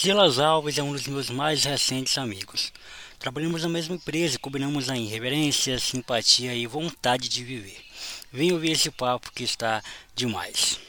Silas 0.00 0.38
Alves 0.38 0.78
é 0.78 0.82
um 0.82 0.94
dos 0.94 1.06
meus 1.06 1.28
mais 1.28 1.64
recentes 1.64 2.16
amigos. 2.16 2.72
Trabalhamos 3.18 3.64
na 3.64 3.68
mesma 3.68 3.96
empresa 3.96 4.36
e 4.36 4.38
combinamos 4.38 4.88
a 4.88 4.96
irreverência, 4.96 5.78
simpatia 5.78 6.54
e 6.54 6.66
vontade 6.66 7.28
de 7.28 7.44
viver. 7.44 7.76
Venha 8.32 8.54
ouvir 8.54 8.70
esse 8.70 8.90
papo 8.90 9.30
que 9.30 9.44
está 9.44 9.82
demais. 10.14 10.80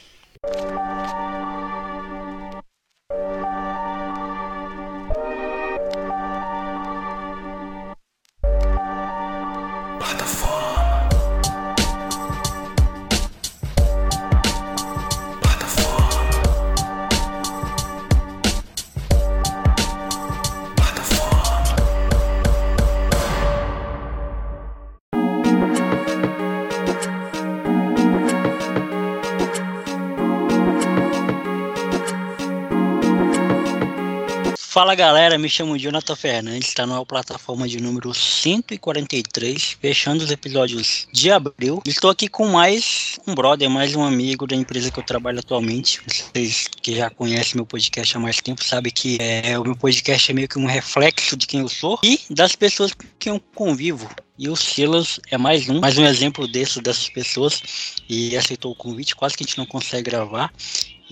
Fala 34.72 34.94
galera, 34.94 35.36
me 35.36 35.50
chamo 35.50 35.76
Jonathan 35.76 36.16
Fernandes, 36.16 36.68
está 36.68 36.86
na 36.86 37.04
plataforma 37.04 37.68
de 37.68 37.78
número 37.78 38.14
143, 38.14 39.76
fechando 39.78 40.24
os 40.24 40.30
episódios 40.30 41.06
de 41.12 41.30
abril. 41.30 41.82
Estou 41.84 42.08
aqui 42.08 42.26
com 42.26 42.48
mais 42.48 43.20
um 43.26 43.34
brother, 43.34 43.68
mais 43.68 43.94
um 43.94 44.02
amigo 44.02 44.46
da 44.46 44.56
empresa 44.56 44.90
que 44.90 44.98
eu 44.98 45.04
trabalho 45.04 45.40
atualmente. 45.40 46.00
Vocês 46.06 46.68
que 46.80 46.96
já 46.96 47.10
conhecem 47.10 47.56
meu 47.56 47.66
podcast 47.66 48.16
há 48.16 48.18
mais 48.18 48.40
tempo 48.40 48.64
sabem 48.64 48.90
que 48.90 49.18
é, 49.20 49.58
o 49.58 49.62
meu 49.62 49.76
podcast 49.76 50.30
é 50.30 50.34
meio 50.34 50.48
que 50.48 50.58
um 50.58 50.64
reflexo 50.64 51.36
de 51.36 51.46
quem 51.46 51.60
eu 51.60 51.68
sou 51.68 52.00
e 52.02 52.18
das 52.30 52.56
pessoas 52.56 52.94
com 52.94 53.04
quem 53.18 53.34
eu 53.34 53.40
convivo. 53.54 54.08
E 54.38 54.48
o 54.48 54.56
Silas 54.56 55.20
é 55.30 55.36
mais 55.36 55.68
um, 55.68 55.80
mais 55.80 55.98
um 55.98 56.06
exemplo 56.06 56.48
desse, 56.48 56.80
dessas 56.80 57.10
pessoas. 57.10 57.62
E 58.08 58.34
aceitou 58.34 58.72
o 58.72 58.74
convite, 58.74 59.14
quase 59.14 59.36
que 59.36 59.44
a 59.44 59.46
gente 59.46 59.58
não 59.58 59.66
consegue 59.66 60.10
gravar. 60.10 60.50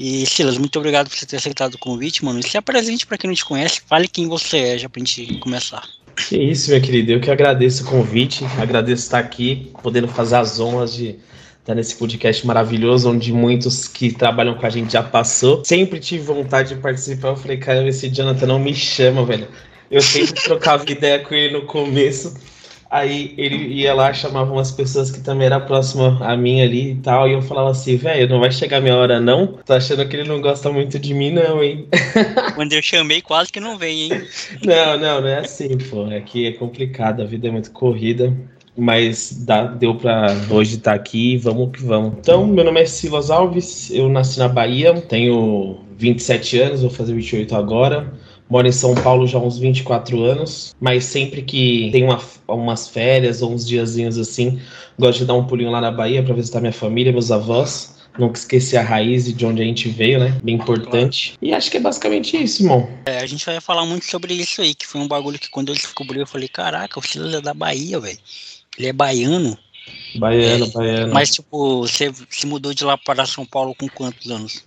E 0.03 0.25
Silas, 0.25 0.57
muito 0.57 0.79
obrigado 0.79 1.11
por 1.11 1.19
você 1.19 1.27
ter 1.27 1.37
aceitado 1.37 1.75
o 1.75 1.79
convite, 1.79 2.25
mano. 2.25 2.41
E 2.41 2.43
se 2.43 2.57
apresente 2.57 3.07
para 3.07 3.19
quem 3.19 3.29
não 3.29 3.35
te 3.35 3.45
conhece, 3.45 3.83
fale 3.87 4.09
quem 4.09 4.27
você 4.27 4.57
é, 4.57 4.79
já 4.79 4.89
pra 4.89 4.99
gente 4.99 5.39
começar. 5.41 5.87
Que 6.17 6.39
isso, 6.39 6.71
meu 6.71 6.81
querido. 6.81 7.13
Eu 7.13 7.21
que 7.21 7.31
agradeço 7.31 7.85
o 7.85 7.87
convite, 7.87 8.43
agradeço 8.59 9.03
estar 9.03 9.19
aqui, 9.19 9.71
podendo 9.83 10.09
fazer 10.09 10.37
as 10.37 10.59
honras 10.59 10.95
de 10.95 11.17
estar 11.59 11.75
nesse 11.75 11.97
podcast 11.97 12.47
maravilhoso, 12.47 13.11
onde 13.11 13.31
muitos 13.31 13.87
que 13.87 14.11
trabalham 14.11 14.55
com 14.55 14.65
a 14.65 14.71
gente 14.71 14.91
já 14.91 15.03
passou. 15.03 15.63
Sempre 15.67 16.01
tive 16.01 16.25
vontade 16.25 16.75
de 16.75 16.81
participar. 16.81 17.29
Eu 17.29 17.37
falei, 17.37 17.59
cara, 17.59 17.87
esse 17.87 18.09
Jonathan 18.09 18.47
não 18.47 18.59
me 18.59 18.75
chama, 18.75 19.27
velho. 19.27 19.49
Eu 19.91 20.01
sempre 20.01 20.43
trocava 20.43 20.83
ideia 20.91 21.19
com 21.19 21.35
ele 21.35 21.53
no 21.53 21.67
começo. 21.67 22.35
Aí 22.91 23.35
ele 23.39 23.69
ia 23.73 23.95
lá, 23.95 24.13
chamava 24.13 24.53
umas 24.53 24.73
pessoas 24.73 25.13
que 25.13 25.21
também 25.21 25.47
eram 25.47 25.61
próximas 25.61 26.21
a 26.21 26.37
mim 26.37 26.61
ali 26.61 26.91
e 26.91 26.95
tal, 26.97 27.29
e 27.29 27.35
eu 27.35 27.41
falava 27.41 27.71
assim, 27.71 27.97
velho, 27.97 28.29
não 28.29 28.41
vai 28.41 28.51
chegar 28.51 28.81
minha 28.81 28.97
hora 28.97 29.21
não? 29.21 29.59
Tô 29.65 29.75
achando 29.75 30.07
que 30.09 30.17
ele 30.17 30.29
não 30.29 30.41
gosta 30.41 30.73
muito 30.73 30.99
de 30.99 31.15
mim 31.15 31.31
não, 31.31 31.63
hein? 31.63 31.87
Quando 32.57 32.73
eu 32.73 32.83
chamei, 32.83 33.23
quase 33.23 33.53
que 33.53 33.61
não 33.61 33.79
vem, 33.79 34.13
hein? 34.13 34.23
Não, 34.65 34.99
não, 34.99 35.21
não 35.21 35.29
é 35.29 35.39
assim, 35.39 35.79
pô. 35.79 36.05
Aqui 36.07 36.49
é 36.49 36.53
complicado, 36.53 37.23
a 37.23 37.27
vida 37.27 37.47
é 37.47 37.51
muito 37.53 37.71
corrida. 37.71 38.37
Mas 38.77 39.45
dá, 39.45 39.65
deu 39.65 39.95
pra 39.95 40.29
hoje 40.51 40.77
estar 40.77 40.93
tá 40.93 40.97
aqui, 40.97 41.37
vamos 41.37 41.71
que 41.73 41.85
vamos. 41.85 42.15
Então, 42.19 42.47
meu 42.47 42.65
nome 42.65 42.81
é 42.81 42.87
Silas 42.87 43.31
Alves, 43.31 43.91
eu 43.91 44.09
nasci 44.09 44.39
na 44.39 44.49
Bahia, 44.49 44.95
tenho 45.03 45.79
27 46.01 46.59
anos, 46.59 46.81
vou 46.81 46.91
fazer 46.91 47.15
28 47.15 47.55
agora. 47.55 48.13
Moro 48.49 48.67
em 48.67 48.73
São 48.73 48.95
Paulo 48.95 49.29
já 49.29 49.39
há 49.39 49.43
uns 49.43 49.59
24 49.59 50.25
anos, 50.25 50.75
mas 50.81 51.05
sempre 51.05 51.43
que 51.43 51.89
tem 51.93 52.03
uma, 52.03 52.19
umas 52.49 52.89
férias 52.89 53.43
ou 53.43 53.53
uns 53.53 53.65
diazinhos 53.65 54.19
assim, 54.19 54.61
gosto 54.99 55.21
de 55.21 55.27
dar 55.27 55.35
um 55.35 55.47
pulinho 55.47 55.71
lá 55.71 55.81
na 55.81 55.93
Bahia 55.93 56.23
para 56.23 56.35
visitar 56.35 56.61
minha 56.61 56.73
família, 56.73 57.13
meus 57.13 57.31
avós. 57.31 58.01
Nunca 58.19 58.39
esquecer 58.39 58.77
a 58.77 58.83
raiz 58.83 59.33
de 59.33 59.47
onde 59.47 59.63
a 59.63 59.65
gente 59.65 59.89
veio, 59.89 60.19
né? 60.19 60.37
Bem 60.43 60.57
importante. 60.57 61.35
E 61.41 61.55
acho 61.55 61.71
que 61.71 61.77
é 61.77 61.81
basicamente 61.81 62.37
isso, 62.37 62.63
irmão. 62.63 62.89
É, 63.07 63.19
a 63.19 63.27
gente 63.27 63.47
vai 63.47 63.61
falar 63.61 63.87
muito 63.87 64.05
sobre 64.05 64.35
isso 64.35 64.61
aí, 64.61 64.75
que 64.75 64.85
foi 64.85 65.01
um 65.01 65.07
bagulho 65.07 65.39
que 65.39 65.49
quando 65.49 65.69
eu 65.69 65.75
descobri, 65.77 66.19
eu 66.19 66.27
falei, 66.27 66.49
caraca, 66.49 66.99
o 66.99 67.03
Silas 67.03 67.33
é 67.33 67.41
da 67.41 67.55
Bahia, 67.55 68.01
velho. 68.01 68.19
Ele 68.77 68.89
é 68.89 68.93
baiano. 68.93 69.57
Baiano, 70.17 70.65
é, 70.65 70.71
baiano. 70.71 71.15
Mas, 71.15 71.31
tipo, 71.31 71.83
você 71.83 72.13
se 72.29 72.47
mudou 72.47 72.75
de 72.75 72.85
lá 72.85 72.99
para 72.99 73.25
São 73.27 73.47
Paulo 73.47 73.77
com 73.77 73.89
quantos 73.89 74.29
anos? 74.29 74.65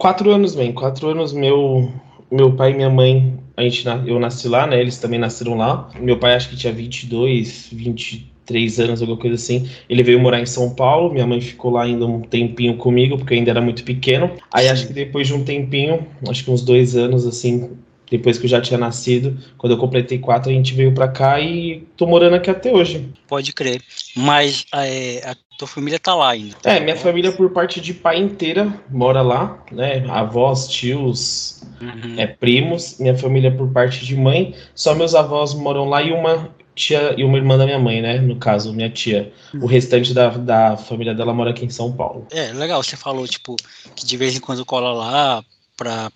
Quatro 0.00 0.30
anos, 0.30 0.54
bem. 0.54 0.72
Quatro 0.72 1.08
anos, 1.08 1.32
meu 1.32 1.92
meu 2.30 2.52
pai 2.54 2.70
e 2.70 2.74
minha 2.74 2.88
mãe, 2.88 3.38
a 3.56 3.62
gente, 3.62 3.84
eu 4.06 4.20
nasci 4.20 4.48
lá, 4.48 4.66
né? 4.66 4.80
Eles 4.80 4.98
também 4.98 5.18
nasceram 5.18 5.56
lá. 5.56 5.90
Meu 6.00 6.16
pai 6.18 6.34
acho 6.34 6.48
que 6.48 6.56
tinha 6.56 6.72
22, 6.72 7.68
23 7.72 8.80
anos, 8.80 9.02
alguma 9.02 9.18
coisa 9.18 9.34
assim. 9.34 9.68
Ele 9.88 10.02
veio 10.02 10.20
morar 10.20 10.40
em 10.40 10.46
São 10.46 10.74
Paulo, 10.74 11.12
minha 11.12 11.26
mãe 11.26 11.40
ficou 11.40 11.72
lá 11.72 11.82
ainda 11.82 12.06
um 12.06 12.20
tempinho 12.20 12.76
comigo, 12.76 13.18
porque 13.18 13.34
eu 13.34 13.38
ainda 13.38 13.50
era 13.50 13.60
muito 13.60 13.82
pequeno. 13.84 14.30
Aí 14.52 14.68
acho 14.68 14.86
que 14.86 14.92
depois 14.92 15.26
de 15.26 15.34
um 15.34 15.44
tempinho, 15.44 16.06
acho 16.28 16.44
que 16.44 16.50
uns 16.50 16.62
dois 16.62 16.96
anos, 16.96 17.26
assim, 17.26 17.70
depois 18.10 18.36
que 18.36 18.46
eu 18.46 18.50
já 18.50 18.60
tinha 18.60 18.78
nascido, 18.78 19.38
quando 19.56 19.72
eu 19.72 19.78
completei 19.78 20.18
quatro, 20.18 20.50
a 20.50 20.54
gente 20.54 20.74
veio 20.74 20.92
para 20.92 21.08
cá 21.08 21.40
e 21.40 21.86
tô 21.96 22.06
morando 22.06 22.34
aqui 22.34 22.50
até 22.50 22.72
hoje. 22.72 23.08
Pode 23.28 23.52
crer. 23.52 23.80
Mas 24.16 24.66
é, 24.74 25.22
a 25.24 25.36
tua 25.56 25.68
família 25.68 25.98
tá 25.98 26.14
lá 26.14 26.30
ainda? 26.30 26.56
É, 26.64 26.80
minha 26.80 26.96
família 26.96 27.30
por 27.30 27.50
parte 27.50 27.80
de 27.80 27.94
pai 27.94 28.18
inteira 28.18 28.72
mora 28.90 29.22
lá, 29.22 29.62
né? 29.70 30.04
Avós, 30.08 30.66
tios, 30.68 31.62
uhum. 31.80 32.18
é, 32.18 32.26
primos. 32.26 32.98
Minha 32.98 33.16
família 33.16 33.54
por 33.54 33.70
parte 33.70 34.04
de 34.04 34.16
mãe, 34.16 34.54
só 34.74 34.94
meus 34.94 35.14
avós 35.14 35.54
moram 35.54 35.88
lá 35.88 36.02
e 36.02 36.10
uma 36.12 36.50
tia 36.74 37.14
e 37.16 37.22
uma 37.22 37.36
irmã 37.36 37.56
da 37.56 37.66
minha 37.66 37.78
mãe, 37.78 38.02
né? 38.02 38.18
No 38.18 38.36
caso, 38.36 38.72
minha 38.72 38.90
tia. 38.90 39.32
O 39.54 39.66
restante 39.66 40.12
da, 40.12 40.30
da 40.30 40.76
família 40.76 41.14
dela 41.14 41.32
mora 41.32 41.50
aqui 41.50 41.64
em 41.64 41.70
São 41.70 41.92
Paulo. 41.92 42.26
É, 42.32 42.52
legal. 42.52 42.82
Você 42.82 42.96
falou, 42.96 43.28
tipo, 43.28 43.54
que 43.94 44.04
de 44.04 44.16
vez 44.16 44.34
em 44.34 44.40
quando 44.40 44.64
cola 44.64 44.92
lá 44.92 45.44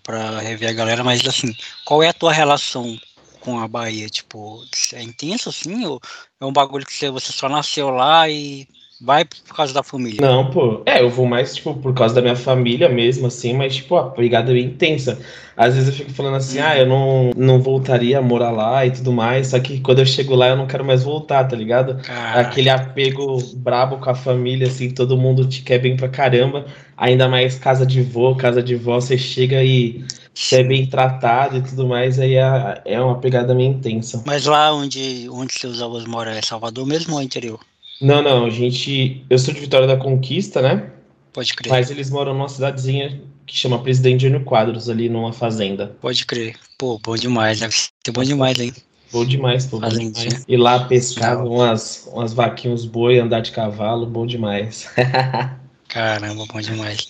pra 0.02 0.38
rever 0.40 0.68
a 0.68 0.72
galera, 0.72 1.02
mas 1.02 1.26
assim, 1.26 1.54
qual 1.84 2.02
é 2.02 2.08
a 2.08 2.12
tua 2.12 2.32
relação 2.32 2.98
com 3.40 3.58
a 3.58 3.68
Bahia? 3.68 4.08
Tipo, 4.08 4.64
é 4.92 5.02
intenso 5.02 5.48
assim? 5.48 5.84
Ou 5.86 6.00
é 6.40 6.44
um 6.44 6.52
bagulho 6.52 6.86
que 6.86 6.94
você, 6.94 7.10
você 7.10 7.32
só 7.32 7.48
nasceu 7.48 7.90
lá 7.90 8.28
e 8.28 8.68
vai 9.04 9.24
por 9.24 9.54
causa 9.54 9.74
da 9.74 9.82
família? 9.82 10.20
Não, 10.20 10.50
pô. 10.50 10.82
É, 10.86 11.02
eu 11.02 11.10
vou 11.10 11.26
mais, 11.26 11.54
tipo, 11.54 11.74
por 11.74 11.92
causa 11.94 12.14
da 12.14 12.22
minha 12.22 12.34
família 12.34 12.88
mesmo, 12.88 13.26
assim, 13.26 13.52
mas, 13.52 13.76
tipo, 13.76 13.96
a 13.96 14.10
pegada 14.10 14.50
é 14.50 14.54
bem 14.54 14.64
intensa. 14.64 15.18
Às 15.56 15.74
vezes 15.74 15.88
eu 15.90 15.94
fico 15.94 16.12
falando 16.12 16.36
assim, 16.36 16.58
uhum. 16.58 16.64
ah, 16.66 16.78
eu 16.78 16.86
não, 16.86 17.30
não 17.36 17.62
voltaria 17.62 18.18
a 18.18 18.22
morar 18.22 18.50
lá 18.50 18.84
e 18.84 18.90
tudo 18.90 19.12
mais, 19.12 19.48
só 19.48 19.60
que 19.60 19.78
quando 19.80 20.00
eu 20.00 20.06
chego 20.06 20.34
lá 20.34 20.48
eu 20.48 20.56
não 20.56 20.66
quero 20.66 20.84
mais 20.84 21.04
voltar, 21.04 21.44
tá 21.44 21.54
ligado? 21.54 22.02
Caraca. 22.02 22.40
Aquele 22.40 22.70
apego 22.70 23.38
brabo 23.56 23.98
com 23.98 24.10
a 24.10 24.14
família, 24.14 24.66
assim, 24.66 24.90
todo 24.90 25.16
mundo 25.16 25.46
te 25.46 25.62
quer 25.62 25.78
bem 25.78 25.96
pra 25.96 26.08
caramba, 26.08 26.66
ainda 26.96 27.28
mais 27.28 27.56
casa 27.56 27.86
de 27.86 28.02
vô, 28.02 28.34
casa 28.34 28.62
de 28.62 28.74
vó, 28.74 29.00
você 29.00 29.16
chega 29.16 29.62
e 29.62 30.04
você 30.34 30.56
é 30.56 30.64
bem 30.64 30.86
tratado 30.86 31.58
e 31.58 31.62
tudo 31.62 31.86
mais, 31.86 32.18
aí 32.18 32.34
é, 32.34 32.82
é 32.84 33.00
uma 33.00 33.18
pegada 33.18 33.54
meio 33.54 33.70
intensa. 33.70 34.24
Mas 34.26 34.46
lá 34.46 34.74
onde, 34.74 35.28
onde 35.30 35.52
seus 35.52 35.80
avós 35.80 36.04
moram 36.04 36.32
é 36.32 36.42
Salvador 36.42 36.84
mesmo 36.84 37.14
ou 37.14 37.20
é 37.20 37.24
interior? 37.24 37.60
Não, 38.04 38.20
não, 38.20 38.44
a 38.44 38.50
gente. 38.50 39.24
Eu 39.30 39.38
sou 39.38 39.54
de 39.54 39.60
Vitória 39.60 39.86
da 39.86 39.96
Conquista, 39.96 40.60
né? 40.60 40.90
Pode 41.32 41.54
crer. 41.54 41.70
Mas 41.70 41.90
eles 41.90 42.10
moram 42.10 42.34
numa 42.34 42.50
cidadezinha 42.50 43.22
que 43.46 43.56
chama 43.56 43.82
Presidente 43.82 44.22
Júnior 44.22 44.44
Quadros, 44.44 44.90
ali 44.90 45.08
numa 45.08 45.32
fazenda. 45.32 45.96
Pode 46.02 46.26
crer. 46.26 46.54
Pô, 46.78 46.98
bom 47.02 47.16
demais, 47.16 47.60
deve 47.60 47.74
ser 47.74 48.12
bom 48.12 48.22
demais 48.22 48.60
aí. 48.60 48.72
Bom 49.10 49.24
demais, 49.24 49.66
pô. 49.66 49.80
Bom 49.80 49.88
demais. 49.88 50.44
Ir 50.46 50.56
lá 50.58 50.84
pescar 50.84 51.42
umas, 51.46 52.06
umas 52.12 52.34
vaquinhas, 52.34 52.84
boi, 52.84 53.18
andar 53.18 53.40
de 53.40 53.52
cavalo, 53.52 54.06
bom 54.06 54.26
demais. 54.26 54.86
Caramba, 55.94 56.44
bom 56.46 56.60
demais. 56.60 57.06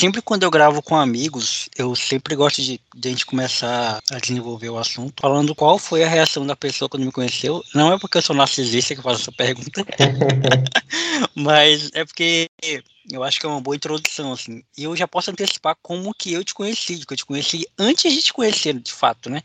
Sempre 0.00 0.22
quando 0.22 0.44
eu 0.44 0.50
gravo 0.50 0.80
com 0.80 0.96
amigos, 0.96 1.68
eu 1.76 1.94
sempre 1.94 2.34
gosto 2.34 2.62
de, 2.62 2.80
de 2.96 3.08
a 3.08 3.10
gente 3.10 3.26
começar 3.26 4.00
a 4.10 4.18
desenvolver 4.18 4.70
o 4.70 4.78
assunto, 4.78 5.20
falando 5.20 5.54
qual 5.54 5.78
foi 5.78 6.02
a 6.02 6.08
reação 6.08 6.46
da 6.46 6.56
pessoa 6.56 6.88
quando 6.88 7.04
me 7.04 7.12
conheceu. 7.12 7.62
Não 7.74 7.92
é 7.92 7.98
porque 7.98 8.16
eu 8.16 8.22
sou 8.22 8.34
narcisista 8.34 8.96
que 8.96 9.02
faço 9.02 9.20
essa 9.20 9.32
pergunta, 9.32 9.84
mas 11.36 11.90
é 11.92 12.06
porque 12.06 12.48
eu 13.10 13.22
acho 13.22 13.38
que 13.38 13.44
é 13.44 13.50
uma 13.50 13.60
boa 13.60 13.76
introdução, 13.76 14.32
assim. 14.32 14.62
E 14.78 14.84
eu 14.84 14.96
já 14.96 15.06
posso 15.06 15.30
antecipar 15.30 15.76
como 15.82 16.14
que 16.14 16.32
eu 16.32 16.42
te 16.42 16.54
conheci, 16.54 17.04
que 17.04 17.12
eu 17.12 17.18
te 17.18 17.26
conheci 17.26 17.68
antes 17.78 18.10
de 18.10 18.22
te 18.22 18.32
conhecer, 18.32 18.72
de 18.80 18.92
fato, 18.94 19.28
né? 19.28 19.42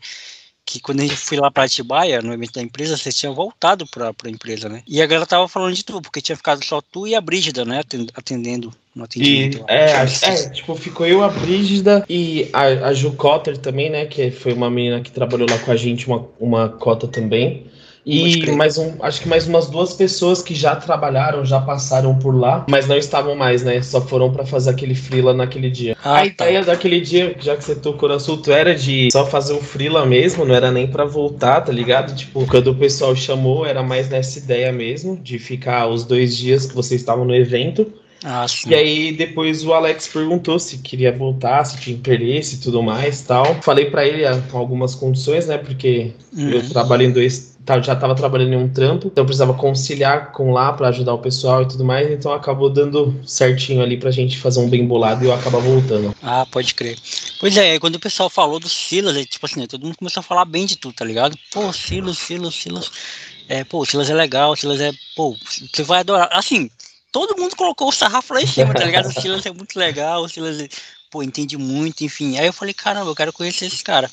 que 0.68 0.80
quando 0.80 1.00
a 1.00 1.02
gente 1.02 1.16
foi 1.16 1.38
lá 1.38 1.50
para 1.50 1.64
Atibaia, 1.64 2.20
no 2.20 2.30
evento 2.30 2.52
da 2.52 2.60
empresa, 2.60 2.94
você 2.94 3.10
tinha 3.10 3.32
voltado 3.32 3.86
para 3.86 4.10
a 4.10 4.28
empresa, 4.28 4.68
né? 4.68 4.82
E 4.86 5.00
a 5.00 5.06
galera 5.06 5.24
tava 5.24 5.48
falando 5.48 5.74
de 5.74 5.82
tu, 5.82 6.02
porque 6.02 6.20
tinha 6.20 6.36
ficado 6.36 6.62
só 6.62 6.82
tu 6.82 7.06
e 7.06 7.14
a 7.14 7.22
Brígida, 7.22 7.64
né? 7.64 7.80
Atendendo 8.14 8.70
no 8.98 9.04
atendimento. 9.04 9.58
E, 9.58 9.72
é, 9.72 9.92
é, 10.02 10.50
tipo, 10.50 10.74
ficou 10.74 11.06
eu, 11.06 11.22
a 11.22 11.28
Brígida 11.28 12.04
e 12.08 12.48
a, 12.52 12.88
a 12.88 12.92
Ju 12.92 13.12
Cotter 13.12 13.56
também, 13.56 13.88
né? 13.88 14.04
Que 14.06 14.30
foi 14.30 14.52
uma 14.52 14.68
menina 14.68 15.00
que 15.00 15.10
trabalhou 15.10 15.48
lá 15.48 15.58
com 15.58 15.70
a 15.70 15.76
gente, 15.76 16.06
uma, 16.06 16.26
uma 16.38 16.68
cota 16.68 17.06
também. 17.06 17.66
E 18.10 18.50
mais 18.52 18.78
um, 18.78 18.94
acho 19.02 19.20
que 19.20 19.28
mais 19.28 19.46
umas 19.46 19.66
duas 19.66 19.92
pessoas 19.92 20.40
que 20.40 20.54
já 20.54 20.74
trabalharam, 20.74 21.44
já 21.44 21.60
passaram 21.60 22.18
por 22.18 22.34
lá, 22.34 22.64
mas 22.66 22.88
não 22.88 22.96
estavam 22.96 23.36
mais, 23.36 23.62
né? 23.62 23.82
Só 23.82 24.00
foram 24.00 24.32
para 24.32 24.46
fazer 24.46 24.70
aquele 24.70 24.94
freela 24.94 25.34
naquele 25.34 25.68
dia. 25.68 25.94
Ah, 26.02 26.20
a 26.20 26.26
ideia 26.26 26.60
tá. 26.60 26.72
daquele 26.72 27.02
dia, 27.02 27.36
já 27.38 27.54
que 27.54 27.62
você 27.62 27.74
tocou 27.74 28.08
no 28.08 28.14
assunto, 28.14 28.50
era 28.50 28.74
de 28.74 29.10
só 29.12 29.26
fazer 29.26 29.52
o 29.52 29.60
freela 29.60 30.06
mesmo, 30.06 30.46
não 30.46 30.54
era 30.54 30.72
nem 30.72 30.86
para 30.86 31.04
voltar, 31.04 31.60
tá 31.60 31.70
ligado? 31.70 32.16
Tipo, 32.16 32.46
quando 32.46 32.68
o 32.68 32.74
pessoal 32.74 33.14
chamou, 33.14 33.66
era 33.66 33.82
mais 33.82 34.08
nessa 34.08 34.38
ideia 34.38 34.72
mesmo, 34.72 35.14
de 35.18 35.38
ficar 35.38 35.86
os 35.86 36.04
dois 36.04 36.34
dias 36.34 36.64
que 36.64 36.74
vocês 36.74 37.02
estavam 37.02 37.26
no 37.26 37.34
evento. 37.34 37.92
Ah, 38.24 38.46
e 38.66 38.74
aí 38.74 39.12
depois 39.12 39.64
o 39.64 39.72
Alex 39.72 40.08
perguntou 40.08 40.58
se 40.58 40.78
queria 40.78 41.16
voltar, 41.16 41.64
se 41.64 41.78
tinha 41.78 41.96
interesse 41.96 42.56
e 42.56 42.58
tudo 42.58 42.82
mais 42.82 43.22
tal. 43.22 43.62
Falei 43.62 43.90
para 43.90 44.06
ele 44.06 44.26
ah, 44.26 44.40
com 44.50 44.58
algumas 44.58 44.94
condições, 44.94 45.46
né? 45.46 45.58
Porque 45.58 46.12
uhum. 46.36 46.50
eu 46.50 46.68
trabalho 46.68 47.04
em 47.04 47.12
dois 47.12 47.58
Tá, 47.68 47.78
já 47.82 47.92
estava 47.92 48.14
trabalhando 48.14 48.54
em 48.54 48.56
um 48.56 48.72
trampo, 48.72 49.08
então 49.08 49.26
precisava 49.26 49.52
conciliar 49.52 50.32
com 50.32 50.52
lá 50.52 50.72
para 50.72 50.88
ajudar 50.88 51.12
o 51.12 51.18
pessoal 51.18 51.60
e 51.60 51.68
tudo 51.68 51.84
mais, 51.84 52.10
então 52.10 52.32
acabou 52.32 52.70
dando 52.70 53.20
certinho 53.26 53.82
ali 53.82 53.98
pra 53.98 54.10
gente 54.10 54.38
fazer 54.38 54.58
um 54.60 54.70
bem 54.70 54.86
bolado 54.86 55.22
e 55.22 55.26
eu 55.26 55.34
acabar 55.34 55.58
voltando. 55.58 56.14
Ah, 56.22 56.46
pode 56.50 56.74
crer. 56.74 56.96
Pois 57.38 57.54
é, 57.58 57.78
quando 57.78 57.96
o 57.96 58.00
pessoal 58.00 58.30
falou 58.30 58.58
do 58.58 58.70
Silas, 58.70 59.14
é, 59.18 59.22
tipo 59.22 59.44
assim, 59.44 59.66
todo 59.66 59.84
mundo 59.84 59.98
começou 59.98 60.20
a 60.20 60.24
falar 60.24 60.46
bem 60.46 60.64
de 60.64 60.76
tudo, 60.76 60.94
tá 60.94 61.04
ligado? 61.04 61.36
Pô, 61.52 61.70
Silas, 61.70 62.16
Silas, 62.16 62.54
Silas. 62.54 62.90
É, 63.50 63.64
pô, 63.64 63.84
Silas 63.84 64.08
é 64.08 64.14
legal, 64.14 64.56
Silas 64.56 64.80
é, 64.80 64.90
pô, 65.14 65.36
você 65.70 65.82
vai 65.82 66.00
adorar. 66.00 66.30
Assim, 66.32 66.70
todo 67.12 67.36
mundo 67.36 67.56
colocou 67.56 67.88
o 67.88 67.92
sarrafo 67.92 68.34
lá 68.34 68.42
em 68.42 68.46
cima, 68.46 68.74
tá 68.74 68.84
ligado? 68.84 69.08
O 69.08 69.20
Silas 69.20 69.46
é 69.46 69.52
muito 69.52 69.78
legal, 69.78 70.22
o 70.22 70.28
Silas, 70.28 70.68
pô, 71.10 71.22
entende 71.22 71.56
muito, 71.56 72.04
enfim. 72.04 72.38
Aí 72.38 72.46
eu 72.46 72.52
falei, 72.52 72.74
caramba, 72.74 73.10
eu 73.10 73.16
quero 73.16 73.32
conhecer 73.32 73.66
esse 73.66 73.82
cara. 73.82 74.10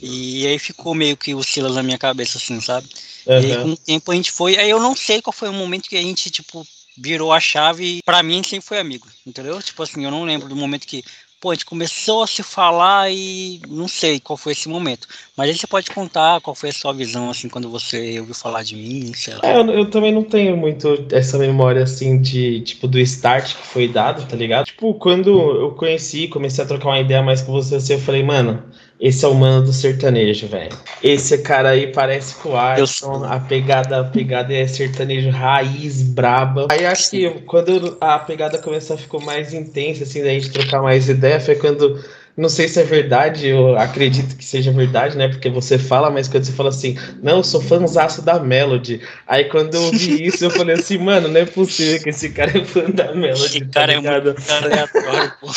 E 0.00 0.46
aí 0.46 0.58
ficou 0.58 0.94
meio 0.94 1.16
que 1.16 1.34
o 1.34 1.42
Silas 1.42 1.74
na 1.74 1.82
minha 1.82 1.98
cabeça, 1.98 2.38
assim, 2.38 2.60
sabe? 2.60 2.88
Uhum. 3.26 3.40
E 3.40 3.52
aí 3.52 3.62
com 3.62 3.72
o 3.72 3.76
tempo 3.76 4.12
a 4.12 4.14
gente 4.14 4.32
foi. 4.32 4.56
Aí 4.58 4.70
eu 4.70 4.80
não 4.80 4.94
sei 4.94 5.22
qual 5.22 5.32
foi 5.32 5.48
o 5.48 5.52
momento 5.52 5.88
que 5.88 5.96
a 5.96 6.02
gente, 6.02 6.30
tipo, 6.30 6.66
virou 6.96 7.32
a 7.32 7.40
chave. 7.40 8.00
Pra 8.04 8.22
mim, 8.22 8.42
sempre 8.42 8.66
foi 8.66 8.78
amigo, 8.78 9.08
entendeu? 9.26 9.60
Tipo 9.62 9.82
assim, 9.82 10.04
eu 10.04 10.10
não 10.10 10.24
lembro 10.24 10.48
do 10.48 10.56
momento 10.56 10.86
que 10.86 11.04
pô, 11.40 11.50
a 11.50 11.54
gente 11.54 11.66
começou 11.66 12.22
a 12.22 12.26
se 12.26 12.42
falar 12.42 13.10
e 13.12 13.60
não 13.68 13.86
sei 13.86 14.18
qual 14.18 14.36
foi 14.36 14.52
esse 14.52 14.68
momento. 14.68 15.06
Mas 15.36 15.50
aí 15.50 15.56
você 15.56 15.66
pode 15.66 15.90
contar 15.90 16.40
qual 16.40 16.54
foi 16.54 16.70
a 16.70 16.72
sua 16.72 16.92
visão, 16.92 17.30
assim, 17.30 17.48
quando 17.48 17.68
você 17.68 18.18
ouviu 18.20 18.34
falar 18.34 18.62
de 18.62 18.74
mim, 18.74 19.12
sei 19.14 19.34
lá. 19.34 19.40
É, 19.42 19.56
eu, 19.58 19.70
eu, 19.70 19.90
também 19.90 20.12
não 20.12 20.22
tenho 20.22 20.56
muito 20.56 21.06
essa 21.12 21.38
memória, 21.38 21.82
assim, 21.82 22.20
de, 22.20 22.60
tipo, 22.62 22.88
do 22.88 22.98
start 23.00 23.54
que 23.54 23.66
foi 23.66 23.88
dado, 23.88 24.26
tá 24.26 24.36
ligado? 24.36 24.66
Tipo, 24.66 24.94
quando 24.94 25.30
eu 25.30 25.70
conheci, 25.72 26.28
comecei 26.28 26.64
a 26.64 26.66
trocar 26.66 26.88
uma 26.88 27.00
ideia 27.00 27.22
mais 27.22 27.42
com 27.42 27.52
você, 27.52 27.76
assim, 27.76 27.94
eu 27.94 28.00
falei, 28.00 28.22
mano, 28.22 28.62
esse 28.98 29.24
é 29.24 29.28
o 29.28 29.34
mano 29.34 29.66
do 29.66 29.72
sertanejo, 29.72 30.46
velho. 30.46 30.76
Esse 31.02 31.38
cara 31.38 31.70
aí 31.70 31.88
parece 31.92 32.34
com 32.36 32.50
o 32.50 32.56
Arson. 32.56 33.24
A 33.24 33.38
pegada, 33.38 34.00
a 34.00 34.04
pegada 34.04 34.54
é 34.54 34.66
sertanejo 34.66 35.30
raiz, 35.30 36.02
braba. 36.02 36.68
Aí 36.70 36.86
acho 36.86 37.10
que 37.10 37.30
quando 37.46 37.96
a 38.00 38.18
pegada 38.18 38.58
começou 38.58 38.96
a 38.96 38.98
ficar 38.98 39.18
mais 39.20 39.52
intensa, 39.52 40.04
assim, 40.04 40.22
da 40.22 40.30
gente 40.30 40.50
trocar 40.50 40.80
mais 40.80 41.08
ideia, 41.08 41.38
foi 41.38 41.56
quando 41.56 42.02
não 42.36 42.50
sei 42.50 42.68
se 42.68 42.78
é 42.78 42.84
verdade, 42.84 43.48
eu 43.48 43.78
acredito 43.78 44.36
que 44.36 44.44
seja 44.44 44.70
verdade, 44.70 45.16
né? 45.16 45.28
Porque 45.28 45.48
você 45.48 45.78
fala, 45.78 46.10
mas 46.10 46.28
quando 46.28 46.44
você 46.44 46.52
fala 46.52 46.68
assim, 46.68 46.96
não, 47.22 47.38
eu 47.38 47.44
sou 47.44 47.62
fãzaço 47.62 48.20
da 48.20 48.38
Melody. 48.38 49.00
Aí 49.26 49.44
quando 49.44 49.74
eu 49.74 49.82
ouvi 49.84 50.26
isso, 50.26 50.44
eu 50.44 50.50
falei 50.50 50.76
assim, 50.76 50.98
mano, 50.98 51.28
não 51.28 51.40
é 51.40 51.46
possível 51.46 52.02
que 52.02 52.10
esse 52.10 52.28
cara 52.30 52.58
é 52.58 52.64
fã 52.64 52.90
da 52.90 53.14
Melody. 53.14 53.42
Esse 53.42 53.60
tá 53.60 53.80
cara 53.80 53.96
ligado? 53.96 54.30
é 54.30 54.32
muito 54.34 54.52
aleatório, 54.52 55.32
pô. 55.40 55.50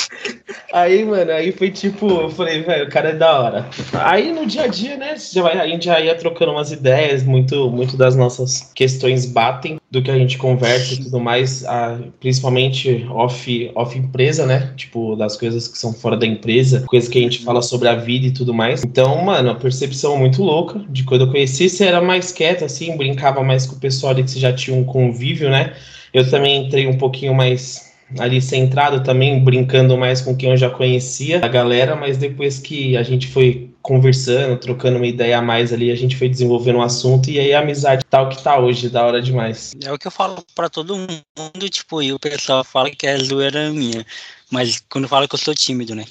Aí, 0.71 1.03
mano, 1.03 1.31
aí 1.31 1.51
foi 1.51 1.69
tipo, 1.69 2.07
eu 2.21 2.29
falei, 2.29 2.61
velho, 2.61 2.87
o 2.87 2.89
cara 2.89 3.09
é 3.09 3.15
da 3.15 3.39
hora. 3.39 3.69
Aí 3.93 4.31
no 4.31 4.45
dia 4.45 4.63
a 4.63 4.67
dia, 4.67 4.95
né, 4.95 5.15
a 5.61 5.67
gente 5.67 5.85
já 5.85 5.99
ia 5.99 6.15
trocando 6.15 6.51
umas 6.51 6.71
ideias, 6.71 7.23
muito, 7.23 7.69
muito 7.69 7.97
das 7.97 8.15
nossas 8.15 8.71
questões 8.73 9.25
batem 9.25 9.79
do 9.91 10.03
que 10.03 10.11
a 10.11 10.17
gente 10.17 10.37
conversa 10.37 10.93
e 10.93 10.97
tudo 10.97 11.19
mais, 11.19 11.65
a, 11.65 11.99
principalmente 12.19 13.07
off, 13.09 13.71
off 13.73 13.97
empresa, 13.97 14.45
né? 14.45 14.71
Tipo, 14.77 15.15
das 15.15 15.35
coisas 15.35 15.67
que 15.67 15.77
são 15.77 15.91
fora 15.93 16.15
da 16.15 16.27
empresa, 16.27 16.83
coisas 16.87 17.09
que 17.09 17.17
a 17.17 17.21
gente 17.21 17.43
fala 17.43 17.61
sobre 17.61 17.87
a 17.87 17.95
vida 17.95 18.27
e 18.27 18.31
tudo 18.31 18.53
mais. 18.53 18.83
Então, 18.83 19.23
mano, 19.23 19.49
a 19.49 19.55
percepção 19.55 20.15
muito 20.15 20.43
louca 20.43 20.79
de 20.89 21.03
quando 21.03 21.21
eu 21.21 21.31
conheci, 21.31 21.67
você 21.67 21.85
era 21.85 22.01
mais 22.01 22.31
quieto, 22.31 22.63
assim, 22.63 22.95
brincava 22.95 23.43
mais 23.43 23.65
com 23.65 23.75
o 23.75 23.79
pessoal 23.79 24.11
ali 24.11 24.23
que 24.23 24.31
você 24.31 24.39
já 24.39 24.53
tinha 24.53 24.77
um 24.77 24.83
convívio, 24.83 25.49
né? 25.49 25.73
Eu 26.13 26.29
também 26.29 26.65
entrei 26.65 26.85
um 26.85 26.97
pouquinho 26.97 27.33
mais 27.33 27.89
ali 28.17 28.41
centrado 28.41 29.03
também, 29.03 29.43
brincando 29.43 29.97
mais 29.97 30.21
com 30.21 30.35
quem 30.35 30.51
eu 30.51 30.57
já 30.57 30.69
conhecia 30.69 31.43
a 31.43 31.47
galera, 31.47 31.95
mas 31.95 32.17
depois 32.17 32.59
que 32.59 32.95
a 32.97 33.03
gente 33.03 33.27
foi 33.27 33.68
conversando, 33.89 34.55
trocando 34.55 34.97
uma 34.97 35.07
ideia 35.07 35.39
a 35.39 35.41
mais 35.41 35.73
ali, 35.73 35.89
a 35.89 35.95
gente 35.95 36.15
foi 36.15 36.29
desenvolvendo 36.29 36.75
um 36.75 36.83
assunto 36.83 37.31
e 37.31 37.39
aí 37.39 37.55
a 37.55 37.59
amizade 37.59 38.05
tal 38.07 38.29
tá 38.29 38.35
que 38.35 38.43
tá 38.43 38.59
hoje, 38.59 38.87
da 38.87 39.03
hora 39.03 39.19
demais. 39.19 39.73
É 39.83 39.91
o 39.91 39.97
que 39.97 40.05
eu 40.05 40.11
falo 40.11 40.45
para 40.53 40.69
todo 40.69 40.95
mundo, 40.95 41.69
tipo, 41.71 41.99
e 41.99 42.13
o 42.13 42.19
pessoal 42.19 42.63
fala 42.63 42.91
que 42.91 43.07
é 43.07 43.17
zoeira 43.17 43.71
minha, 43.71 44.05
mas 44.51 44.79
quando 44.87 45.07
fala 45.07 45.27
que 45.27 45.33
eu 45.33 45.39
sou 45.39 45.55
tímido, 45.55 45.95
né? 45.95 46.05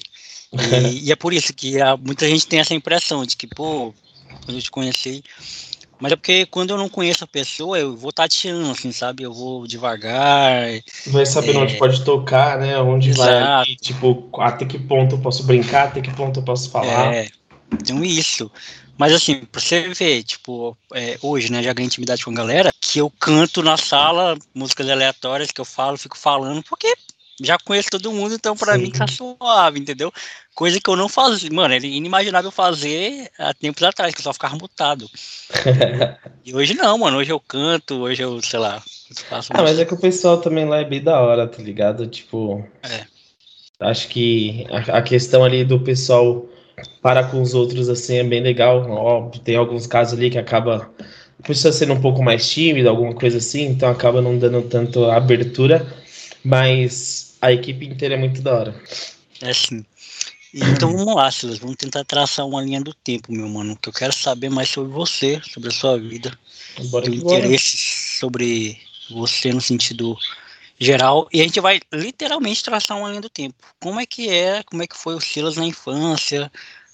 E, 0.51 1.07
e 1.07 1.11
é 1.13 1.15
por 1.15 1.31
isso 1.31 1.53
que 1.53 1.79
a, 1.79 1.95
muita 1.95 2.27
gente 2.27 2.45
tem 2.45 2.59
essa 2.59 2.73
impressão 2.73 3.25
de 3.25 3.37
que, 3.37 3.47
pô, 3.47 3.93
quando 4.43 4.57
eu 4.57 4.61
te 4.61 4.69
conheci, 4.69 5.23
mas 6.01 6.11
é 6.11 6.15
porque 6.17 6.45
quando 6.47 6.71
eu 6.71 6.77
não 6.77 6.89
conheço 6.89 7.23
a 7.23 7.27
pessoa, 7.27 7.79
eu 7.79 7.95
vou 7.95 8.11
tateando, 8.11 8.69
assim, 8.71 8.91
sabe? 8.91 9.23
Eu 9.23 9.33
vou 9.33 9.65
devagar. 9.65 10.67
Vai 11.07 11.25
sabendo 11.25 11.59
é... 11.59 11.61
onde 11.63 11.77
pode 11.77 12.03
tocar, 12.03 12.59
né? 12.59 12.77
Onde 12.77 13.11
Exato. 13.11 13.31
vai, 13.31 13.75
tipo, 13.77 14.29
até 14.37 14.65
que 14.65 14.77
ponto 14.77 15.15
eu 15.15 15.19
posso 15.19 15.43
brincar, 15.43 15.87
até 15.87 16.01
que 16.01 16.13
ponto 16.13 16.41
eu 16.41 16.43
posso 16.43 16.69
falar. 16.69 17.13
É, 17.13 17.29
então 17.73 18.03
isso. 18.03 18.51
Mas 18.97 19.13
assim, 19.13 19.45
pra 19.45 19.61
você 19.61 19.87
ver, 19.89 20.23
tipo, 20.23 20.77
é, 20.93 21.17
hoje, 21.21 21.49
né, 21.51 21.63
já 21.63 21.71
ganhei 21.71 21.87
intimidade 21.87 22.23
com 22.25 22.31
a 22.31 22.33
galera, 22.33 22.69
que 22.81 22.99
eu 22.99 23.09
canto 23.09 23.63
na 23.63 23.77
sala 23.77 24.37
músicas 24.53 24.89
aleatórias 24.89 25.51
que 25.51 25.61
eu 25.61 25.65
falo, 25.65 25.97
fico 25.97 26.17
falando, 26.17 26.61
porque 26.63 26.93
já 27.41 27.57
conheço 27.57 27.89
todo 27.89 28.11
mundo, 28.11 28.35
então 28.35 28.55
para 28.55 28.77
mim 28.77 28.91
tá 28.91 29.07
suave, 29.07 29.79
entendeu? 29.79 30.11
Coisa 30.53 30.79
que 30.81 30.89
eu 30.89 30.95
não 30.95 31.07
fazia, 31.07 31.49
mano, 31.51 31.73
é 31.73 31.77
inimaginável 31.77 32.51
fazer 32.51 33.31
há 33.39 33.53
tempos 33.53 33.81
atrás, 33.83 34.13
que 34.13 34.19
eu 34.19 34.23
só 34.23 34.33
ficava 34.33 34.57
mutado. 34.57 35.09
e 36.43 36.53
hoje 36.53 36.73
não, 36.73 36.97
mano, 36.97 37.17
hoje 37.17 37.31
eu 37.31 37.39
canto, 37.39 38.01
hoje 38.01 38.21
eu, 38.21 38.41
sei 38.41 38.59
lá, 38.59 38.83
faço 39.29 39.53
Ah, 39.53 39.61
mas 39.61 39.79
é 39.79 39.85
que 39.85 39.93
o 39.93 39.99
pessoal 39.99 40.41
também 40.41 40.65
lá 40.65 40.79
é 40.79 40.83
bem 40.83 41.01
da 41.01 41.21
hora, 41.21 41.47
tá 41.47 41.63
ligado? 41.63 42.05
Tipo, 42.07 42.67
é. 42.83 43.05
acho 43.79 44.09
que 44.09 44.65
a, 44.69 44.97
a 44.97 45.01
questão 45.01 45.43
ali 45.43 45.63
do 45.63 45.79
pessoal 45.79 46.45
para 47.01 47.23
com 47.23 47.41
os 47.41 47.53
outros, 47.53 47.89
assim, 47.89 48.17
é 48.17 48.23
bem 48.23 48.41
legal. 48.41 48.89
Óbvio, 48.89 49.41
tem 49.41 49.55
alguns 49.55 49.87
casos 49.87 50.17
ali 50.17 50.29
que 50.29 50.37
acaba 50.37 50.91
a 51.41 51.47
pessoa 51.47 51.71
sendo 51.71 51.93
um 51.93 52.01
pouco 52.01 52.21
mais 52.21 52.49
tímida, 52.49 52.89
alguma 52.89 53.13
coisa 53.13 53.37
assim, 53.37 53.67
então 53.67 53.89
acaba 53.89 54.21
não 54.21 54.37
dando 54.37 54.61
tanto 54.63 55.05
abertura, 55.05 55.87
mas 56.43 57.37
a 57.41 57.51
equipe 57.51 57.85
inteira 57.85 58.15
é 58.15 58.17
muito 58.17 58.41
da 58.41 58.53
hora. 58.53 58.81
É 59.41 59.53
sim. 59.53 59.85
Então 60.53 60.91
vamos 60.91 61.15
lá, 61.15 61.31
Silas, 61.31 61.59
vamos 61.59 61.75
tentar 61.75 62.03
traçar 62.03 62.45
uma 62.45 62.61
linha 62.61 62.81
do 62.81 62.93
tempo, 62.93 63.31
meu 63.31 63.47
mano, 63.47 63.77
que 63.79 63.87
eu 63.87 63.93
quero 63.93 64.11
saber 64.11 64.49
mais 64.49 64.67
sobre 64.67 64.91
você, 64.91 65.39
sobre 65.43 65.69
a 65.69 65.71
sua 65.71 65.97
vida, 65.97 66.37
bora 66.89 67.05
do 67.05 67.15
interesse 67.15 67.77
sobre 68.17 68.77
você 69.11 69.53
no 69.53 69.61
sentido 69.61 70.17
geral, 70.79 71.27
e 71.31 71.41
a 71.41 71.43
gente 71.43 71.59
vai 71.59 71.79
literalmente 71.93 72.63
traçar 72.63 72.97
uma 72.97 73.09
linha 73.09 73.21
do 73.21 73.29
tempo. 73.29 73.55
Como 73.79 73.99
é 73.99 74.05
que 74.05 74.29
é, 74.29 74.63
como 74.63 74.81
é 74.81 74.87
que 74.87 74.97
foi 74.97 75.13
o 75.13 75.21
Silas 75.21 75.55
na 75.55 75.65
infância, 75.65 76.51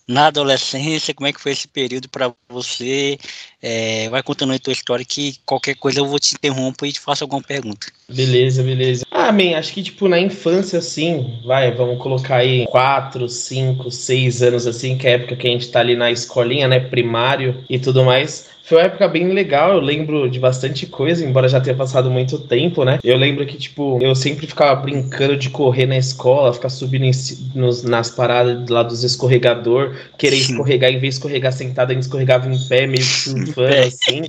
na 0.07 0.27
adolescência, 0.27 1.13
como 1.13 1.27
é 1.27 1.33
que 1.33 1.41
foi 1.41 1.51
esse 1.51 1.67
período 1.67 2.09
para 2.09 2.33
você? 2.49 3.17
É, 3.61 4.09
vai 4.09 4.21
contando 4.23 4.53
a 4.53 4.59
tua 4.59 4.73
história 4.73 5.05
que 5.05 5.39
qualquer 5.45 5.75
coisa 5.75 5.99
eu 5.99 6.07
vou 6.07 6.19
te 6.19 6.35
interromper 6.35 6.87
e 6.87 6.93
te 6.93 6.99
faço 6.99 7.23
alguma 7.23 7.41
pergunta. 7.41 7.87
Beleza, 8.07 8.61
beleza. 8.61 9.05
Ah, 9.09 9.31
bem, 9.31 9.55
acho 9.55 9.73
que 9.73 9.81
tipo 9.81 10.07
na 10.07 10.19
infância 10.19 10.77
assim, 10.77 11.39
vai, 11.43 11.71
vamos 11.71 11.97
colocar 11.97 12.37
aí 12.37 12.65
quatro, 12.67 13.27
cinco, 13.27 13.89
seis 13.89 14.43
anos 14.43 14.67
assim, 14.67 14.95
que 14.97 15.07
é 15.07 15.11
a 15.11 15.13
época 15.13 15.35
que 15.35 15.47
a 15.47 15.49
gente 15.49 15.69
tá 15.71 15.79
ali 15.79 15.95
na 15.95 16.11
escolinha, 16.11 16.67
né, 16.67 16.79
primário 16.79 17.63
e 17.67 17.79
tudo 17.79 18.03
mais. 18.03 18.53
Foi 18.63 18.79
uma 18.79 18.85
época 18.85 19.07
bem 19.07 19.31
legal, 19.31 19.73
eu 19.73 19.79
lembro 19.79 20.29
de 20.29 20.39
bastante 20.39 20.87
coisa, 20.87 21.23
embora 21.23 21.47
já 21.47 21.61
tenha 21.61 21.75
passado 21.75 22.09
muito 22.09 22.39
tempo, 22.39 22.83
né? 22.83 22.97
Eu 23.03 23.15
lembro 23.15 23.45
que, 23.45 23.57
tipo, 23.57 23.99
eu 24.01 24.15
sempre 24.15 24.47
ficava 24.47 24.75
brincando 24.81 25.37
de 25.37 25.51
correr 25.51 25.85
na 25.85 25.97
escola, 25.97 26.51
ficar 26.51 26.69
subindo 26.69 27.05
em, 27.05 27.11
nos, 27.53 27.83
nas 27.83 28.09
paradas 28.09 28.67
lá 28.67 28.81
dos 28.81 29.03
escorregador, 29.03 29.95
querer 30.17 30.37
escorregar, 30.37 30.89
em 30.89 30.99
vez 30.99 31.13
de 31.13 31.19
escorregar 31.19 31.53
sentado, 31.53 31.91
a 31.91 31.93
gente 31.93 32.03
escorregava 32.03 32.51
em 32.51 32.57
pé, 32.67 32.87
meio 32.87 33.03
surfando, 33.05 33.75
assim 33.75 34.23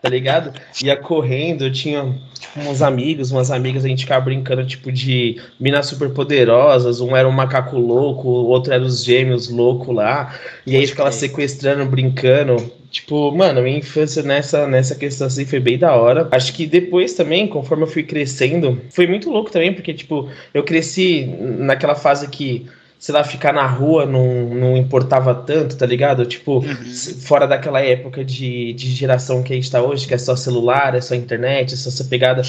tá 0.00 0.08
ligado? 0.08 0.52
Ia 0.82 0.96
correndo, 0.96 1.64
eu 1.64 1.72
tinha 1.72 2.18
tipo, 2.38 2.60
uns 2.60 2.82
amigos, 2.82 3.30
umas 3.30 3.50
amigas, 3.50 3.84
a 3.84 3.88
gente 3.88 4.04
ficava 4.04 4.24
brincando, 4.24 4.64
tipo, 4.66 4.90
de 4.90 5.40
minas 5.58 5.86
super 5.86 6.10
poderosas, 6.10 7.00
um 7.00 7.16
era 7.16 7.28
um 7.28 7.32
macaco 7.32 7.76
louco, 7.76 8.28
o 8.28 8.46
outro 8.46 8.72
era 8.72 8.82
os 8.82 9.04
gêmeos 9.04 9.48
louco 9.48 9.92
lá, 9.92 10.34
e 10.66 10.76
aí 10.76 10.86
ficava 10.86 11.12
sequestrando, 11.12 11.84
brincando. 11.86 12.80
Tipo, 12.90 13.30
mano, 13.30 13.62
minha 13.62 13.78
infância 13.78 14.20
nessa, 14.20 14.66
nessa 14.66 14.96
questão 14.96 15.28
assim 15.28 15.46
foi 15.46 15.60
bem 15.60 15.78
da 15.78 15.94
hora. 15.94 16.28
Acho 16.32 16.52
que 16.52 16.66
depois 16.66 17.14
também, 17.14 17.46
conforme 17.46 17.84
eu 17.84 17.86
fui 17.86 18.02
crescendo, 18.02 18.80
foi 18.90 19.06
muito 19.06 19.30
louco 19.30 19.50
também, 19.50 19.72
porque, 19.72 19.94
tipo, 19.94 20.28
eu 20.52 20.64
cresci 20.64 21.24
naquela 21.58 21.94
fase 21.94 22.26
que 22.28 22.66
sei 23.00 23.14
lá, 23.14 23.24
ficar 23.24 23.54
na 23.54 23.66
rua 23.66 24.04
não, 24.04 24.54
não 24.54 24.76
importava 24.76 25.34
tanto, 25.34 25.74
tá 25.74 25.86
ligado? 25.86 26.26
Tipo, 26.26 26.58
uhum. 26.58 26.84
fora 27.22 27.46
daquela 27.46 27.80
época 27.80 28.22
de, 28.22 28.74
de 28.74 28.90
geração 28.90 29.42
que 29.42 29.54
a 29.54 29.56
gente 29.56 29.70
tá 29.70 29.80
hoje, 29.80 30.06
que 30.06 30.12
é 30.12 30.18
só 30.18 30.36
celular, 30.36 30.94
é 30.94 31.00
só 31.00 31.14
internet, 31.14 31.72
é 31.72 31.76
só 31.78 31.88
essa 31.88 32.04
pegada. 32.04 32.42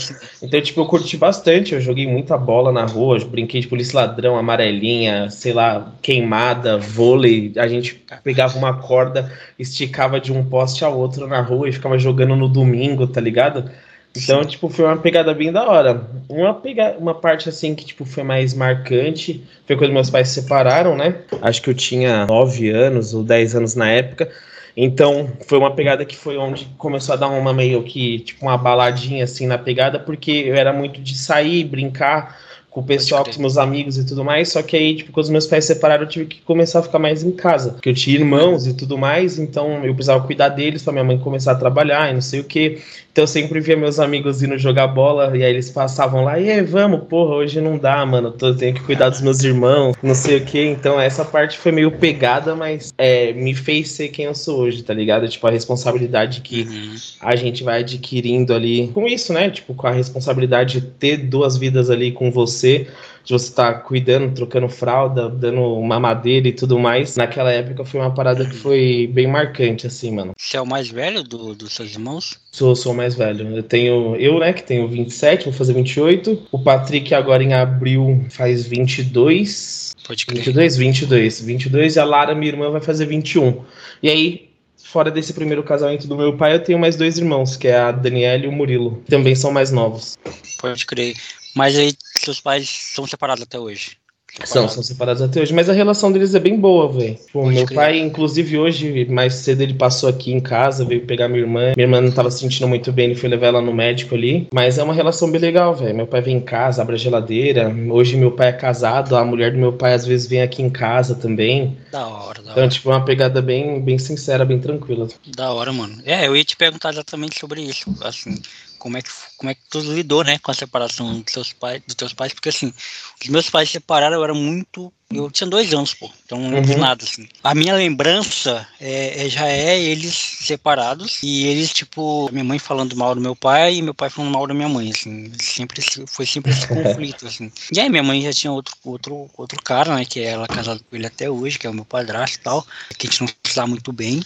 Então, 0.43 0.61
tipo, 0.61 0.81
eu 0.81 0.85
curti 0.85 1.15
bastante, 1.15 1.73
eu 1.73 1.79
joguei 1.79 2.05
muita 2.05 2.37
bola 2.37 2.69
na 2.69 2.83
rua, 2.83 3.17
brinquei 3.25 3.61
de 3.61 3.67
polícia 3.67 4.01
ladrão, 4.01 4.37
amarelinha, 4.37 5.29
sei 5.29 5.53
lá, 5.53 5.93
queimada, 6.01 6.77
vôlei. 6.77 7.53
A 7.55 7.69
gente 7.69 8.03
pegava 8.21 8.57
uma 8.57 8.73
corda, 8.73 9.31
esticava 9.57 10.19
de 10.19 10.33
um 10.33 10.43
poste 10.43 10.83
ao 10.83 10.99
outro 10.99 11.27
na 11.27 11.39
rua 11.39 11.69
e 11.69 11.71
ficava 11.71 11.97
jogando 11.97 12.35
no 12.35 12.49
domingo, 12.49 13.07
tá 13.07 13.21
ligado? 13.21 13.71
Então, 14.15 14.43
tipo, 14.43 14.69
foi 14.69 14.85
uma 14.85 14.97
pegada 14.97 15.33
bem 15.33 15.51
da 15.51 15.67
hora. 15.67 16.05
Uma, 16.27 16.53
pega... 16.53 16.95
uma 16.99 17.13
parte, 17.13 17.47
assim, 17.47 17.73
que, 17.73 17.85
tipo, 17.85 18.03
foi 18.03 18.23
mais 18.23 18.53
marcante 18.53 19.43
foi 19.65 19.77
quando 19.77 19.93
meus 19.93 20.09
pais 20.09 20.27
se 20.27 20.41
separaram, 20.41 20.97
né? 20.97 21.15
Acho 21.41 21.61
que 21.61 21.69
eu 21.69 21.73
tinha 21.73 22.25
9 22.25 22.69
anos 22.69 23.13
ou 23.13 23.23
10 23.23 23.55
anos 23.55 23.75
na 23.75 23.89
época. 23.89 24.29
Então, 24.75 25.29
foi 25.47 25.57
uma 25.57 25.71
pegada 25.71 26.05
que 26.05 26.15
foi 26.15 26.37
onde 26.37 26.65
começou 26.77 27.13
a 27.13 27.17
dar 27.17 27.29
uma 27.29 27.53
meio 27.53 27.83
que, 27.83 28.19
tipo, 28.19 28.45
uma 28.45 28.57
baladinha, 28.57 29.23
assim, 29.23 29.47
na 29.47 29.57
pegada, 29.57 29.99
porque 29.99 30.31
eu 30.31 30.55
era 30.55 30.73
muito 30.73 31.01
de 31.01 31.17
sair, 31.17 31.63
brincar 31.63 32.37
com 32.71 32.79
o 32.79 32.83
pessoal, 32.83 33.25
com 33.25 33.29
os 33.29 33.37
meus 33.37 33.57
amigos 33.57 33.97
e 33.97 34.05
tudo 34.05 34.23
mais. 34.23 34.49
Só 34.49 34.63
que 34.63 34.77
aí, 34.77 34.95
tipo, 34.95 35.11
quando 35.11 35.25
os 35.25 35.29
meus 35.29 35.45
pais 35.45 35.65
se 35.65 35.73
separaram, 35.73 36.03
eu 36.03 36.09
tive 36.09 36.25
que 36.25 36.41
começar 36.41 36.79
a 36.79 36.83
ficar 36.83 36.99
mais 36.99 37.21
em 37.21 37.31
casa. 37.31 37.71
Porque 37.71 37.89
eu 37.89 37.93
tinha 37.93 38.17
irmãos 38.17 38.65
e 38.65 38.73
tudo 38.73 38.97
mais, 38.97 39.37
então 39.37 39.85
eu 39.85 39.93
precisava 39.93 40.25
cuidar 40.25 40.49
deles 40.49 40.81
pra 40.81 40.93
minha 40.93 41.03
mãe 41.03 41.19
começar 41.19 41.51
a 41.51 41.55
trabalhar 41.55 42.09
e 42.09 42.13
não 42.13 42.21
sei 42.21 42.39
o 42.39 42.45
que. 42.45 42.81
Então 43.11 43.23
eu 43.23 43.27
sempre 43.27 43.59
via 43.59 43.75
meus 43.75 43.99
amigos 43.99 44.41
indo 44.41 44.57
jogar 44.57 44.87
bola 44.87 45.35
e 45.35 45.43
aí 45.43 45.51
eles 45.51 45.69
passavam 45.69 46.23
lá, 46.23 46.39
e 46.39 46.61
vamos, 46.61 47.07
porra, 47.09 47.35
hoje 47.35 47.59
não 47.59 47.77
dá, 47.77 48.05
mano. 48.05 48.33
Eu 48.41 48.55
tenho 48.55 48.73
que 48.73 48.81
cuidar 48.81 49.09
dos 49.09 49.21
meus 49.21 49.43
irmãos, 49.43 49.95
não 50.01 50.15
sei 50.15 50.37
o 50.37 50.45
que. 50.45 50.63
Então 50.65 50.99
essa 50.99 51.25
parte 51.25 51.57
foi 51.57 51.71
meio 51.71 51.91
pegada, 51.91 52.55
mas 52.55 52.93
é, 52.97 53.33
me 53.33 53.53
fez 53.53 53.91
ser 53.91 54.09
quem 54.09 54.25
eu 54.25 54.35
sou 54.35 54.59
hoje, 54.59 54.83
tá 54.83 54.93
ligado? 54.93 55.27
Tipo, 55.27 55.47
a 55.47 55.51
responsabilidade 55.51 56.41
que 56.41 56.61
uhum. 56.61 56.95
a 57.19 57.35
gente 57.35 57.63
vai 57.63 57.81
adquirindo 57.81 58.53
ali 58.53 58.87
com 58.93 59.05
isso, 59.05 59.33
né? 59.33 59.49
Tipo, 59.49 59.73
com 59.73 59.87
a 59.87 59.91
responsabilidade 59.91 60.79
de 60.79 60.87
ter 60.87 61.17
duas 61.17 61.57
vidas 61.57 61.89
ali 61.89 62.11
com 62.11 62.31
você 62.31 62.87
de 63.23 63.33
você 63.33 63.49
estar 63.49 63.73
tá 63.73 63.79
cuidando, 63.79 64.33
trocando 64.33 64.67
fralda, 64.69 65.29
dando 65.29 65.79
mamadeira 65.81 66.47
e 66.47 66.53
tudo 66.53 66.79
mais. 66.79 67.15
Naquela 67.15 67.51
época 67.51 67.85
foi 67.85 67.99
uma 67.99 68.13
parada 68.13 68.45
que 68.45 68.55
foi 68.55 69.09
bem 69.13 69.27
marcante, 69.27 69.87
assim, 69.87 70.11
mano. 70.11 70.33
Você 70.37 70.57
é 70.57 70.61
o 70.61 70.65
mais 70.65 70.89
velho 70.89 71.23
do, 71.23 71.55
dos 71.55 71.73
seus 71.73 71.91
irmãos? 71.91 72.39
Sou, 72.51 72.75
sou 72.75 72.93
o 72.93 72.95
mais 72.95 73.15
velho. 73.15 73.55
Eu 73.55 73.63
tenho, 73.63 74.15
eu, 74.15 74.39
né, 74.39 74.53
que 74.53 74.63
tenho 74.63 74.87
27, 74.87 75.45
vou 75.45 75.53
fazer 75.53 75.73
28. 75.73 76.47
O 76.51 76.59
Patrick 76.59 77.13
agora 77.13 77.43
em 77.43 77.53
abril 77.53 78.25
faz 78.29 78.65
22. 78.65 79.93
Pode 80.05 80.25
crer. 80.25 80.43
22, 80.43 80.77
22. 80.77 81.41
22 81.41 81.95
e 81.95 81.99
a 81.99 82.05
Lara, 82.05 82.35
minha 82.35 82.51
irmã, 82.51 82.69
vai 82.69 82.81
fazer 82.81 83.05
21. 83.05 83.63
E 84.01 84.09
aí, 84.09 84.49
fora 84.77 85.11
desse 85.11 85.33
primeiro 85.33 85.63
casamento 85.63 86.07
do 86.07 86.17
meu 86.17 86.35
pai, 86.35 86.53
eu 86.55 86.63
tenho 86.63 86.79
mais 86.79 86.95
dois 86.95 87.17
irmãos, 87.17 87.55
que 87.55 87.67
é 87.67 87.77
a 87.77 87.91
Daniela 87.91 88.45
e 88.45 88.47
o 88.47 88.51
Murilo. 88.51 89.01
Também 89.07 89.35
são 89.35 89.51
mais 89.51 89.71
novos. 89.71 90.17
Pode 90.59 90.85
crer. 90.85 91.15
Mas 91.55 91.77
aí 91.77 91.93
seus 92.21 92.39
pais 92.39 92.69
são 92.69 93.05
separados 93.05 93.43
até 93.43 93.59
hoje? 93.59 93.97
Separados. 94.31 94.53
São, 94.53 94.69
são 94.69 94.83
separados 94.83 95.21
até 95.21 95.41
hoje, 95.41 95.53
mas 95.53 95.69
a 95.69 95.73
relação 95.73 96.09
deles 96.09 96.33
é 96.33 96.39
bem 96.39 96.57
boa, 96.57 96.89
velho. 96.89 97.19
Meu 97.35 97.65
crer. 97.65 97.75
pai, 97.75 97.99
inclusive 97.99 98.57
hoje, 98.57 99.05
mais 99.09 99.35
cedo, 99.35 99.61
ele 99.61 99.73
passou 99.73 100.07
aqui 100.07 100.31
em 100.31 100.39
casa, 100.39 100.85
veio 100.85 101.05
pegar 101.05 101.27
minha 101.27 101.41
irmã. 101.41 101.73
Minha 101.75 101.85
irmã 101.85 101.99
não 101.99 102.11
tava 102.11 102.31
se 102.31 102.39
sentindo 102.39 102.65
muito 102.65 102.93
bem, 102.93 103.07
ele 103.07 103.15
foi 103.15 103.27
levar 103.27 103.47
ela 103.47 103.61
no 103.61 103.73
médico 103.73 104.15
ali. 104.15 104.47
Mas 104.53 104.77
é 104.77 104.83
uma 104.83 104.93
relação 104.93 105.29
bem 105.29 105.41
legal, 105.41 105.75
velho. 105.75 105.93
Meu 105.93 106.07
pai 106.07 106.21
vem 106.21 106.37
em 106.37 106.41
casa, 106.41 106.81
abre 106.81 106.95
a 106.95 106.97
geladeira. 106.97 107.75
Hoje 107.89 108.15
meu 108.15 108.31
pai 108.31 108.47
é 108.49 108.53
casado, 108.53 109.17
a 109.17 109.25
mulher 109.25 109.51
do 109.51 109.57
meu 109.57 109.73
pai 109.73 109.93
às 109.93 110.05
vezes 110.05 110.27
vem 110.27 110.41
aqui 110.41 110.63
em 110.63 110.69
casa 110.69 111.13
também. 111.13 111.77
Da 111.91 112.07
hora, 112.07 112.13
da 112.15 112.21
então, 112.21 112.41
hora. 112.41 112.51
Então, 112.51 112.69
tipo, 112.69 112.89
é 112.89 112.95
uma 112.95 113.03
pegada 113.05 113.41
bem, 113.41 113.81
bem 113.81 113.97
sincera, 113.97 114.45
bem 114.45 114.59
tranquila. 114.59 115.09
Da 115.35 115.51
hora, 115.51 115.73
mano. 115.73 116.01
É, 116.05 116.25
eu 116.25 116.37
ia 116.37 116.43
te 116.45 116.55
perguntar 116.55 116.91
exatamente 116.91 117.37
sobre 117.37 117.61
isso, 117.61 117.93
assim 118.01 118.41
como 118.81 118.97
é 118.97 119.01
que 119.01 119.11
como 119.37 119.51
é 119.51 119.55
que 119.55 119.61
tu 119.69 119.79
lidou, 119.79 120.23
né, 120.23 120.39
com 120.39 120.51
a 120.51 120.53
separação 120.53 121.21
dos 121.21 121.31
seus 121.31 121.53
pais, 121.53 121.81
dos 121.85 121.95
teus 121.95 122.13
pais, 122.13 122.33
porque 122.33 122.49
assim, 122.49 122.73
os 123.21 123.27
meus 123.29 123.49
pais 123.49 123.69
se 123.69 123.73
separaram, 123.73 124.15
eu 124.15 124.23
era 124.23 124.33
muito, 124.33 124.91
eu 125.11 125.29
tinha 125.29 125.47
dois 125.47 125.71
anos, 125.73 125.93
pô, 125.93 126.09
então 126.25 126.39
não 126.39 126.49
lembro 126.49 126.71
uhum. 126.73 126.79
nada, 126.79 127.03
assim. 127.03 127.27
A 127.43 127.53
minha 127.53 127.75
lembrança 127.75 128.67
é, 128.79 129.25
é, 129.25 129.29
já 129.29 129.47
é 129.47 129.79
eles 129.79 130.15
separados 130.15 131.19
e 131.21 131.45
eles, 131.45 131.71
tipo, 131.71 132.29
minha 132.31 132.43
mãe 132.43 132.57
falando 132.57 132.95
mal 132.95 133.13
do 133.13 133.21
meu 133.21 133.35
pai 133.35 133.75
e 133.75 133.81
meu 133.81 133.93
pai 133.93 134.09
falando 134.09 134.31
mal 134.31 134.47
da 134.47 134.53
minha 134.53 134.69
mãe, 134.69 134.91
assim, 134.91 135.31
sempre 135.39 135.83
foi 136.07 136.25
sempre 136.25 136.51
esse 136.51 136.65
conflito, 136.67 137.27
assim. 137.27 137.51
E 137.71 137.79
aí 137.79 137.89
minha 137.89 138.03
mãe 138.03 138.21
já 138.21 138.33
tinha 138.33 138.51
outro, 138.51 138.75
outro, 138.83 139.29
outro 139.37 139.61
cara, 139.63 139.95
né, 139.95 140.05
que 140.05 140.19
é 140.19 140.31
ela 140.31 140.47
casada 140.47 140.79
com 140.87 140.95
ele 140.95 141.05
até 141.05 141.29
hoje, 141.29 141.59
que 141.59 141.67
é 141.67 141.69
o 141.69 141.73
meu 141.73 141.85
padrasto 141.85 142.37
e 142.37 142.41
tal, 142.41 142.65
que 142.97 143.07
a 143.07 143.09
gente 143.09 143.21
não 143.21 143.27
se 143.27 143.55
dá 143.55 143.67
muito 143.67 143.91
bem, 143.91 144.21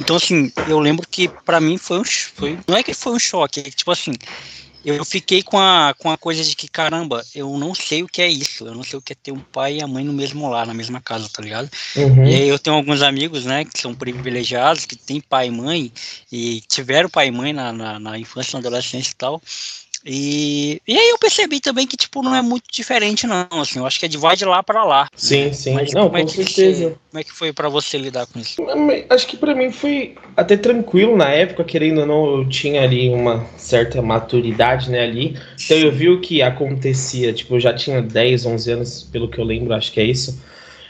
então, 0.00 0.16
assim, 0.16 0.52
eu 0.68 0.78
lembro 0.78 1.06
que 1.08 1.28
para 1.28 1.60
mim 1.60 1.78
foi 1.78 2.00
um. 2.00 2.04
Foi, 2.04 2.58
não 2.66 2.76
é 2.76 2.82
que 2.82 2.94
foi 2.94 3.12
um 3.12 3.18
choque, 3.18 3.60
é 3.60 3.62
que, 3.62 3.70
tipo 3.70 3.90
assim, 3.90 4.12
eu 4.84 5.02
fiquei 5.04 5.42
com 5.42 5.58
a, 5.58 5.94
com 5.96 6.10
a 6.10 6.18
coisa 6.18 6.44
de 6.44 6.54
que, 6.54 6.68
caramba, 6.68 7.24
eu 7.34 7.56
não 7.56 7.74
sei 7.74 8.02
o 8.02 8.08
que 8.08 8.20
é 8.20 8.28
isso. 8.28 8.66
Eu 8.66 8.74
não 8.74 8.82
sei 8.82 8.98
o 8.98 9.02
que 9.02 9.14
é 9.14 9.16
ter 9.16 9.32
um 9.32 9.40
pai 9.40 9.78
e 9.78 9.82
a 9.82 9.86
mãe 9.86 10.04
no 10.04 10.12
mesmo 10.12 10.48
lar, 10.48 10.66
na 10.66 10.74
mesma 10.74 11.00
casa, 11.00 11.28
tá 11.32 11.42
ligado? 11.42 11.70
Uhum. 11.96 12.26
E 12.26 12.34
aí 12.34 12.48
eu 12.48 12.58
tenho 12.58 12.76
alguns 12.76 13.00
amigos, 13.00 13.46
né, 13.46 13.64
que 13.64 13.80
são 13.80 13.94
privilegiados, 13.94 14.84
que 14.84 14.94
têm 14.94 15.22
pai 15.22 15.46
e 15.46 15.50
mãe, 15.50 15.90
e 16.30 16.60
tiveram 16.68 17.08
pai 17.08 17.28
e 17.28 17.30
mãe 17.30 17.52
na, 17.52 17.72
na, 17.72 17.98
na 17.98 18.18
infância, 18.18 18.52
na 18.52 18.58
adolescência 18.58 19.12
e 19.12 19.14
tal. 19.14 19.40
E, 20.04 20.80
e 20.86 20.98
aí 20.98 21.08
eu 21.08 21.18
percebi 21.18 21.60
também 21.60 21.86
que, 21.86 21.96
tipo, 21.96 22.22
não 22.22 22.34
é 22.34 22.42
muito 22.42 22.64
diferente, 22.70 23.26
não. 23.26 23.48
Assim, 23.52 23.78
eu 23.78 23.86
acho 23.86 23.98
que 23.98 24.04
é 24.04 24.08
de 24.08 24.18
vai 24.18 24.36
de 24.36 24.44
lá 24.44 24.62
para 24.62 24.84
lá. 24.84 25.08
Sim, 25.16 25.52
sim. 25.52 25.72
Mas, 25.72 25.92
não, 25.92 26.10
com 26.10 26.18
é 26.18 26.26
certeza. 26.26 26.90
Você, 26.90 26.96
como 27.10 27.20
é 27.20 27.24
que 27.24 27.32
foi 27.32 27.52
para 27.52 27.68
você 27.68 27.96
lidar 27.96 28.26
com 28.26 28.38
isso? 28.38 28.56
Acho 29.08 29.26
que 29.26 29.36
para 29.36 29.54
mim 29.54 29.70
foi 29.70 30.14
até 30.36 30.56
tranquilo 30.56 31.16
na 31.16 31.30
época, 31.30 31.64
querendo 31.64 32.02
ou 32.02 32.06
não, 32.06 32.38
eu 32.38 32.48
tinha 32.48 32.82
ali 32.82 33.08
uma 33.08 33.46
certa 33.56 34.02
maturidade, 34.02 34.90
né, 34.90 35.04
ali. 35.04 35.38
Então 35.64 35.76
eu 35.76 35.90
vi 35.90 36.10
o 36.10 36.20
que 36.20 36.42
acontecia, 36.42 37.32
tipo, 37.32 37.54
eu 37.54 37.60
já 37.60 37.72
tinha 37.72 38.02
10, 38.02 38.44
11 38.44 38.70
anos, 38.72 39.02
pelo 39.04 39.28
que 39.28 39.38
eu 39.38 39.44
lembro, 39.44 39.72
acho 39.72 39.90
que 39.90 40.00
é 40.00 40.04
isso. 40.04 40.38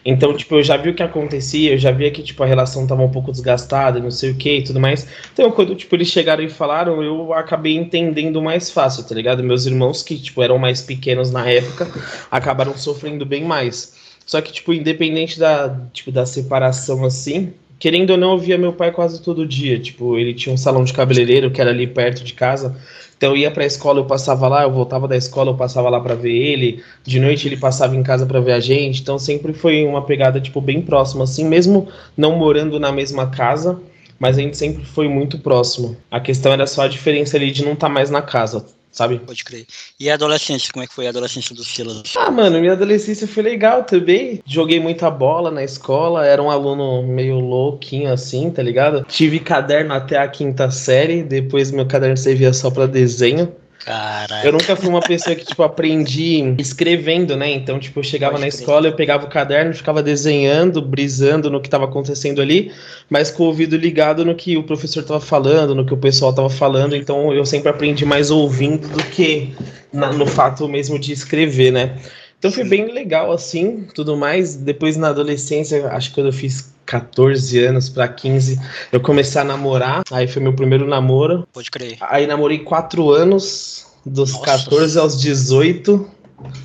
Então, 0.04 0.36
tipo, 0.36 0.56
eu 0.56 0.62
já 0.62 0.76
vi 0.76 0.90
o 0.90 0.94
que 0.94 1.02
acontecia, 1.02 1.72
eu 1.72 1.78
já 1.78 1.90
via 1.90 2.10
que, 2.10 2.22
tipo, 2.22 2.42
a 2.42 2.46
relação 2.46 2.86
tava 2.86 3.02
um 3.02 3.10
pouco 3.10 3.32
desgastada, 3.32 3.98
não 3.98 4.10
sei 4.10 4.30
o 4.30 4.36
que 4.36 4.58
e 4.58 4.62
tudo 4.64 4.78
mais. 4.78 5.06
Então, 5.32 5.50
quando, 5.50 5.74
tipo, 5.74 5.94
eles 5.96 6.08
chegaram 6.08 6.44
e 6.44 6.50
falaram, 6.50 7.02
eu 7.02 7.32
acabei 7.32 7.74
entendendo 7.74 8.42
mais 8.42 8.70
fácil, 8.70 9.04
tá 9.04 9.14
ligado? 9.14 9.42
Meus 9.42 9.64
irmãos, 9.64 10.02
que, 10.02 10.18
tipo, 10.18 10.42
eram 10.42 10.58
mais 10.58 10.82
pequenos 10.82 11.30
na 11.30 11.48
época, 11.48 11.88
acabaram 12.30 12.76
sofrendo 12.76 13.24
bem 13.24 13.44
mais. 13.44 13.94
Só 14.26 14.40
que, 14.40 14.52
tipo, 14.52 14.74
independente 14.74 15.38
da, 15.38 15.74
tipo, 15.92 16.12
da 16.12 16.26
separação, 16.26 17.04
assim, 17.04 17.54
querendo 17.84 18.12
ou 18.12 18.16
não, 18.16 18.32
eu 18.32 18.38
via 18.38 18.56
meu 18.56 18.72
pai 18.72 18.90
quase 18.90 19.20
todo 19.20 19.46
dia. 19.46 19.78
Tipo, 19.78 20.16
ele 20.16 20.32
tinha 20.32 20.54
um 20.54 20.56
salão 20.56 20.84
de 20.84 20.92
cabeleireiro 20.94 21.50
que 21.50 21.60
era 21.60 21.68
ali 21.68 21.86
perto 21.86 22.24
de 22.24 22.32
casa. 22.32 22.74
Então 23.14 23.32
eu 23.32 23.36
ia 23.36 23.50
para 23.50 23.62
a 23.62 23.66
escola, 23.66 24.00
eu 24.00 24.06
passava 24.06 24.48
lá, 24.48 24.62
eu 24.62 24.72
voltava 24.72 25.06
da 25.06 25.14
escola, 25.14 25.50
eu 25.50 25.54
passava 25.54 25.90
lá 25.90 26.00
para 26.00 26.14
ver 26.14 26.34
ele. 26.34 26.82
De 27.04 27.20
noite 27.20 27.46
ele 27.46 27.58
passava 27.58 27.94
em 27.94 28.02
casa 28.02 28.24
para 28.24 28.40
ver 28.40 28.52
a 28.52 28.60
gente. 28.60 29.02
Então 29.02 29.18
sempre 29.18 29.52
foi 29.52 29.84
uma 29.84 30.00
pegada 30.00 30.40
tipo 30.40 30.62
bem 30.62 30.80
próxima 30.80 31.24
assim, 31.24 31.44
mesmo 31.44 31.86
não 32.16 32.38
morando 32.38 32.80
na 32.80 32.90
mesma 32.90 33.26
casa, 33.26 33.78
mas 34.18 34.38
a 34.38 34.40
gente 34.40 34.56
sempre 34.56 34.82
foi 34.86 35.06
muito 35.06 35.38
próximo. 35.38 35.94
A 36.10 36.18
questão 36.20 36.54
era 36.54 36.66
só 36.66 36.84
a 36.84 36.88
diferença 36.88 37.36
ali 37.36 37.50
de 37.50 37.66
não 37.66 37.74
estar 37.74 37.88
tá 37.88 37.92
mais 37.92 38.08
na 38.08 38.22
casa 38.22 38.64
sabe? 38.94 39.18
Pode 39.18 39.44
crer. 39.44 39.66
E 39.98 40.08
a 40.08 40.14
adolescência, 40.14 40.72
como 40.72 40.84
é 40.84 40.86
que 40.86 40.94
foi 40.94 41.06
a 41.06 41.10
adolescência 41.10 41.54
do 41.54 41.64
Silas? 41.64 42.14
Ah, 42.16 42.30
mano, 42.30 42.60
minha 42.60 42.72
adolescência 42.72 43.26
foi 43.26 43.42
legal 43.42 43.82
também. 43.84 44.40
Joguei 44.46 44.80
muita 44.80 45.10
bola 45.10 45.50
na 45.50 45.62
escola, 45.62 46.24
era 46.24 46.42
um 46.42 46.50
aluno 46.50 47.02
meio 47.02 47.40
louquinho 47.40 48.12
assim, 48.12 48.50
tá 48.50 48.62
ligado? 48.62 49.04
Tive 49.08 49.40
caderno 49.40 49.92
até 49.92 50.16
a 50.16 50.28
quinta 50.28 50.70
série, 50.70 51.22
depois 51.22 51.70
meu 51.70 51.86
caderno 51.86 52.16
servia 52.16 52.52
só 52.52 52.70
para 52.70 52.86
desenho. 52.86 53.52
Caraca. 53.84 54.46
Eu 54.46 54.52
nunca 54.52 54.74
fui 54.74 54.88
uma 54.88 55.00
pessoa 55.00 55.36
que, 55.36 55.44
tipo, 55.44 55.62
aprendi 55.62 56.54
escrevendo, 56.58 57.36
né? 57.36 57.50
Então, 57.52 57.78
tipo, 57.78 58.00
eu 58.00 58.04
chegava 58.04 58.32
Pode 58.32 58.44
na 58.44 58.50
crer. 58.50 58.60
escola, 58.60 58.86
eu 58.88 58.94
pegava 58.94 59.26
o 59.26 59.28
caderno, 59.28 59.74
ficava 59.74 60.02
desenhando, 60.02 60.80
brisando 60.80 61.50
no 61.50 61.60
que 61.60 61.66
estava 61.66 61.84
acontecendo 61.84 62.40
ali, 62.40 62.72
mas 63.10 63.30
com 63.30 63.42
o 63.42 63.46
ouvido 63.46 63.76
ligado 63.76 64.24
no 64.24 64.34
que 64.34 64.56
o 64.56 64.62
professor 64.62 65.00
estava 65.00 65.20
falando, 65.20 65.74
no 65.74 65.84
que 65.84 65.92
o 65.92 65.98
pessoal 65.98 66.30
estava 66.30 66.48
falando. 66.48 66.96
Então, 66.96 67.32
eu 67.34 67.44
sempre 67.44 67.68
aprendi 67.68 68.06
mais 68.06 68.30
ouvindo 68.30 68.88
do 68.88 69.04
que 69.04 69.52
na, 69.92 70.10
no 70.12 70.26
fato 70.26 70.66
mesmo 70.66 70.98
de 70.98 71.12
escrever, 71.12 71.70
né? 71.70 71.96
Então 72.38 72.50
foi 72.50 72.64
bem 72.64 72.92
legal 72.92 73.32
assim, 73.32 73.86
tudo 73.94 74.16
mais. 74.16 74.56
Depois 74.56 74.96
na 74.96 75.08
adolescência, 75.08 75.88
acho 75.88 76.10
que 76.10 76.14
quando 76.16 76.26
eu 76.26 76.32
fiz 76.32 76.74
14 76.86 77.64
anos 77.64 77.88
para 77.88 78.06
15, 78.06 78.60
eu 78.92 79.00
comecei 79.00 79.40
a 79.40 79.44
namorar. 79.44 80.02
Aí 80.10 80.28
foi 80.28 80.42
meu 80.42 80.52
primeiro 80.52 80.86
namoro. 80.86 81.46
Pode 81.52 81.70
crer. 81.70 81.96
Aí 82.00 82.26
namorei 82.26 82.58
4 82.58 83.10
anos, 83.10 83.86
dos 84.04 84.32
Nossa. 84.32 84.44
14 84.44 84.98
aos 84.98 85.20
18. 85.20 86.10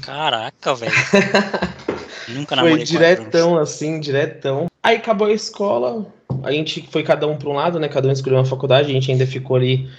Caraca, 0.02 0.76
velho. 0.76 0.92
Nunca 2.28 2.56
namorei. 2.56 2.78
Foi 2.78 2.86
diretão, 2.86 3.58
assim, 3.58 4.00
diretão. 4.00 4.68
Aí 4.84 4.98
acabou 4.98 5.28
a 5.28 5.34
escola, 5.34 6.06
a 6.44 6.52
gente 6.52 6.88
foi 6.92 7.04
cada 7.04 7.28
um 7.28 7.38
para 7.38 7.50
um 7.50 7.54
lado, 7.54 7.80
né? 7.80 7.88
Cada 7.88 8.08
um 8.08 8.12
escolheu 8.12 8.38
uma 8.38 8.46
faculdade, 8.46 8.90
a 8.90 8.94
gente 8.94 9.12
ainda 9.12 9.26
ficou 9.26 9.58
ali 9.58 9.90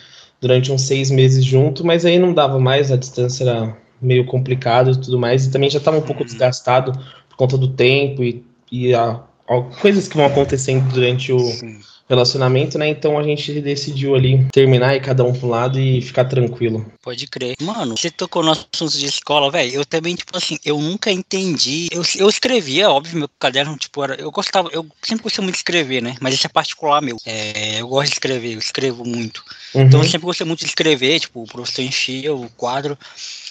durante 0.40 0.72
uns 0.72 0.82
seis 0.82 1.10
meses 1.10 1.44
junto, 1.44 1.84
mas 1.84 2.04
aí 2.04 2.18
não 2.18 2.32
dava 2.32 2.58
mais, 2.58 2.90
a 2.90 2.96
distância 2.96 3.44
era 3.44 3.76
meio 4.00 4.24
complicado 4.24 4.90
e 4.92 4.96
tudo 4.96 5.18
mais, 5.18 5.46
e 5.46 5.50
também 5.50 5.70
já 5.70 5.78
estava 5.78 5.98
um 5.98 6.02
pouco 6.02 6.22
uhum. 6.22 6.26
desgastado 6.26 6.92
conta 7.40 7.56
do 7.56 7.68
tempo 7.68 8.22
e, 8.22 8.44
e 8.70 8.94
a, 8.94 9.18
a, 9.48 9.62
coisas 9.80 10.06
que 10.06 10.16
vão 10.16 10.26
acontecendo 10.26 10.92
durante 10.92 11.32
o, 11.32 11.38
Sim 11.38 11.80
relacionamento, 12.10 12.76
né? 12.76 12.88
Então 12.88 13.16
a 13.16 13.22
gente 13.22 13.60
decidiu 13.60 14.16
ali 14.16 14.44
terminar 14.50 14.96
e 14.96 15.00
cada 15.00 15.22
um 15.22 15.32
pro 15.32 15.46
lado 15.46 15.78
e 15.78 16.02
ficar 16.02 16.24
tranquilo. 16.24 16.84
Pode 17.00 17.28
crer. 17.28 17.54
Mano, 17.62 17.96
você 17.96 18.10
tocou 18.10 18.42
no 18.42 18.50
assunto 18.50 18.98
de 18.98 19.06
escola, 19.06 19.48
velho. 19.48 19.72
Eu 19.72 19.86
também, 19.86 20.16
tipo 20.16 20.36
assim, 20.36 20.58
eu 20.64 20.76
nunca 20.80 21.12
entendi. 21.12 21.86
Eu, 21.92 22.02
eu 22.18 22.28
escrevia, 22.28 22.90
óbvio, 22.90 23.16
meu 23.16 23.30
caderno, 23.38 23.76
tipo, 23.76 24.02
era. 24.02 24.16
Eu 24.16 24.32
gostava, 24.32 24.68
eu 24.72 24.84
sempre 25.00 25.22
gostei 25.22 25.44
muito 25.44 25.54
de 25.54 25.60
escrever, 25.60 26.02
né? 26.02 26.16
Mas 26.20 26.34
isso 26.34 26.46
é 26.46 26.50
particular 26.50 27.00
meu. 27.00 27.16
É, 27.24 27.80
eu 27.80 27.86
gosto 27.86 28.08
de 28.08 28.14
escrever, 28.14 28.54
eu 28.54 28.58
escrevo 28.58 29.04
muito. 29.04 29.44
Uhum. 29.72 29.82
Então 29.82 30.00
eu 30.02 30.08
sempre 30.08 30.26
gostei 30.26 30.44
muito 30.44 30.60
de 30.60 30.66
escrever, 30.66 31.20
tipo, 31.20 31.44
o 31.44 31.46
professor 31.46 31.82
enchia 31.82 32.34
o 32.34 32.50
quadro. 32.56 32.98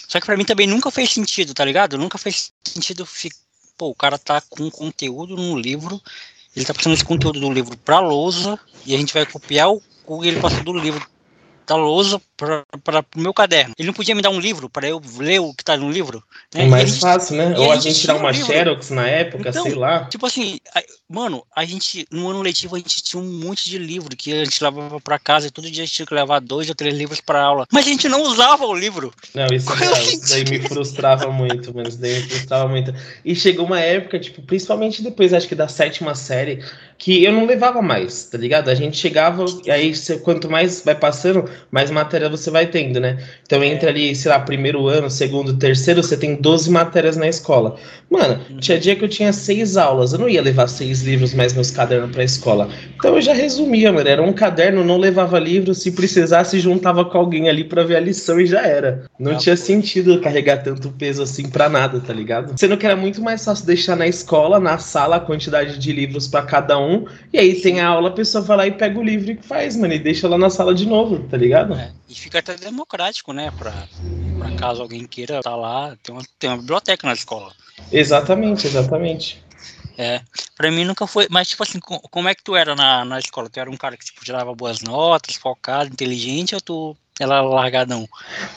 Só 0.09 0.19
que 0.19 0.25
pra 0.25 0.35
mim 0.35 0.43
também 0.43 0.67
nunca 0.67 0.91
fez 0.91 1.13
sentido, 1.13 1.53
tá 1.53 1.63
ligado? 1.63 1.97
Nunca 1.97 2.17
fez 2.17 2.51
sentido. 2.61 3.07
Pô, 3.77 3.87
o 3.87 3.95
cara 3.95 4.17
tá 4.17 4.41
com 4.41 4.69
conteúdo 4.69 5.37
no 5.37 5.57
livro 5.57 6.01
ele 6.55 6.63
está 6.63 6.73
passando 6.73 6.93
esse 6.93 7.05
conteúdo 7.05 7.39
do 7.39 7.51
livro 7.51 7.77
para 7.77 7.97
a 7.97 8.01
lousa 8.01 8.59
e 8.85 8.95
a 8.95 8.97
gente 8.97 9.13
vai 9.13 9.25
copiar 9.25 9.69
o 9.71 9.81
que 10.19 10.27
ele 10.27 10.39
passou 10.39 10.63
do 10.63 10.73
livro 10.73 11.05
da 11.65 11.75
lousa 11.75 12.19
para 12.35 12.65
o 13.15 13.19
meu 13.21 13.33
caderno. 13.33 13.73
Ele 13.77 13.87
não 13.87 13.93
podia 13.93 14.15
me 14.15 14.21
dar 14.21 14.31
um 14.31 14.39
livro 14.39 14.67
para 14.69 14.87
eu 14.87 14.99
ler 15.19 15.39
o 15.39 15.53
que 15.53 15.61
está 15.61 15.77
no 15.77 15.91
livro? 15.91 16.23
Né? 16.53 16.63
É 16.63 16.67
mais 16.67 16.89
gente, 16.89 16.99
fácil, 16.99 17.37
né? 17.37 17.55
Ou 17.57 17.71
a 17.71 17.75
gente, 17.75 17.93
gente 17.93 18.01
tirar 18.01 18.15
uma 18.15 18.33
Xerox 18.33 18.89
na 18.89 19.07
época, 19.07 19.49
então, 19.49 19.63
sei 19.63 19.75
lá. 19.75 20.05
Tipo 20.05 20.25
assim, 20.25 20.59
mano, 21.09 21.43
a 21.55 21.65
gente, 21.65 22.05
no 22.11 22.29
ano 22.29 22.41
letivo, 22.41 22.75
a 22.75 22.79
gente 22.79 23.01
tinha 23.01 23.21
um 23.21 23.39
monte 23.39 23.67
de 23.67 23.79
livro 23.79 24.15
que 24.15 24.31
a 24.31 24.43
gente 24.45 24.63
levava 24.63 25.01
para 25.01 25.17
casa 25.17 25.47
e 25.47 25.51
todo 25.51 25.69
dia 25.69 25.83
a 25.83 25.85
gente 25.85 25.95
tinha 25.95 26.05
que 26.05 26.13
levar 26.13 26.39
dois 26.39 26.69
ou 26.69 26.75
três 26.75 26.95
livros 26.95 27.19
para 27.19 27.41
aula. 27.41 27.65
Mas 27.71 27.87
a 27.87 27.89
gente 27.89 28.07
não 28.07 28.21
usava 28.21 28.65
o 28.65 28.75
livro. 28.75 29.11
Não, 29.33 29.47
isso, 29.47 29.71
é, 29.73 30.03
isso 30.03 30.29
daí 30.29 30.45
me 30.45 30.59
frustrava 30.67 31.31
muito, 31.31 31.73
mano. 31.73 31.89
Isso 31.89 31.97
daí 31.97 32.13
me 32.13 32.29
frustrava 32.29 32.67
muito. 32.67 32.93
E 33.25 33.35
chegou 33.35 33.65
uma 33.65 33.79
época, 33.79 34.19
tipo, 34.19 34.41
principalmente 34.43 35.01
depois, 35.01 35.33
acho 35.33 35.47
que 35.47 35.55
da 35.55 35.67
sétima 35.67 36.13
série, 36.13 36.63
que 36.99 37.23
eu 37.23 37.31
não 37.31 37.45
levava 37.45 37.81
mais, 37.81 38.25
tá 38.25 38.37
ligado? 38.37 38.69
A 38.69 38.75
gente 38.75 38.97
chegava, 38.97 39.45
e 39.65 39.71
aí 39.71 39.95
você, 39.95 40.19
quanto 40.19 40.49
mais 40.49 40.83
vai 40.83 40.93
passando, 40.93 41.49
mais 41.71 41.89
matéria 41.89 42.29
você 42.29 42.51
vai 42.51 42.67
tendo, 42.67 42.99
né? 42.99 43.25
Então 43.41 43.63
entra 43.63 43.89
ali, 43.89 44.15
sei 44.15 44.29
lá, 44.29 44.39
primeiro 44.39 44.87
ano, 44.87 45.09
segundo, 45.09 45.57
terceiro, 45.57 46.03
você 46.03 46.15
tem 46.15 46.35
12 46.35 46.69
matérias 46.69 47.17
na 47.17 47.27
escola. 47.27 47.77
Mano, 48.09 48.59
tinha 48.59 48.79
dia 48.79 48.95
que 48.95 49.03
eu 49.03 49.09
tinha 49.09 49.33
seis 49.33 49.77
aulas, 49.77 50.13
eu 50.13 50.19
não 50.19 50.29
ia 50.29 50.41
levar 50.41 50.67
seis 50.67 50.98
livros 51.01 51.33
mais 51.33 51.53
meus 51.53 51.71
cadernos 51.71 52.11
pra 52.11 52.23
escola. 52.23 52.69
Então 52.95 53.15
eu 53.15 53.21
já 53.21 53.33
resumia, 53.33 53.93
mano, 53.93 54.09
era 54.09 54.21
um 54.21 54.33
caderno, 54.33 54.83
não 54.83 54.97
levava 54.97 55.39
livro, 55.39 55.73
se 55.73 55.91
precisasse 55.91 56.59
juntava 56.59 57.05
com 57.05 57.17
alguém 57.17 57.47
ali 57.47 57.63
pra 57.63 57.83
ver 57.83 57.95
a 57.95 57.99
lição 57.99 58.39
e 58.39 58.45
já 58.45 58.65
era. 58.65 59.05
Não 59.17 59.33
ah, 59.33 59.37
tinha 59.37 59.55
pô. 59.55 59.61
sentido 59.61 60.19
carregar 60.19 60.57
tanto 60.57 60.89
peso 60.89 61.23
assim 61.23 61.47
pra 61.47 61.69
nada, 61.69 61.99
tá 61.99 62.11
ligado? 62.11 62.59
Sendo 62.59 62.77
que 62.77 62.85
era 62.85 62.95
muito 62.95 63.21
mais 63.21 63.45
fácil 63.45 63.65
deixar 63.65 63.95
na 63.95 64.07
escola, 64.07 64.59
na 64.59 64.77
sala, 64.77 65.15
a 65.17 65.19
quantidade 65.19 65.77
de 65.77 65.93
livros 65.93 66.27
para 66.27 66.41
cada 66.43 66.77
um 66.77 66.89
um, 66.89 67.05
e 67.31 67.37
aí 67.37 67.61
tem 67.61 67.79
a 67.79 67.87
aula, 67.87 68.09
a 68.09 68.13
pessoa 68.13 68.43
vai 68.43 68.57
lá 68.57 68.67
e 68.67 68.71
pega 68.71 68.99
o 68.99 69.03
livro 69.03 69.31
e 69.31 69.37
faz, 69.37 69.75
mano, 69.75 69.93
e 69.93 69.99
deixa 69.99 70.27
lá 70.27 70.37
na 70.37 70.49
sala 70.49 70.73
de 70.73 70.85
novo, 70.85 71.19
tá 71.27 71.37
ligado? 71.37 71.73
É, 71.75 71.91
e 72.07 72.15
fica 72.15 72.39
até 72.39 72.55
democrático, 72.55 73.31
né? 73.31 73.51
Pra, 73.57 73.73
pra 74.37 74.51
caso 74.51 74.81
alguém 74.81 75.05
queira 75.05 75.37
estar 75.37 75.51
tá 75.51 75.55
lá, 75.55 75.95
tem 76.01 76.13
uma, 76.13 76.23
tem 76.39 76.49
uma 76.49 76.57
biblioteca 76.57 77.05
na 77.05 77.13
escola. 77.13 77.51
Exatamente, 77.91 78.67
exatamente. 78.67 79.43
É, 80.01 80.21
pra 80.55 80.71
mim 80.71 80.85
nunca 80.85 81.05
foi. 81.05 81.27
Mas, 81.29 81.49
tipo 81.49 81.61
assim, 81.61 81.77
como 81.81 82.29
é 82.29 82.33
que 82.33 82.41
tu 82.41 82.55
era 82.55 82.73
na, 82.73 83.03
na 83.03 83.19
escola? 83.19 83.49
Tu 83.49 83.59
era 83.59 83.69
um 83.69 83.75
cara 83.75 83.97
que, 83.97 84.05
tipo, 84.05 84.23
tirava 84.23 84.55
boas 84.55 84.79
notas, 84.79 85.35
focado, 85.35 85.91
inteligente, 85.91 86.55
ou 86.55 86.61
tu 86.61 86.97
era 87.19 87.41
largadão? 87.41 88.07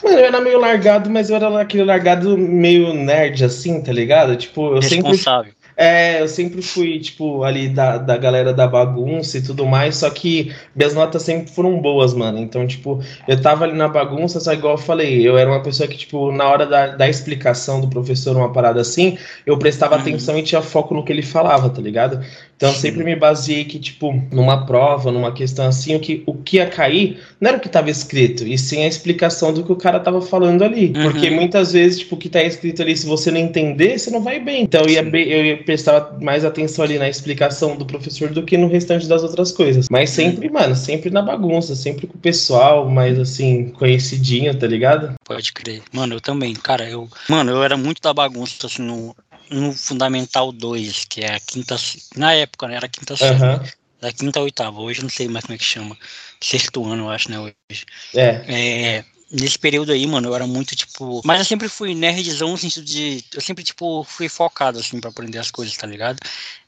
Mano, 0.01 0.17
eu 0.19 0.25
era 0.25 0.39
meio 0.39 0.57
largado, 0.57 1.09
mas 1.09 1.29
eu 1.29 1.35
era 1.35 1.61
aquele 1.61 1.83
largado 1.83 2.37
meio 2.37 2.93
nerd, 2.93 3.43
assim, 3.43 3.83
tá 3.83 3.91
ligado? 3.91 4.37
Tipo, 4.37 4.75
eu 4.75 4.79
Responsável. 4.79 5.51
sempre. 5.51 5.62
É, 5.75 6.21
eu 6.21 6.27
sempre 6.27 6.61
fui, 6.61 6.99
tipo, 6.99 7.43
ali 7.43 7.69
da, 7.69 7.97
da 7.97 8.17
galera 8.17 8.53
da 8.53 8.67
bagunça 8.67 9.37
e 9.37 9.43
tudo 9.43 9.65
mais, 9.65 9.97
só 9.97 10.09
que 10.09 10.53
minhas 10.75 10.93
notas 10.93 11.23
sempre 11.23 11.51
foram 11.51 11.79
boas, 11.81 12.13
mano. 12.13 12.39
Então, 12.39 12.65
tipo, 12.67 13.01
eu 13.27 13.41
tava 13.41 13.63
ali 13.65 13.75
na 13.75 13.87
bagunça, 13.87 14.39
só 14.39 14.53
igual 14.53 14.75
eu 14.75 14.77
falei, 14.77 15.27
eu 15.27 15.37
era 15.37 15.49
uma 15.49 15.63
pessoa 15.63 15.87
que, 15.87 15.97
tipo, 15.97 16.31
na 16.31 16.45
hora 16.47 16.65
da, 16.65 16.87
da 16.95 17.09
explicação 17.09 17.81
do 17.81 17.89
professor, 17.89 18.35
uma 18.35 18.51
parada 18.51 18.81
assim, 18.81 19.17
eu 19.45 19.57
prestava 19.57 19.95
uhum. 19.95 20.01
atenção 20.01 20.37
e 20.37 20.43
tinha 20.43 20.61
foco 20.61 20.93
no 20.93 21.03
que 21.03 21.11
ele 21.11 21.23
falava, 21.23 21.69
tá 21.69 21.81
ligado? 21.81 22.23
Então, 22.55 22.69
eu 22.69 22.75
sempre 22.75 23.03
me 23.03 23.15
baseei 23.15 23.65
que, 23.65 23.79
tipo, 23.79 24.13
numa 24.31 24.65
prova, 24.65 25.11
numa 25.11 25.31
questão 25.31 25.67
assim, 25.67 25.95
o 25.95 25.99
que, 25.99 26.23
o 26.25 26.33
que 26.33 26.57
ia 26.57 26.67
cair 26.67 27.19
não 27.41 27.49
era 27.49 27.57
o 27.57 27.59
que 27.59 27.67
tava 27.67 27.89
escrito, 27.89 28.47
e 28.47 28.57
sim 28.57 28.83
a 28.83 28.87
explicação 28.87 29.53
do 29.53 29.63
que 29.63 29.71
o 29.71 29.75
cara 29.75 29.99
tava 29.99 30.21
falando 30.21 30.63
ali. 30.63 30.93
Uhum. 30.95 31.03
Porque 31.03 31.29
muitas 31.29 31.73
vezes, 31.73 31.99
tipo, 31.99 32.15
o 32.15 32.17
que 32.17 32.29
tá 32.29 32.41
escrito 32.41 32.81
ali, 32.81 32.95
se 32.95 33.05
você 33.05 33.31
não 33.31 33.39
entender, 33.39 33.97
você 33.97 34.09
não 34.09 34.21
vai 34.21 34.39
bem. 34.39 34.63
Então, 34.63 34.81
eu 34.81 34.89
ia, 34.89 35.01
eu 35.01 35.45
ia 35.45 35.63
prestava 35.63 36.17
mais 36.21 36.45
atenção 36.45 36.85
ali 36.85 36.97
na 36.97 37.09
explicação 37.09 37.75
do 37.75 37.85
professor 37.85 38.29
do 38.29 38.43
que 38.43 38.57
no 38.57 38.67
restante 38.67 39.07
das 39.07 39.23
outras 39.23 39.51
coisas. 39.51 39.87
Mas 39.89 40.09
sempre, 40.11 40.49
mano, 40.49 40.75
sempre 40.75 41.09
na 41.09 41.21
bagunça, 41.21 41.75
sempre 41.75 42.07
com 42.07 42.17
o 42.17 42.21
pessoal 42.21 42.89
mais 42.89 43.19
assim, 43.19 43.69
conhecidinho, 43.69 44.57
tá 44.57 44.67
ligado? 44.67 45.13
Pode 45.25 45.51
crer. 45.51 45.81
Mano, 45.91 46.15
eu 46.15 46.21
também, 46.21 46.53
cara, 46.53 46.89
eu. 46.89 47.09
Mano, 47.27 47.51
eu 47.51 47.63
era 47.63 47.75
muito 47.75 48.01
da 48.01 48.13
bagunça, 48.13 48.67
assim, 48.67 48.81
no, 48.81 49.15
no 49.53 49.73
Fundamental 49.73 50.51
2, 50.51 51.05
que 51.05 51.21
é 51.21 51.35
a 51.35 51.39
quinta. 51.39 51.75
Na 52.15 52.33
época, 52.33 52.67
né? 52.67 52.75
Era 52.75 52.85
a 52.85 52.89
quinta 52.89 53.15
série. 53.15 53.41
Uhum. 53.41 53.59
Da 54.01 54.11
quinta 54.11 54.39
a 54.39 54.43
oitava. 54.43 54.81
Hoje 54.81 54.99
eu 54.99 55.03
não 55.03 55.09
sei 55.09 55.27
mais 55.27 55.45
como 55.45 55.55
é 55.55 55.57
que 55.57 55.63
chama. 55.63 55.97
Sexto 56.41 56.85
ano, 56.85 57.03
eu 57.05 57.09
acho, 57.09 57.31
né? 57.31 57.39
Hoje. 57.39 57.85
É. 58.13 58.43
É 58.47 59.05
nesse 59.33 59.57
período 59.57 59.91
aí, 59.91 60.05
mano, 60.05 60.29
eu 60.29 60.35
era 60.35 60.45
muito, 60.45 60.75
tipo. 60.75 61.21
Mas 61.25 61.39
eu 61.39 61.45
sempre 61.45 61.67
fui 61.67 61.95
nerdzão 61.95 62.51
no 62.51 62.57
sentido 62.57 62.85
de. 62.85 63.23
Eu 63.33 63.41
sempre, 63.41 63.63
tipo, 63.63 64.03
fui 64.03 64.29
focado, 64.29 64.79
assim, 64.79 65.01
pra 65.01 65.09
aprender 65.09 65.39
as 65.39 65.49
coisas, 65.49 65.75
tá 65.75 65.87
ligado? 65.87 66.19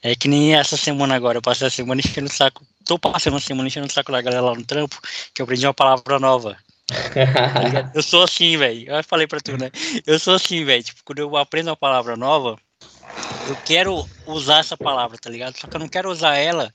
É 0.02 0.16
que 0.16 0.28
nem 0.28 0.56
essa 0.56 0.76
semana 0.76 1.16
agora. 1.16 1.38
Eu 1.38 1.42
passei 1.42 1.68
a 1.68 1.70
semana 1.70 2.02
enchendo 2.02 2.28
o 2.28 2.34
saco. 2.34 2.66
Tô 2.84 2.98
passando 2.98 3.38
a 3.38 3.42
semana 3.42 3.68
enchendo 3.68 3.88
o 3.88 3.92
saco 3.92 4.12
da 4.12 4.22
galera 4.22 4.42
lá 4.42 4.56
no 4.56 4.66
trampo, 4.66 5.00
que 5.34 5.42
eu 5.42 5.44
aprendi 5.44 5.66
uma 5.66 5.74
palavra 5.74 6.20
nova. 6.20 6.58
tá 6.88 7.92
eu 7.94 8.02
sou 8.02 8.24
assim, 8.24 8.58
velho. 8.58 8.90
Eu 8.90 9.04
falei 9.04 9.28
pra 9.28 9.40
tu, 9.40 9.58
né? 9.58 9.72
Eu 10.06 10.20
sou 10.20 10.36
assim, 10.36 10.66
velho. 10.66 10.84
Tipo, 10.84 11.02
quando 11.06 11.20
eu 11.20 11.38
aprendo 11.38 11.70
uma 11.70 11.78
palavra 11.78 12.18
nova, 12.18 12.58
eu 13.48 13.58
quero 13.66 14.08
usar 14.26 14.60
essa 14.60 14.78
palavra, 14.78 15.18
tá 15.18 15.30
ligado? 15.30 15.58
Só 15.58 15.68
que 15.68 15.76
eu 15.76 15.80
não 15.80 15.88
quero 15.88 16.10
usar 16.10 16.36
ela 16.36 16.74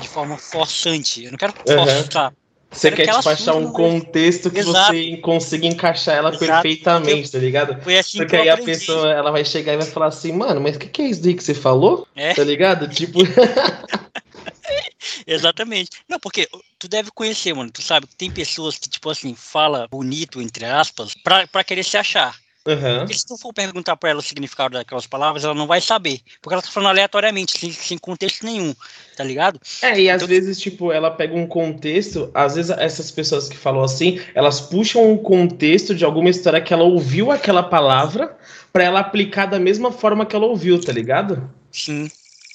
de 0.00 0.08
forma 0.08 0.38
forçante. 0.38 1.24
Eu 1.24 1.30
não 1.30 1.38
quero 1.38 1.52
forçar. 1.52 2.30
Uhum. 2.30 2.36
Você 2.70 2.90
quer 2.90 3.06
tipo, 3.06 3.28
achar 3.28 3.54
um 3.54 3.72
contexto 3.72 4.50
que 4.50 4.58
Exato. 4.58 4.92
você 4.92 5.16
consiga 5.18 5.66
encaixar 5.66 6.16
ela 6.16 6.30
Exato. 6.30 6.46
perfeitamente, 6.46 7.30
tá 7.30 7.38
ligado? 7.38 7.82
Foi 7.82 7.98
assim 7.98 8.18
Porque 8.18 8.36
que 8.36 8.42
aí 8.42 8.50
a 8.50 8.58
pessoa 8.58 9.12
ela 9.12 9.30
vai 9.30 9.44
chegar 9.44 9.72
e 9.72 9.76
vai 9.76 9.86
falar 9.86 10.06
assim, 10.06 10.32
mano, 10.32 10.60
mas 10.60 10.76
o 10.76 10.78
que, 10.78 10.88
que 10.88 11.02
é 11.02 11.06
isso 11.06 11.22
daí 11.22 11.34
que 11.34 11.42
você 11.42 11.54
falou? 11.54 12.06
É. 12.14 12.34
Tá 12.34 12.44
ligado? 12.44 12.88
Tipo. 12.88 13.20
Exatamente. 15.26 15.90
Não, 16.08 16.18
porque 16.18 16.48
tu 16.78 16.88
deve 16.88 17.10
conhecer, 17.10 17.54
mano. 17.54 17.70
Tu 17.70 17.82
sabe 17.82 18.06
que 18.06 18.16
tem 18.16 18.30
pessoas 18.30 18.76
que, 18.76 18.88
tipo 18.88 19.08
assim, 19.08 19.34
fala 19.34 19.86
bonito, 19.88 20.42
entre 20.42 20.64
aspas, 20.64 21.14
pra, 21.14 21.46
pra 21.46 21.64
querer 21.64 21.84
se 21.84 21.96
achar. 21.96 22.36
Uhum. 22.66 22.98
Porque 22.98 23.14
se 23.14 23.24
tu 23.24 23.36
for 23.36 23.52
perguntar 23.52 23.96
para 23.96 24.10
ela 24.10 24.18
o 24.18 24.22
significado 24.22 24.74
daquelas 24.74 25.06
palavras, 25.06 25.44
ela 25.44 25.54
não 25.54 25.66
vai 25.66 25.80
saber. 25.80 26.20
Porque 26.42 26.54
ela 26.54 26.62
tá 26.62 26.68
falando 26.68 26.90
aleatoriamente, 26.90 27.58
sem, 27.58 27.70
sem 27.70 27.96
contexto 27.96 28.44
nenhum, 28.44 28.74
tá 29.16 29.22
ligado? 29.22 29.60
É, 29.82 30.00
e 30.00 30.10
às 30.10 30.16
então, 30.16 30.28
vezes, 30.28 30.58
tipo, 30.58 30.90
ela 30.90 31.10
pega 31.10 31.34
um 31.34 31.46
contexto, 31.46 32.30
às 32.34 32.56
vezes 32.56 32.70
essas 32.70 33.10
pessoas 33.10 33.48
que 33.48 33.56
falam 33.56 33.84
assim, 33.84 34.20
elas 34.34 34.60
puxam 34.60 35.12
um 35.12 35.16
contexto 35.16 35.94
de 35.94 36.04
alguma 36.04 36.28
história 36.28 36.60
que 36.60 36.74
ela 36.74 36.84
ouviu 36.84 37.30
aquela 37.30 37.62
palavra 37.62 38.36
para 38.72 38.84
ela 38.84 39.00
aplicar 39.00 39.46
da 39.46 39.58
mesma 39.58 39.92
forma 39.92 40.26
que 40.26 40.34
ela 40.34 40.46
ouviu, 40.46 40.80
tá 40.80 40.92
ligado? 40.92 41.48
Sim. 41.70 42.10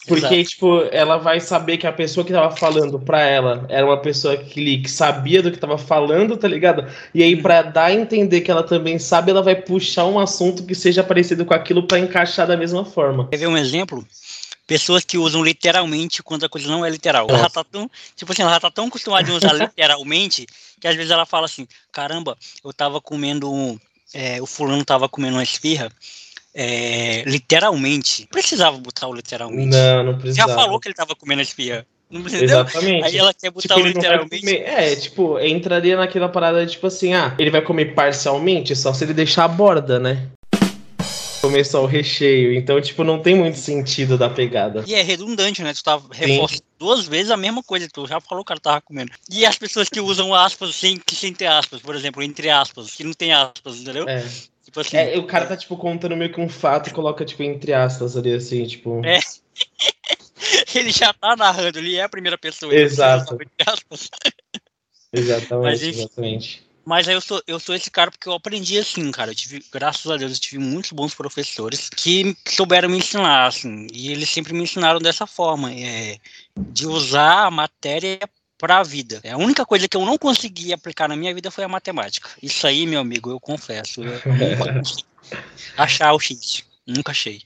Porque, 0.08 0.26
Exato. 0.26 0.50
tipo, 0.50 0.82
ela 0.92 1.18
vai 1.18 1.40
saber 1.40 1.78
que 1.78 1.86
a 1.86 1.94
pessoa 1.94 2.26
que 2.26 2.34
tava 2.34 2.56
falando 2.56 3.00
pra 3.00 3.22
ela 3.22 3.66
era 3.70 3.86
uma 3.86 4.02
pessoa 4.02 4.36
que, 4.36 4.80
que 4.80 4.90
sabia 4.90 5.44
do 5.44 5.52
que 5.52 5.60
tava 5.60 5.78
falando, 5.78 6.36
tá 6.36 6.48
ligado? 6.48 6.88
E 7.14 7.22
aí, 7.22 7.40
pra 7.40 7.62
dar 7.62 7.86
a 7.86 7.94
entender 7.94 8.42
que 8.42 8.50
ela 8.50 8.64
também 8.64 8.98
sabe, 8.98 9.30
ela 9.30 9.44
vai 9.44 9.56
puxar 9.56 10.06
um 10.06 10.18
assunto 10.18 10.66
que 10.66 10.74
seja 10.74 11.04
parecido 11.04 11.46
com 11.46 11.54
aquilo 11.54 11.84
para 11.84 12.00
encaixar 12.00 12.48
da 12.48 12.58
mesma 12.58 12.84
forma. 12.84 13.28
Quer 13.28 13.38
ver 13.38 13.48
um 13.48 13.58
exemplo? 13.58 14.06
Pessoas 14.66 15.04
que 15.04 15.20
usam 15.20 15.44
literalmente 15.44 16.24
quando 16.24 16.46
a 16.46 16.50
coisa 16.50 16.68
não 16.68 16.84
é 16.84 16.90
literal. 16.90 17.28
Ela 17.30 17.50
tá 17.50 17.64
tão, 17.64 17.90
tipo 18.16 18.32
assim, 18.32 18.42
ela 18.42 18.60
tá 18.60 18.72
tão 18.72 18.88
acostumada 18.88 19.32
a 19.32 19.36
usar 19.36 19.54
literalmente 19.54 20.48
que 20.80 20.88
às 20.88 20.96
vezes 20.96 21.12
ela 21.12 21.28
fala 21.28 21.46
assim: 21.46 21.68
caramba, 21.92 22.36
eu 22.64 22.74
tava 22.74 23.00
comendo. 23.00 23.52
Um, 23.52 23.78
é, 24.14 24.42
o 24.42 24.46
fulano 24.46 24.84
tava 24.84 25.08
comendo 25.08 25.38
uma 25.38 25.44
esfirra 25.44 25.90
é, 26.54 27.24
literalmente. 27.26 28.28
Precisava 28.32 28.78
botar 28.78 29.08
o 29.08 29.14
literalmente. 29.14 29.70
Não, 29.70 30.04
não 30.04 30.18
precisava. 30.18 30.50
Já 30.50 30.56
falou 30.56 30.80
que 30.80 30.88
ele 30.88 30.96
tava 30.96 31.16
comendo 31.16 31.42
espia. 31.42 31.86
Não 32.10 32.28
Exatamente. 32.28 33.06
Aí 33.06 33.18
ela 33.18 33.34
quer 33.34 33.52
botar 33.52 33.76
tipo, 33.76 33.88
o 33.88 33.88
literalmente. 33.88 34.58
É, 34.58 34.96
tipo, 34.96 35.40
entraria 35.40 35.96
naquela 35.96 36.28
parada 36.28 36.66
tipo 36.68 36.86
assim, 36.88 37.14
ah, 37.14 37.34
ele 37.40 37.50
vai 37.50 37.62
comer 37.62 37.96
parcialmente 37.96 38.76
só 38.76 38.94
se 38.94 39.06
ele 39.06 39.14
deixar 39.14 39.46
a 39.46 39.48
borda, 39.48 39.98
né? 39.98 40.28
Comer 41.42 41.64
só 41.64 41.82
o 41.82 41.88
recheio. 41.88 42.54
Então, 42.54 42.80
tipo, 42.82 43.04
não 43.04 43.20
tem 43.20 43.34
muito 43.34 43.58
sentido 43.58 44.18
da 44.18 44.30
pegada. 44.30 44.84
E 44.86 44.94
é 44.94 45.02
redundante, 45.02 45.64
né? 45.64 45.74
Tu 45.74 45.84
tá 45.84 46.00
reforçando 46.12 46.62
duas 46.78 47.06
vezes 47.06 47.32
a 47.32 47.38
mesma 47.38 47.64
coisa 47.64 47.88
tu 47.92 48.06
já 48.06 48.20
falou 48.20 48.44
que 48.44 48.52
ela 48.52 48.60
tava 48.60 48.82
comendo. 48.82 49.12
E 49.30 49.46
as 49.46 49.58
pessoas 49.58 49.88
que 49.88 50.02
usam 50.02 50.36
aspas 50.36 50.76
sem, 50.76 51.00
sem 51.14 51.34
ter 51.34 51.46
aspas, 51.46 51.80
por 51.80 51.96
exemplo, 51.96 52.22
entre 52.22 52.50
aspas, 52.50 52.92
que 52.92 53.04
não 53.04 53.14
tem 53.14 53.32
aspas, 53.32 53.78
entendeu? 53.78 54.08
É. 54.10 54.28
Tipo 54.72 54.80
assim, 54.80 54.96
é, 54.96 55.18
o 55.18 55.28
cara 55.28 55.46
tá, 55.46 55.58
tipo, 55.58 55.76
contando 55.76 56.16
meio 56.16 56.32
que 56.32 56.40
um 56.40 56.48
fato 56.48 56.90
e 56.90 56.94
coloca, 56.94 57.26
tipo, 57.26 57.44
entre 57.44 57.74
aspas 57.74 58.16
ali, 58.16 58.34
assim, 58.34 58.66
tipo. 58.66 59.02
É. 59.04 59.20
ele 60.74 60.92
já 60.92 61.12
tá 61.12 61.36
narrando, 61.36 61.78
ele 61.78 61.98
é 61.98 62.04
a 62.04 62.10
primeira 62.10 62.38
pessoa. 62.38 62.74
Exato. 62.74 63.38
Exatamente, 65.12 65.62
mas, 65.62 65.84
exatamente. 65.84 66.64
Mas 66.86 67.08
aí 67.10 67.16
eu 67.16 67.20
sou, 67.20 67.44
eu 67.46 67.60
sou 67.60 67.76
esse 67.76 67.92
cara 67.92 68.12
porque 68.12 68.30
eu 68.30 68.34
aprendi 68.34 68.80
assim, 68.80 69.12
cara. 69.12 69.32
Eu 69.32 69.36
tive, 69.36 69.62
graças 69.70 70.10
a 70.10 70.16
Deus, 70.16 70.32
eu 70.32 70.40
tive 70.40 70.58
muitos 70.60 70.94
bons 70.94 71.14
professores 71.14 71.90
que 71.90 72.34
souberam 72.48 72.88
me 72.88 72.98
ensinar, 72.98 73.48
assim. 73.48 73.88
E 73.94 74.10
eles 74.10 74.30
sempre 74.30 74.54
me 74.54 74.64
ensinaram 74.64 75.02
dessa 75.02 75.28
forma, 75.28 75.70
é, 75.74 76.18
de 76.58 76.88
usar 76.88 77.48
a 77.48 77.52
matéria 77.52 78.20
para 78.62 78.78
a 78.78 78.84
vida. 78.84 79.20
É 79.24 79.32
a 79.32 79.38
única 79.38 79.66
coisa 79.66 79.88
que 79.88 79.98
eu 79.98 80.06
não 80.06 80.20
consegui 80.20 80.72
aplicar 80.72 81.10
na 81.10 81.16
minha 81.16 81.34
vida 81.34 81.50
foi 81.50 81.64
a 81.64 81.68
matemática. 81.68 82.30
Isso 82.44 82.68
aí, 82.68 82.86
meu 82.86 83.00
amigo, 83.00 83.32
eu 83.32 83.40
confesso. 83.40 84.04
Eu 84.04 84.14
achar 85.76 86.14
o 86.14 86.20
X. 86.20 86.64
Nunca 86.86 87.12
achei. 87.12 87.42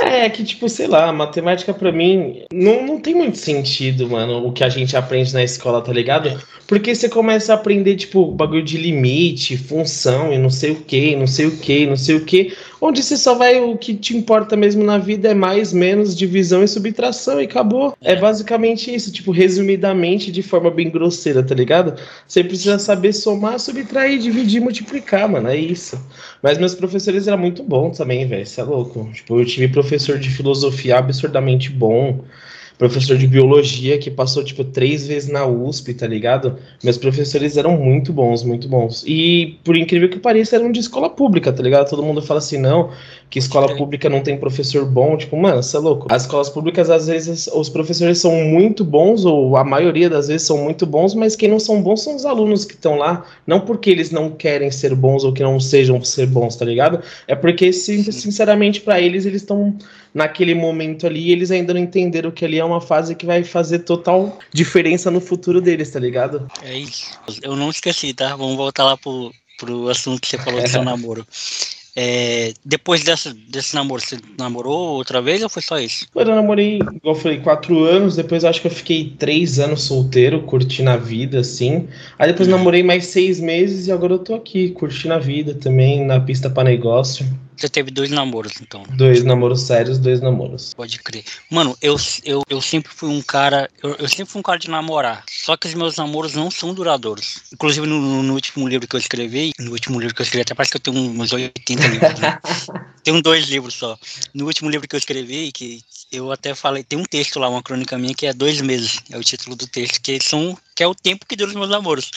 É, 0.00 0.28
que 0.30 0.42
tipo, 0.44 0.68
sei 0.68 0.86
lá, 0.86 1.12
matemática 1.12 1.74
para 1.74 1.92
mim 1.92 2.44
não, 2.52 2.86
não 2.86 3.00
tem 3.00 3.14
muito 3.14 3.36
sentido, 3.36 4.08
mano, 4.08 4.46
o 4.46 4.52
que 4.52 4.64
a 4.64 4.68
gente 4.68 4.96
aprende 4.96 5.34
na 5.34 5.42
escola, 5.42 5.82
tá 5.82 5.92
ligado? 5.92 6.40
Porque 6.66 6.94
você 6.94 7.08
começa 7.08 7.52
a 7.52 7.56
aprender, 7.56 7.96
tipo, 7.96 8.30
bagulho 8.30 8.62
de 8.62 8.78
limite, 8.78 9.56
função 9.56 10.32
e 10.32 10.38
não 10.38 10.50
sei 10.50 10.70
o 10.70 10.80
que, 10.82 11.14
não 11.14 11.26
sei 11.26 11.46
o 11.46 11.58
que, 11.58 11.86
não 11.86 11.96
sei 11.96 12.16
o 12.16 12.24
que, 12.24 12.56
onde 12.86 13.02
você 13.02 13.16
só 13.16 13.34
vai, 13.34 13.58
o 13.58 13.78
que 13.78 13.94
te 13.94 14.14
importa 14.14 14.54
mesmo 14.54 14.84
na 14.84 14.98
vida 14.98 15.30
é 15.30 15.34
mais, 15.34 15.72
menos, 15.72 16.14
divisão 16.14 16.62
e 16.62 16.68
subtração 16.68 17.40
e 17.40 17.44
acabou. 17.44 17.96
É 18.02 18.14
basicamente 18.14 18.94
isso, 18.94 19.10
tipo, 19.10 19.32
resumidamente, 19.32 20.30
de 20.30 20.42
forma 20.42 20.70
bem 20.70 20.90
grosseira, 20.90 21.42
tá 21.42 21.54
ligado? 21.54 21.98
Você 22.28 22.44
precisa 22.44 22.78
saber 22.78 23.14
somar, 23.14 23.58
subtrair, 23.58 24.18
dividir, 24.18 24.60
multiplicar, 24.60 25.26
mano, 25.26 25.48
é 25.48 25.56
isso. 25.56 25.98
Mas 26.42 26.58
meus 26.58 26.74
professores 26.74 27.26
eram 27.26 27.38
muito 27.38 27.62
bons 27.62 27.96
também, 27.96 28.26
velho, 28.26 28.46
você 28.46 28.60
é 28.60 28.64
louco. 28.64 29.10
Tipo, 29.14 29.40
eu 29.40 29.46
tive 29.46 29.68
professor 29.68 30.18
de 30.18 30.28
filosofia 30.28 30.98
absurdamente 30.98 31.70
bom 31.70 32.22
professor 32.76 33.16
de 33.16 33.26
biologia 33.26 33.98
que 33.98 34.10
passou, 34.10 34.42
tipo, 34.42 34.64
três 34.64 35.06
vezes 35.06 35.28
na 35.28 35.46
USP, 35.46 35.94
tá 35.94 36.06
ligado? 36.06 36.58
Meus 36.82 36.98
professores 36.98 37.56
eram 37.56 37.76
muito 37.76 38.12
bons, 38.12 38.42
muito 38.42 38.68
bons. 38.68 39.04
E, 39.06 39.58
por 39.62 39.76
incrível 39.76 40.08
que 40.08 40.18
pareça, 40.18 40.56
eram 40.56 40.72
de 40.72 40.80
escola 40.80 41.08
pública, 41.08 41.52
tá 41.52 41.62
ligado? 41.62 41.88
Todo 41.88 42.02
mundo 42.02 42.20
fala 42.20 42.38
assim, 42.38 42.58
não, 42.58 42.90
que 43.30 43.38
escola 43.38 43.74
pública 43.76 44.10
não 44.10 44.22
tem 44.22 44.36
professor 44.36 44.84
bom. 44.84 45.16
Tipo, 45.16 45.36
mano, 45.36 45.62
você 45.62 45.76
é 45.76 45.80
louco. 45.80 46.06
As 46.10 46.22
escolas 46.22 46.48
públicas, 46.48 46.90
às 46.90 47.06
vezes, 47.06 47.48
os 47.48 47.68
professores 47.68 48.18
são 48.18 48.32
muito 48.32 48.84
bons, 48.84 49.24
ou 49.24 49.56
a 49.56 49.64
maioria 49.64 50.10
das 50.10 50.28
vezes 50.28 50.46
são 50.46 50.58
muito 50.58 50.84
bons, 50.84 51.14
mas 51.14 51.36
quem 51.36 51.48
não 51.48 51.60
são 51.60 51.80
bons 51.80 52.02
são 52.02 52.16
os 52.16 52.26
alunos 52.26 52.64
que 52.64 52.74
estão 52.74 52.96
lá. 52.96 53.24
Não 53.46 53.60
porque 53.60 53.90
eles 53.90 54.10
não 54.10 54.30
querem 54.30 54.70
ser 54.70 54.94
bons 54.94 55.24
ou 55.24 55.32
que 55.32 55.42
não 55.42 55.60
sejam 55.60 56.02
ser 56.02 56.26
bons, 56.26 56.56
tá 56.56 56.64
ligado? 56.64 57.00
É 57.28 57.36
porque, 57.36 57.72
sinceramente, 57.72 58.80
para 58.80 59.00
eles, 59.00 59.26
eles 59.26 59.42
estão 59.42 59.76
naquele 60.14 60.54
momento 60.54 61.06
ali, 61.06 61.32
eles 61.32 61.50
ainda 61.50 61.74
não 61.74 61.80
entenderam 61.80 62.30
que 62.30 62.44
ali 62.44 62.58
é 62.58 62.64
uma 62.64 62.80
fase 62.80 63.16
que 63.16 63.26
vai 63.26 63.42
fazer 63.42 63.80
total 63.80 64.38
diferença 64.52 65.10
no 65.10 65.20
futuro 65.20 65.60
deles, 65.60 65.90
tá 65.90 65.98
ligado? 65.98 66.46
É 66.62 66.78
isso. 66.78 67.18
Eu 67.42 67.56
não 67.56 67.68
esqueci, 67.68 68.14
tá? 68.14 68.36
Vamos 68.36 68.56
voltar 68.56 68.84
lá 68.84 68.96
pro, 68.96 69.32
pro 69.58 69.88
assunto 69.88 70.20
que 70.20 70.28
você 70.28 70.38
falou 70.38 70.62
do 70.62 70.68
seu 70.68 70.82
namoro. 70.84 71.26
É, 71.96 72.52
depois 72.64 73.04
dessa, 73.04 73.32
desse 73.48 73.72
namoro, 73.74 74.02
você 74.02 74.18
namorou 74.36 74.96
outra 74.96 75.22
vez 75.22 75.42
ou 75.42 75.48
foi 75.48 75.62
só 75.62 75.78
isso? 75.78 76.08
Eu 76.12 76.24
namorei, 76.24 76.76
igual 76.76 77.14
eu 77.14 77.14
falei, 77.14 77.38
quatro 77.38 77.84
anos. 77.84 78.16
Depois 78.16 78.44
acho 78.44 78.60
que 78.60 78.66
eu 78.66 78.70
fiquei 78.70 79.14
três 79.16 79.60
anos 79.60 79.82
solteiro, 79.82 80.42
curtindo 80.42 80.90
a 80.90 80.96
vida, 80.96 81.40
assim. 81.40 81.88
Aí 82.18 82.28
depois 82.28 82.48
uhum. 82.48 82.56
namorei 82.56 82.82
mais 82.82 83.06
seis 83.06 83.38
meses 83.38 83.86
e 83.86 83.92
agora 83.92 84.14
eu 84.14 84.18
tô 84.18 84.34
aqui, 84.34 84.70
curtindo 84.70 85.14
a 85.14 85.18
vida 85.18 85.54
também, 85.54 86.04
na 86.04 86.18
pista 86.18 86.50
para 86.50 86.64
negócio. 86.64 87.26
Você 87.56 87.68
teve 87.68 87.90
dois 87.90 88.10
namoros, 88.10 88.52
então. 88.60 88.82
Dois 88.90 89.22
namoros 89.22 89.62
sérios, 89.62 89.98
dois 89.98 90.20
namoros. 90.20 90.74
Pode 90.74 90.98
crer. 90.98 91.24
Mano, 91.50 91.76
eu, 91.80 91.96
eu, 92.24 92.42
eu 92.48 92.60
sempre 92.60 92.92
fui 92.92 93.08
um 93.08 93.22
cara. 93.22 93.70
Eu, 93.82 93.94
eu 93.94 94.08
sempre 94.08 94.26
fui 94.26 94.40
um 94.40 94.42
cara 94.42 94.58
de 94.58 94.68
namorar. 94.68 95.24
Só 95.28 95.56
que 95.56 95.68
os 95.68 95.74
meus 95.74 95.96
namoros 95.96 96.34
não 96.34 96.50
são 96.50 96.74
duradouros. 96.74 97.42
Inclusive, 97.52 97.86
no, 97.86 98.22
no 98.22 98.34
último 98.34 98.68
livro 98.68 98.88
que 98.88 98.96
eu 98.96 99.00
escrevi, 99.00 99.52
no 99.58 99.70
último 99.70 100.00
livro 100.00 100.14
que 100.14 100.22
eu 100.22 100.24
escrevi, 100.24 100.42
até 100.42 100.54
parece 100.54 100.72
que 100.72 100.76
eu 100.76 100.80
tenho 100.80 100.98
uns 100.98 101.32
80 101.32 101.86
livros, 101.86 102.18
né? 102.18 102.38
tenho 103.04 103.22
dois 103.22 103.46
livros 103.46 103.74
só. 103.74 103.96
No 104.32 104.46
último 104.46 104.68
livro 104.68 104.88
que 104.88 104.96
eu 104.96 104.98
escrevi, 104.98 105.52
que 105.52 105.80
eu 106.10 106.32
até 106.32 106.54
falei, 106.54 106.82
tem 106.82 106.98
um 106.98 107.04
texto 107.04 107.38
lá, 107.38 107.48
uma 107.48 107.62
crônica 107.62 107.96
minha, 107.98 108.14
que 108.14 108.26
é 108.26 108.32
dois 108.32 108.60
meses. 108.60 109.00
É 109.10 109.18
o 109.18 109.22
título 109.22 109.54
do 109.54 109.66
texto, 109.66 110.00
que 110.00 110.18
são. 110.22 110.56
que 110.74 110.82
é 110.82 110.86
o 110.86 110.94
tempo 110.94 111.26
que 111.26 111.36
dura 111.36 111.50
os 111.50 111.56
meus 111.56 111.70
namoros. 111.70 112.10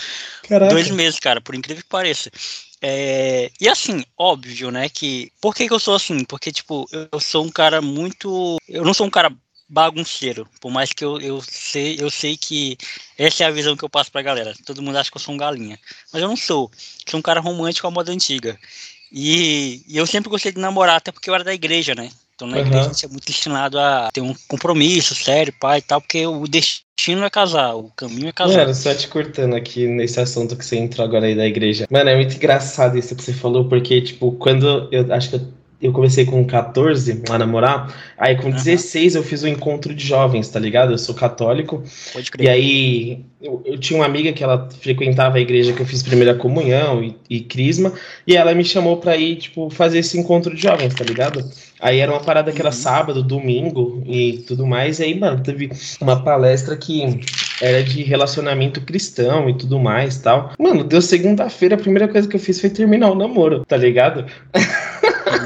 Caraca. 0.47 0.73
Dois 0.73 0.89
meses, 0.89 1.19
cara, 1.19 1.41
por 1.41 1.54
incrível 1.56 1.84
que 1.84 1.89
pareça. 1.89 2.32
É, 2.81 3.51
e 3.59 3.67
assim, 3.67 4.03
óbvio, 4.17 4.71
né, 4.71 4.87
que... 4.89 5.31
Por 5.41 5.55
que, 5.55 5.67
que 5.67 5.73
eu 5.73 5.79
sou 5.79 5.95
assim? 5.95 6.23
Porque, 6.23 6.51
tipo, 6.51 6.87
eu 7.11 7.19
sou 7.19 7.45
um 7.45 7.49
cara 7.49 7.81
muito... 7.81 8.57
Eu 8.67 8.83
não 8.83 8.93
sou 8.93 9.07
um 9.07 9.09
cara 9.09 9.31
bagunceiro, 9.69 10.47
por 10.61 10.71
mais 10.71 10.93
que 10.93 11.03
eu, 11.03 11.19
eu, 11.19 11.41
sei, 11.41 11.97
eu 11.99 12.09
sei 12.09 12.37
que 12.37 12.77
essa 13.17 13.43
é 13.43 13.47
a 13.47 13.51
visão 13.51 13.75
que 13.75 13.83
eu 13.83 13.89
passo 13.89 14.11
pra 14.11 14.21
galera. 14.21 14.53
Todo 14.65 14.81
mundo 14.81 14.97
acha 14.97 15.11
que 15.11 15.17
eu 15.17 15.21
sou 15.21 15.33
um 15.33 15.37
galinha. 15.37 15.77
Mas 16.11 16.21
eu 16.21 16.27
não 16.27 16.37
sou. 16.37 16.71
Sou 17.05 17.19
um 17.19 17.23
cara 17.23 17.41
romântico 17.41 17.87
à 17.87 17.91
moda 17.91 18.11
antiga. 18.11 18.57
E, 19.11 19.83
e 19.87 19.97
eu 19.97 20.05
sempre 20.05 20.29
gostei 20.29 20.51
de 20.51 20.59
namorar, 20.59 20.97
até 20.97 21.11
porque 21.11 21.29
eu 21.29 21.35
era 21.35 21.43
da 21.43 21.53
igreja, 21.53 21.93
né? 21.95 22.09
Então 22.35 22.47
na 22.47 22.57
uhum. 22.57 22.65
igreja 22.65 22.81
a 22.81 22.93
gente 22.93 23.05
é 23.05 23.09
muito 23.09 23.25
destinado 23.25 23.79
a 23.79 24.09
ter 24.11 24.21
um 24.21 24.33
compromisso 24.47 25.15
sério, 25.15 25.53
pai 25.59 25.79
e 25.79 25.81
tal, 25.81 26.01
porque 26.01 26.25
o 26.25 26.47
destino 26.47 26.87
é 27.25 27.29
casar, 27.29 27.75
o 27.75 27.91
caminho 27.95 28.29
é 28.29 28.31
casar. 28.31 28.57
Mano, 28.60 28.73
só 28.73 28.93
te 28.93 29.07
cortando 29.07 29.55
aqui 29.55 29.88
nesse 29.88 30.19
assunto 30.19 30.55
que 30.55 30.65
você 30.65 30.77
entrou 30.77 31.05
agora 31.05 31.25
aí 31.25 31.36
da 31.36 31.45
igreja. 31.45 31.88
Mano, 31.89 32.10
é 32.10 32.15
muito 32.15 32.36
engraçado 32.36 32.97
isso 32.97 33.15
que 33.15 33.23
você 33.23 33.33
falou, 33.33 33.69
porque, 33.69 34.01
tipo, 34.01 34.31
quando 34.33 34.89
eu 34.91 35.13
acho 35.13 35.29
que 35.29 35.36
eu 35.36 35.41
eu 35.81 35.91
comecei 35.91 36.25
com 36.25 36.43
14 36.43 37.21
a 37.29 37.37
namorar, 37.37 37.93
aí 38.17 38.35
com 38.35 38.47
uhum. 38.47 38.55
16 38.55 39.15
eu 39.15 39.23
fiz 39.23 39.43
o 39.43 39.45
um 39.45 39.49
encontro 39.49 39.93
de 39.93 40.05
jovens, 40.05 40.49
tá 40.49 40.59
ligado? 40.59 40.91
Eu 40.91 40.97
sou 40.97 41.13
católico. 41.13 41.83
Pode 42.13 42.31
crer. 42.31 42.45
E 42.45 42.49
aí 42.49 43.25
eu, 43.39 43.61
eu, 43.63 43.77
tinha 43.77 43.99
uma 43.99 44.05
amiga 44.05 44.33
que 44.33 44.43
ela 44.43 44.67
frequentava 44.81 45.37
a 45.37 45.39
igreja 45.39 45.73
que 45.73 45.79
eu 45.79 45.85
fiz 45.85 46.01
primeira 46.01 46.33
comunhão 46.33 47.03
e, 47.03 47.15
e 47.29 47.41
crisma, 47.41 47.93
e 48.25 48.35
ela 48.35 48.53
me 48.55 48.65
chamou 48.65 48.97
pra 48.97 49.15
ir, 49.15 49.35
tipo, 49.35 49.69
fazer 49.69 49.99
esse 49.99 50.17
encontro 50.17 50.55
de 50.55 50.61
jovens, 50.61 50.95
tá 50.95 51.03
ligado? 51.03 51.47
Aí 51.79 51.99
era 51.99 52.11
uma 52.11 52.21
parada 52.21 52.51
que 52.51 52.59
era 52.59 52.69
uhum. 52.69 52.75
sábado, 52.75 53.21
domingo 53.21 54.01
e 54.07 54.39
tudo 54.47 54.65
mais, 54.65 54.99
e 54.99 55.03
aí, 55.03 55.19
mano, 55.19 55.41
teve 55.43 55.69
uma 56.01 56.23
palestra 56.23 56.75
que 56.75 57.19
era 57.61 57.83
de 57.83 58.01
relacionamento 58.03 58.81
cristão 58.81 59.49
e 59.49 59.53
tudo 59.53 59.79
mais 59.79 60.17
tal. 60.17 60.51
Mano, 60.59 60.83
deu 60.83 61.01
segunda-feira, 61.01 61.75
a 61.75 61.79
primeira 61.79 62.07
coisa 62.07 62.27
que 62.27 62.35
eu 62.35 62.39
fiz 62.39 62.59
foi 62.59 62.69
terminar 62.69 63.11
o 63.11 63.15
namoro, 63.15 63.63
tá 63.65 63.77
ligado? 63.77 64.25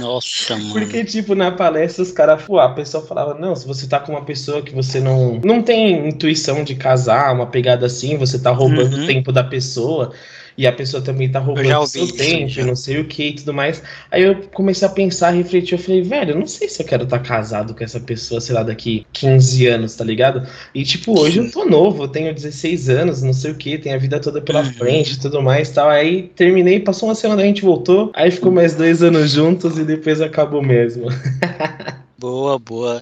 Nossa, 0.01 0.57
mano. 0.57 0.73
Porque, 0.73 1.05
tipo, 1.05 1.35
na 1.35 1.51
palestra 1.51 2.03
os 2.03 2.11
caras, 2.11 2.43
a 2.49 2.69
pessoa 2.69 3.05
falava, 3.05 3.33
não, 3.35 3.55
se 3.55 3.65
você 3.65 3.87
tá 3.87 3.99
com 3.99 4.11
uma 4.11 4.25
pessoa 4.25 4.61
que 4.61 4.73
você 4.73 4.99
não, 4.99 5.39
não 5.43 5.61
tem 5.61 6.09
intuição 6.09 6.63
de 6.63 6.75
casar, 6.75 7.33
uma 7.33 7.47
pegada 7.47 7.85
assim, 7.85 8.17
você 8.17 8.39
tá 8.39 8.51
roubando 8.51 8.95
uhum. 8.95 9.03
o 9.03 9.07
tempo 9.07 9.31
da 9.31 9.43
pessoa 9.43 10.11
e 10.57 10.67
a 10.67 10.71
pessoa 10.71 11.01
também 11.01 11.29
tá 11.29 11.39
roubando 11.39 11.79
o 11.79 11.87
seu 11.87 12.07
já. 12.47 12.65
não 12.65 12.75
sei 12.75 12.99
o 12.99 13.05
que 13.05 13.23
e 13.23 13.33
tudo 13.33 13.53
mais. 13.53 13.81
Aí 14.09 14.23
eu 14.23 14.35
comecei 14.53 14.87
a 14.87 14.91
pensar, 14.91 15.31
refletir, 15.31 15.73
eu 15.73 15.79
falei, 15.79 16.01
velho, 16.01 16.31
eu 16.31 16.39
não 16.39 16.47
sei 16.47 16.69
se 16.69 16.81
eu 16.81 16.85
quero 16.85 17.03
estar 17.03 17.19
tá 17.19 17.23
casado 17.23 17.73
com 17.73 17.83
essa 17.83 17.99
pessoa, 17.99 18.41
sei 18.41 18.55
lá, 18.55 18.63
daqui 18.63 19.05
15 19.13 19.67
anos, 19.67 19.95
tá 19.95 20.03
ligado? 20.03 20.47
E 20.73 20.83
tipo, 20.83 21.19
hoje 21.19 21.39
eu 21.39 21.51
tô 21.51 21.65
novo, 21.65 22.03
eu 22.03 22.07
tenho 22.07 22.33
16 22.33 22.89
anos, 22.89 23.21
não 23.21 23.33
sei 23.33 23.51
o 23.51 23.55
que, 23.55 23.77
tenho 23.77 23.95
a 23.95 23.99
vida 23.99 24.19
toda 24.19 24.41
pela 24.41 24.61
uhum. 24.61 24.73
frente 24.73 25.19
tudo 25.19 25.41
mais 25.41 25.69
tal. 25.69 25.89
Aí 25.89 26.23
terminei, 26.35 26.79
passou 26.79 27.09
uma 27.09 27.15
semana, 27.15 27.41
a 27.41 27.45
gente 27.45 27.61
voltou, 27.61 28.11
aí 28.13 28.31
ficou 28.31 28.51
mais 28.51 28.75
dois 28.75 29.01
anos 29.01 29.31
juntos 29.31 29.77
e 29.77 29.83
depois 29.83 30.21
acabou 30.21 30.61
mesmo. 30.61 31.07
Boa, 32.21 32.59
boa. 32.59 33.01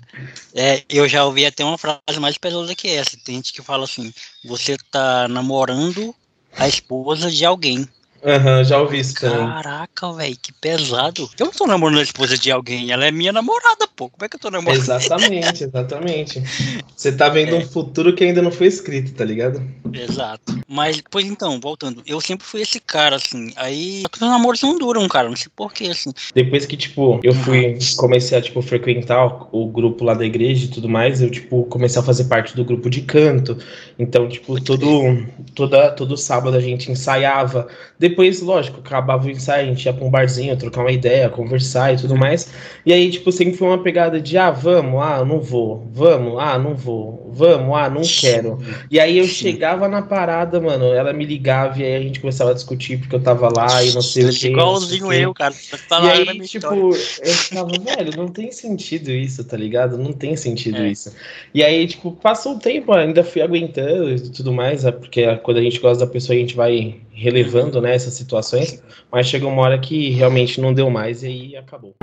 É, 0.55 0.81
eu 0.87 1.05
já 1.05 1.25
ouvi 1.25 1.45
até 1.45 1.61
uma 1.61 1.77
frase 1.77 2.17
mais 2.21 2.37
pesada 2.37 2.73
que 2.73 2.87
essa. 2.87 3.17
Tem 3.21 3.35
gente 3.35 3.51
que 3.51 3.61
fala 3.61 3.83
assim: 3.83 4.13
você 4.45 4.77
tá 4.89 5.27
namorando 5.27 6.15
a 6.59 6.67
esposa 6.67 7.31
de 7.31 7.45
alguém. 7.45 7.87
Aham, 8.23 8.57
uhum, 8.57 8.63
já 8.63 8.77
ouvi 8.79 8.99
isso 8.99 9.15
também. 9.15 9.47
Caraca, 9.47 10.13
velho, 10.13 10.37
que 10.41 10.51
pesado. 10.53 11.29
Eu 11.39 11.45
não 11.45 11.53
tô 11.53 11.65
namorando 11.65 11.99
a 11.99 12.03
esposa 12.03 12.37
de 12.37 12.51
alguém, 12.51 12.91
ela 12.91 13.05
é 13.05 13.11
minha 13.11 13.31
namorada, 13.31 13.87
pô. 13.95 14.09
Como 14.09 14.25
é 14.25 14.29
que 14.29 14.35
eu 14.35 14.39
tô 14.39 14.51
namorando? 14.51 14.79
Exatamente, 14.79 15.63
exatamente. 15.63 16.43
Você 16.95 17.11
tá 17.13 17.29
vendo 17.29 17.55
é. 17.55 17.59
um 17.59 17.65
futuro 17.65 18.13
que 18.13 18.23
ainda 18.23 18.41
não 18.41 18.51
foi 18.51 18.67
escrito, 18.67 19.13
tá 19.13 19.23
ligado? 19.23 19.61
Exato. 19.93 20.59
Mas, 20.67 21.01
pois 21.09 21.25
então, 21.25 21.59
voltando, 21.59 22.03
eu 22.05 22.19
sempre 22.19 22.45
fui 22.45 22.61
esse 22.61 22.79
cara, 22.79 23.15
assim. 23.15 23.51
Aí, 23.55 24.03
os 24.13 24.19
namoros 24.19 24.61
não 24.61 24.77
duram, 24.77 25.07
cara, 25.07 25.29
não 25.29 25.35
sei 25.35 25.49
porquê, 25.55 25.85
assim. 25.85 26.11
Depois 26.33 26.65
que, 26.65 26.75
tipo, 26.75 27.19
eu 27.23 27.33
fui, 27.33 27.77
comecei 27.95 28.37
a, 28.37 28.41
tipo, 28.41 28.61
frequentar 28.61 29.47
o 29.51 29.67
grupo 29.67 30.03
lá 30.03 30.13
da 30.13 30.25
igreja 30.25 30.65
e 30.65 30.67
tudo 30.67 30.89
mais, 30.89 31.21
eu, 31.21 31.31
tipo, 31.31 31.63
comecei 31.65 32.01
a 32.01 32.05
fazer 32.05 32.25
parte 32.25 32.55
do 32.55 32.65
grupo 32.65 32.89
de 32.89 33.01
canto. 33.01 33.57
Então, 33.97 34.27
tipo, 34.27 34.61
todo, 34.61 35.25
toda, 35.55 35.91
todo 35.91 36.17
sábado 36.17 36.55
a 36.55 36.61
gente 36.61 36.91
ensaiava. 36.91 37.67
Depois, 37.97 38.08
lógico, 38.41 38.79
acabava 38.79 39.27
o 39.27 39.29
ensaio, 39.29 39.65
a 39.65 39.73
gente 39.73 39.85
ia 39.85 39.93
pra 39.93 40.05
um 40.05 40.09
barzinho, 40.09 40.55
trocar 40.57 40.81
uma 40.81 40.91
ideia, 40.91 41.29
conversar 41.29 41.93
e 41.93 41.97
tudo 41.97 42.15
mais. 42.15 42.51
E 42.85 42.93
aí, 42.93 43.09
tipo, 43.09 43.31
sempre 43.31 43.55
foi 43.55 43.67
uma 43.67 43.81
pegada 43.81 44.19
de, 44.19 44.37
ah, 44.37 44.51
vamos, 44.51 45.01
ah, 45.01 45.23
não 45.25 45.39
vou, 45.41 45.87
vamos, 45.91 46.39
ah, 46.39 46.57
não 46.57 46.75
vou, 46.75 47.29
vamos, 47.33 47.75
ah, 47.77 47.89
não 47.89 48.01
quero. 48.01 48.59
E 48.89 48.99
aí 48.99 49.17
eu 49.17 49.25
chegava 49.25 49.87
na 49.87 50.01
parada, 50.01 50.59
mano, 50.59 50.85
ela 50.85 51.13
me 51.13 51.25
ligava 51.25 51.79
e 51.79 51.83
aí 51.83 51.95
a 51.95 52.01
gente 52.01 52.19
começava 52.19 52.51
a 52.51 52.53
discutir 52.53 52.99
porque 52.99 53.15
eu 53.15 53.21
tava 53.21 53.49
lá 53.55 53.83
e 53.83 53.93
não 53.93 54.01
sei 54.01 54.25
o 54.25 54.29
que. 54.29 54.47
Igualzinho 54.47 55.13
eu, 55.13 55.33
cara. 55.33 55.53
Tá 55.87 56.01
e 56.01 56.09
aí, 56.09 56.39
tipo, 56.41 56.73
eu 56.73 56.93
ficava, 56.93 57.69
velho, 57.69 58.17
não 58.17 58.27
tem 58.27 58.51
sentido 58.51 59.11
isso, 59.11 59.43
tá 59.43 59.57
ligado? 59.57 59.97
Não 59.97 60.13
tem 60.13 60.35
sentido 60.35 60.77
é. 60.77 60.89
isso. 60.89 61.13
E 61.53 61.63
aí, 61.63 61.87
tipo, 61.87 62.11
passou 62.11 62.55
o 62.55 62.59
tempo, 62.59 62.93
ainda 62.93 63.23
fui 63.23 63.41
aguentando 63.41 64.09
e 64.11 64.19
tudo 64.29 64.51
mais, 64.51 64.85
é 64.85 64.91
porque 64.91 65.35
quando 65.37 65.57
a 65.57 65.61
gente 65.61 65.79
gosta 65.79 66.05
da 66.05 66.11
pessoa, 66.11 66.35
a 66.35 66.39
gente 66.39 66.55
vai 66.55 66.99
relevando, 67.19 67.81
né, 67.81 67.93
essas 67.93 68.13
situações, 68.13 68.81
mas 69.11 69.27
chegou 69.27 69.51
uma 69.51 69.61
hora 69.61 69.77
que 69.77 70.09
realmente 70.11 70.61
não 70.61 70.73
deu 70.73 70.89
mais 70.89 71.23
e 71.23 71.27
aí 71.27 71.55
acabou. 71.57 71.93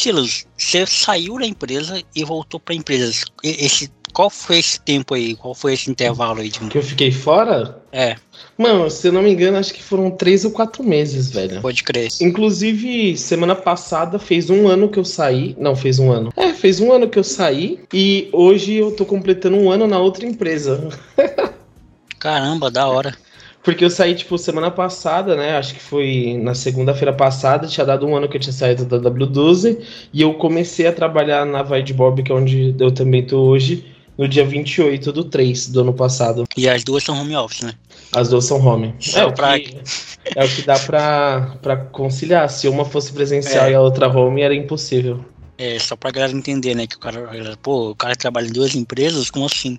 Silas, 0.00 0.46
você 0.56 0.86
saiu 0.86 1.38
da 1.38 1.44
empresa 1.44 2.02
e 2.16 2.24
voltou 2.24 2.58
para 2.58 2.72
a 2.74 2.76
empresa. 2.76 3.22
Esse, 3.44 3.92
qual 4.12 4.30
foi 4.30 4.58
esse 4.58 4.80
tempo 4.80 5.14
aí? 5.14 5.34
Qual 5.34 5.54
foi 5.54 5.74
esse 5.74 5.90
intervalo 5.90 6.40
aí? 6.40 6.48
De... 6.48 6.60
Que 6.60 6.78
eu 6.78 6.82
fiquei 6.82 7.10
fora? 7.10 7.82
É. 7.92 8.16
Mano, 8.56 8.90
se 8.90 9.08
eu 9.08 9.12
não 9.12 9.22
me 9.22 9.30
engano, 9.30 9.58
acho 9.58 9.72
que 9.72 9.82
foram 9.82 10.10
três 10.10 10.44
ou 10.44 10.50
quatro 10.50 10.82
meses, 10.84 11.30
velho. 11.30 11.60
Pode 11.60 11.82
crer. 11.82 12.08
Inclusive, 12.20 13.16
semana 13.16 13.54
passada 13.54 14.18
fez 14.18 14.50
um 14.50 14.68
ano 14.68 14.88
que 14.88 14.98
eu 14.98 15.04
saí. 15.04 15.56
Não, 15.58 15.74
fez 15.74 15.98
um 15.98 16.10
ano. 16.10 16.32
É, 16.36 16.52
fez 16.52 16.80
um 16.80 16.92
ano 16.92 17.08
que 17.08 17.18
eu 17.18 17.24
saí. 17.24 17.80
E 17.92 18.28
hoje 18.32 18.74
eu 18.74 18.92
tô 18.92 19.04
completando 19.04 19.56
um 19.56 19.70
ano 19.70 19.86
na 19.86 19.98
outra 19.98 20.26
empresa. 20.26 20.88
Caramba, 22.18 22.70
da 22.70 22.86
hora. 22.86 23.16
Porque 23.62 23.84
eu 23.84 23.90
saí, 23.90 24.14
tipo, 24.14 24.38
semana 24.38 24.70
passada, 24.70 25.36
né? 25.36 25.56
Acho 25.56 25.74
que 25.74 25.80
foi 25.80 26.38
na 26.42 26.54
segunda-feira 26.54 27.12
passada, 27.12 27.66
tinha 27.66 27.84
dado 27.84 28.06
um 28.06 28.16
ano 28.16 28.28
que 28.28 28.36
eu 28.36 28.40
tinha 28.40 28.52
saído 28.52 28.86
da 28.86 28.98
W12, 28.98 29.78
e 30.12 30.22
eu 30.22 30.34
comecei 30.34 30.86
a 30.86 30.92
trabalhar 30.92 31.44
na 31.44 31.62
Vide 31.62 31.92
Bob, 31.92 32.22
que 32.22 32.32
é 32.32 32.34
onde 32.34 32.74
eu 32.78 32.90
também 32.90 33.24
tô 33.24 33.38
hoje, 33.42 33.84
no 34.20 34.28
dia 34.28 34.44
28 34.44 35.12
do 35.12 35.24
3 35.24 35.68
do 35.68 35.80
ano 35.80 35.94
passado. 35.94 36.44
E 36.54 36.68
as 36.68 36.84
duas 36.84 37.02
são 37.02 37.18
home 37.18 37.34
office, 37.34 37.62
né? 37.62 37.72
As 38.14 38.28
duas 38.28 38.44
são 38.44 38.62
home. 38.62 38.94
É 39.14 39.24
o, 39.24 39.32
que, 39.32 39.78
é 40.36 40.44
o 40.44 40.48
que 40.48 40.62
dá 40.62 40.78
pra, 40.78 41.56
pra 41.62 41.76
conciliar. 41.78 42.50
Se 42.50 42.68
uma 42.68 42.84
fosse 42.84 43.14
presencial 43.14 43.64
é. 43.64 43.70
e 43.70 43.74
a 43.74 43.80
outra 43.80 44.14
home, 44.14 44.42
era 44.42 44.54
impossível. 44.54 45.24
É, 45.62 45.78
só 45.78 45.94
pra 45.94 46.10
galera 46.10 46.32
entender, 46.32 46.74
né? 46.74 46.86
Que 46.86 46.96
o 46.96 46.98
cara, 46.98 47.28
pô, 47.62 47.90
o 47.90 47.94
cara 47.94 48.16
trabalha 48.16 48.46
em 48.46 48.50
duas 48.50 48.74
empresas, 48.74 49.30
como 49.30 49.44
assim? 49.44 49.78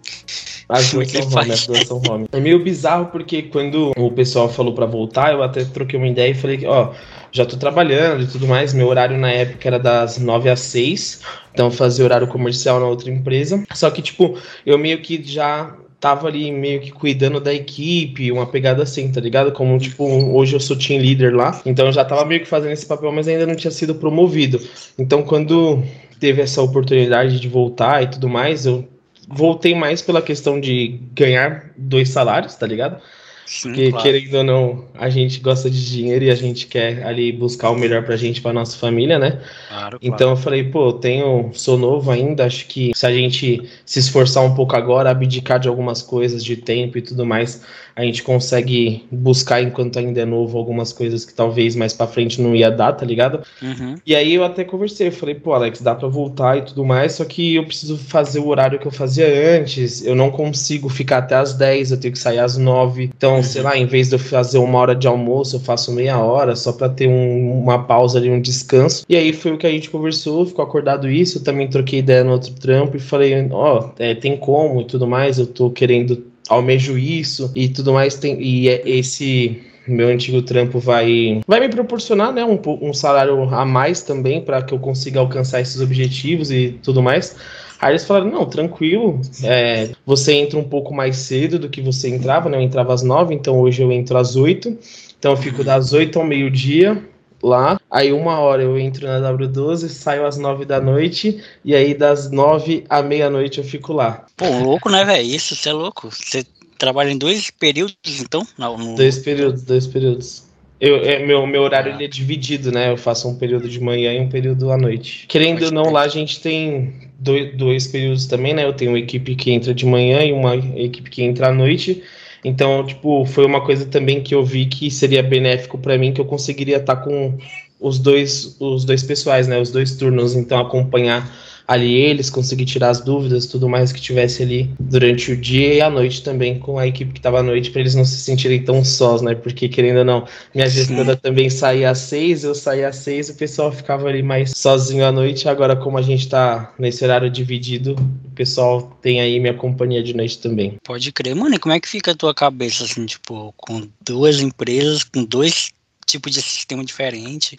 As 0.70 0.92
duas 0.92 1.10
são 1.10 1.24
home, 1.24 1.52
as 1.52 1.66
duas 1.66 1.88
são 1.88 2.02
home. 2.08 2.28
É 2.32 2.40
meio 2.40 2.64
bizarro 2.64 3.08
porque 3.08 3.42
quando 3.42 3.92
o 3.98 4.12
pessoal 4.12 4.48
falou 4.48 4.76
para 4.76 4.86
voltar, 4.86 5.34
eu 5.34 5.42
até 5.42 5.66
troquei 5.66 5.98
uma 5.98 6.08
ideia 6.08 6.30
e 6.30 6.36
falei 6.36 6.58
que, 6.60 6.68
ó, 6.68 6.94
já 7.32 7.48
tô 7.48 7.58
trabalhando 7.58 8.22
e 8.22 8.28
tudo 8.28 8.48
mais. 8.48 8.76
Meu 8.76 8.90
horário 8.90 9.18
na 9.18 9.32
época 9.32 9.68
era 9.68 9.80
das 9.80 10.20
9 10.20 10.52
às 10.52 10.60
6, 10.60 11.22
então 11.52 11.72
fazia 11.72 12.06
horário 12.06 12.28
comercial 12.28 12.80
na 12.80 12.86
outra 12.86 13.10
empresa. 13.10 13.64
Só 13.74 13.90
que, 13.90 14.04
tipo, 14.04 14.38
eu 14.64 14.78
meio 14.78 15.02
que 15.02 15.24
já 15.24 15.76
tava 16.02 16.28
ali 16.28 16.52
meio 16.52 16.82
que 16.82 16.92
cuidando 16.92 17.40
da 17.40 17.54
equipe, 17.54 18.32
uma 18.32 18.48
pegada 18.48 18.82
assim, 18.82 19.12
tá 19.12 19.22
ligado? 19.22 19.52
Como, 19.52 19.78
tipo, 19.78 20.04
hoje 20.04 20.56
eu 20.56 20.60
sou 20.60 20.76
team 20.76 21.00
leader 21.00 21.34
lá, 21.34 21.62
então 21.64 21.86
eu 21.86 21.92
já 21.94 22.04
tava 22.04 22.26
meio 22.26 22.42
que 22.42 22.48
fazendo 22.48 22.72
esse 22.72 22.88
papel, 22.88 23.12
mas 23.12 23.28
ainda 23.28 23.46
não 23.46 23.56
tinha 23.56 23.70
sido 23.70 23.94
promovido. 23.94 24.60
Então, 24.98 25.22
quando 25.22 25.84
teve 26.20 26.42
essa 26.42 26.60
oportunidade 26.60 27.40
de 27.40 27.48
voltar 27.48 28.02
e 28.02 28.08
tudo 28.08 28.28
mais, 28.28 28.66
eu 28.66 28.88
voltei 29.30 29.76
mais 29.76 30.02
pela 30.02 30.24
questão 30.24 30.60
de 30.60 31.00
ganhar 31.14 31.72
dois 31.78 32.10
salários, 32.10 32.56
tá 32.56 32.66
ligado? 32.66 33.00
Sim, 33.46 33.70
Porque, 33.70 33.90
claro. 33.90 34.04
querendo 34.04 34.34
ou 34.36 34.44
não, 34.44 34.86
a 34.94 35.10
gente 35.10 35.40
gosta 35.40 35.70
de 35.70 35.90
dinheiro 35.90 36.26
e 36.26 36.30
a 36.30 36.36
gente 36.36 36.68
quer 36.68 37.04
ali 37.04 37.32
buscar 37.32 37.70
o 37.70 37.76
melhor 37.76 38.04
pra 38.04 38.16
gente, 38.16 38.42
pra 38.42 38.54
nossa 38.54 38.78
família, 38.78 39.20
né? 39.20 39.42
Claro, 39.68 39.98
então 40.02 40.18
claro. 40.28 40.34
eu 40.34 40.38
falei, 40.38 40.64
pô, 40.64 40.88
eu 40.88 40.94
tenho, 40.94 41.50
sou 41.54 41.78
novo 41.78 42.12
ainda, 42.12 42.46
acho 42.46 42.68
que 42.68 42.92
se 42.96 43.06
a 43.06 43.14
gente 43.14 43.68
se 43.86 44.00
esforçar 44.00 44.44
um 44.44 44.56
pouco 44.56 44.76
agora, 44.76 45.10
abdicar 45.10 45.60
de 45.60 45.68
algumas 45.68 46.02
coisas, 46.02 46.44
de 46.44 46.56
tempo 46.56 46.98
e 46.98 47.02
tudo 47.02 47.26
mais, 47.26 47.62
a 47.96 48.04
gente 48.04 48.24
consegue 48.24 49.06
buscar 49.12 49.62
enquanto 49.62 50.00
ainda 50.00 50.22
é 50.22 50.26
novo 50.26 50.58
algumas 50.58 50.94
coisas 50.94 51.26
que 51.26 51.34
talvez 51.34 51.76
mais 51.76 51.94
para 51.94 52.08
frente 52.08 52.42
não 52.42 52.56
ia 52.56 52.70
dar, 52.70 52.94
tá 52.94 53.06
ligado? 53.06 53.42
Uhum. 53.62 53.96
E 54.06 54.16
aí 54.16 54.34
eu 54.34 54.44
até 54.44 54.64
conversei, 54.64 55.08
eu 55.08 55.12
falei, 55.12 55.36
pô, 55.36 55.54
Alex, 55.54 55.82
dá 55.82 55.96
para 55.96 56.08
voltar 56.08 56.58
e 56.58 56.62
tudo 56.62 56.86
mais, 56.86 57.14
só 57.14 57.26
que 57.26 57.56
eu 57.56 57.66
preciso 57.66 57.98
fazer 57.98 58.40
o 58.40 58.48
horário 58.48 58.80
que 58.80 58.88
eu 58.88 58.92
fazia 58.92 59.28
antes, 59.58 60.06
eu 60.06 60.16
não 60.16 60.32
consigo 60.32 60.90
ficar 60.90 61.20
até 61.20 61.36
as 61.36 61.54
10, 61.54 61.92
eu 61.92 62.00
tenho 62.00 62.14
que 62.14 62.20
sair 62.20 62.40
às 62.40 62.58
9. 62.58 63.12
Então, 63.16 63.36
uhum. 63.38 63.44
sei 63.44 63.62
lá, 63.62 63.78
em 63.78 63.86
vez 63.86 64.10
de 64.10 64.16
eu 64.16 64.20
fazer 64.20 64.58
uma 64.58 64.80
hora 64.80 64.96
de 64.96 65.08
almoço, 65.08 65.56
eu 65.56 65.60
faço 65.60 65.92
meia 65.92 66.20
hora 66.20 66.56
só 66.56 66.72
para 66.72 66.90
ter 66.90 67.08
um, 67.08 67.62
uma 67.62 67.84
pausa 67.84 68.18
ali, 68.18 68.30
um 68.30 68.42
descanso. 68.42 69.06
E 69.08 69.16
aí 69.16 69.34
foi 69.34 69.52
o 69.52 69.58
que 69.58 69.68
a 69.68 69.72
gente 69.72 69.90
conversou, 69.90 70.46
ficou 70.46 70.64
acordado 70.64 71.10
isso, 71.10 71.38
eu 71.38 71.44
também 71.44 71.68
troquei 71.68 72.00
ideia 72.00 72.24
no 72.24 72.32
outro 72.32 72.54
trampo 72.54 72.98
e 72.98 73.00
falei, 73.00 73.48
ó, 73.52 73.80
oh, 73.80 73.92
é, 74.00 74.16
tem 74.16 74.38
como 74.38 74.82
e 74.82 74.86
tudo 74.86 75.08
mais, 75.08 75.38
eu 75.38 75.48
tô 75.48 75.70
querendo 75.70 76.31
almejo 76.50 76.98
isso 76.98 77.52
e 77.56 77.70
tudo 77.70 77.94
mais. 77.94 78.16
Tem, 78.16 78.42
e 78.42 78.70
é 78.70 78.82
esse 78.86 79.62
meu 79.88 80.08
antigo 80.08 80.42
trampo 80.42 80.80
vai, 80.80 81.42
vai 81.48 81.60
me 81.60 81.70
proporcionar 81.70 82.32
né, 82.32 82.46
um, 82.46 82.60
um 82.82 82.94
salário 82.94 83.44
a 83.54 83.66
mais 83.66 84.02
também 84.02 84.42
para 84.42 84.62
que 84.62 84.74
eu 84.74 84.80
consiga 84.80 85.20
alcançar 85.20 85.62
esses 85.62 85.82
objetivos 85.82 86.52
e 86.52 86.80
tudo 86.84 87.02
mais. 87.02 87.36
Aí 87.82 87.94
eles 87.94 88.06
falaram, 88.06 88.30
não, 88.30 88.46
tranquilo, 88.46 89.20
é, 89.44 89.90
você 90.06 90.34
entra 90.34 90.60
um 90.60 90.64
pouco 90.64 90.94
mais 90.94 91.18
cedo 91.18 91.58
do 91.58 91.68
que 91.68 91.82
você 91.82 92.10
entrava, 92.10 92.48
né? 92.48 92.58
Eu 92.58 92.62
entrava 92.62 92.94
às 92.94 93.02
nove, 93.02 93.34
então 93.34 93.60
hoje 93.60 93.82
eu 93.82 93.92
entro 93.92 94.18
às 94.18 94.36
oito. 94.36 94.78
Então 95.18 95.32
eu 95.32 95.38
fico 95.38 95.64
das 95.64 95.92
oito 95.92 96.20
ao 96.20 96.26
meio-dia, 96.26 97.04
lá. 97.42 97.80
Aí 97.90 98.12
uma 98.12 98.40
hora 98.40 98.64
eu 98.64 98.78
entro 98.78 99.08
na 99.08 99.20
W12, 99.32 99.90
saio 99.90 100.26
às 100.26 100.38
nove 100.38 100.66
da 100.66 100.80
noite, 100.80 101.42
e 101.64 101.76
aí 101.76 101.94
das 101.94 102.32
nove 102.32 102.84
à 102.90 103.02
meia-noite 103.02 103.60
eu 103.60 103.64
fico 103.64 103.94
lá. 103.94 104.26
Pô, 104.38 104.48
louco, 104.48 104.90
né, 104.90 105.04
velho? 105.04 105.28
Isso, 105.28 105.56
você 105.56 105.70
é 105.70 105.74
louco. 105.74 106.10
Você 106.12 106.46
trabalha 106.78 107.12
em 107.12 107.18
dois 107.18 107.52
períodos, 107.52 107.96
então? 108.20 108.46
Não, 108.58 108.78
no... 108.78 108.96
Dois 108.96 109.20
períodos, 109.20 109.64
dois 109.64 109.88
períodos. 109.88 110.44
Eu, 110.80 110.96
é, 110.98 111.24
meu, 111.24 111.46
meu 111.46 111.62
horário 111.62 111.94
ah. 111.96 112.04
é 112.04 112.08
dividido, 112.08 112.72
né? 112.72 112.92
Eu 112.92 112.98
faço 112.98 113.28
um 113.30 113.36
período 113.36 113.70
de 113.70 113.80
manhã 113.80 114.14
e 114.14 114.20
um 114.20 114.28
período 114.28 114.72
à 114.72 114.78
noite. 114.78 115.28
Querendo 115.28 115.66
ou 115.66 115.72
não, 115.72 115.92
lá 115.92 116.02
a 116.02 116.08
gente 116.08 116.42
tem 116.42 117.12
dois, 117.20 117.56
dois 117.56 117.88
períodos 117.88 118.26
também, 118.26 118.56
né? 118.56 118.66
Eu 118.66 118.74
tenho 118.74 118.92
uma 118.92 119.00
equipe 119.00 119.36
que 119.36 119.52
entra 119.52 119.76
de 119.76 119.86
manhã 119.86 120.24
e 120.24 120.32
uma 120.32 120.56
equipe 120.56 121.08
que 121.08 121.22
entra 121.22 121.50
à 121.50 121.52
noite. 121.52 122.02
Então, 122.44 122.86
tipo, 122.86 123.26
foi 123.26 123.46
uma 123.46 123.64
coisa 123.64 123.86
também 123.86 124.22
que 124.22 124.34
eu 124.34 124.44
vi 124.44 124.66
que 124.66 124.90
seria 124.90 125.22
benéfico 125.22 125.78
para 125.78 125.98
mim, 125.98 126.12
que 126.12 126.20
eu 126.20 126.26
conseguiria 126.26 126.78
estar 126.78 126.96
tá 126.96 127.02
com 127.04 127.38
os 127.80 128.00
dois, 128.00 128.56
os 128.60 128.84
dois 128.86 129.04
pessoais, 129.04 129.48
né? 129.48 129.60
Os 129.60 129.72
dois 129.72 129.96
turnos, 129.96 130.36
então 130.36 130.60
acompanhar 130.60 131.32
ali 131.68 131.94
eles, 131.94 132.30
conseguir 132.30 132.66
tirar 132.66 132.90
as 132.90 133.02
dúvidas, 133.02 133.46
tudo 133.46 133.70
mais 133.70 133.92
que 133.92 134.02
tivesse 134.02 134.44
ali 134.44 134.70
durante 134.80 135.32
o 135.32 135.38
dia 135.38 135.74
e 135.74 135.82
à 135.82 135.90
noite 135.90 136.24
também 136.24 136.60
com 136.60 136.78
a 136.78 136.88
equipe 136.88 137.14
que 137.14 137.20
estava 137.20 137.40
à 137.40 137.44
noite, 137.44 137.72
para 137.72 137.82
eles 137.82 137.96
não 137.96 138.06
se 138.06 138.18
sentirem 138.18 138.64
tão 138.64 138.84
sós, 138.84 139.22
né? 139.22 139.36
Porque 139.36 139.70
querendo 139.70 140.00
ou 140.00 140.06
não, 140.06 140.28
minha 140.54 140.68
gestora 140.68 141.16
também 141.16 141.50
saía 141.50 141.90
às 141.90 142.00
seis, 142.00 142.44
eu 142.44 142.56
saía 142.56 142.90
às 142.90 142.98
seis, 142.98 143.30
o 143.30 143.36
pessoal 143.36 143.72
ficava 143.72 144.08
ali 144.08 144.22
mais 144.22 144.52
sozinho 144.56 145.06
à 145.06 145.12
noite. 145.12 145.48
Agora, 145.48 145.76
como 145.76 145.98
a 145.98 146.02
gente 146.02 146.22
está 146.22 146.74
nesse 146.78 147.04
horário 147.04 147.30
dividido, 147.30 147.96
o 148.26 148.32
pessoal 148.32 148.98
tem 149.02 149.22
aí 149.22 149.40
minha 149.40 149.54
companhia 149.54 150.04
de 150.04 150.14
noite 150.14 150.40
também. 150.40 150.78
Pode 150.84 151.12
crer, 151.12 151.36
mano. 151.36 151.56
E 151.56 151.60
como 151.60 151.74
é 151.74 151.80
que 151.80 151.88
fica 151.88 152.12
a 152.12 152.16
tua 152.16 152.34
cabeça, 152.34 152.84
assim, 152.84 153.06
tipo, 153.06 153.54
com 153.58 153.88
duas 154.02 154.40
empresas, 154.40 155.04
com 155.04 155.24
dois 155.24 155.72
tipos 156.06 156.34
de 156.34 156.42
sistema 156.42 156.84
diferente? 156.84 157.58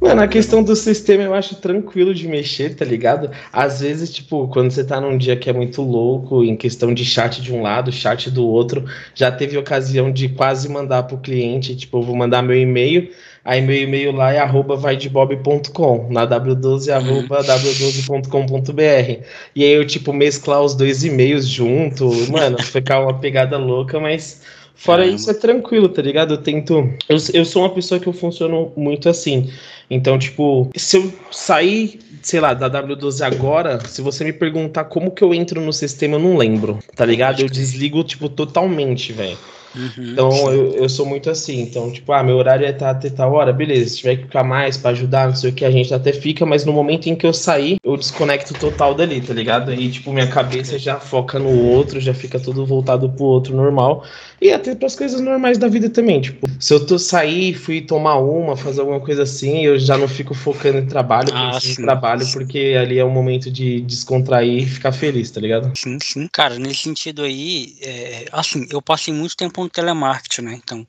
Mano, 0.00 0.22
a 0.22 0.28
questão 0.28 0.62
do 0.62 0.76
sistema 0.76 1.24
eu 1.24 1.34
acho 1.34 1.56
tranquilo 1.56 2.14
de 2.14 2.28
mexer, 2.28 2.76
tá 2.76 2.84
ligado? 2.84 3.30
Às 3.52 3.80
vezes, 3.80 4.12
tipo, 4.12 4.46
quando 4.46 4.70
você 4.70 4.84
tá 4.84 5.00
num 5.00 5.18
dia 5.18 5.36
que 5.36 5.50
é 5.50 5.52
muito 5.52 5.82
louco, 5.82 6.44
em 6.44 6.56
questão 6.56 6.94
de 6.94 7.04
chat 7.04 7.42
de 7.42 7.52
um 7.52 7.62
lado, 7.62 7.90
chat 7.90 8.30
do 8.30 8.46
outro, 8.46 8.84
já 9.12 9.32
teve 9.32 9.58
ocasião 9.58 10.12
de 10.12 10.28
quase 10.28 10.68
mandar 10.68 11.02
pro 11.02 11.18
cliente, 11.18 11.74
tipo, 11.74 11.98
eu 11.98 12.02
vou 12.02 12.14
mandar 12.14 12.42
meu 12.42 12.56
e-mail, 12.56 13.10
aí 13.44 13.60
meu 13.60 13.74
e-mail 13.74 14.12
lá 14.12 14.32
é 14.32 14.38
arroba 14.38 14.76
vaidebob.com, 14.76 16.06
na 16.12 16.24
w12 16.24 16.90
arroba 16.90 17.42
w12.com.br. 17.42 19.24
E 19.56 19.64
aí 19.64 19.72
eu, 19.72 19.84
tipo, 19.84 20.12
mesclar 20.12 20.62
os 20.62 20.76
dois 20.76 21.02
e-mails 21.02 21.48
junto, 21.48 22.08
mano, 22.30 22.62
ficar 22.62 23.00
uma 23.00 23.18
pegada 23.18 23.58
louca, 23.58 23.98
mas 23.98 24.42
Fora 24.78 25.02
Caramba. 25.02 25.16
isso, 25.16 25.28
é 25.28 25.34
tranquilo, 25.34 25.88
tá 25.88 26.00
ligado? 26.00 26.34
Eu 26.34 26.38
tento. 26.38 26.88
Eu, 27.08 27.16
eu 27.34 27.44
sou 27.44 27.62
uma 27.62 27.74
pessoa 27.74 27.98
que 27.98 28.06
eu 28.06 28.12
funciono 28.12 28.72
muito 28.76 29.08
assim. 29.08 29.50
Então, 29.90 30.16
tipo, 30.16 30.70
se 30.76 30.96
eu 30.96 31.12
sair, 31.32 31.98
sei 32.22 32.38
lá, 32.38 32.54
da 32.54 32.70
W12 32.70 33.26
agora, 33.26 33.80
se 33.88 34.00
você 34.00 34.22
me 34.22 34.32
perguntar 34.32 34.84
como 34.84 35.10
que 35.10 35.24
eu 35.24 35.34
entro 35.34 35.60
no 35.60 35.72
sistema, 35.72 36.14
eu 36.14 36.20
não 36.20 36.36
lembro, 36.36 36.78
tá 36.94 37.04
ligado? 37.04 37.40
Eu 37.40 37.48
desligo, 37.48 38.04
tipo, 38.04 38.28
totalmente, 38.28 39.12
velho. 39.12 39.36
Uhum, 39.74 40.12
então 40.12 40.52
eu, 40.52 40.72
eu 40.74 40.88
sou 40.88 41.04
muito 41.04 41.30
assim. 41.30 41.60
Então, 41.60 41.90
tipo, 41.92 42.10
ah, 42.12 42.22
meu 42.22 42.36
horário 42.36 42.66
é 42.66 42.72
tá, 42.72 42.90
até 42.90 43.10
tal 43.10 43.32
hora, 43.34 43.52
beleza. 43.52 43.90
Se 43.90 43.98
tiver 43.98 44.16
que 44.16 44.22
ficar 44.22 44.42
mais 44.42 44.76
para 44.76 44.90
ajudar, 44.90 45.28
não 45.28 45.36
sei 45.36 45.50
o 45.50 45.52
que, 45.52 45.64
a 45.64 45.70
gente 45.70 45.92
até 45.92 46.12
fica, 46.12 46.46
mas 46.46 46.64
no 46.64 46.72
momento 46.72 47.08
em 47.08 47.14
que 47.14 47.26
eu 47.26 47.32
sair, 47.32 47.78
eu 47.84 47.96
desconecto 47.96 48.54
total 48.54 48.94
dali, 48.94 49.20
tá 49.20 49.34
ligado? 49.34 49.72
E, 49.72 49.90
tipo, 49.90 50.12
minha 50.12 50.28
cabeça 50.28 50.78
já 50.78 50.98
foca 50.98 51.38
no 51.38 51.50
outro, 51.50 52.00
já 52.00 52.14
fica 52.14 52.40
tudo 52.40 52.64
voltado 52.64 53.08
pro 53.10 53.24
outro 53.24 53.54
normal. 53.54 54.04
E 54.40 54.52
até 54.52 54.74
para 54.74 54.86
as 54.86 54.96
coisas 54.96 55.20
normais 55.20 55.58
da 55.58 55.68
vida 55.68 55.90
também. 55.90 56.20
Tipo, 56.20 56.47
se 56.58 56.74
eu 56.74 56.84
tô 56.84 56.98
sair, 56.98 57.54
fui 57.54 57.80
tomar 57.80 58.16
uma, 58.16 58.56
fazer 58.56 58.80
alguma 58.80 59.00
coisa 59.00 59.22
assim, 59.22 59.64
eu 59.64 59.78
já 59.78 59.96
não 59.96 60.08
fico 60.08 60.34
focando 60.34 60.78
em 60.78 60.86
trabalho, 60.86 61.28
ah, 61.32 61.58
em 61.62 61.74
trabalho, 61.74 62.26
porque 62.32 62.76
ali 62.80 62.98
é 62.98 63.04
o 63.04 63.10
momento 63.10 63.50
de 63.50 63.80
descontrair 63.80 64.62
e 64.62 64.66
ficar 64.66 64.92
feliz, 64.92 65.30
tá 65.30 65.40
ligado? 65.40 65.72
Sim, 65.76 65.98
sim. 66.00 66.28
Cara, 66.32 66.58
nesse 66.58 66.82
sentido 66.82 67.22
aí, 67.22 67.76
é, 67.80 68.26
assim, 68.32 68.66
eu 68.70 68.82
passei 68.82 69.12
muito 69.12 69.36
tempo 69.36 69.62
no 69.62 69.68
telemarketing, 69.68 70.42
né? 70.42 70.60
Então, 70.62 70.86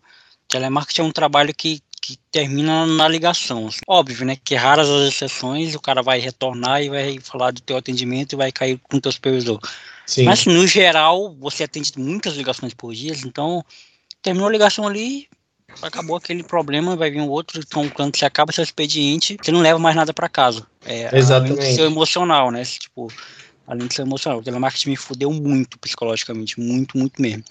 telemarketing 0.48 1.02
é 1.02 1.04
um 1.04 1.12
trabalho 1.12 1.54
que 1.56 1.82
que 2.10 2.18
termina 2.32 2.88
na 2.88 3.08
ligação. 3.08 3.68
Assim. 3.68 3.80
Óbvio, 3.88 4.26
né? 4.26 4.36
Que 4.44 4.56
raras 4.56 4.90
as 4.90 5.10
exceções, 5.10 5.76
o 5.76 5.80
cara 5.80 6.02
vai 6.02 6.20
retornar 6.20 6.82
e 6.82 6.90
vai 6.90 7.20
falar 7.20 7.52
do 7.52 7.62
teu 7.62 7.78
atendimento 7.78 8.34
e 8.34 8.36
vai 8.36 8.52
cair 8.52 8.80
com 8.80 8.98
o 8.98 9.02
teu 9.02 9.12
supervisor. 9.12 9.60
Sim. 10.08 10.24
Mas, 10.24 10.46
no 10.46 10.66
geral, 10.66 11.36
você 11.36 11.66
atende 11.66 11.92
muitas 11.98 12.36
ligações 12.36 12.74
por 12.74 12.96
dia, 12.96 13.14
então 13.24 13.64
terminou 14.24 14.50
a 14.50 14.52
ligação 14.52 14.88
ali, 14.88 15.28
acabou 15.82 16.16
aquele 16.16 16.44
problema, 16.44 16.96
vai 16.96 17.12
vir 17.12 17.22
um 17.22 17.30
outro, 17.30 17.60
então 17.60 17.88
quando 17.90 18.18
você 18.18 18.26
acaba 18.26 18.52
seu 18.52 18.64
expediente, 18.64 19.38
você 19.42 19.52
não 19.52 19.62
leva 19.62 19.80
mais 19.80 19.96
nada 19.96 20.14
para 20.14 20.30
casa. 20.30 20.66
É, 20.86 21.16
Exatamente. 21.18 21.60
Além 21.60 21.72
do 21.72 21.76
seu 21.76 21.86
emocional, 21.86 22.52
né? 22.52 22.64
Tipo, 22.64 23.12
além 23.68 23.88
do 23.88 23.94
seu 23.94 24.06
emocional. 24.06 24.40
O 24.40 24.44
telemarketing 24.44 24.90
me 24.90 24.96
fudeu 24.96 25.32
muito 25.32 25.78
psicologicamente, 25.80 26.60
muito, 26.60 26.98
muito 26.98 27.22
mesmo. 27.22 27.44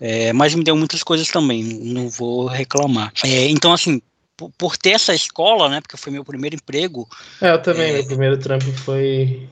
É, 0.00 0.32
mas 0.32 0.54
me 0.54 0.64
deu 0.64 0.76
muitas 0.76 1.02
coisas 1.02 1.28
também, 1.28 1.62
não 1.62 2.08
vou 2.08 2.46
reclamar. 2.46 3.12
É, 3.24 3.48
então, 3.48 3.72
assim, 3.72 4.02
por, 4.36 4.50
por, 4.58 4.76
ter 4.76 4.90
essa 4.90 5.14
escola, 5.14 5.68
né? 5.68 5.80
Porque 5.80 5.96
foi 5.96 6.12
meu 6.12 6.24
primeiro 6.24 6.56
emprego. 6.56 7.08
É, 7.40 7.52
eu 7.52 7.62
também, 7.62 7.92
meu 7.92 8.06
primeiro 8.06 8.36
trampo 8.36 8.70
foi 8.72 9.48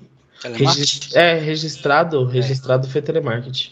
Regist... 0.51 1.15
É, 1.15 1.39
registrado, 1.39 2.27
registrado 2.27 2.87
é. 2.87 2.91
foi 2.91 3.01
telemarketing. 3.01 3.71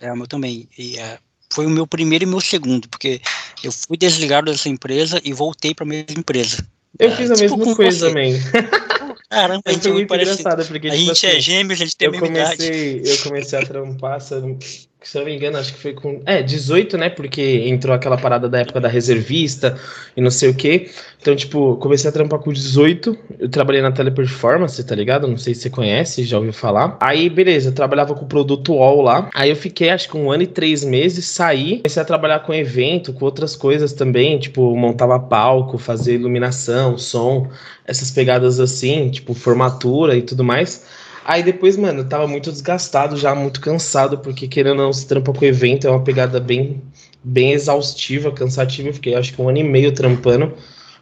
É, 0.00 0.12
o 0.12 0.16
meu 0.16 0.26
também. 0.26 0.68
E, 0.78 0.98
é, 0.98 1.18
foi 1.52 1.66
o 1.66 1.70
meu 1.70 1.86
primeiro 1.86 2.24
e 2.24 2.26
meu 2.26 2.40
segundo, 2.40 2.88
porque 2.88 3.20
eu 3.62 3.72
fui 3.72 3.96
desligado 3.96 4.50
dessa 4.50 4.68
empresa 4.68 5.20
e 5.24 5.32
voltei 5.32 5.74
para 5.74 5.84
a 5.84 5.88
mesma 5.88 6.18
empresa. 6.18 6.66
Eu 6.98 7.14
fiz 7.14 7.30
a 7.30 7.34
tipo 7.34 7.56
mesma 7.56 7.76
coisa 7.76 7.98
você. 7.98 8.08
também. 8.08 8.34
Caramba, 9.30 9.62
a 9.66 9.72
gente 9.72 9.88
é 9.88 9.92
muito 9.92 10.14
engraçado, 10.14 10.64
porque 10.66 10.88
a 10.88 10.90
tipo 10.90 11.04
gente 11.04 11.26
é 11.26 11.30
assim, 11.30 11.36
é 11.36 11.40
gêmeos, 11.40 11.80
a 11.80 11.84
gente 11.84 11.96
tem 11.96 12.08
a 12.08 12.10
mesma 12.10 12.26
comecei, 12.26 12.92
idade. 12.92 13.10
Eu 13.10 13.18
comecei 13.18 13.58
a 13.58 13.66
trampar, 13.66 14.20
se 14.20 14.34
eu 14.34 14.40
não 14.40 14.58
me 15.24 15.36
engano, 15.36 15.58
acho 15.58 15.74
que 15.74 15.78
foi 15.78 15.92
com. 15.92 16.20
É, 16.26 16.42
18, 16.42 16.98
né? 16.98 17.08
Porque 17.08 17.40
entrou 17.68 17.94
aquela 17.94 18.16
parada 18.16 18.48
da 18.48 18.58
época 18.58 18.80
da 18.80 18.88
reservista 18.88 19.78
e 20.16 20.20
não 20.20 20.30
sei 20.30 20.50
o 20.50 20.54
quê. 20.54 20.90
Então, 21.20 21.36
tipo, 21.36 21.76
comecei 21.76 22.10
a 22.10 22.12
trampar 22.12 22.40
com 22.40 22.52
18. 22.52 23.16
Eu 23.38 23.48
trabalhei 23.48 23.80
na 23.80 23.92
Teleperformance, 23.92 24.82
tá 24.82 24.94
ligado? 24.96 25.28
Não 25.28 25.36
sei 25.36 25.54
se 25.54 25.62
você 25.62 25.70
conhece, 25.70 26.24
já 26.24 26.36
ouviu 26.36 26.52
falar. 26.52 26.96
Aí, 27.00 27.30
beleza, 27.30 27.68
eu 27.68 27.74
trabalhava 27.74 28.12
com 28.14 28.24
o 28.24 28.28
produto 28.28 28.72
UOL 28.72 29.00
lá. 29.00 29.30
Aí 29.34 29.50
eu 29.50 29.56
fiquei, 29.56 29.90
acho 29.90 30.08
que 30.08 30.16
um 30.16 30.32
ano 30.32 30.42
e 30.42 30.46
três 30.48 30.82
meses, 30.82 31.26
saí. 31.26 31.76
Comecei 31.78 32.02
a 32.02 32.04
trabalhar 32.04 32.40
com 32.40 32.52
evento, 32.52 33.12
com 33.12 33.24
outras 33.24 33.54
coisas 33.54 33.92
também. 33.92 34.38
Tipo, 34.38 34.76
montava 34.76 35.18
palco, 35.20 35.78
fazer 35.78 36.14
iluminação, 36.14 36.98
som, 36.98 37.48
essas 37.86 38.10
pegadas 38.10 38.58
assim, 38.58 39.10
tipo, 39.10 39.32
formatura 39.32 40.16
e 40.16 40.22
tudo 40.22 40.42
mais. 40.42 40.84
Aí 41.28 41.42
depois, 41.42 41.76
mano, 41.76 42.00
eu 42.00 42.08
tava 42.08 42.26
muito 42.26 42.50
desgastado 42.50 43.14
já, 43.14 43.34
muito 43.34 43.60
cansado, 43.60 44.16
porque 44.18 44.48
querendo 44.48 44.78
ou 44.78 44.86
não, 44.86 44.92
se 44.94 45.06
trampa 45.06 45.30
com 45.30 45.44
o 45.44 45.44
evento, 45.44 45.86
é 45.86 45.90
uma 45.90 46.02
pegada 46.02 46.40
bem, 46.40 46.82
bem 47.22 47.52
exaustiva, 47.52 48.32
cansativa. 48.32 48.88
Eu 48.88 48.94
fiquei 48.94 49.14
acho 49.14 49.34
que 49.34 49.42
um 49.42 49.46
ano 49.46 49.58
e 49.58 49.62
meio 49.62 49.92
trampando 49.92 50.54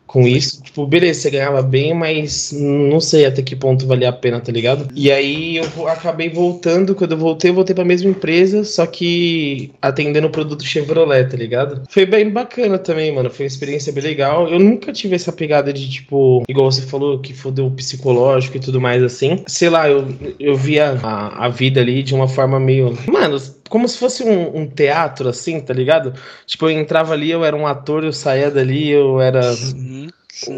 com 0.07 0.27
isso. 0.27 0.63
Tipo, 0.63 0.87
beleza, 0.87 1.21
você 1.21 1.31
ganhava 1.31 1.63
bem, 1.63 1.95
mas 1.95 2.53
não 2.53 3.01
sei 3.01 3.27
até 3.27 3.43
que 3.43 3.57
ponto 3.57 3.87
valia 3.87 4.09
a 4.09 4.13
pena, 4.13 4.41
tá 4.41 4.53
ligado? 4.53 4.89
E 4.95 5.11
aí 5.11 5.57
eu 5.57 5.89
acabei 5.89 6.29
voltando, 6.29 6.95
quando 6.95 7.13
eu 7.13 7.19
voltei, 7.19 7.51
eu 7.51 7.55
voltei 7.55 7.75
pra 7.75 7.85
mesma 7.85 8.11
empresa, 8.11 8.65
só 8.65 8.87
que 8.87 9.73
atendendo 9.81 10.27
o 10.27 10.31
produto 10.31 10.65
Chevrolet, 10.65 11.29
tá 11.29 11.37
ligado? 11.37 11.83
Foi 11.89 12.07
bem 12.07 12.31
bacana 12.31 12.79
também, 12.79 13.13
mano. 13.13 13.31
Foi 13.31 13.45
uma 13.45 13.49
experiência 13.49 13.93
bem 13.93 14.05
legal. 14.05 14.49
Eu 14.49 14.59
nunca 14.59 14.93
tive 14.93 15.15
essa 15.15 15.33
pegada 15.33 15.73
de, 15.73 15.89
tipo, 15.89 16.43
igual 16.49 16.71
você 16.71 16.83
falou, 16.83 17.19
que 17.19 17.35
fodeu 17.35 17.67
o 17.67 17.71
psicológico 17.71 18.57
e 18.57 18.61
tudo 18.61 18.81
mais 18.81 19.03
assim. 19.03 19.43
Sei 19.47 19.69
lá, 19.69 19.89
eu, 19.89 20.07
eu 20.39 20.57
via 20.57 20.99
a, 21.03 21.47
a 21.47 21.49
vida 21.49 21.81
ali 21.81 22.03
de 22.03 22.15
uma 22.15 22.29
forma 22.29 22.61
meio. 22.61 22.97
Mano, 23.07 23.39
como 23.69 23.89
se 23.89 23.99
fosse 23.99 24.23
um, 24.23 24.59
um, 24.59 24.67
teatro, 24.67 25.29
assim, 25.29 25.61
tá 25.61 25.75
ligado? 25.75 26.13
Tipo, 26.47 26.67
eu 26.67 26.71
entrava 26.71 27.13
ali, 27.13 27.31
eu 27.31 27.45
era 27.45 27.57
um 27.57 27.67
ator, 27.67 28.05
eu 28.05 28.13
saía 28.13 28.51
dali, 28.51 28.89
eu 28.91 29.21
era 29.21 29.41
uhum. 29.75 30.09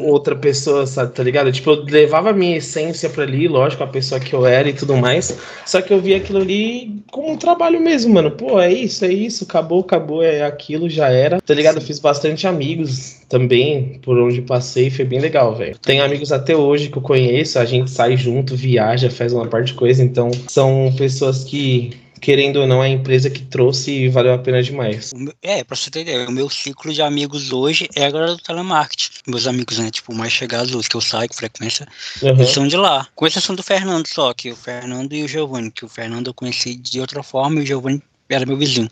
outra 0.04 0.34
pessoa, 0.34 0.86
sabe, 0.86 1.12
tá 1.12 1.22
ligado? 1.22 1.50
Tipo, 1.52 1.70
eu 1.70 1.84
levava 1.84 2.30
a 2.30 2.32
minha 2.32 2.56
essência 2.56 3.08
pra 3.08 3.24
ali, 3.24 3.48
lógico, 3.48 3.82
a 3.82 3.86
pessoa 3.86 4.20
que 4.20 4.34
eu 4.34 4.46
era 4.46 4.68
e 4.68 4.72
tudo 4.72 4.96
mais. 4.96 5.38
Só 5.66 5.80
que 5.80 5.92
eu 5.92 6.00
via 6.00 6.16
aquilo 6.18 6.40
ali 6.40 7.02
como 7.10 7.32
um 7.32 7.36
trabalho 7.36 7.80
mesmo, 7.80 8.14
mano. 8.14 8.30
Pô, 8.30 8.60
é 8.60 8.72
isso, 8.72 9.04
é 9.04 9.12
isso, 9.12 9.44
acabou, 9.44 9.80
acabou, 9.80 10.22
é 10.22 10.42
aquilo, 10.42 10.88
já 10.88 11.08
era. 11.08 11.40
Tá 11.40 11.54
ligado? 11.54 11.76
Eu 11.76 11.82
fiz 11.82 11.98
bastante 11.98 12.46
amigos 12.46 13.18
também 13.28 14.00
por 14.02 14.18
onde 14.18 14.40
passei, 14.42 14.90
foi 14.90 15.04
bem 15.04 15.20
legal, 15.20 15.54
velho. 15.54 15.78
Tem 15.78 16.00
amigos 16.00 16.32
até 16.32 16.56
hoje 16.56 16.88
que 16.88 16.98
eu 16.98 17.02
conheço, 17.02 17.58
a 17.58 17.64
gente 17.64 17.90
sai 17.90 18.16
junto, 18.16 18.56
viaja, 18.56 19.10
faz 19.10 19.32
uma 19.32 19.46
parte 19.46 19.68
de 19.68 19.74
coisa, 19.74 20.02
então 20.02 20.30
são 20.48 20.92
pessoas 20.96 21.44
que 21.44 22.07
querendo 22.20 22.60
ou 22.60 22.66
não, 22.66 22.82
é 22.82 22.86
a 22.86 22.90
empresa 22.90 23.30
que 23.30 23.42
trouxe 23.42 23.90
e 23.90 24.08
valeu 24.08 24.34
a 24.34 24.38
pena 24.38 24.62
demais. 24.62 25.12
É, 25.42 25.64
pra 25.64 25.76
você 25.76 25.90
ter 25.90 26.00
ideia, 26.02 26.28
o 26.28 26.32
meu 26.32 26.48
ciclo 26.50 26.92
de 26.92 27.02
amigos 27.02 27.52
hoje 27.52 27.88
é 27.94 28.04
agora 28.04 28.28
do 28.28 28.38
telemarketing. 28.38 29.10
Meus 29.26 29.46
amigos, 29.46 29.78
né, 29.78 29.90
tipo, 29.90 30.14
mais 30.14 30.32
chegados, 30.32 30.74
os 30.74 30.88
que 30.88 30.96
eu 30.96 31.00
saio 31.00 31.28
com 31.28 31.34
frequência, 31.34 31.86
uhum. 32.22 32.30
eles 32.30 32.50
são 32.50 32.66
de 32.66 32.76
lá. 32.76 33.06
Com 33.14 33.26
exceção 33.26 33.54
do 33.54 33.62
Fernando 33.62 34.06
só, 34.06 34.32
que 34.34 34.50
o 34.50 34.56
Fernando 34.56 35.12
e 35.12 35.24
o 35.24 35.28
Giovanni, 35.28 35.70
que 35.70 35.84
o 35.84 35.88
Fernando 35.88 36.28
eu 36.28 36.34
conheci 36.34 36.74
de 36.76 37.00
outra 37.00 37.22
forma 37.22 37.60
e 37.60 37.62
o 37.62 37.66
Giovanni 37.66 38.02
era 38.28 38.44
meu 38.44 38.56
vizinho. 38.56 38.90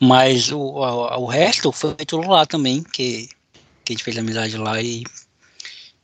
Mas 0.00 0.50
o, 0.52 0.58
o, 0.58 1.22
o 1.22 1.26
resto 1.26 1.72
foi 1.72 1.94
tudo 2.06 2.28
lá 2.28 2.44
também, 2.44 2.82
que, 2.82 3.28
que 3.84 3.92
a 3.92 3.94
gente 3.94 4.04
fez 4.04 4.18
amizade 4.18 4.56
lá 4.56 4.80
e 4.80 5.04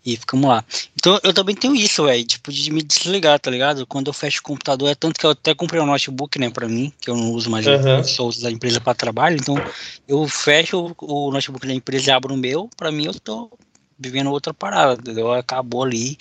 e 0.05 0.17
ficamos 0.17 0.49
lá. 0.49 0.65
Então 0.97 1.19
eu 1.23 1.33
também 1.33 1.55
tenho 1.55 1.75
isso, 1.75 2.05
velho, 2.05 2.25
tipo, 2.25 2.53
de 2.53 2.71
me 2.71 2.83
desligar, 2.83 3.39
tá 3.39 3.51
ligado? 3.51 3.87
Quando 3.87 4.09
eu 4.09 4.13
fecho 4.13 4.41
o 4.41 4.43
computador, 4.43 4.89
é 4.91 4.95
tanto 4.95 5.19
que 5.19 5.27
eu 5.27 5.31
até 5.31 5.55
comprei 5.55 5.81
um 5.81 5.87
notebook, 5.87 6.39
né, 6.39 6.51
pra 6.51 6.69
mim, 6.69 6.93
que 7.01 7.09
eu 7.09 7.17
não 7.17 7.33
uso 7.33 7.51
mais, 7.51 7.67
uhum. 7.67 8.05
só 8.05 8.27
uso 8.27 8.43
da 8.43 8.51
empresa 8.51 8.81
para 8.81 8.95
trabalho, 8.95 9.37
então 9.37 9.57
eu 10.09 10.27
fecho 10.29 10.95
o, 11.01 11.31
notebook 11.31 11.67
da 11.67 11.75
empresa 11.75 12.11
e 12.11 12.13
abro 12.13 12.35
o 12.35 12.37
meu, 12.37 12.69
pra 12.77 12.91
mim 12.91 13.07
eu 13.07 13.15
tô 13.15 13.51
vivendo 13.99 14.31
outra 14.31 14.53
parada, 14.53 15.01
entendeu? 15.01 15.33
Acabou 15.33 15.85
ali. 15.85 16.17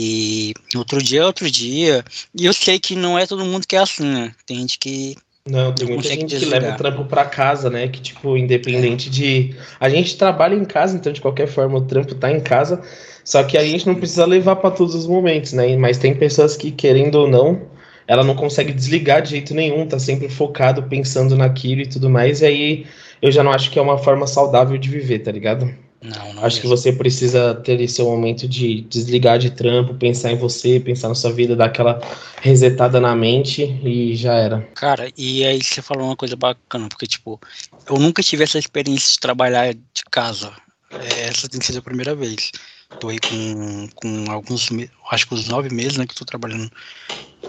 E 0.00 0.54
outro 0.76 1.02
dia 1.02 1.22
é 1.22 1.24
outro 1.24 1.50
dia. 1.50 2.04
E 2.32 2.44
eu 2.44 2.52
sei 2.52 2.78
que 2.78 2.94
não 2.94 3.18
é 3.18 3.26
todo 3.26 3.44
mundo 3.44 3.66
que 3.66 3.74
é 3.74 3.80
assim, 3.80 4.04
né? 4.04 4.34
Tem 4.46 4.58
gente 4.58 4.78
que 4.78 5.16
não, 5.50 5.72
tem 5.72 5.88
muita 5.88 6.08
gente 6.08 6.36
que 6.36 6.44
leva 6.44 6.74
o 6.74 6.76
trampo 6.76 7.04
para 7.04 7.24
casa, 7.24 7.70
né? 7.70 7.88
Que, 7.88 8.00
tipo, 8.00 8.36
independente 8.36 9.10
de. 9.10 9.54
A 9.80 9.88
gente 9.88 10.16
trabalha 10.16 10.54
em 10.54 10.64
casa, 10.64 10.96
então, 10.96 11.12
de 11.12 11.20
qualquer 11.20 11.46
forma, 11.46 11.78
o 11.78 11.80
trampo 11.82 12.14
tá 12.14 12.30
em 12.30 12.40
casa. 12.40 12.80
Só 13.24 13.42
que 13.42 13.58
a 13.58 13.64
gente 13.64 13.86
não 13.86 13.94
precisa 13.94 14.24
levar 14.24 14.56
para 14.56 14.70
todos 14.70 14.94
os 14.94 15.06
momentos, 15.06 15.52
né? 15.52 15.76
Mas 15.76 15.98
tem 15.98 16.14
pessoas 16.14 16.56
que, 16.56 16.70
querendo 16.70 17.16
ou 17.16 17.28
não, 17.28 17.62
ela 18.06 18.24
não 18.24 18.34
consegue 18.34 18.72
desligar 18.72 19.20
de 19.20 19.30
jeito 19.30 19.54
nenhum, 19.54 19.86
tá 19.86 19.98
sempre 19.98 20.28
focado, 20.28 20.82
pensando 20.84 21.36
naquilo 21.36 21.82
e 21.82 21.86
tudo 21.86 22.08
mais. 22.08 22.40
E 22.40 22.46
aí 22.46 22.86
eu 23.20 23.30
já 23.30 23.42
não 23.42 23.52
acho 23.52 23.70
que 23.70 23.78
é 23.78 23.82
uma 23.82 23.98
forma 23.98 24.26
saudável 24.26 24.78
de 24.78 24.88
viver, 24.88 25.18
tá 25.18 25.30
ligado? 25.30 25.72
Não, 26.02 26.32
não 26.34 26.44
Acho 26.44 26.60
que 26.60 26.66
você 26.66 26.92
precisa 26.92 27.54
ter 27.56 27.80
esse 27.80 28.00
momento 28.02 28.46
de 28.48 28.82
desligar 28.82 29.38
de 29.38 29.50
trampo, 29.50 29.94
pensar 29.94 30.30
em 30.30 30.38
você, 30.38 30.78
pensar 30.78 31.08
na 31.08 31.14
sua 31.14 31.32
vida, 31.32 31.56
dar 31.56 31.66
aquela 31.66 32.00
resetada 32.40 33.00
na 33.00 33.16
mente 33.16 33.64
e 33.84 34.14
já 34.14 34.34
era. 34.34 34.62
Cara, 34.74 35.10
e 35.16 35.44
aí 35.44 35.62
você 35.62 35.82
falou 35.82 36.06
uma 36.06 36.16
coisa 36.16 36.36
bacana, 36.36 36.88
porque, 36.88 37.06
tipo, 37.06 37.40
eu 37.88 37.98
nunca 37.98 38.22
tive 38.22 38.44
essa 38.44 38.58
experiência 38.58 39.12
de 39.12 39.18
trabalhar 39.18 39.74
de 39.74 40.04
casa. 40.10 40.52
É, 40.92 41.28
essa 41.28 41.48
tem 41.48 41.58
que 41.58 41.66
ser 41.66 41.78
a 41.78 41.82
primeira 41.82 42.14
vez. 42.14 42.52
Tô 42.98 43.08
aí 43.08 43.18
com, 43.18 43.88
com 43.94 44.30
alguns, 44.30 44.68
acho 45.10 45.26
que 45.26 45.34
uns 45.34 45.48
nove 45.48 45.68
meses, 45.72 45.96
né, 45.96 46.06
que 46.06 46.14
tô 46.14 46.24
trabalhando 46.24 46.70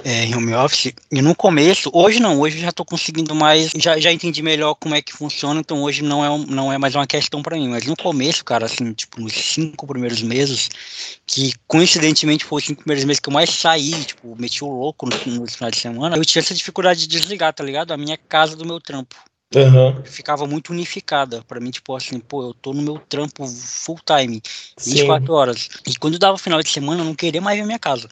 é, 0.03 0.25
em 0.25 0.35
home 0.35 0.53
office. 0.53 0.93
E 1.11 1.21
no 1.21 1.35
começo, 1.35 1.89
hoje 1.93 2.19
não, 2.19 2.39
hoje 2.39 2.57
eu 2.57 2.61
já 2.61 2.69
estou 2.69 2.85
conseguindo 2.85 3.35
mais, 3.35 3.71
já, 3.75 3.99
já 3.99 4.11
entendi 4.11 4.41
melhor 4.41 4.75
como 4.75 4.95
é 4.95 5.01
que 5.01 5.13
funciona, 5.13 5.59
então 5.59 5.83
hoje 5.83 6.03
não 6.03 6.23
é, 6.23 6.45
não 6.47 6.71
é 6.71 6.77
mais 6.77 6.95
uma 6.95 7.07
questão 7.07 7.41
para 7.41 7.57
mim. 7.57 7.69
Mas 7.69 7.85
no 7.85 7.95
começo, 7.95 8.43
cara, 8.43 8.65
assim, 8.65 8.93
tipo, 8.93 9.19
nos 9.19 9.33
cinco 9.33 9.85
primeiros 9.87 10.21
meses, 10.21 10.69
que 11.25 11.53
coincidentemente 11.67 12.45
foi 12.45 12.59
os 12.59 12.65
cinco 12.65 12.83
primeiros 12.83 13.05
meses 13.05 13.19
que 13.19 13.29
eu 13.29 13.33
mais 13.33 13.49
saí, 13.49 13.91
tipo, 14.05 14.35
meti 14.39 14.63
o 14.63 14.67
louco 14.67 15.07
no, 15.07 15.39
no 15.39 15.47
final 15.47 15.71
de 15.71 15.77
semana, 15.77 16.15
eu 16.17 16.25
tinha 16.25 16.41
essa 16.41 16.53
dificuldade 16.53 17.01
de 17.01 17.07
desligar, 17.07 17.53
tá 17.53 17.63
ligado? 17.63 17.91
A 17.91 17.97
minha 17.97 18.17
casa 18.17 18.55
do 18.55 18.65
meu 18.65 18.79
trampo. 18.79 19.15
Uhum. 19.55 20.03
ficava 20.03 20.45
muito 20.45 20.71
unificada. 20.71 21.43
Pra 21.47 21.59
mim, 21.59 21.71
tipo 21.71 21.95
assim, 21.95 22.19
pô, 22.19 22.43
eu 22.43 22.53
tô 22.53 22.73
no 22.73 22.81
meu 22.81 22.99
trampo 23.09 23.47
full 23.47 23.99
time, 24.05 24.41
24 24.85 25.25
Sim. 25.25 25.31
horas. 25.31 25.69
E 25.87 25.95
quando 25.95 26.19
dava 26.19 26.37
final 26.37 26.61
de 26.61 26.69
semana, 26.69 27.01
eu 27.01 27.05
não 27.05 27.15
queria 27.15 27.41
mais 27.41 27.57
ver 27.57 27.65
minha 27.65 27.79
casa. 27.79 28.07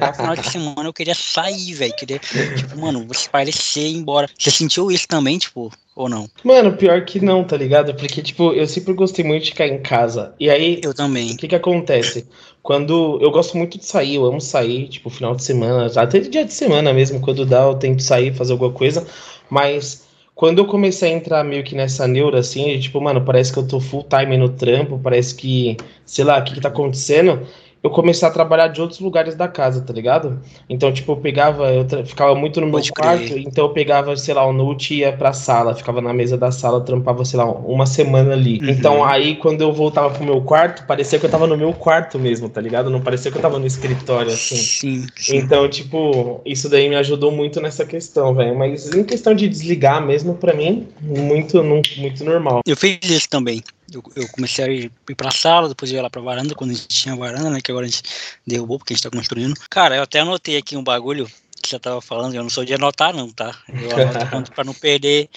No 0.00 0.14
final 0.14 0.34
de 0.36 0.46
semana 0.50 0.88
eu 0.88 0.92
queria 0.92 1.14
sair, 1.14 1.74
velho. 1.74 1.92
Queria, 1.94 2.18
tipo, 2.54 2.78
mano, 2.78 3.06
você 3.06 3.28
parecer 3.28 3.86
ir 3.86 3.96
embora. 3.96 4.28
Você 4.38 4.50
sentiu 4.50 4.90
isso 4.90 5.06
também, 5.06 5.38
tipo, 5.38 5.70
ou 5.94 6.08
não? 6.08 6.28
Mano, 6.42 6.76
pior 6.76 7.04
que 7.04 7.20
não, 7.20 7.44
tá 7.44 7.56
ligado? 7.56 7.94
Porque, 7.94 8.22
tipo, 8.22 8.52
eu 8.52 8.66
sempre 8.66 8.94
gostei 8.94 9.24
muito 9.24 9.44
de 9.44 9.50
ficar 9.50 9.66
em 9.68 9.82
casa. 9.82 10.34
E 10.40 10.48
aí, 10.48 10.80
Eu 10.82 10.94
também. 10.94 11.32
o 11.32 11.36
que 11.36 11.48
que 11.48 11.54
acontece? 11.54 12.26
Quando 12.62 13.18
eu 13.20 13.30
gosto 13.30 13.56
muito 13.56 13.78
de 13.78 13.84
sair, 13.84 14.14
eu 14.14 14.24
amo 14.24 14.40
sair, 14.40 14.88
tipo, 14.88 15.10
final 15.10 15.34
de 15.34 15.44
semana, 15.44 15.90
até 16.00 16.20
dia 16.20 16.44
de 16.44 16.52
semana 16.52 16.92
mesmo, 16.92 17.20
quando 17.20 17.44
dá, 17.44 17.62
eu 17.62 17.74
tento 17.74 18.02
sair, 18.02 18.34
fazer 18.34 18.52
alguma 18.52 18.72
coisa. 18.72 19.06
Mas 19.50 20.04
quando 20.42 20.58
eu 20.58 20.66
comecei 20.66 21.12
a 21.12 21.16
entrar 21.16 21.44
meio 21.44 21.62
que 21.62 21.72
nessa 21.72 22.04
neura, 22.08 22.40
assim, 22.40 22.76
tipo, 22.80 23.00
mano, 23.00 23.24
parece 23.24 23.52
que 23.52 23.60
eu 23.60 23.68
tô 23.68 23.78
full 23.78 24.02
time 24.02 24.36
no 24.36 24.48
trampo, 24.48 24.98
parece 24.98 25.36
que, 25.36 25.76
sei 26.04 26.24
lá, 26.24 26.36
o 26.40 26.42
que 26.42 26.54
que 26.54 26.60
tá 26.60 26.66
acontecendo? 26.66 27.46
Eu 27.82 27.90
comecei 27.90 28.26
a 28.26 28.30
trabalhar 28.30 28.68
de 28.68 28.80
outros 28.80 29.00
lugares 29.00 29.34
da 29.34 29.48
casa, 29.48 29.80
tá 29.80 29.92
ligado? 29.92 30.40
Então, 30.68 30.92
tipo, 30.92 31.12
eu 31.12 31.16
pegava, 31.16 31.68
eu 31.72 32.06
ficava 32.06 32.34
muito 32.34 32.60
no 32.60 32.66
meu 32.66 32.74
Pode 32.74 32.92
crer. 32.92 33.04
quarto, 33.04 33.38
então 33.38 33.64
eu 33.64 33.70
pegava, 33.70 34.16
sei 34.16 34.34
lá, 34.34 34.46
o 34.46 34.52
note 34.52 34.94
e 34.94 34.98
ia 34.98 35.12
pra 35.12 35.32
sala, 35.32 35.74
ficava 35.74 36.00
na 36.00 36.12
mesa 36.12 36.36
da 36.36 36.52
sala, 36.52 36.80
trampava, 36.80 37.24
sei 37.24 37.38
lá, 37.38 37.44
uma 37.44 37.84
semana 37.84 38.34
ali. 38.34 38.60
Uhum. 38.60 38.68
Então, 38.68 39.04
aí, 39.04 39.34
quando 39.34 39.62
eu 39.62 39.72
voltava 39.72 40.10
pro 40.10 40.24
meu 40.24 40.40
quarto, 40.42 40.86
parecia 40.86 41.18
que 41.18 41.26
eu 41.26 41.30
tava 41.30 41.46
no 41.46 41.56
meu 41.56 41.72
quarto 41.72 42.18
mesmo, 42.18 42.48
tá 42.48 42.60
ligado? 42.60 42.88
Não 42.88 43.00
parecia 43.00 43.32
que 43.32 43.38
eu 43.38 43.42
tava 43.42 43.58
no 43.58 43.66
escritório, 43.66 44.32
assim. 44.32 44.56
Sim, 44.56 45.06
sim. 45.16 45.36
Então, 45.36 45.68
tipo, 45.68 46.40
isso 46.46 46.68
daí 46.68 46.88
me 46.88 46.94
ajudou 46.96 47.32
muito 47.32 47.60
nessa 47.60 47.84
questão, 47.84 48.32
velho. 48.32 48.56
Mas 48.56 48.94
em 48.94 49.02
questão 49.02 49.34
de 49.34 49.48
desligar 49.48 50.04
mesmo, 50.04 50.34
pra 50.34 50.54
mim, 50.54 50.86
muito, 51.00 51.62
muito 51.64 52.24
normal. 52.24 52.60
Eu 52.64 52.76
fiz 52.76 52.98
isso 53.02 53.28
também. 53.28 53.62
Eu, 53.92 54.02
eu 54.16 54.28
comecei 54.28 54.64
a 54.64 54.68
ir 54.68 54.92
ir 55.08 55.14
pra 55.14 55.30
sala, 55.30 55.68
depois 55.68 55.90
eu 55.90 55.96
ia 55.96 56.02
lá 56.02 56.10
pra 56.10 56.20
varanda, 56.22 56.54
quando 56.54 56.70
a 56.70 56.74
gente 56.74 56.88
tinha 56.88 57.14
varanda, 57.16 57.50
né? 57.50 57.60
Que 57.60 57.70
agora 57.70 57.86
a 57.86 57.88
gente 57.88 58.02
derrubou 58.46 58.78
porque 58.78 58.92
a 58.92 58.96
gente 58.96 59.02
tá 59.04 59.10
construindo. 59.10 59.54
Cara, 59.70 59.96
eu 59.96 60.02
até 60.02 60.20
anotei 60.20 60.56
aqui 60.56 60.76
um 60.76 60.84
bagulho 60.84 61.26
que 61.62 61.68
você 61.68 61.78
tava 61.78 62.00
falando, 62.00 62.34
eu 62.34 62.42
não 62.42 62.50
sou 62.50 62.64
de 62.64 62.74
anotar, 62.74 63.14
não, 63.14 63.30
tá? 63.30 63.56
Eu 63.78 63.90
anoto 63.94 64.52
pra 64.52 64.64
não 64.64 64.74
perder. 64.74 65.28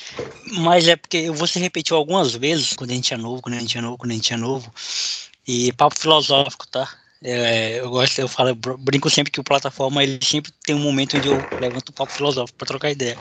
Mas 0.58 0.88
é 0.88 0.96
porque 0.96 1.30
você 1.32 1.60
repetiu 1.60 1.98
algumas 1.98 2.34
vezes, 2.34 2.74
quando 2.74 2.92
a 2.92 2.94
gente 2.94 3.14
é 3.14 3.18
novo, 3.18 3.42
quando 3.42 3.56
a 3.56 3.60
gente 3.60 3.78
é 3.78 3.82
novo, 3.82 3.98
quando 3.98 4.12
a 4.12 4.16
gente 4.16 4.34
é 4.34 4.38
novo. 4.38 4.72
E 5.48 5.72
papo 5.74 6.00
filosófico, 6.00 6.68
tá? 6.68 6.90
É, 7.24 7.80
eu 7.80 7.90
gosto, 7.90 8.20
eu 8.20 8.28
falo, 8.28 8.50
eu 8.50 8.56
br- 8.56 8.78
brinco 8.78 9.10
sempre 9.10 9.32
que 9.32 9.40
o 9.40 9.44
plataforma 9.44 10.04
ele 10.04 10.20
sempre 10.24 10.52
tem 10.64 10.76
um 10.76 10.80
momento 10.80 11.18
onde 11.18 11.28
eu 11.28 11.48
levanto 11.60 11.90
o 11.90 11.94
papo 11.94 12.12
filosófico 12.12 12.58
pra 12.58 12.68
trocar 12.68 12.92
ideia. 12.92 13.18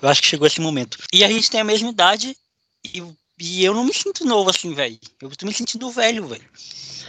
Eu 0.00 0.08
acho 0.08 0.20
que 0.22 0.28
chegou 0.28 0.46
esse 0.46 0.60
momento. 0.60 0.98
E 1.12 1.24
a 1.24 1.28
gente 1.28 1.50
tem 1.50 1.60
a 1.60 1.64
mesma 1.64 1.88
idade 1.88 2.36
e, 2.84 3.02
e 3.40 3.64
eu 3.64 3.74
não 3.74 3.84
me 3.84 3.92
sinto 3.94 4.24
novo 4.24 4.50
assim, 4.50 4.74
velho. 4.74 4.98
Eu 5.22 5.30
tô 5.30 5.46
me 5.46 5.52
sentindo 5.52 5.90
velho, 5.90 6.26
velho. 6.26 6.42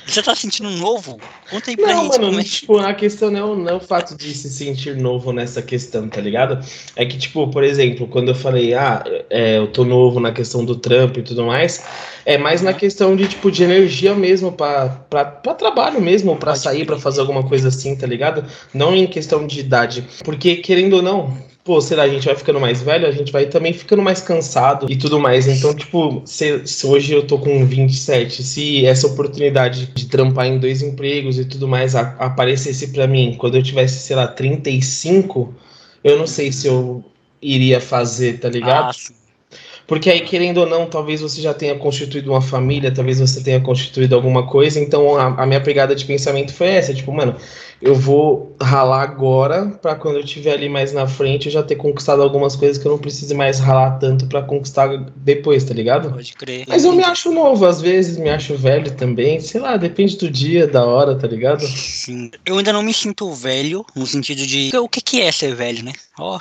Você 0.06 0.24
tá 0.24 0.34
sentindo 0.36 0.70
novo? 0.72 1.20
Conta 1.52 1.70
aí 1.70 1.78
pra 1.78 1.94
Não, 1.94 2.04
gente 2.04 2.12
mano, 2.14 2.26
como 2.28 2.40
é 2.40 2.44
que. 2.44 2.50
tipo, 2.50 2.78
a 2.80 2.94
questão 2.96 3.30
não 3.30 3.40
é, 3.40 3.44
o, 3.44 3.56
não 3.56 3.70
é 3.70 3.74
o 3.76 3.80
fato 3.80 4.18
de 4.18 4.34
se 4.34 4.50
sentir 4.50 4.96
novo 4.98 5.32
nessa 5.32 5.62
questão, 5.62 6.10
tá 6.10 6.20
ligado? 6.20 6.66
É 6.96 7.06
que, 7.06 7.16
tipo, 7.18 7.48
por 7.50 7.64
exemplo, 7.64 8.08
quando 8.08 8.30
eu 8.30 8.36
falei, 8.36 8.74
ah, 8.74 9.04
é, 9.30 9.58
eu 9.60 9.68
tô 9.72 9.86
novo 9.86 10.20
na 10.20 10.32
questão 10.32 10.66
do 10.66 10.76
trampo 10.76 11.20
e 11.20 11.24
tudo 11.24 11.46
mais, 11.46 11.84
é 12.26 12.40
mais 12.40 12.62
na 12.64 12.74
questão 12.74 13.16
de, 13.16 13.28
tipo, 13.28 13.52
de 13.52 13.64
energia 13.64 14.16
mesmo, 14.16 14.52
pra, 14.52 14.90
pra, 14.90 15.26
pra 15.26 15.54
trabalho 15.54 16.02
mesmo, 16.02 16.36
pra 16.38 16.52
Pode 16.54 16.64
sair, 16.64 16.86
pra 16.86 16.98
fazer 16.98 17.22
alguma 17.22 17.48
coisa 17.48 17.68
assim, 17.68 17.96
tá 17.96 18.08
ligado? 18.08 18.44
Não 18.74 18.96
em 18.96 19.06
questão 19.06 19.46
de 19.46 19.60
idade. 19.60 20.08
Porque, 20.24 20.56
querendo 20.56 20.94
ou 20.96 21.02
não, 21.04 21.38
pô, 21.64 21.80
sei 21.82 21.98
lá, 21.98 22.04
a 22.04 22.10
gente 22.10 22.26
vai 22.26 22.36
ficando 22.36 22.60
mais 22.60 22.82
velho, 22.82 23.08
a 23.08 23.12
gente 23.12 23.32
vai 23.32 23.46
também 23.48 23.74
ficando 23.74 24.02
mais 24.02 24.22
cansado 24.22 24.90
e 24.90 24.98
tudo 24.98 25.20
mais. 25.20 25.48
Então, 25.48 25.74
tipo, 25.76 26.22
se, 26.26 26.66
se 26.66 26.86
hoje 26.88 27.14
eu 27.14 27.26
tô 27.28 27.38
com 27.40 27.66
27, 27.66 28.44
se 28.44 28.86
essa 28.86 29.08
oportunidade 29.08 29.88
de 29.88 30.08
trampar 30.08 30.48
em 30.48 30.58
dois 30.60 30.82
empregos 30.82 31.38
e 31.38 31.46
tudo 31.46 31.68
mais 31.68 31.96
a- 31.96 32.16
aparecesse 32.20 32.88
pra 32.90 33.08
mim 33.08 33.36
quando 33.38 33.56
eu 33.56 33.64
tivesse, 33.64 34.00
sei 34.00 34.16
lá, 34.16 34.28
35, 34.28 35.54
eu 36.04 36.18
não 36.18 36.26
sei 36.28 36.52
se 36.52 36.68
eu 36.68 37.04
iria 37.42 37.80
fazer, 37.80 38.40
tá 38.40 38.50
ligado? 38.50 38.90
Ah, 38.90 38.94
sim. 38.94 39.19
Porque 39.90 40.08
aí, 40.08 40.22
querendo 40.22 40.60
ou 40.60 40.68
não, 40.68 40.86
talvez 40.86 41.20
você 41.20 41.42
já 41.42 41.52
tenha 41.52 41.74
constituído 41.74 42.30
uma 42.30 42.42
família, 42.42 42.94
talvez 42.94 43.20
você 43.20 43.42
tenha 43.42 43.60
constituído 43.60 44.14
alguma 44.14 44.46
coisa. 44.46 44.80
Então, 44.80 45.18
a, 45.18 45.42
a 45.42 45.48
minha 45.48 45.60
pegada 45.60 45.96
de 45.96 46.06
pensamento 46.06 46.54
foi 46.54 46.68
essa: 46.68 46.94
tipo, 46.94 47.12
mano, 47.12 47.36
eu 47.82 47.96
vou 47.96 48.56
ralar 48.62 49.02
agora 49.02 49.68
pra 49.82 49.96
quando 49.96 50.18
eu 50.18 50.24
estiver 50.24 50.52
ali 50.52 50.68
mais 50.68 50.92
na 50.92 51.08
frente 51.08 51.46
eu 51.46 51.52
já 51.52 51.64
ter 51.64 51.76
conquistado 51.76 52.22
algumas 52.22 52.56
coisas 52.56 52.78
que 52.78 52.86
eu 52.86 52.92
não 52.92 53.00
precise 53.00 53.34
mais 53.34 53.60
ralar 53.60 53.98
tanto 54.00 54.28
pra 54.28 54.42
conquistar 54.42 54.90
depois, 55.16 55.64
tá 55.64 55.74
ligado? 55.74 56.12
Pode 56.12 56.34
crer. 56.34 56.66
Mas 56.68 56.84
eu 56.84 56.92
me 56.92 57.04
acho 57.04 57.32
novo, 57.32 57.66
às 57.66 57.82
vezes 57.82 58.18
me 58.18 58.30
acho 58.30 58.56
velho 58.56 58.92
também. 58.92 59.40
Sei 59.40 59.62
lá, 59.62 59.78
depende 59.78 60.18
do 60.18 60.30
dia, 60.30 60.68
da 60.68 60.86
hora, 60.86 61.16
tá 61.16 61.26
ligado? 61.26 61.66
Sim. 61.66 62.30
Eu 62.46 62.58
ainda 62.58 62.74
não 62.74 62.84
me 62.84 62.94
sinto 62.94 63.32
velho, 63.34 63.86
no 63.96 64.06
sentido 64.06 64.46
de. 64.46 64.70
O 64.78 64.90
que, 64.90 65.02
que 65.02 65.22
é 65.22 65.32
ser 65.32 65.56
velho, 65.56 65.84
né? 65.84 65.94
Ó, 66.20 66.38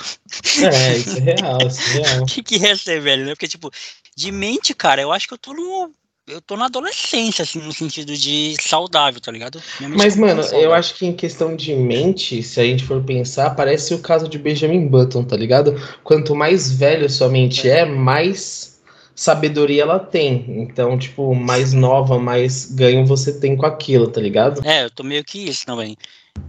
É, 0.61 0.97
isso 0.97 1.17
é 1.17 1.21
real, 1.21 1.57
isso 1.65 1.97
é 1.97 2.01
real. 2.01 2.23
o 2.23 2.25
que, 2.25 2.43
que 2.43 2.65
é 2.65 2.75
ser 2.75 2.99
velho, 2.99 3.25
né? 3.25 3.31
Porque, 3.39 3.47
tipo, 3.47 3.71
de 4.17 4.33
mente, 4.33 4.73
cara, 4.73 5.01
eu 5.01 5.13
acho 5.13 5.25
que 5.25 5.33
eu 5.33 5.37
tô 5.37 5.53
no. 5.53 5.93
Eu 6.27 6.41
tô 6.41 6.55
na 6.57 6.65
adolescência, 6.65 7.41
assim, 7.41 7.59
no 7.59 7.71
sentido 7.71 8.15
de 8.15 8.55
saudável, 8.61 9.19
tá 9.19 9.31
ligado? 9.31 9.59
Mas, 9.79 10.13
tá 10.13 10.19
mano, 10.21 10.43
saudável. 10.43 10.61
eu 10.61 10.73
acho 10.73 10.93
que 10.93 11.05
em 11.07 11.15
questão 11.15 11.55
de 11.55 11.73
mente, 11.73 12.43
se 12.43 12.59
a 12.59 12.63
gente 12.63 12.83
for 12.83 13.01
pensar, 13.01 13.55
parece 13.55 13.95
o 13.95 13.99
caso 13.99 14.27
de 14.27 14.37
Benjamin 14.37 14.87
Button, 14.87 15.23
tá 15.23 15.35
ligado? 15.35 15.73
Quanto 16.03 16.35
mais 16.35 16.71
velho 16.71 17.09
sua 17.09 17.29
mente 17.29 17.67
é, 17.67 17.83
mais 17.83 18.79
sabedoria 19.15 19.81
ela 19.83 19.99
tem. 19.99 20.45
Então, 20.61 20.99
tipo, 20.99 21.33
mais 21.33 21.73
nova, 21.73 22.19
mais 22.19 22.65
ganho 22.65 23.05
você 23.05 23.39
tem 23.39 23.57
com 23.57 23.65
aquilo, 23.65 24.07
tá 24.07 24.21
ligado? 24.21 24.61
É, 24.63 24.83
eu 24.83 24.91
tô 24.91 25.03
meio 25.03 25.23
que 25.23 25.39
isso 25.39 25.65
também. 25.65 25.97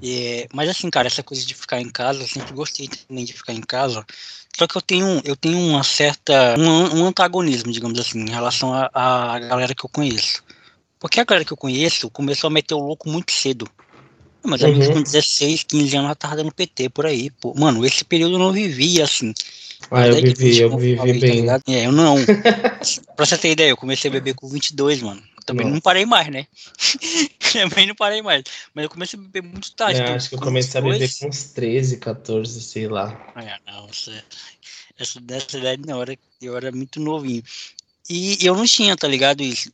É, 0.02 0.46
mas 0.52 0.68
assim, 0.68 0.90
cara, 0.90 1.06
essa 1.06 1.22
coisa 1.22 1.44
de 1.44 1.54
ficar 1.54 1.80
em 1.80 1.88
casa, 1.88 2.22
eu 2.22 2.28
sempre 2.28 2.52
gostei 2.52 2.88
também 2.88 3.24
de 3.24 3.32
ficar 3.32 3.54
em 3.54 3.60
casa. 3.60 4.04
Só 4.60 4.66
que 4.66 4.76
eu 4.76 4.82
tenho, 4.82 5.22
eu 5.24 5.34
tenho 5.34 5.58
uma 5.58 5.82
certa. 5.82 6.54
Um, 6.58 7.00
um 7.00 7.06
antagonismo, 7.06 7.72
digamos 7.72 7.98
assim, 7.98 8.20
em 8.20 8.28
relação 8.28 8.74
à 8.74 9.38
galera 9.38 9.74
que 9.74 9.82
eu 9.82 9.88
conheço. 9.88 10.42
Porque 10.98 11.18
a 11.18 11.24
galera 11.24 11.46
que 11.46 11.52
eu 11.54 11.56
conheço 11.56 12.10
começou 12.10 12.48
a 12.48 12.50
meter 12.50 12.74
o 12.74 12.78
louco 12.78 13.08
muito 13.08 13.32
cedo. 13.32 13.66
Mas 14.44 14.62
amigos 14.62 14.88
Uhum. 14.88 14.92
com 14.96 15.02
16, 15.02 15.62
15 15.62 15.96
anos 15.96 16.14
tava 16.18 16.36
dando 16.36 16.52
PT 16.52 16.90
por 16.90 17.06
aí, 17.06 17.30
pô. 17.30 17.54
Mano, 17.56 17.86
esse 17.86 18.04
período 18.04 18.34
eu 18.34 18.38
não 18.38 18.52
vivia 18.52 19.04
assim. 19.04 19.32
Ah, 19.90 20.06
eu 20.06 20.16
que 20.16 20.34
vivi, 20.34 20.60
eu 20.60 20.76
vivi 20.76 20.96
tá 20.96 21.04
bem. 21.06 21.40
ligado? 21.40 21.62
é, 21.66 21.86
eu 21.86 21.92
não. 21.92 22.16
pra 23.16 23.24
você 23.24 23.38
ter 23.38 23.52
ideia, 23.52 23.70
eu 23.70 23.78
comecei 23.78 24.10
a 24.10 24.12
beber 24.12 24.34
com 24.34 24.46
22, 24.46 25.00
mano. 25.00 25.22
Também 25.50 25.66
não 25.66 25.72
Nossa. 25.72 25.82
parei 25.82 26.06
mais, 26.06 26.28
né? 26.28 26.46
Também 27.52 27.86
não 27.86 27.94
parei 27.94 28.22
mais. 28.22 28.44
Mas 28.72 28.84
eu 28.84 28.90
comecei 28.90 29.18
a 29.18 29.22
beber 29.22 29.42
muito 29.42 29.74
tarde. 29.74 30.00
É, 30.00 30.02
então, 30.04 30.14
acho 30.14 30.28
que 30.28 30.34
eu 30.36 30.38
com 30.38 30.44
comecei 30.44 30.78
a 30.78 30.82
beber 30.82 31.00
22 31.00 31.18
com 31.18 31.28
uns 31.28 31.52
13, 31.52 31.96
14, 31.96 32.60
sei 32.62 32.86
lá. 32.86 33.32
Ah, 33.34 33.58
não, 33.66 33.88
essa, 33.88 34.24
essa 34.96 35.20
dessa 35.20 35.58
idade 35.58 35.82
não, 35.84 35.96
eu 35.96 36.02
era, 36.02 36.18
eu 36.40 36.56
era 36.56 36.72
muito 36.72 37.00
novinho. 37.00 37.42
E 38.08 38.38
eu 38.44 38.54
não 38.54 38.64
tinha, 38.64 38.96
tá 38.96 39.08
ligado? 39.08 39.42
Isso. 39.42 39.72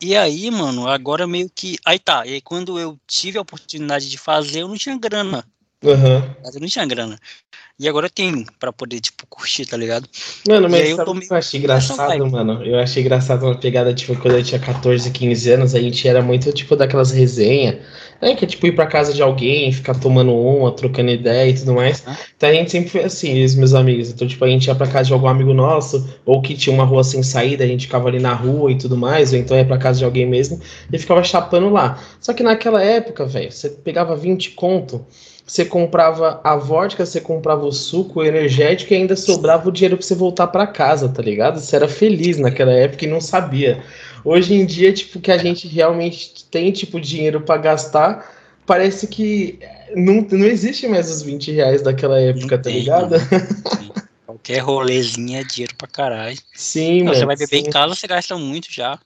E 0.00 0.16
aí, 0.16 0.50
mano, 0.50 0.88
agora 0.88 1.26
meio 1.26 1.50
que. 1.52 1.76
Aí 1.84 1.98
tá, 1.98 2.24
e 2.24 2.34
aí 2.34 2.40
quando 2.40 2.78
eu 2.78 2.98
tive 3.06 3.36
a 3.36 3.42
oportunidade 3.42 4.08
de 4.08 4.16
fazer, 4.16 4.60
eu 4.62 4.68
não 4.68 4.76
tinha 4.76 4.96
grana. 4.96 5.44
Aham. 5.84 6.36
Eu 6.52 6.60
não 6.60 6.68
tinha 6.68 6.86
grana. 6.86 7.18
E 7.78 7.88
agora 7.88 8.06
eu 8.06 8.10
tenho 8.10 8.44
pra 8.58 8.70
poder, 8.70 9.00
tipo, 9.00 9.26
curtir, 9.26 9.64
tá 9.64 9.74
ligado? 9.74 10.06
Mano, 10.46 10.68
mas 10.68 10.90
eu 10.90 10.98
eu 10.98 11.36
achei 11.36 11.58
engraçado, 11.58 12.30
mano? 12.30 12.62
Eu 12.62 12.78
achei 12.78 13.02
engraçado 13.02 13.46
uma 13.46 13.54
pegada, 13.54 13.94
tipo, 13.94 14.14
quando 14.20 14.34
eu 14.34 14.44
tinha 14.44 14.60
14, 14.60 15.10
15 15.10 15.50
anos, 15.50 15.74
a 15.74 15.80
gente 15.80 16.06
era 16.06 16.20
muito, 16.20 16.52
tipo, 16.52 16.76
daquelas 16.76 17.10
resenhas, 17.10 17.76
né? 18.20 18.36
Que 18.36 18.44
é, 18.44 18.48
tipo, 18.48 18.66
ir 18.66 18.72
pra 18.72 18.86
casa 18.86 19.14
de 19.14 19.22
alguém, 19.22 19.72
ficar 19.72 19.94
tomando 19.98 20.30
uma, 20.34 20.72
trocando 20.72 21.10
ideia 21.10 21.48
e 21.48 21.54
tudo 21.54 21.72
mais. 21.72 22.06
Aham. 22.06 22.16
Então 22.36 22.48
a 22.50 22.52
gente 22.52 22.70
sempre 22.70 22.90
foi 22.90 23.04
assim, 23.04 23.42
os 23.42 23.54
meus 23.54 23.72
amigos. 23.72 24.10
Então, 24.10 24.28
tipo, 24.28 24.44
a 24.44 24.48
gente 24.48 24.66
ia 24.66 24.74
pra 24.74 24.86
casa 24.86 25.06
de 25.06 25.14
algum 25.14 25.28
amigo 25.28 25.54
nosso, 25.54 26.06
ou 26.26 26.42
que 26.42 26.54
tinha 26.54 26.74
uma 26.74 26.84
rua 26.84 27.02
sem 27.02 27.22
saída, 27.22 27.64
a 27.64 27.66
gente 27.66 27.86
ficava 27.86 28.08
ali 28.08 28.18
na 28.20 28.34
rua 28.34 28.70
e 28.70 28.76
tudo 28.76 28.94
mais, 28.94 29.32
ou 29.32 29.38
então 29.38 29.56
ia 29.56 29.64
pra 29.64 29.78
casa 29.78 30.00
de 30.00 30.04
alguém 30.04 30.26
mesmo, 30.26 30.60
e 30.92 30.98
ficava 30.98 31.24
chapando 31.24 31.70
lá. 31.70 31.98
Só 32.20 32.34
que 32.34 32.42
naquela 32.42 32.82
época, 32.82 33.24
velho, 33.24 33.50
você 33.50 33.70
pegava 33.70 34.14
20 34.14 34.50
conto, 34.50 35.06
você 35.50 35.64
comprava 35.64 36.40
a 36.44 36.54
vodka, 36.54 37.04
você 37.04 37.20
comprava 37.20 37.66
o 37.66 37.72
suco, 37.72 38.20
o 38.20 38.24
energético 38.24 38.92
e 38.92 38.96
ainda 38.96 39.16
sobrava 39.16 39.68
o 39.68 39.72
dinheiro 39.72 39.96
pra 39.96 40.06
você 40.06 40.14
voltar 40.14 40.46
pra 40.46 40.64
casa, 40.64 41.08
tá 41.08 41.20
ligado? 41.20 41.58
Você 41.58 41.74
era 41.74 41.88
feliz 41.88 42.38
naquela 42.38 42.70
época 42.70 43.04
e 43.04 43.08
não 43.08 43.20
sabia. 43.20 43.82
Hoje 44.24 44.54
em 44.54 44.64
dia, 44.64 44.92
tipo, 44.92 45.18
que 45.18 45.32
a 45.32 45.36
gente 45.36 45.66
realmente 45.66 46.44
tem, 46.52 46.70
tipo, 46.70 47.00
dinheiro 47.00 47.40
pra 47.40 47.56
gastar, 47.56 48.32
parece 48.64 49.08
que 49.08 49.58
não, 49.96 50.24
não 50.30 50.46
existe 50.46 50.86
mais 50.86 51.10
os 51.10 51.20
20 51.20 51.50
reais 51.50 51.82
daquela 51.82 52.20
época, 52.20 52.56
tá 52.56 52.70
ligado? 52.70 53.18
Sim. 53.18 53.90
Qualquer 54.24 54.58
rolezinho 54.60 55.36
é 55.36 55.42
dinheiro 55.42 55.74
pra 55.76 55.88
caralho. 55.88 56.38
Sim, 56.54 56.98
Não, 56.98 57.06
mano. 57.06 57.16
você 57.18 57.26
vai 57.26 57.34
beber 57.34 57.60
sim. 57.62 57.66
em 57.66 57.70
casa, 57.70 57.96
você 57.96 58.06
gasta 58.06 58.38
muito 58.38 58.72
já. 58.72 58.96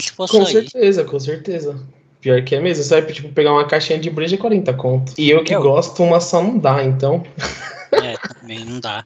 Se 0.00 0.10
for 0.10 0.28
Com 0.28 0.44
sair. 0.44 0.68
certeza, 0.68 1.04
com 1.04 1.20
certeza. 1.20 1.78
Pior 2.24 2.42
que 2.42 2.54
é 2.54 2.60
mesmo. 2.60 2.82
Você 2.82 3.02
vai, 3.02 3.12
tipo, 3.12 3.28
pegar 3.28 3.52
uma 3.52 3.66
caixinha 3.66 3.98
de 3.98 4.08
breja 4.08 4.38
40 4.38 4.72
conto. 4.72 5.12
E 5.18 5.28
eu 5.28 5.44
que 5.44 5.54
Eu- 5.54 5.60
gosto, 5.60 6.02
uma 6.02 6.18
só 6.20 6.42
não 6.42 6.56
dá, 6.58 6.82
então. 6.82 7.22
É, 7.92 8.16
também 8.16 8.64
não 8.64 8.80
dá. 8.80 9.04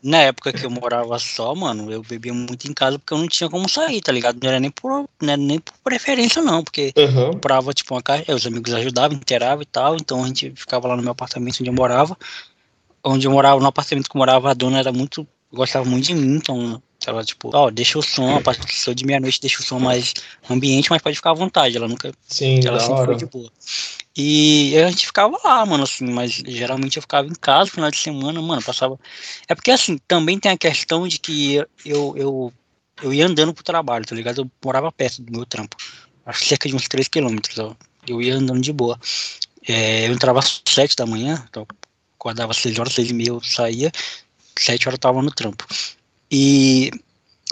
na 0.00 0.18
época 0.18 0.52
que 0.52 0.64
eu 0.64 0.70
morava 0.70 1.16
só, 1.18 1.54
mano, 1.56 1.90
eu 1.92 2.02
bebia 2.02 2.32
muito 2.34 2.68
em 2.68 2.72
casa 2.72 2.98
porque 3.00 3.12
eu 3.14 3.18
não 3.18 3.26
tinha 3.28 3.48
como 3.50 3.68
sair, 3.68 4.00
tá 4.00 4.10
ligado? 4.12 4.38
Não 4.40 4.48
era 4.48 4.58
nem 4.60 4.70
por, 4.70 5.08
era 5.22 5.36
nem 5.36 5.58
por 5.60 5.74
preferência, 5.84 6.40
não, 6.42 6.62
porque 6.64 6.92
Uhum. 6.96 7.20
eu 7.20 7.30
comprava, 7.32 7.72
tipo, 7.72 7.94
uma 7.94 8.02
caixa, 8.02 8.32
os 8.34 8.44
amigos 8.46 8.72
ajudavam, 8.74 9.16
inteiravam 9.16 9.62
e 9.62 9.66
tal, 9.66 9.94
então 9.96 10.22
a 10.22 10.26
gente 10.28 10.52
ficava 10.56 10.86
lá 10.88 10.96
no 10.96 11.02
meu 11.02 11.12
apartamento 11.12 11.60
onde 11.60 11.70
eu 11.70 11.74
morava. 11.74 12.16
Onde 13.04 13.26
eu 13.26 13.30
morava, 13.32 13.60
no 13.60 13.66
apartamento 13.66 14.08
que 14.08 14.16
eu 14.16 14.18
morava, 14.20 14.50
a 14.50 14.54
dona 14.54 14.78
era 14.78 14.92
muito, 14.92 15.26
gostava 15.52 15.84
muito 15.84 16.06
de 16.06 16.14
mim, 16.14 16.34
então 16.36 16.80
ela, 17.08 17.24
tipo, 17.24 17.50
ó, 17.54 17.70
deixa 17.70 17.98
o 17.98 18.02
som, 18.02 18.36
a 18.36 18.40
partir 18.42 18.94
de 18.94 19.04
meia-noite 19.04 19.40
deixa 19.40 19.60
o 19.60 19.62
som 19.62 19.78
mais 19.78 20.14
ambiente, 20.48 20.90
mas 20.90 21.02
pode 21.02 21.16
ficar 21.16 21.30
à 21.30 21.34
vontade, 21.34 21.76
ela 21.76 21.88
nunca 21.88 22.12
Sim, 22.28 22.60
ela 22.64 22.78
da 22.78 22.80
sempre 22.80 22.94
hora. 22.94 23.06
foi 23.06 23.16
de 23.16 23.26
boa. 23.26 23.50
E 24.16 24.76
a 24.76 24.90
gente 24.90 25.06
ficava 25.06 25.38
lá, 25.42 25.64
mano, 25.64 25.84
assim, 25.84 26.04
mas 26.04 26.32
geralmente 26.32 26.96
eu 26.96 27.02
ficava 27.02 27.26
em 27.26 27.34
casa 27.34 27.64
no 27.64 27.70
final 27.70 27.90
de 27.90 27.96
semana, 27.96 28.42
mano, 28.42 28.62
passava. 28.62 28.98
É 29.48 29.54
porque 29.54 29.70
assim, 29.70 29.98
também 30.06 30.38
tem 30.38 30.52
a 30.52 30.58
questão 30.58 31.08
de 31.08 31.18
que 31.18 31.56
eu, 31.84 32.14
eu, 32.16 32.52
eu 33.02 33.14
ia 33.14 33.26
andando 33.26 33.54
pro 33.54 33.64
trabalho, 33.64 34.04
tá 34.04 34.14
ligado? 34.14 34.42
Eu 34.42 34.50
morava 34.62 34.92
perto 34.92 35.22
do 35.22 35.32
meu 35.32 35.46
trampo. 35.46 35.76
Acho 36.26 36.40
que 36.40 36.48
cerca 36.48 36.68
de 36.68 36.74
uns 36.74 36.86
3 36.88 37.08
quilômetros, 37.08 37.58
ó. 37.58 37.74
Eu 38.06 38.20
ia 38.20 38.34
andando 38.34 38.60
de 38.60 38.72
boa. 38.72 38.98
É, 39.66 40.06
eu 40.06 40.12
entrava 40.12 40.40
às 40.40 40.60
7 40.66 40.94
da 40.94 41.06
manhã, 41.06 41.42
então 41.48 41.66
acordava 42.18 42.52
às 42.52 42.58
6 42.58 42.78
horas, 42.78 42.92
6 42.92 43.10
e 43.10 43.14
meia 43.14 43.28
eu 43.30 43.40
saía, 43.42 43.90
7 44.58 44.88
horas 44.88 44.96
eu 44.96 45.00
tava 45.00 45.22
no 45.22 45.30
trampo. 45.32 45.66
E, 46.32 46.90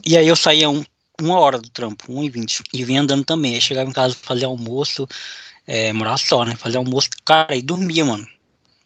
e 0.07 0.16
aí 0.16 0.26
eu 0.26 0.35
saía 0.35 0.70
um, 0.70 0.83
uma 1.20 1.39
hora 1.39 1.59
do 1.59 1.68
trampo, 1.68 2.05
1 2.09 2.24
e 2.24 2.31
20 2.31 2.62
e 2.72 2.83
vinha 2.83 3.03
andando 3.03 3.24
também. 3.24 3.55
Aí 3.55 3.61
chegava 3.61 3.91
em 3.91 3.93
casa, 3.93 4.16
fazia 4.20 4.47
almoço, 4.47 5.07
é, 5.66 5.93
morava 5.93 6.16
só, 6.16 6.45
né? 6.45 6.57
Fazia 6.57 6.78
almoço, 6.78 7.11
cara, 7.24 7.55
e 7.55 7.61
dormia, 7.61 8.05
mano. 8.05 8.26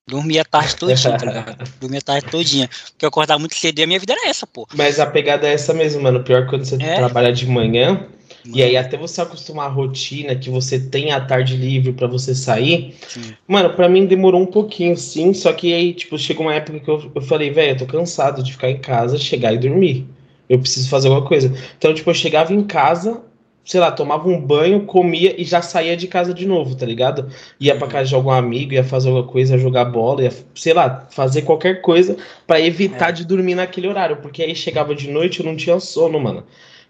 Dormia 0.07 0.43
a 0.43 0.45
tarde 0.45 0.77
todinha, 0.77 1.17
tá 1.17 1.25
ligado? 1.25 1.71
Dormia 1.81 1.99
a 2.01 2.03
tarde 2.03 2.27
todinha. 2.29 2.69
Porque 2.91 3.05
eu 3.05 3.09
acordava 3.09 3.39
muito 3.39 3.57
cedo 3.57 3.79
e 3.79 3.83
a 3.85 3.87
minha 3.87 3.99
vida 3.99 4.13
era 4.13 4.29
essa, 4.29 4.47
pô. 4.47 4.67
Mas 4.75 4.99
a 5.01 5.07
pegada 5.07 5.47
é 5.47 5.55
essa 5.55 5.73
mesmo, 5.73 6.03
mano. 6.03 6.23
Pior 6.23 6.43
que 6.43 6.51
quando 6.51 6.65
você 6.65 6.77
É? 6.83 6.97
trabalha 6.97 7.33
de 7.33 7.47
manhã, 7.47 8.07
e 8.53 8.63
aí 8.63 8.77
até 8.77 8.97
você 8.97 9.21
acostumar 9.21 9.67
a 9.67 9.73
rotina, 9.73 10.35
que 10.35 10.51
você 10.51 10.79
tem 10.79 11.13
a 11.13 11.21
tarde 11.21 11.57
livre 11.57 11.93
pra 11.93 12.07
você 12.07 12.35
sair, 12.35 12.95
Sim. 13.09 13.35
Mano, 13.47 13.71
pra 13.75 13.89
mim 13.89 14.07
demorou 14.07 14.41
um 14.41 14.47
pouquinho, 14.47 14.97
sim. 14.97 15.35
Só 15.35 15.53
que 15.53 15.73
aí, 15.73 15.93
tipo, 15.93 16.19
chegou 16.19 16.47
uma 16.47 16.55
época 16.55 16.81
que 16.81 16.89
eu, 16.89 17.13
eu 17.15 17.23
falei, 17.23 17.51
velho, 17.51 17.73
eu 17.73 17.77
tô 17.77 17.87
cansado 17.87 18.43
de 18.43 18.53
ficar 18.53 18.71
em 18.71 18.79
casa, 18.79 19.19
chegar 19.19 19.53
e 19.53 19.59
dormir. 19.59 20.07
Eu 20.49 20.59
preciso 20.59 20.89
fazer 20.89 21.09
alguma 21.09 21.27
coisa. 21.27 21.53
Então, 21.77 21.93
tipo, 21.93 22.09
eu 22.09 22.15
chegava 22.15 22.55
em 22.55 22.63
casa, 22.63 23.21
sei 23.65 23.81
lá, 23.81 23.91
tomava 23.93 24.29
um 24.29 24.41
banho, 24.41 24.87
comia 24.87 25.39
e 25.39 25.45
já 25.45 25.61
saía 25.61 25.97
de 25.97 26.07
casa 26.07 26.33
de 26.33 26.47
novo, 26.47 26.75
tá 26.75 26.87
ligado? 26.87 27.29
Ia 27.61 27.77
pra 27.77 27.87
casa 27.87 28.09
de 28.09 28.15
algum 28.15 28.31
amigo, 28.31 28.73
ia 28.73 28.85
fazer 28.85 29.09
alguma 29.09 29.27
coisa, 29.27 29.55
ia 29.55 29.59
jogar 29.59 29.85
bola, 29.87 30.23
ia, 30.23 30.33
sei 30.55 30.73
lá, 30.73 31.07
fazer 31.11 31.43
qualquer 31.43 31.83
coisa 31.83 32.17
pra 32.47 32.61
evitar 32.61 33.11
É. 33.11 33.13
de 33.13 33.27
dormir 33.27 33.55
naquele 33.55 33.89
horário. 33.89 34.17
Porque 34.19 34.43
aí 34.43 34.55
chegava 34.55 34.95
de 34.95 35.11
noite 35.11 35.41
eu 35.41 35.47
não 35.47 35.55
tinha 35.57 35.79
sono, 35.81 36.19
mano. 36.19 36.45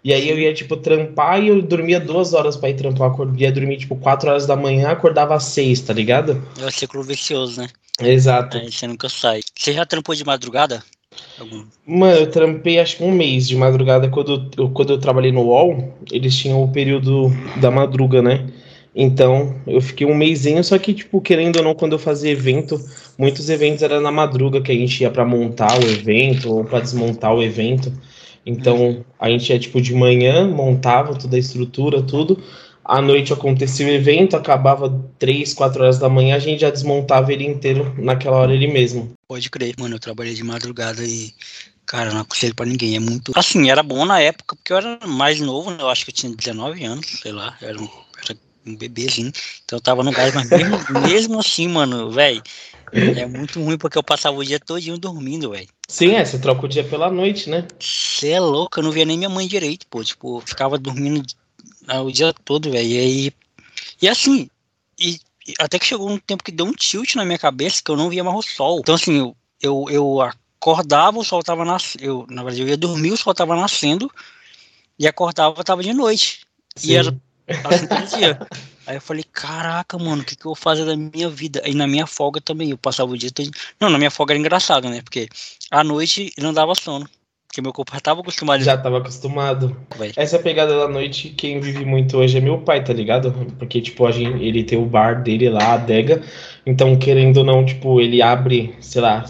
E 0.05 0.13
aí 0.13 0.29
eu 0.29 0.37
ia, 0.37 0.53
tipo, 0.53 0.77
trampar 0.77 1.41
e 1.41 1.47
eu 1.47 1.59
dormia 1.63 1.99
duas 1.99 2.35
horas 2.35 2.55
pra 2.55 2.69
ir 2.69 2.75
trampar. 2.75 3.11
Eu 3.17 3.35
ia 3.35 3.51
dormir, 3.51 3.77
tipo, 3.77 3.95
quatro 3.95 4.29
horas 4.29 4.45
da 4.45 4.55
manhã, 4.55 4.89
acordava 4.89 5.33
às 5.33 5.45
seis, 5.45 5.81
tá 5.81 5.91
ligado? 5.93 6.47
É 6.61 6.63
o 6.63 6.71
ciclo 6.71 7.01
vicioso, 7.01 7.59
né? 7.59 7.67
Exato. 7.99 8.55
Aí 8.57 8.71
você 8.71 8.85
nunca 8.85 9.09
sai. 9.09 9.41
Você 9.57 9.73
já 9.73 9.83
trampou 9.83 10.13
de 10.13 10.23
madrugada? 10.23 10.83
Algum? 11.39 11.63
Mano, 11.87 12.19
eu 12.19 12.29
trampei 12.29 12.79
acho 12.79 12.97
que 12.97 13.03
um 13.03 13.11
mês 13.11 13.47
de 13.47 13.55
madrugada 13.55 14.07
quando 14.07 14.47
eu, 14.55 14.69
quando 14.69 14.93
eu 14.93 14.99
trabalhei 14.99 15.31
no 15.31 15.41
UOL, 15.41 15.97
eles 16.11 16.35
tinham 16.37 16.63
o 16.63 16.71
período 16.71 17.31
da 17.59 17.71
madruga, 17.71 18.21
né? 18.21 18.47
Então, 18.95 19.55
eu 19.65 19.81
fiquei 19.81 20.05
um 20.05 20.13
mêsinho, 20.13 20.63
só 20.63 20.77
que, 20.77 20.93
tipo, 20.93 21.19
querendo 21.19 21.55
ou 21.55 21.63
não, 21.63 21.73
quando 21.73 21.93
eu 21.93 21.99
fazia 21.99 22.31
evento, 22.31 22.79
muitos 23.17 23.49
eventos 23.49 23.81
era 23.81 23.99
na 23.99 24.11
madruga 24.11 24.61
que 24.61 24.71
a 24.71 24.75
gente 24.75 25.01
ia 25.01 25.09
pra 25.09 25.25
montar 25.25 25.79
o 25.79 25.83
evento 25.83 26.53
ou 26.53 26.63
pra 26.63 26.79
desmontar 26.79 27.33
o 27.33 27.41
evento. 27.41 27.91
Então, 28.45 29.03
a 29.19 29.29
gente 29.29 29.49
ia, 29.49 29.59
tipo, 29.59 29.81
de 29.81 29.93
manhã, 29.93 30.47
montava 30.47 31.17
toda 31.17 31.35
a 31.35 31.39
estrutura, 31.39 32.01
tudo. 32.01 32.41
À 32.83 33.01
noite 33.01 33.33
acontecia 33.33 33.87
o 33.87 33.89
evento, 33.89 34.37
acabava 34.37 35.03
três, 35.17 35.53
quatro 35.53 35.81
horas 35.81 35.97
da 35.97 36.07
manhã, 36.07 36.35
a 36.35 36.39
gente 36.39 36.61
já 36.61 36.69
desmontava 36.69 37.33
ele 37.33 37.43
inteiro 37.43 37.95
naquela 37.97 38.37
hora 38.37 38.53
ele 38.53 38.67
mesmo. 38.67 39.11
Pode 39.27 39.49
crer, 39.49 39.73
mano. 39.79 39.95
Eu 39.95 39.99
trabalhei 39.99 40.35
de 40.35 40.43
madrugada 40.43 41.03
e, 41.03 41.33
cara, 41.87 42.13
não 42.13 42.21
aconselho 42.21 42.53
pra 42.53 42.67
ninguém. 42.67 42.95
É 42.95 42.99
muito. 42.99 43.31
Assim, 43.35 43.71
era 43.71 43.81
bom 43.81 44.05
na 44.05 44.19
época, 44.19 44.55
porque 44.55 44.71
eu 44.71 44.77
era 44.77 44.99
mais 45.07 45.39
novo, 45.39 45.71
né? 45.71 45.77
Eu 45.79 45.89
acho 45.89 46.05
que 46.05 46.11
eu 46.11 46.15
tinha 46.15 46.35
19 46.35 46.83
anos, 46.83 47.07
sei 47.07 47.31
lá. 47.31 47.57
Era 47.59 47.81
um, 47.81 47.89
era 48.23 48.37
um 48.67 48.75
bebezinho. 48.75 49.31
Então 49.63 49.77
eu 49.77 49.81
tava 49.81 50.03
no 50.03 50.11
gás, 50.11 50.31
mas 50.35 50.47
mesmo, 50.47 50.77
mesmo 51.01 51.39
assim, 51.39 51.67
mano, 51.67 52.11
velho. 52.11 52.43
É 53.17 53.25
muito 53.25 53.61
ruim 53.61 53.77
porque 53.79 53.97
eu 53.97 54.03
passava 54.03 54.37
o 54.37 54.45
dia 54.45 54.59
todinho 54.59 54.97
dormindo, 54.97 55.49
velho. 55.49 55.67
Sim, 55.87 56.15
é, 56.15 56.25
você 56.25 56.39
troca 56.39 56.65
o 56.65 56.69
dia 56.69 56.83
pela 56.83 57.11
noite, 57.11 57.49
né? 57.49 57.67
Você 57.79 58.29
é 58.29 58.39
louco, 58.39 58.79
eu 58.79 58.83
não 58.83 58.91
via 58.91 59.05
nem 59.05 59.17
minha 59.17 59.29
mãe 59.29 59.47
direito, 59.47 59.85
pô. 59.87 60.03
Tipo, 60.03 60.37
eu 60.37 60.41
ficava 60.41 60.77
dormindo 60.77 61.23
ah, 61.87 62.01
o 62.01 62.11
dia 62.11 62.33
todo, 62.33 62.71
velho. 62.71 62.87
E 62.87 62.97
aí. 62.97 63.33
E 64.01 64.09
assim, 64.09 64.49
e, 64.99 65.19
e 65.47 65.53
até 65.59 65.77
que 65.77 65.85
chegou 65.85 66.09
um 66.09 66.17
tempo 66.17 66.43
que 66.43 66.51
deu 66.51 66.65
um 66.65 66.73
tilt 66.73 67.15
na 67.15 67.23
minha 67.23 67.37
cabeça 67.37 67.81
que 67.83 67.91
eu 67.91 67.95
não 67.95 68.09
via 68.09 68.23
mais 68.23 68.35
o 68.35 68.41
sol. 68.41 68.79
Então, 68.79 68.95
assim, 68.95 69.17
eu, 69.17 69.35
eu, 69.61 69.85
eu 69.89 70.21
acordava, 70.21 71.19
o 71.19 71.23
sol 71.23 71.43
tava 71.43 71.63
nascendo. 71.63 72.03
Eu, 72.03 72.25
na 72.29 72.41
verdade, 72.41 72.63
eu 72.63 72.67
ia 72.67 72.77
dormir, 72.77 73.11
o 73.11 73.17
sol 73.17 73.33
tava 73.33 73.55
nascendo. 73.55 74.11
E 74.97 75.07
acordava, 75.07 75.63
tava 75.63 75.83
de 75.83 75.93
noite. 75.93 76.41
E 76.77 76.87
Sim. 76.87 76.95
era 76.95 77.15
assim 77.63 77.87
todo 77.87 78.17
dia. 78.17 78.39
Aí 78.87 78.97
eu 78.97 79.01
falei, 79.01 79.23
caraca, 79.31 79.97
mano, 79.97 80.21
o 80.21 80.25
que, 80.25 80.35
que 80.35 80.45
eu 80.45 80.49
vou 80.49 80.55
fazer 80.55 80.85
da 80.85 80.95
minha 80.95 81.29
vida? 81.29 81.61
E 81.65 81.73
na 81.73 81.87
minha 81.87 82.05
folga 82.05 82.39
também, 82.39 82.69
eu 82.69 82.77
passava 82.77 83.11
o 83.11 83.17
dia 83.17 83.31
todo. 83.31 83.49
Não, 83.79 83.89
na 83.89 83.97
minha 83.97 84.11
folga 84.11 84.33
era 84.33 84.39
engraçado, 84.39 84.89
né? 84.89 85.01
Porque 85.01 85.27
à 85.71 85.83
noite 85.83 86.31
não 86.37 86.53
dava 86.53 86.75
sono. 86.75 87.07
Porque 87.47 87.61
meu 87.61 87.71
corpo 87.71 87.93
já 87.93 88.01
tava 88.01 88.19
acostumado. 88.19 88.63
Já 88.63 88.77
tava 88.77 88.97
acostumado. 88.97 89.77
velho. 89.97 90.13
Essa 90.17 90.37
pegada 90.37 90.77
da 90.77 90.89
noite, 90.89 91.29
quem 91.29 91.61
vive 91.61 91.85
muito 91.85 92.17
hoje 92.17 92.37
é 92.37 92.41
meu 92.41 92.57
pai, 92.57 92.83
tá 92.83 92.91
ligado? 92.91 93.31
Porque, 93.57 93.79
tipo, 93.79 94.05
a 94.05 94.11
gente, 94.11 94.43
ele 94.43 94.61
tem 94.61 94.77
o 94.77 94.85
bar 94.85 95.23
dele 95.23 95.49
lá, 95.49 95.63
a 95.63 95.73
adega. 95.75 96.21
Então, 96.65 96.97
querendo 96.97 97.37
ou 97.37 97.43
não, 97.45 97.65
tipo, 97.65 98.01
ele 98.01 98.21
abre, 98.21 98.75
sei 98.81 99.01
lá, 99.01 99.23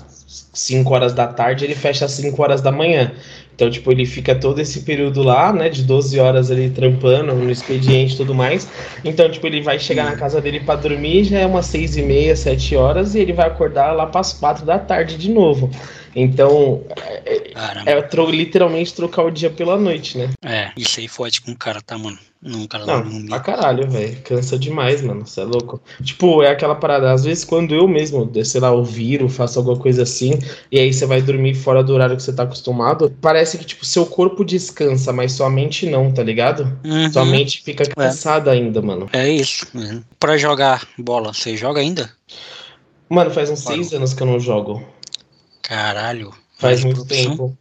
5 0.56 0.92
horas 0.92 1.14
da 1.14 1.28
tarde, 1.28 1.66
ele 1.66 1.76
fecha 1.76 2.06
às 2.06 2.12
5 2.14 2.42
horas 2.42 2.62
da 2.62 2.72
manhã. 2.72 3.14
Então, 3.56 3.70
tipo, 3.70 3.90
ele 3.90 4.06
fica 4.06 4.36
todo 4.36 4.60
esse 4.60 4.82
período 4.82 5.24
lá, 5.24 5.54
né, 5.54 5.70
de 5.70 5.84
12 5.84 6.20
horas 6.20 6.52
ali 6.52 6.70
trampando 6.70 7.34
no 7.34 7.50
expediente 7.50 8.14
e 8.14 8.18
tudo 8.18 8.36
mais. 8.36 8.70
Então, 9.04 9.30
tipo, 9.32 9.48
ele 9.48 9.62
vai 9.62 9.80
chegar 9.80 10.04
na 10.04 10.18
casa 10.18 10.42
dele 10.42 10.60
pra 10.60 10.76
dormir, 10.76 11.24
já 11.24 11.40
é 11.40 11.46
umas 11.46 11.66
6 11.68 11.96
e 11.96 12.02
meia, 12.02 12.36
7 12.36 12.76
horas, 12.76 13.16
e 13.16 13.20
ele 13.20 13.32
vai 13.32 13.48
acordar 13.48 13.94
lá 13.94 14.06
pras 14.08 14.34
4 14.34 14.66
da 14.66 14.78
tarde 14.78 15.18
de 15.18 15.32
novo. 15.32 15.72
Então, 16.16 16.84
Caramba. 17.54 17.92
é 17.92 18.02
tro- 18.02 18.32
literalmente 18.32 18.94
trocar 18.94 19.24
o 19.24 19.32
dia 19.32 19.50
pela 19.50 19.78
noite, 19.78 20.18
né? 20.18 20.30
É, 20.44 20.72
isso 20.78 21.00
aí 21.00 21.08
fode 21.08 21.42
com 21.42 21.52
o 21.52 21.58
cara, 21.58 21.82
tá, 21.82 21.98
mano? 21.98 22.18
Não, 22.42 22.64
o 22.64 22.68
cara 22.68 22.86
não, 22.86 23.04
Não, 23.04 23.26
pra 23.26 23.40
caralho, 23.40 23.90
velho. 23.90 24.22
Cansa 24.22 24.58
demais, 24.58 25.02
mano. 25.02 25.26
Você 25.26 25.42
é 25.42 25.44
louco. 25.44 25.82
Tipo, 26.04 26.44
é 26.44 26.50
aquela 26.52 26.76
parada. 26.76 27.12
Às 27.12 27.24
vezes, 27.24 27.44
quando 27.44 27.74
eu 27.74 27.88
mesmo, 27.88 28.32
sei 28.46 28.62
lá, 28.62 28.68
eu 28.68 28.84
viro, 28.84 29.28
faço 29.28 29.58
alguma 29.58 29.78
coisa 29.80 30.04
assim, 30.04 30.38
e 30.72 30.78
aí 30.80 30.94
você 30.94 31.08
vai 31.08 31.24
dormir 31.24 31.56
fora 31.56 31.84
do 31.84 31.92
horário 31.94 32.16
que 32.16 32.22
você 32.22 32.32
tá 32.32 32.44
acostumado, 32.44 33.12
parece 33.20 33.58
que, 33.58 33.66
tipo, 33.66 33.84
seu 33.84 34.06
corpo 34.06 34.46
descansa, 34.46 35.12
mas 35.12 35.32
sua 35.32 35.50
mente 35.50 35.88
não, 35.90 36.12
tá 36.12 36.22
ligado? 36.22 36.72
Uhum, 36.86 37.12
Sua 37.12 37.26
mente 37.26 37.64
fica 37.64 37.84
cansada 37.88 38.52
ainda, 38.52 38.80
mano. 38.80 39.10
É 39.12 39.28
isso. 39.28 39.66
Uhum. 39.74 40.04
Pra 40.20 40.38
jogar 40.38 40.88
bola, 41.00 41.34
você 41.34 41.58
joga 41.58 41.82
ainda? 41.82 42.12
Mano, 43.10 43.32
faz 43.32 43.50
uns 43.50 43.60
seis 43.60 43.92
anos 43.94 44.14
que 44.14 44.22
eu 44.22 44.28
não 44.28 44.40
jogo. 44.40 44.84
Caralho. 45.68 46.32
Faz 46.58 46.84
muito 46.84 47.06
tempo. 47.06 47.58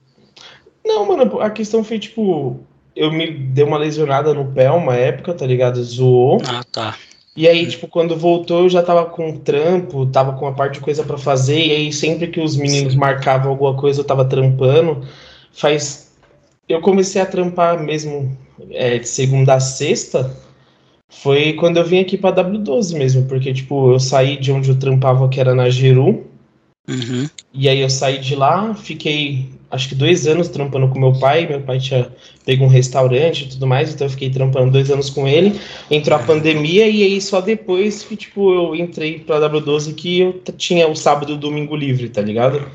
Não, 0.85 1.07
mano, 1.07 1.41
a 1.41 1.51
questão 1.51 1.83
foi, 1.83 1.99
tipo, 1.99 2.61
eu 2.95 3.11
me 3.11 3.31
dei 3.31 3.65
uma 3.65 3.79
lesionada 3.79 4.35
no 4.35 4.53
pé 4.53 4.71
uma 4.71 4.95
época, 4.95 5.33
tá 5.33 5.47
ligado? 5.47 5.83
Zoou. 5.83 6.41
Ah, 6.47 6.63
tá. 6.71 6.97
E 7.37 7.49
aí, 7.49 7.67
tipo, 7.67 7.89
quando 7.89 8.17
voltou, 8.17 8.63
eu 8.63 8.69
já 8.69 8.83
tava 8.83 9.07
com 9.07 9.37
trampo, 9.39 10.07
tava 10.07 10.35
com 10.35 10.45
uma 10.45 10.55
parte 10.55 10.75
de 10.75 10.81
coisa 10.81 11.03
pra 11.03 11.19
fazer, 11.19 11.59
e 11.59 11.73
aí 11.73 11.93
sempre 11.93 12.29
que 12.29 12.41
os 12.41 12.57
meninos 12.57 12.95
marcavam 12.95 13.51
alguma 13.51 13.75
coisa, 13.75 14.01
eu 14.01 14.05
tava 14.05 14.25
trampando. 14.25 15.05
Faz. 15.53 16.13
Eu 16.69 16.81
comecei 16.81 17.21
a 17.21 17.27
trampar 17.27 17.83
mesmo 17.83 18.37
é, 18.71 18.99
de 18.99 19.09
segunda 19.09 19.55
a 19.55 19.61
sexta. 19.61 20.31
Foi 21.09 21.55
quando 21.55 21.77
eu 21.79 21.85
vim 21.85 22.01
aqui 22.01 22.17
pra 22.17 22.33
W12 22.33 22.97
mesmo, 22.97 23.25
porque, 23.25 23.53
tipo, 23.53 23.93
eu 23.93 24.01
saí 24.01 24.37
de 24.37 24.53
onde 24.53 24.71
eu 24.71 24.79
trampava, 24.79 25.29
que 25.29 25.41
era 25.41 25.55
na 25.55 25.69
Geru, 25.69 26.25
Uhum. 26.87 27.29
e 27.53 27.67
aí 27.67 27.81
eu 27.81 27.89
saí 27.89 28.19
de 28.19 28.37
lá, 28.37 28.75
fiquei 28.75 29.49
acho 29.75 29.89
que 29.89 29.95
dois 29.95 30.27
anos 30.27 30.49
trampando 30.49 30.89
com 30.89 30.99
meu 30.99 31.13
pai. 31.19 31.47
Meu 31.47 31.61
pai 31.61 31.79
tinha 31.79 32.11
pego 32.45 32.65
um 32.65 32.69
restaurante 32.69 33.45
e 33.45 33.49
tudo 33.49 33.67
mais, 33.67 33.93
então 33.93 34.07
eu 34.07 34.11
fiquei 34.11 34.31
trampando 34.31 34.71
dois 34.71 34.91
anos 34.91 35.11
com 35.11 35.27
ele. 35.27 35.61
Entrou 35.91 36.19
a 36.19 36.23
pandemia 36.23 36.89
e 36.89 37.03
aí 37.03 37.21
só 37.21 37.41
depois 37.41 38.03
que 38.03 38.17
tipo 38.17 38.53
eu 38.55 38.75
entrei 38.75 39.19
pra 39.19 39.41
W12 39.41 39.95
que 39.95 40.21
eu 40.21 40.43
tinha 40.57 40.89
o 40.89 40.95
sábado 40.95 41.33
e 41.33 41.35
o 41.35 41.39
domingo 41.39 41.75
livre, 41.75 42.09
tá 42.09 42.23
ligado? 42.23 42.71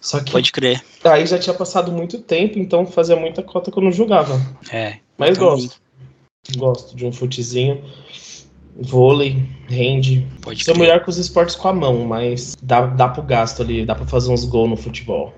Só 0.00 0.20
que 0.20 0.32
Pode 0.32 0.52
crer. 0.52 0.82
aí 1.02 1.26
já 1.26 1.38
tinha 1.38 1.54
passado 1.54 1.90
muito 1.90 2.18
tempo, 2.18 2.58
então 2.58 2.86
fazia 2.86 3.16
muita 3.16 3.42
cota 3.42 3.70
que 3.70 3.78
eu 3.78 3.82
não 3.82 3.92
jogava. 3.92 4.40
É. 4.70 4.98
Mas 5.16 5.38
gosto. 5.38 5.80
Gosto 6.56 6.94
de 6.94 7.06
um 7.06 7.12
futezinho. 7.12 7.82
Vôlei, 8.76 9.48
rende. 9.68 10.26
Pode 10.42 10.64
crer. 10.64 10.76
melhor 10.76 11.04
com 11.04 11.10
os 11.10 11.18
esportes 11.18 11.54
com 11.54 11.68
a 11.68 11.72
mão, 11.72 12.04
mas 12.04 12.56
dá, 12.62 12.86
dá 12.86 13.08
pro 13.08 13.22
gasto 13.22 13.62
ali, 13.62 13.86
dá 13.86 13.94
pra 13.94 14.06
fazer 14.06 14.32
uns 14.32 14.44
gols 14.44 14.70
no 14.70 14.76
futebol. 14.76 15.32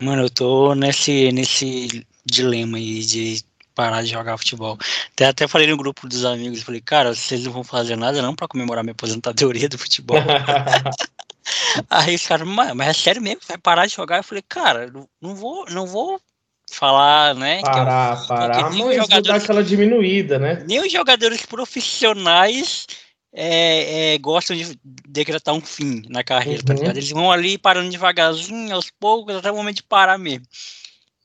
Mano, 0.00 0.22
eu 0.22 0.30
tô 0.30 0.74
nesse, 0.74 1.32
nesse 1.32 2.06
dilema 2.24 2.76
aí 2.76 3.00
de 3.00 3.42
parar 3.74 4.02
de 4.02 4.10
jogar 4.10 4.36
futebol. 4.36 4.78
Até, 5.12 5.26
até 5.26 5.48
falei 5.48 5.66
no 5.66 5.76
grupo 5.76 6.08
dos 6.08 6.24
amigos, 6.24 6.62
falei, 6.62 6.80
cara, 6.80 7.14
vocês 7.14 7.44
não 7.44 7.52
vão 7.52 7.64
fazer 7.64 7.96
nada 7.96 8.20
não 8.20 8.34
para 8.34 8.48
comemorar 8.48 8.84
minha 8.84 8.92
aposentadoria 8.92 9.68
do 9.68 9.78
futebol. 9.78 10.18
Aí 11.88 12.14
os 12.14 12.26
caras, 12.26 12.48
mas 12.48 12.88
é 12.88 12.92
sério 12.92 13.22
mesmo, 13.22 13.40
vai 13.46 13.58
parar 13.58 13.86
de 13.86 13.94
jogar? 13.94 14.16
Eu 14.16 14.24
falei, 14.24 14.42
cara, 14.48 14.92
não 15.20 15.34
vou, 15.34 15.66
não 15.70 15.86
vou 15.86 16.20
falar, 16.70 17.34
né? 17.34 17.60
Parar, 17.60 18.20
eu, 18.20 18.26
parar, 18.26 18.70
mas 18.70 18.96
jogadores, 18.96 19.26
dar 19.26 19.36
aquela 19.36 19.62
diminuída, 19.62 20.38
né? 20.38 20.64
Nem 20.66 20.80
os 20.80 20.92
jogadores 20.92 21.44
profissionais 21.46 22.86
é, 23.32 24.14
é, 24.14 24.18
gostam 24.18 24.56
de 24.56 24.78
decretar 25.08 25.54
um 25.54 25.60
fim 25.60 26.02
na 26.08 26.24
carreira, 26.24 26.62
tá 26.62 26.72
uhum. 26.72 26.76
tá 26.76 26.82
ligado? 26.82 26.96
Eles 26.96 27.10
vão 27.10 27.30
ali 27.30 27.56
parando 27.58 27.90
devagarzinho, 27.90 28.74
aos 28.74 28.90
poucos, 28.90 29.36
até 29.36 29.50
o 29.50 29.56
momento 29.56 29.76
de 29.76 29.82
parar 29.82 30.18
mesmo. 30.18 30.46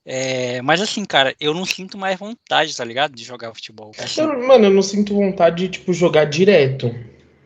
É, 0.03 0.61
mas 0.63 0.81
assim, 0.81 1.05
cara, 1.05 1.35
eu 1.39 1.53
não 1.53 1.65
sinto 1.65 1.97
mais 1.97 2.17
vontade, 2.17 2.75
tá 2.75 2.83
ligado? 2.83 3.15
De 3.15 3.23
jogar 3.23 3.53
futebol. 3.53 3.91
Assim, 3.97 4.21
eu, 4.21 4.47
mano, 4.47 4.65
eu 4.65 4.71
não 4.71 4.81
sinto 4.81 5.13
vontade 5.13 5.67
de, 5.67 5.69
tipo, 5.69 5.93
jogar 5.93 6.25
direto 6.25 6.93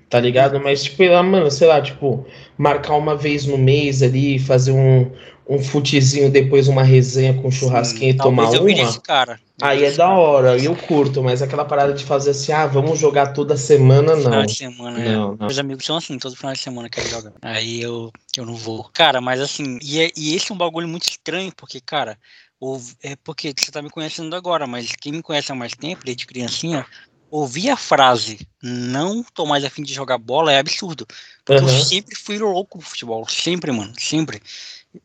tá 0.10 0.20
ligado? 0.20 0.60
Mas, 0.60 0.84
tipo, 0.84 1.04
mano, 1.24 1.50
sei 1.52 1.68
lá, 1.68 1.82
tipo, 1.82 2.26
marcar 2.58 2.96
uma 2.96 3.16
vez 3.16 3.46
no 3.46 3.58
mês 3.58 4.02
ali, 4.02 4.40
fazer 4.40 4.72
um, 4.72 5.12
um 5.48 5.62
futezinho, 5.62 6.32
depois 6.32 6.68
uma 6.68 6.84
resenha 6.84 7.34
com 7.34 7.52
churrasquinho 7.52 8.12
Sim, 8.12 8.18
e 8.18 8.18
tomar 8.18 8.50
uma. 8.50 8.72
Esse 8.72 9.00
cara. 9.00 9.40
Aí 9.62 9.86
é 9.86 9.92
da 9.92 10.10
hora, 10.10 10.58
eu 10.58 10.76
curto, 10.76 11.24
mas 11.24 11.42
aquela 11.42 11.64
parada 11.64 11.94
de 11.94 12.04
fazer 12.04 12.32
assim, 12.32 12.52
ah, 12.52 12.68
vamos 12.68 13.00
jogar 13.00 13.28
toda 13.28 13.56
semana, 13.56 14.14
não. 14.16 14.24
Final 14.24 14.46
de 14.46 14.56
semana, 14.56 15.00
é. 15.00 15.04
não, 15.04 15.34
é. 15.34 15.38
não. 15.38 15.48
Meus 15.48 15.60
amigos 15.60 15.86
são 15.86 15.96
assim, 15.96 16.18
todo 16.18 16.36
final 16.36 16.54
de 16.54 16.60
semana 16.60 16.90
querem 16.90 17.10
jogar. 17.10 17.32
Aí 17.42 17.82
eu, 17.82 18.12
eu 18.36 18.46
não 18.46 18.56
vou. 18.56 18.90
Cara, 18.92 19.22
mas 19.22 19.40
assim, 19.40 19.80
e, 19.82 20.02
é, 20.02 20.12
e 20.18 20.36
esse 20.36 20.52
é 20.52 20.56
um 20.56 20.58
bagulho 20.58 20.88
muito 20.88 21.08
estranho, 21.08 21.54
porque, 21.56 21.80
cara, 21.80 22.18
ou, 22.60 22.82
é 23.02 23.16
porque 23.16 23.54
você 23.58 23.72
tá 23.72 23.82
me 23.82 23.90
conhecendo 23.90 24.36
agora, 24.36 24.68
mas 24.68 24.94
quem 25.00 25.14
me 25.14 25.22
conhece 25.22 25.52
há 25.52 25.56
mais 25.56 25.74
tempo, 25.74 26.04
desde 26.04 26.26
criancinha, 26.26 26.86
ouvir 27.30 27.70
a 27.70 27.78
frase 27.78 28.48
não 28.62 29.24
tô 29.24 29.46
mais 29.46 29.64
afim 29.64 29.84
de 29.84 29.94
jogar 29.94 30.18
bola 30.18 30.52
é 30.52 30.60
absurdo. 30.60 31.06
Porque 31.44 31.62
uhum. 31.62 31.70
eu 31.70 31.84
sempre 31.84 32.16
fui 32.16 32.38
louco 32.38 32.80
pro 32.80 32.88
futebol. 32.88 33.28
Sempre, 33.28 33.72
mano. 33.72 33.94
Sempre. 33.98 34.42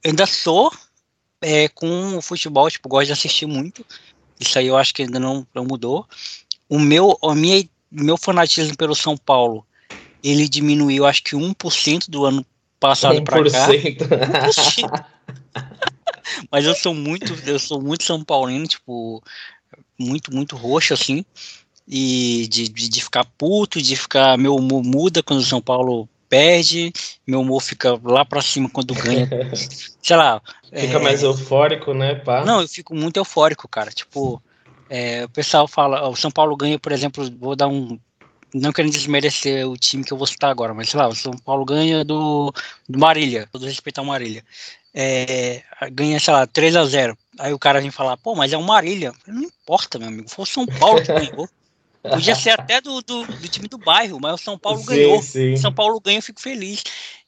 Ainda 0.05 0.27
sou 0.27 0.73
é, 1.41 1.69
com 1.69 2.17
o 2.17 2.23
futebol, 2.23 2.71
tipo, 2.71 2.89
gosto 2.89 3.07
de 3.07 3.13
assistir 3.13 3.47
muito. 3.47 3.85
Isso 4.39 4.59
aí 4.59 4.67
eu 4.67 4.77
acho 4.77 4.95
que 4.95 5.03
ainda 5.03 5.19
não, 5.19 5.47
não 5.55 5.65
mudou. 5.65 6.07
O 6.69 6.79
meu, 6.79 7.19
a 7.23 7.35
minha, 7.35 7.65
meu 7.91 8.17
fanatismo 8.17 8.77
pelo 8.77 8.95
São 8.95 9.17
Paulo, 9.17 9.67
ele 10.23 10.49
diminuiu 10.49 11.07
acho 11.07 11.23
que 11.23 11.37
1% 11.37 12.09
do 12.09 12.25
ano 12.25 12.47
passado 12.79 13.23
para 13.23 13.51
cá. 13.51 13.69
1%. 13.69 15.05
Mas 16.51 16.65
eu 16.65 16.75
sou 16.75 16.95
muito, 16.95 17.35
eu 17.49 17.59
sou 17.59 17.81
muito 17.81 18.05
São 18.05 18.23
Paulino, 18.23 18.67
tipo, 18.67 19.23
muito, 19.99 20.33
muito 20.33 20.57
roxo, 20.57 20.95
assim 20.95 21.25
e 21.93 22.47
de, 22.49 22.69
de, 22.69 22.89
de, 22.89 23.03
ficar 23.03 23.25
puto, 23.37 23.83
de 23.83 23.97
ficar. 23.97 24.39
Meu 24.39 24.55
humor 24.55 24.85
muda 24.85 25.23
quando 25.25 25.41
o 25.41 25.45
São 25.45 25.61
Paulo 25.61 26.09
perde, 26.31 26.93
meu 27.27 27.41
humor 27.41 27.61
fica 27.61 28.01
lá 28.05 28.25
pra 28.25 28.41
cima 28.41 28.71
quando 28.71 28.95
ganha. 28.95 29.29
sei 30.01 30.17
lá. 30.17 30.41
Fica 30.65 30.97
é... 30.97 31.03
mais 31.03 31.23
eufórico, 31.23 31.93
né, 31.93 32.15
pá? 32.15 32.45
Não, 32.45 32.63
eu 32.63 32.69
fico 32.69 32.95
muito 32.95 33.17
eufórico, 33.19 33.69
cara. 33.69 33.91
Tipo, 33.91 34.41
é, 34.89 35.25
o 35.25 35.29
pessoal 35.29 35.67
fala, 35.67 36.09
o 36.09 36.15
São 36.15 36.31
Paulo 36.31 36.57
ganha, 36.57 36.79
por 36.79 36.93
exemplo, 36.93 37.29
vou 37.39 37.57
dar 37.57 37.67
um. 37.67 37.99
Não 38.55 38.73
querendo 38.73 38.93
desmerecer 38.93 39.69
o 39.69 39.77
time 39.77 40.03
que 40.03 40.13
eu 40.13 40.17
vou 40.17 40.27
citar 40.27 40.51
agora, 40.51 40.75
mas 40.75 40.89
sei 40.89 40.99
lá, 40.99 41.07
o 41.07 41.15
São 41.15 41.33
Paulo 41.33 41.65
ganha 41.65 42.05
do, 42.05 42.53
do 42.89 42.99
Marília, 42.99 43.49
todo 43.53 43.65
respeitar 43.65 44.03
o 44.03 44.07
Marília. 44.07 44.45
É, 44.93 45.63
ganha, 45.93 46.19
sei 46.19 46.35
lá, 46.35 46.49
3 46.49 46.75
a 46.75 46.85
0 46.85 47.17
Aí 47.39 47.53
o 47.53 47.59
cara 47.61 47.81
vem 47.81 47.93
falar, 47.93 48.17
pô, 48.17 48.35
mas 48.35 48.53
é 48.53 48.59
o 48.59 48.63
Marília. 48.63 49.13
Não 49.25 49.43
importa, 49.43 50.01
meu 50.01 50.09
amigo, 50.09 50.29
foi 50.29 50.43
o 50.43 50.47
São 50.47 50.67
Paulo 50.67 51.01
que 51.01 51.13
ganhou. 51.13 51.49
Podia 52.03 52.35
ser 52.35 52.51
até 52.51 52.81
do, 52.81 53.03
do, 53.03 53.27
do, 53.27 53.49
time 53.49 53.69
do 53.69 53.77
bairro, 53.77 54.19
mas 54.21 54.35
o 54.35 54.43
São 54.43 54.59
Paulo 54.59 54.81
sim, 54.81 54.87
ganhou. 54.87 55.23
Sim. 55.23 55.57
São 55.57 55.73
Paulo 55.73 56.01
ganha, 56.01 56.19
eu 56.19 56.23
fico 56.23 56.41
feliz. 56.41 56.83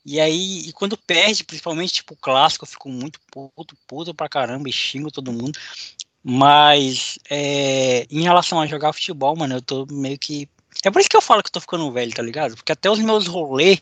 E 0.04 0.18
aí, 0.18 0.68
e 0.68 0.72
quando 0.72 0.96
perde, 0.96 1.44
principalmente 1.44 1.92
tipo 1.94 2.16
clássico, 2.16 2.64
eu 2.64 2.68
fico 2.68 2.88
muito 2.88 3.20
puto, 3.30 3.76
puto 3.86 4.14
pra 4.14 4.28
caramba 4.28 4.68
e 4.68 4.72
xingo 4.72 5.10
todo 5.10 5.32
mundo. 5.32 5.58
Mas 6.24 7.18
é, 7.28 8.06
em 8.10 8.22
relação 8.22 8.60
a 8.60 8.66
jogar 8.66 8.92
futebol, 8.92 9.36
mano, 9.36 9.56
eu 9.56 9.62
tô 9.62 9.86
meio 9.90 10.18
que. 10.18 10.48
É 10.84 10.90
por 10.90 11.00
isso 11.00 11.10
que 11.10 11.16
eu 11.16 11.20
falo 11.20 11.42
que 11.42 11.48
eu 11.48 11.52
tô 11.52 11.60
ficando 11.60 11.92
velho, 11.92 12.14
tá 12.14 12.22
ligado? 12.22 12.56
Porque 12.56 12.72
até 12.72 12.90
os 12.90 12.98
meus 12.98 13.26
rolês 13.26 13.80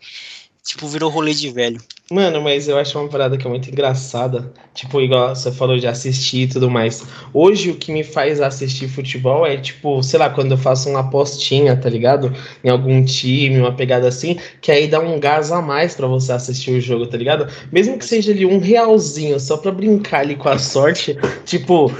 Tipo, 0.64 0.86
virou 0.86 1.10
rolê 1.10 1.32
de 1.32 1.50
velho. 1.50 1.80
Mano, 2.12 2.42
mas 2.42 2.66
eu 2.66 2.76
acho 2.76 2.98
uma 2.98 3.08
parada 3.08 3.36
que 3.38 3.46
é 3.46 3.50
muito 3.50 3.70
engraçada. 3.70 4.52
Tipo, 4.74 5.00
igual 5.00 5.34
você 5.34 5.52
falou 5.52 5.78
de 5.78 5.86
assistir 5.86 6.42
e 6.42 6.46
tudo 6.48 6.68
mais. 6.68 7.04
Hoje 7.32 7.70
o 7.70 7.76
que 7.76 7.92
me 7.92 8.02
faz 8.02 8.40
assistir 8.40 8.88
futebol 8.88 9.46
é, 9.46 9.56
tipo, 9.56 10.02
sei 10.02 10.18
lá, 10.18 10.28
quando 10.28 10.50
eu 10.50 10.58
faço 10.58 10.88
uma 10.90 11.00
apostinha, 11.00 11.76
tá 11.76 11.88
ligado? 11.88 12.34
Em 12.64 12.68
algum 12.68 13.04
time, 13.04 13.60
uma 13.60 13.72
pegada 13.72 14.08
assim, 14.08 14.36
que 14.60 14.72
aí 14.72 14.88
dá 14.88 14.98
um 14.98 15.20
gás 15.20 15.52
a 15.52 15.62
mais 15.62 15.94
para 15.94 16.08
você 16.08 16.32
assistir 16.32 16.72
o 16.72 16.80
jogo, 16.80 17.06
tá 17.06 17.16
ligado? 17.16 17.46
Mesmo 17.70 17.96
que 17.96 18.04
seja 18.04 18.32
ali 18.32 18.44
um 18.44 18.58
realzinho, 18.58 19.38
só 19.38 19.56
pra 19.56 19.70
brincar 19.70 20.20
ali 20.20 20.34
com 20.34 20.48
a 20.48 20.58
sorte, 20.58 21.16
tipo, 21.44 21.92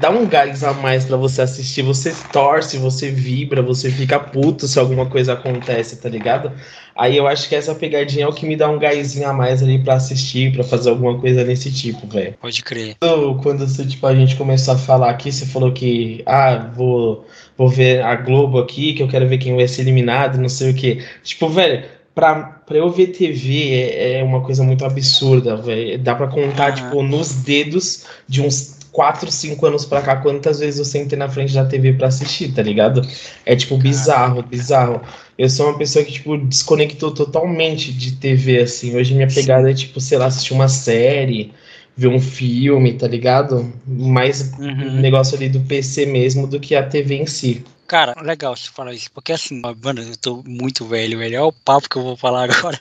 dá 0.00 0.08
um 0.08 0.26
gás 0.26 0.64
a 0.64 0.72
mais 0.72 1.04
para 1.04 1.18
você 1.18 1.42
assistir. 1.42 1.82
Você 1.82 2.14
torce, 2.32 2.78
você 2.78 3.10
vibra, 3.10 3.60
você 3.60 3.90
fica 3.90 4.18
puto 4.18 4.66
se 4.66 4.78
alguma 4.78 5.04
coisa 5.04 5.34
acontece, 5.34 5.96
tá 5.96 6.08
ligado? 6.08 6.52
Aí 6.96 7.16
eu 7.16 7.26
acho 7.26 7.48
que 7.48 7.54
essa 7.54 7.74
pegadinha 7.74 8.24
é 8.24 8.28
o 8.28 8.32
que 8.32 8.46
me 8.46 8.56
dá 8.56 8.70
um 8.70 8.78
gásinho 8.78 9.28
a 9.28 9.32
mais 9.32 9.62
ali 9.62 9.78
para 9.78 9.94
assistir, 9.94 10.52
para 10.52 10.64
fazer 10.64 10.90
alguma 10.90 11.18
coisa 11.18 11.44
nesse 11.44 11.70
tipo, 11.72 12.06
velho. 12.06 12.34
Pode 12.40 12.62
crer. 12.62 12.96
Quando 13.42 13.66
tipo, 13.86 14.06
a 14.06 14.14
gente 14.14 14.36
começou 14.36 14.74
a 14.74 14.78
falar 14.78 15.10
aqui, 15.10 15.30
você 15.30 15.44
falou 15.44 15.72
que, 15.72 16.22
ah, 16.24 16.70
vou, 16.74 17.26
vou 17.56 17.68
ver 17.68 18.02
a 18.02 18.14
Globo 18.16 18.58
aqui, 18.58 18.94
que 18.94 19.02
eu 19.02 19.08
quero 19.08 19.28
ver 19.28 19.38
quem 19.38 19.54
vai 19.56 19.68
ser 19.68 19.82
eliminado, 19.82 20.38
não 20.38 20.48
sei 20.48 20.70
o 20.70 20.74
quê. 20.74 21.04
Tipo, 21.22 21.48
velho, 21.48 21.84
pra, 22.14 22.34
pra 22.66 22.78
eu 22.78 22.90
ver 22.90 23.08
TV 23.08 23.74
é, 23.74 24.20
é 24.20 24.24
uma 24.24 24.40
coisa 24.40 24.64
muito 24.64 24.84
absurda, 24.84 25.54
velho. 25.56 25.98
Dá 25.98 26.14
pra 26.14 26.28
contar, 26.28 26.72
tipo, 26.72 27.02
nos 27.02 27.34
dedos 27.34 28.06
de 28.26 28.40
uns 28.40 28.75
4, 28.96 29.30
5 29.30 29.66
anos 29.66 29.84
pra 29.84 30.00
cá, 30.00 30.16
quantas 30.16 30.58
vezes 30.58 30.78
eu 30.78 30.84
sentei 30.86 31.18
na 31.18 31.28
frente 31.28 31.52
da 31.52 31.66
TV 31.66 31.92
pra 31.92 32.08
assistir, 32.08 32.50
tá 32.54 32.62
ligado? 32.62 33.06
É, 33.44 33.54
tipo, 33.54 33.76
bizarro, 33.76 34.42
bizarro. 34.42 35.02
Eu 35.36 35.50
sou 35.50 35.68
uma 35.68 35.76
pessoa 35.76 36.02
que, 36.02 36.12
tipo, 36.12 36.38
desconectou 36.38 37.12
totalmente 37.12 37.92
de 37.92 38.12
TV, 38.12 38.60
assim. 38.60 38.96
Hoje 38.96 39.14
minha 39.14 39.28
pegada 39.28 39.70
é, 39.70 39.74
tipo, 39.74 40.00
sei 40.00 40.16
lá, 40.16 40.24
assistir 40.24 40.54
uma 40.54 40.66
série, 40.66 41.52
ver 41.94 42.08
um 42.08 42.18
filme, 42.18 42.94
tá 42.94 43.06
ligado? 43.06 43.70
Mais 43.86 44.50
uhum. 44.58 44.98
negócio 44.98 45.36
ali 45.36 45.50
do 45.50 45.60
PC 45.60 46.06
mesmo 46.06 46.46
do 46.46 46.58
que 46.58 46.74
a 46.74 46.82
TV 46.82 47.16
em 47.16 47.26
si. 47.26 47.62
Cara, 47.86 48.16
legal 48.22 48.56
você 48.56 48.70
falar 48.70 48.94
isso, 48.94 49.12
porque 49.12 49.30
assim, 49.30 49.60
mano, 49.60 50.00
eu 50.00 50.16
tô 50.16 50.42
muito 50.42 50.86
velho, 50.86 51.18
velho. 51.18 51.36
Olha 51.42 51.48
o 51.48 51.52
papo 51.52 51.86
que 51.86 51.96
eu 51.96 52.02
vou 52.02 52.16
falar 52.16 52.44
agora. 52.44 52.80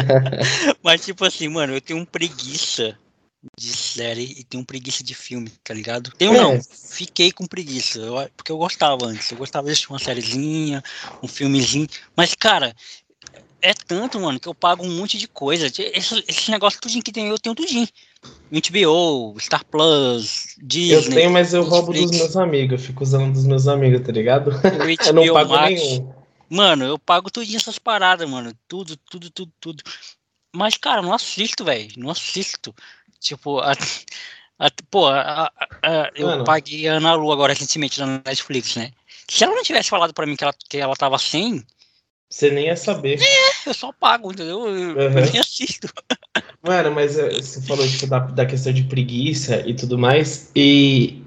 Mas, 0.82 1.04
tipo 1.04 1.26
assim, 1.26 1.48
mano, 1.48 1.74
eu 1.74 1.80
tenho 1.82 2.00
um 2.00 2.06
preguiça 2.06 2.96
de 3.58 3.68
série 3.68 4.36
e 4.38 4.44
tenho 4.44 4.64
preguiça 4.64 5.02
de 5.02 5.14
filme, 5.14 5.50
tá 5.64 5.74
ligado? 5.74 6.12
Tenho 6.16 6.34
é. 6.34 6.40
não, 6.40 6.60
fiquei 6.62 7.32
com 7.32 7.46
preguiça, 7.46 7.98
eu, 7.98 8.14
porque 8.36 8.52
eu 8.52 8.56
gostava 8.56 9.06
antes, 9.06 9.30
eu 9.30 9.36
gostava 9.36 9.66
de 9.66 9.72
assistir 9.72 9.90
uma 9.90 9.98
sériezinha, 9.98 10.82
um 11.22 11.28
filmezinho, 11.28 11.88
mas 12.16 12.34
cara, 12.34 12.74
é 13.60 13.72
tanto, 13.72 14.20
mano, 14.20 14.40
que 14.40 14.48
eu 14.48 14.54
pago 14.54 14.84
um 14.84 14.90
monte 14.96 15.16
de 15.16 15.28
coisa, 15.28 15.66
esse, 15.66 16.24
esse 16.28 16.50
negócio 16.50 16.80
tudinho 16.80 17.02
que 17.02 17.12
tem 17.12 17.28
eu 17.28 17.38
tenho 17.38 17.54
tudinho. 17.54 17.88
HBO, 18.52 19.36
Star 19.40 19.64
Plus, 19.64 20.54
Disney. 20.62 20.94
Eu 20.94 21.10
tenho, 21.10 21.30
mas 21.30 21.54
eu 21.54 21.64
roubo 21.64 21.92
dos 21.92 22.10
meus 22.10 22.36
amigos, 22.36 22.80
eu 22.80 22.86
fico 22.86 23.02
usando 23.02 23.32
dos 23.32 23.44
meus 23.44 23.66
amigos, 23.66 24.04
tá 24.06 24.12
ligado? 24.12 24.50
eu 25.06 25.12
não 25.12 25.32
pago 25.32 25.54
Max. 25.54 25.70
nenhum. 25.70 26.12
Mano, 26.50 26.84
eu 26.84 26.98
pago 26.98 27.30
tudinho 27.30 27.56
essas 27.56 27.78
paradas, 27.78 28.28
mano, 28.28 28.52
tudo, 28.68 28.96
tudo, 28.96 29.30
tudo, 29.30 29.52
tudo. 29.58 29.82
Mas, 30.54 30.76
cara, 30.76 31.00
não 31.00 31.14
assisto, 31.14 31.64
velho, 31.64 31.90
não 31.96 32.10
assisto. 32.10 32.74
Tipo, 33.22 33.60
a, 33.60 33.72
a, 34.58 34.70
pô, 34.90 35.06
a, 35.06 35.50
eu 36.14 36.44
paguei 36.44 36.88
a 36.88 36.94
Ana 36.94 37.14
Lu 37.14 37.32
agora 37.32 37.52
recentemente 37.52 38.00
na 38.00 38.20
Netflix, 38.26 38.76
né? 38.76 38.90
Se 39.28 39.44
ela 39.44 39.54
não 39.54 39.62
tivesse 39.62 39.88
falado 39.88 40.12
pra 40.12 40.26
mim 40.26 40.36
que 40.36 40.44
ela, 40.44 40.54
que 40.68 40.76
ela 40.76 40.96
tava 40.96 41.18
sem. 41.18 41.64
Você 42.28 42.50
nem 42.50 42.66
ia 42.66 42.76
saber. 42.76 43.20
É, 43.20 43.68
eu 43.68 43.74
só 43.74 43.92
pago, 43.92 44.32
entendeu? 44.32 44.66
Eu, 44.66 44.96
uhum. 44.96 45.00
eu 45.00 45.10
nem 45.10 45.38
assisto. 45.38 45.88
Mano, 46.62 46.92
mas 46.92 47.18
eh, 47.18 47.30
você 47.30 47.60
falou 47.62 47.86
tipo, 47.86 48.06
da, 48.06 48.20
da 48.20 48.46
questão 48.46 48.72
de 48.72 48.84
preguiça 48.84 49.62
e 49.66 49.74
tudo 49.74 49.98
mais. 49.98 50.50
E 50.54 51.22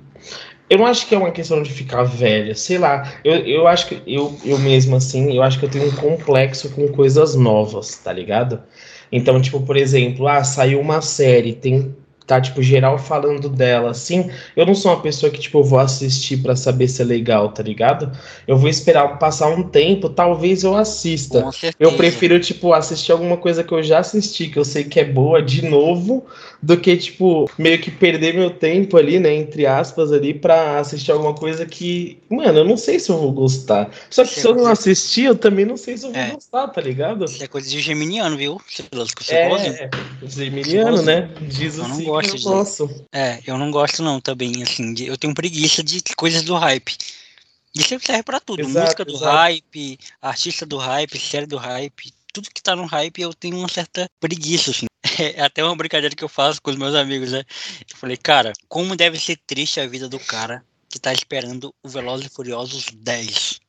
eu 0.69 0.79
não 0.79 0.85
acho 0.85 1.07
que 1.07 1.13
é 1.13 1.17
uma 1.17 1.31
questão 1.31 1.61
de 1.61 1.71
ficar 1.71 2.03
velho, 2.03 2.55
sei 2.55 2.77
lá. 2.77 3.19
Eu, 3.23 3.35
eu 3.45 3.67
acho 3.67 3.87
que 3.87 4.01
eu, 4.07 4.37
eu 4.43 4.57
mesmo, 4.57 4.95
assim, 4.95 5.35
eu 5.35 5.43
acho 5.43 5.59
que 5.59 5.65
eu 5.65 5.69
tenho 5.69 5.87
um 5.87 5.95
complexo 5.95 6.69
com 6.71 6.87
coisas 6.87 7.35
novas, 7.35 7.97
tá 7.97 8.11
ligado? 8.11 8.63
Então, 9.11 9.41
tipo, 9.41 9.61
por 9.61 9.77
exemplo, 9.77 10.27
ah, 10.27 10.43
saiu 10.43 10.79
uma 10.79 11.01
série, 11.01 11.53
tem 11.53 11.95
tá, 12.25 12.41
tipo, 12.41 12.61
geral 12.61 12.97
falando 12.97 13.47
dela, 13.47 13.91
assim, 13.91 14.29
eu 14.55 14.65
não 14.65 14.73
sou 14.73 14.91
uma 14.91 15.01
pessoa 15.01 15.31
que, 15.31 15.39
tipo, 15.39 15.59
eu 15.59 15.63
vou 15.63 15.79
assistir 15.79 16.37
para 16.37 16.55
saber 16.55 16.87
se 16.87 17.01
é 17.01 17.05
legal, 17.05 17.49
tá 17.49 17.61
ligado? 17.61 18.11
Eu 18.47 18.57
vou 18.57 18.69
esperar 18.69 19.19
passar 19.19 19.47
um 19.49 19.63
tempo, 19.63 20.09
talvez 20.09 20.63
eu 20.63 20.75
assista. 20.75 21.49
Eu 21.79 21.93
prefiro, 21.93 22.39
tipo, 22.39 22.73
assistir 22.73 23.11
alguma 23.11 23.37
coisa 23.37 23.63
que 23.63 23.73
eu 23.73 23.83
já 23.83 23.99
assisti, 23.99 24.47
que 24.47 24.57
eu 24.57 24.65
sei 24.65 24.83
que 24.83 24.99
é 24.99 25.05
boa 25.05 25.41
de 25.41 25.63
novo, 25.63 26.25
do 26.61 26.77
que, 26.77 26.97
tipo, 26.97 27.49
meio 27.57 27.79
que 27.79 27.91
perder 27.91 28.33
meu 28.33 28.49
tempo 28.49 28.97
ali, 28.97 29.19
né, 29.19 29.33
entre 29.33 29.67
aspas, 29.67 30.11
ali, 30.11 30.33
pra 30.33 30.79
assistir 30.79 31.11
alguma 31.11 31.35
coisa 31.35 31.65
que, 31.65 32.17
mano, 32.29 32.59
eu 32.59 32.65
não 32.65 32.77
sei 32.77 32.99
se 32.99 33.11
eu 33.11 33.19
vou 33.19 33.31
gostar. 33.31 33.89
Só 34.09 34.23
que 34.23 34.39
se 34.39 34.47
eu 34.47 34.55
não 34.55 34.65
assistir, 34.65 35.25
eu 35.25 35.35
também 35.35 35.65
não 35.65 35.77
sei 35.77 35.97
se 35.97 36.05
eu 36.05 36.11
vou 36.11 36.19
é. 36.19 36.31
gostar, 36.31 36.67
tá 36.69 36.81
ligado? 36.81 37.25
Isso 37.25 37.43
é 37.43 37.47
coisa 37.47 37.69
de 37.69 37.79
geminiano, 37.79 38.35
viu? 38.35 38.59
Você 38.67 39.35
é, 39.35 39.49
geminiano, 40.27 41.01
né? 41.03 41.29
Diz 41.41 41.77
não 41.77 42.14
gosto 42.21 42.37
de... 42.37 42.43
Posso. 42.43 43.05
É, 43.11 43.39
eu 43.45 43.57
não 43.57 43.71
gosto 43.71 44.03
não 44.03 44.19
também, 44.19 44.63
assim, 44.63 44.93
de... 44.93 45.05
eu 45.05 45.17
tenho 45.17 45.33
preguiça 45.33 45.83
de 45.83 46.01
coisas 46.15 46.43
do 46.43 46.55
hype. 46.55 46.95
Isso 47.73 47.99
serve 47.99 48.23
pra 48.23 48.39
tudo, 48.39 48.61
exato, 48.61 48.79
música 48.79 49.05
do 49.05 49.15
exato. 49.15 49.35
hype, 49.35 49.99
artista 50.21 50.65
do 50.65 50.77
hype, 50.77 51.19
série 51.19 51.45
do 51.45 51.57
hype, 51.57 52.13
tudo 52.35 52.49
que 52.53 52.61
tá 52.61 52.75
no 52.75 52.85
hype 52.85 53.21
eu 53.21 53.33
tenho 53.33 53.57
uma 53.57 53.69
certa 53.69 54.09
preguiça, 54.19 54.71
assim. 54.71 54.85
É 55.17 55.43
até 55.43 55.63
uma 55.63 55.75
brincadeira 55.75 56.13
que 56.13 56.23
eu 56.23 56.27
faço 56.27 56.61
com 56.61 56.71
os 56.71 56.75
meus 56.75 56.93
amigos, 56.93 57.31
né? 57.31 57.45
Eu 57.89 57.95
falei, 57.95 58.17
cara, 58.17 58.51
como 58.67 58.97
deve 58.97 59.17
ser 59.17 59.39
triste 59.47 59.79
a 59.79 59.87
vida 59.87 60.09
do 60.09 60.19
cara 60.19 60.65
que 60.89 60.99
tá 60.99 61.13
esperando 61.13 61.73
o 61.81 61.87
Velozes 61.87 62.25
e 62.25 62.29
Furiosos 62.29 62.87
10. 62.91 63.61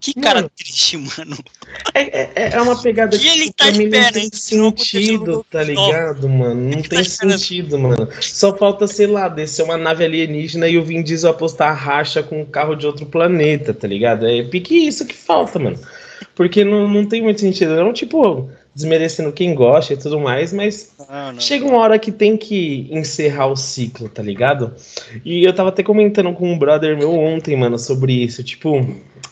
Que 0.00 0.12
cara 0.14 0.36
mano, 0.36 0.50
triste, 0.54 0.96
mano. 0.96 1.36
É, 1.94 2.20
é, 2.20 2.50
é 2.52 2.60
uma 2.60 2.80
pegada 2.80 3.18
que 3.18 3.26
ele 3.26 3.52
tá 3.52 3.70
não 3.70 4.12
tem 4.12 4.30
sentido, 4.32 5.44
tá 5.50 5.62
ligado, 5.62 6.28
mano? 6.28 6.54
Não 6.54 6.78
ele 6.78 6.88
tem 6.88 7.02
tá 7.02 7.04
sentido, 7.04 7.78
mano. 7.78 8.08
Só 8.20 8.56
falta, 8.56 8.86
sei 8.86 9.06
lá, 9.06 9.28
descer 9.28 9.62
uma 9.64 9.76
nave 9.76 10.04
alienígena 10.04 10.68
e 10.68 10.78
o 10.78 10.84
Vin 10.84 11.02
Diesel 11.02 11.30
apostar 11.30 11.74
racha 11.76 12.22
com 12.22 12.42
um 12.42 12.44
carro 12.44 12.74
de 12.74 12.86
outro 12.86 13.06
planeta, 13.06 13.72
tá 13.72 13.88
ligado? 13.88 14.26
É 14.26 14.42
pique 14.42 14.86
isso 14.86 15.06
que 15.06 15.14
falta, 15.14 15.58
mano. 15.58 15.78
Porque 16.34 16.64
não, 16.64 16.86
não 16.86 17.06
tem 17.06 17.22
muito 17.22 17.40
sentido. 17.40 17.74
Não, 17.76 17.92
tipo, 17.92 18.50
desmerecendo 18.76 19.32
quem 19.32 19.54
gosta 19.54 19.94
e 19.94 19.96
tudo 19.96 20.20
mais, 20.20 20.52
mas 20.52 20.94
ah, 21.08 21.32
chega 21.38 21.64
uma 21.64 21.78
hora 21.78 21.98
que 21.98 22.12
tem 22.12 22.36
que 22.36 22.86
encerrar 22.90 23.46
o 23.46 23.56
ciclo, 23.56 24.06
tá 24.06 24.22
ligado? 24.22 24.74
E 25.24 25.42
eu 25.42 25.52
tava 25.54 25.70
até 25.70 25.82
comentando 25.82 26.30
com 26.34 26.52
um 26.52 26.58
brother 26.58 26.94
meu 26.94 27.10
ontem, 27.14 27.56
mano, 27.56 27.78
sobre 27.78 28.12
isso. 28.12 28.44
Tipo, 28.44 28.86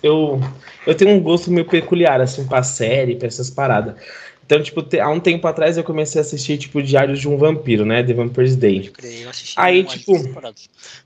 eu, 0.04 0.38
eu 0.86 0.94
tenho 0.94 1.10
um 1.12 1.20
gosto 1.20 1.50
meio 1.50 1.66
peculiar, 1.66 2.20
assim, 2.20 2.46
pra 2.46 2.62
série, 2.62 3.16
pra 3.16 3.26
essas 3.26 3.48
paradas. 3.48 3.94
Então, 4.44 4.62
tipo, 4.62 4.82
te, 4.82 5.00
há 5.00 5.08
um 5.08 5.18
tempo 5.18 5.46
atrás 5.48 5.78
eu 5.78 5.82
comecei 5.82 6.20
a 6.20 6.22
assistir, 6.22 6.58
tipo, 6.58 6.82
Diários 6.82 7.18
de 7.18 7.26
um 7.26 7.38
Vampiro, 7.38 7.86
né? 7.86 8.02
The 8.02 8.12
Vampire's 8.12 8.54
Day. 8.54 8.92
Eu 9.22 9.30
Aí, 9.56 9.82
tipo, 9.82 10.12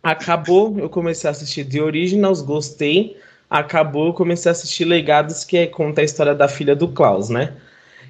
acabou, 0.02 0.76
eu 0.80 0.90
comecei 0.90 1.28
a 1.28 1.30
assistir 1.30 1.64
The 1.64 1.80
Originals, 1.80 2.42
gostei. 2.42 3.16
Acabou, 3.48 4.08
eu 4.08 4.12
comecei 4.12 4.50
a 4.50 4.52
assistir 4.52 4.84
Legados, 4.84 5.44
que 5.44 5.56
é, 5.56 5.66
conta 5.68 6.00
a 6.00 6.04
história 6.04 6.34
da 6.34 6.48
filha 6.48 6.74
do 6.74 6.88
Klaus, 6.88 7.28
né? 7.28 7.54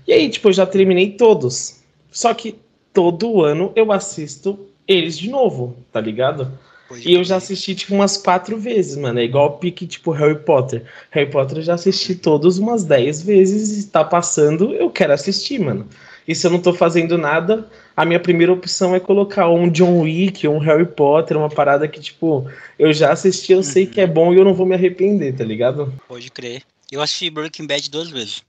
E 0.07 0.13
aí, 0.15 0.31
tipo, 0.31 0.49
eu 0.49 0.53
já 0.55 0.65
terminei 0.65 1.11
todos. 1.11 1.83
Só 2.11 2.33
que 2.33 2.59
todo 2.95 3.43
ano 3.45 3.71
eu 3.77 3.93
assisto 3.93 4.59
eles 4.87 5.19
de 5.19 5.29
novo, 5.29 5.77
tá 5.93 6.01
ligado? 6.01 6.51
Pois 6.89 7.05
e 7.05 7.13
eu 7.13 7.23
já 7.23 7.37
assisti, 7.37 7.75
tipo, 7.75 7.95
umas 7.95 8.17
quatro 8.17 8.57
vezes, 8.57 8.97
mano. 8.97 9.19
É 9.21 9.25
igual 9.25 9.47
o 9.47 9.59
pique, 9.59 9.87
tipo, 9.87 10.11
Harry 10.11 10.39
Potter. 10.39 10.85
Harry 11.11 11.31
Potter 11.31 11.59
eu 11.59 11.63
já 11.63 11.75
assisti 11.75 12.15
todos 12.15 12.59
umas 12.59 12.83
dez 12.83 13.23
vezes 13.23 13.85
e 13.85 13.89
tá 13.89 14.03
passando, 14.03 14.75
eu 14.75 14.89
quero 14.91 15.13
assistir, 15.13 15.61
mano. 15.61 15.87
E 16.27 16.35
se 16.35 16.47
eu 16.47 16.51
não 16.51 16.61
tô 16.61 16.75
fazendo 16.75 17.17
nada, 17.17 17.69
a 17.97 18.05
minha 18.05 18.21
primeira 18.21 18.53
opção 18.53 18.95
é 18.95 19.01
colocar 19.01 19.49
um 19.49 19.69
John 19.69 20.01
Wick, 20.01 20.47
um 20.49 20.59
Harry 20.59 20.87
Potter, 20.87 21.37
uma 21.37 21.49
parada 21.49 21.87
que, 21.89 22.01
tipo, 22.01 22.51
eu 22.79 22.93
já 22.93 23.13
assisti, 23.13 23.53
eu 23.53 23.59
uhum. 23.59 23.63
sei 23.63 23.87
que 23.87 24.01
é 24.01 24.07
bom 24.07 24.33
e 24.33 24.37
eu 24.37 24.45
não 24.45 24.55
vou 24.55 24.67
me 24.67 24.75
arrepender, 24.75 25.35
tá 25.35 25.45
ligado? 25.45 25.93
Pode 26.07 26.31
crer. 26.31 26.63
Eu 26.91 27.03
assisti 27.03 27.29
Breaking 27.29 27.67
Bad 27.67 27.91
duas 27.91 28.09
vezes. 28.09 28.43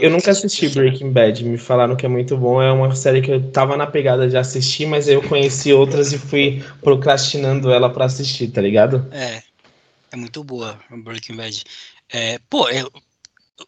Eu 0.00 0.10
nunca 0.10 0.30
assisti 0.30 0.68
Breaking 0.68 1.12
Bad, 1.12 1.44
me 1.44 1.56
falaram 1.56 1.96
que 1.96 2.04
é 2.04 2.08
muito 2.08 2.36
bom. 2.36 2.60
É 2.60 2.70
uma 2.70 2.94
série 2.94 3.22
que 3.22 3.30
eu 3.30 3.50
tava 3.50 3.76
na 3.76 3.86
pegada 3.86 4.28
de 4.28 4.36
assistir, 4.36 4.86
mas 4.86 5.08
eu 5.08 5.22
conheci 5.22 5.72
outras 5.72 6.12
e 6.12 6.18
fui 6.18 6.62
procrastinando 6.82 7.70
ela 7.70 7.88
para 7.88 8.04
assistir, 8.04 8.48
tá 8.48 8.60
ligado? 8.60 9.06
É. 9.10 9.42
É 10.12 10.16
muito 10.16 10.44
boa 10.44 10.78
Breaking 10.90 11.36
Bad. 11.36 11.64
É, 12.12 12.38
pô, 12.50 12.68
eu, 12.68 12.92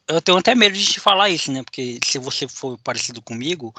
eu 0.07 0.21
tenho 0.21 0.37
até 0.37 0.55
medo 0.55 0.77
de 0.77 0.85
te 0.85 1.01
falar 1.01 1.31
isso, 1.31 1.51
né? 1.51 1.63
Porque 1.63 1.99
se 2.05 2.19
você 2.19 2.47
for 2.47 2.79
parecido 2.85 3.23
comigo, 3.23 3.75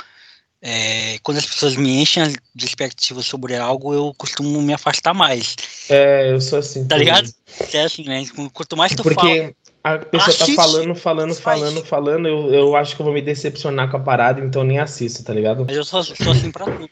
é, 0.60 1.20
quando 1.22 1.38
as 1.38 1.46
pessoas 1.46 1.76
me 1.76 2.02
enchem 2.02 2.34
de 2.56 2.66
expectativa 2.66 3.22
sobre 3.22 3.56
algo, 3.56 3.94
eu 3.94 4.12
costumo 4.18 4.60
me 4.64 4.74
afastar 4.74 5.14
mais. 5.14 5.56
É, 5.88 6.32
eu 6.32 6.42
sou 6.42 6.58
assim. 6.58 6.88
Tá 6.88 6.98
ligado? 6.98 7.32
É 7.72 7.84
assim, 7.84 8.04
né? 8.04 8.24
Quanto 8.52 8.76
mais 8.76 8.96
tu 8.96 9.04
Porque... 9.04 9.16
fala 9.16 9.56
a 9.86 10.00
pessoa 10.00 10.36
tá 10.36 10.46
falando, 10.56 10.96
falando, 10.96 11.36
falando, 11.36 11.86
falando, 11.86 12.28
eu, 12.28 12.52
eu 12.52 12.76
acho 12.76 12.96
que 12.96 13.02
eu 13.04 13.06
vou 13.06 13.14
me 13.14 13.22
decepcionar 13.22 13.92
com 13.92 13.98
a 13.98 14.00
parada, 14.00 14.42
então 14.42 14.64
nem 14.64 14.80
assisto, 14.80 15.24
tá 15.24 15.32
ligado? 15.32 15.64
Mas 15.64 15.78
eu 15.78 15.86
sou, 15.86 16.04
sou 16.04 16.32
assim 16.32 16.52
pra 16.52 16.66
tudo. 16.66 16.90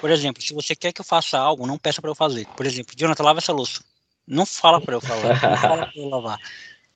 Por 0.00 0.10
exemplo, 0.10 0.42
se 0.42 0.54
você 0.54 0.74
quer 0.74 0.90
que 0.90 1.02
eu 1.02 1.04
faça 1.04 1.38
algo, 1.38 1.66
não 1.66 1.76
peça 1.76 2.00
pra 2.00 2.10
eu 2.10 2.14
fazer. 2.14 2.46
Por 2.56 2.64
exemplo, 2.64 2.94
Jonathan, 2.96 3.22
lava 3.22 3.40
essa 3.40 3.52
louça. 3.52 3.84
Não 4.26 4.46
fala 4.46 4.80
pra 4.80 4.94
eu 4.94 5.02
falar, 5.02 5.50
não 5.50 5.56
fala 5.58 5.86
pra 5.86 5.92
eu 5.94 6.08
lavar. 6.08 6.38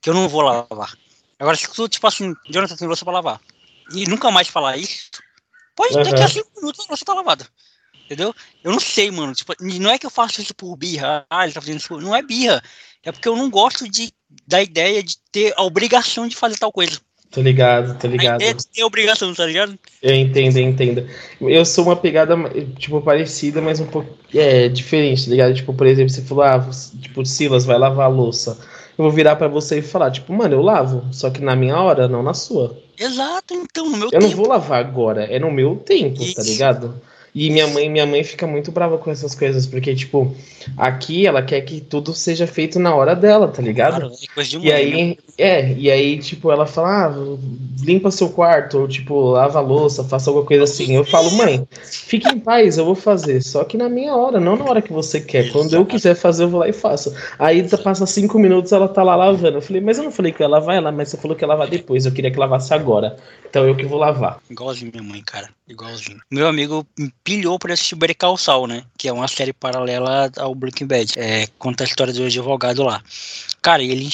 Que 0.00 0.08
eu 0.08 0.14
não 0.14 0.30
vou 0.30 0.40
lavar. 0.40 0.96
Agora, 1.38 1.56
se 1.58 1.70
tu, 1.70 1.86
tipo 1.90 2.06
assim, 2.06 2.34
Jonathan 2.48 2.76
tem 2.76 2.88
louça 2.88 3.04
pra 3.04 3.12
lavar, 3.12 3.38
e 3.94 4.08
nunca 4.08 4.30
mais 4.30 4.48
falar 4.48 4.78
isso, 4.78 5.10
pode, 5.76 5.94
uhum. 5.94 6.04
daqui 6.04 6.22
a 6.22 6.28
cinco 6.28 6.48
minutos 6.56 6.86
a 6.86 6.88
louça 6.88 7.04
tá 7.04 7.12
lavada. 7.12 7.46
Entendeu? 8.06 8.34
Eu 8.62 8.72
não 8.72 8.80
sei, 8.80 9.10
mano. 9.10 9.34
Tipo, 9.34 9.54
não 9.60 9.90
é 9.90 9.98
que 9.98 10.06
eu 10.06 10.10
faço 10.10 10.40
isso 10.40 10.54
por 10.54 10.74
birra. 10.76 11.26
Ah, 11.28 11.44
ele 11.44 11.52
tá 11.52 11.60
fazendo 11.60 11.78
isso. 11.80 12.00
Não 12.00 12.14
é 12.14 12.22
birra. 12.22 12.62
É 13.02 13.12
porque 13.12 13.28
eu 13.28 13.36
não 13.36 13.50
gosto 13.50 13.88
de, 13.88 14.12
da 14.46 14.62
ideia 14.62 15.02
de 15.02 15.16
ter 15.30 15.52
a 15.56 15.62
obrigação 15.62 16.26
de 16.28 16.36
fazer 16.36 16.56
tal 16.58 16.72
coisa. 16.72 16.98
Tô 17.34 17.42
ligado, 17.42 17.98
tô 17.98 18.06
ligado. 18.06 18.40
A 18.42 18.52
de 18.52 18.66
ter 18.68 18.84
obrigação, 18.84 19.34
tá 19.34 19.44
ligado? 19.44 19.76
Eu 20.00 20.14
entendo, 20.14 20.56
eu 20.56 20.62
entendo. 20.62 21.08
Eu 21.40 21.64
sou 21.64 21.84
uma 21.84 21.96
pegada, 21.96 22.36
tipo, 22.78 23.00
parecida, 23.00 23.60
mas 23.60 23.80
um 23.80 23.86
pouco 23.86 24.16
é, 24.32 24.68
diferente, 24.68 25.24
tá 25.24 25.30
ligado? 25.32 25.54
Tipo, 25.54 25.74
por 25.74 25.84
exemplo, 25.84 26.10
você 26.10 26.22
falou, 26.22 26.44
ah, 26.44 26.70
tipo, 27.02 27.26
Silas, 27.26 27.64
vai 27.64 27.76
lavar 27.76 28.06
a 28.06 28.08
louça. 28.08 28.56
Eu 28.96 29.02
vou 29.02 29.10
virar 29.10 29.34
para 29.34 29.48
você 29.48 29.78
e 29.78 29.82
falar, 29.82 30.12
tipo, 30.12 30.32
mano, 30.32 30.54
eu 30.54 30.62
lavo, 30.62 31.08
só 31.12 31.28
que 31.28 31.40
na 31.40 31.56
minha 31.56 31.76
hora, 31.76 32.06
não 32.06 32.22
na 32.22 32.34
sua. 32.34 32.78
Exato, 32.96 33.52
então, 33.52 33.90
no 33.90 33.96
meu 33.96 34.06
eu 34.06 34.10
tempo. 34.10 34.22
Eu 34.22 34.28
não 34.28 34.36
vou 34.36 34.46
lavar 34.46 34.78
agora, 34.78 35.24
é 35.24 35.40
no 35.40 35.50
meu 35.50 35.74
tempo, 35.74 36.22
Isso. 36.22 36.36
tá 36.36 36.42
ligado? 36.44 37.02
E 37.34 37.50
minha 37.50 37.66
mãe, 37.66 37.90
minha 37.90 38.06
mãe 38.06 38.22
fica 38.22 38.46
muito 38.46 38.70
brava 38.70 38.96
com 38.96 39.10
essas 39.10 39.34
coisas, 39.34 39.66
porque, 39.66 39.92
tipo, 39.92 40.32
aqui 40.76 41.26
ela 41.26 41.42
quer 41.42 41.60
que 41.62 41.80
tudo 41.80 42.14
seja 42.14 42.46
feito 42.46 42.78
na 42.78 42.94
hora 42.94 43.16
dela, 43.16 43.48
tá 43.48 43.60
ligado? 43.60 43.98
Claro, 43.98 44.14
é 44.14 44.34
coisa 44.34 44.50
de 44.50 44.58
mãe, 44.58 44.68
e 44.68 44.72
aí, 44.72 45.06
né? 45.08 45.16
é, 45.36 45.72
e 45.72 45.90
aí, 45.90 46.18
tipo, 46.20 46.52
ela 46.52 46.64
fala, 46.64 47.06
ah, 47.06 47.14
limpa 47.82 48.12
seu 48.12 48.28
quarto, 48.28 48.78
ou 48.78 48.88
tipo, 48.88 49.30
lava 49.30 49.58
a 49.58 49.62
louça, 49.62 50.04
faça 50.04 50.30
alguma 50.30 50.46
coisa 50.46 50.62
assim. 50.62 50.94
Eu 50.94 51.04
falo, 51.04 51.30
mãe, 51.32 51.66
fique 51.82 52.28
em 52.28 52.38
paz, 52.38 52.78
eu 52.78 52.84
vou 52.84 52.94
fazer. 52.94 53.42
Só 53.42 53.64
que 53.64 53.76
na 53.76 53.88
minha 53.88 54.14
hora, 54.14 54.38
não 54.38 54.56
na 54.56 54.64
hora 54.64 54.80
que 54.80 54.92
você 54.92 55.20
quer. 55.20 55.50
Quando 55.50 55.74
eu 55.74 55.84
quiser 55.84 56.14
fazer, 56.14 56.44
eu 56.44 56.48
vou 56.48 56.60
lá 56.60 56.68
e 56.68 56.72
faço. 56.72 57.12
Aí 57.38 57.68
passa 57.78 58.06
cinco 58.06 58.38
minutos, 58.38 58.70
ela 58.70 58.88
tá 58.88 59.02
lá 59.02 59.16
lavando. 59.16 59.58
Eu 59.58 59.62
falei, 59.62 59.82
mas 59.82 59.98
eu 59.98 60.04
não 60.04 60.12
falei 60.12 60.32
que 60.32 60.40
eu 60.40 60.44
ia 60.44 60.50
lavar 60.50 60.76
ela, 60.76 60.92
mas 60.92 61.08
você 61.08 61.16
falou 61.16 61.36
que 61.36 61.44
ia 61.44 61.48
lavar 61.48 61.68
depois. 61.68 62.06
Eu 62.06 62.12
queria 62.12 62.30
que 62.30 62.38
lavasse 62.38 62.72
agora. 62.72 63.16
Então 63.48 63.66
eu 63.66 63.76
que 63.76 63.84
vou 63.84 63.98
lavar. 63.98 64.38
Igualzinho 64.50 64.92
minha 64.92 65.02
mãe, 65.02 65.22
cara. 65.24 65.48
Igualzinho. 65.68 66.20
Meu 66.30 66.46
amigo 66.46 66.86
pilhou 67.24 67.58
pra 67.58 67.72
assistir 67.72 67.96
Better 67.96 68.16
Sal, 68.38 68.66
né? 68.66 68.84
Que 68.98 69.08
é 69.08 69.12
uma 69.12 69.26
série 69.26 69.52
paralela 69.52 70.30
ao 70.36 70.54
Breaking 70.54 70.86
Bad. 70.86 71.18
É, 71.18 71.46
conta 71.58 71.82
a 71.82 71.86
história 71.86 72.12
do 72.12 72.24
advogado 72.24 72.84
lá. 72.84 73.02
Cara, 73.62 73.82
ele 73.82 74.04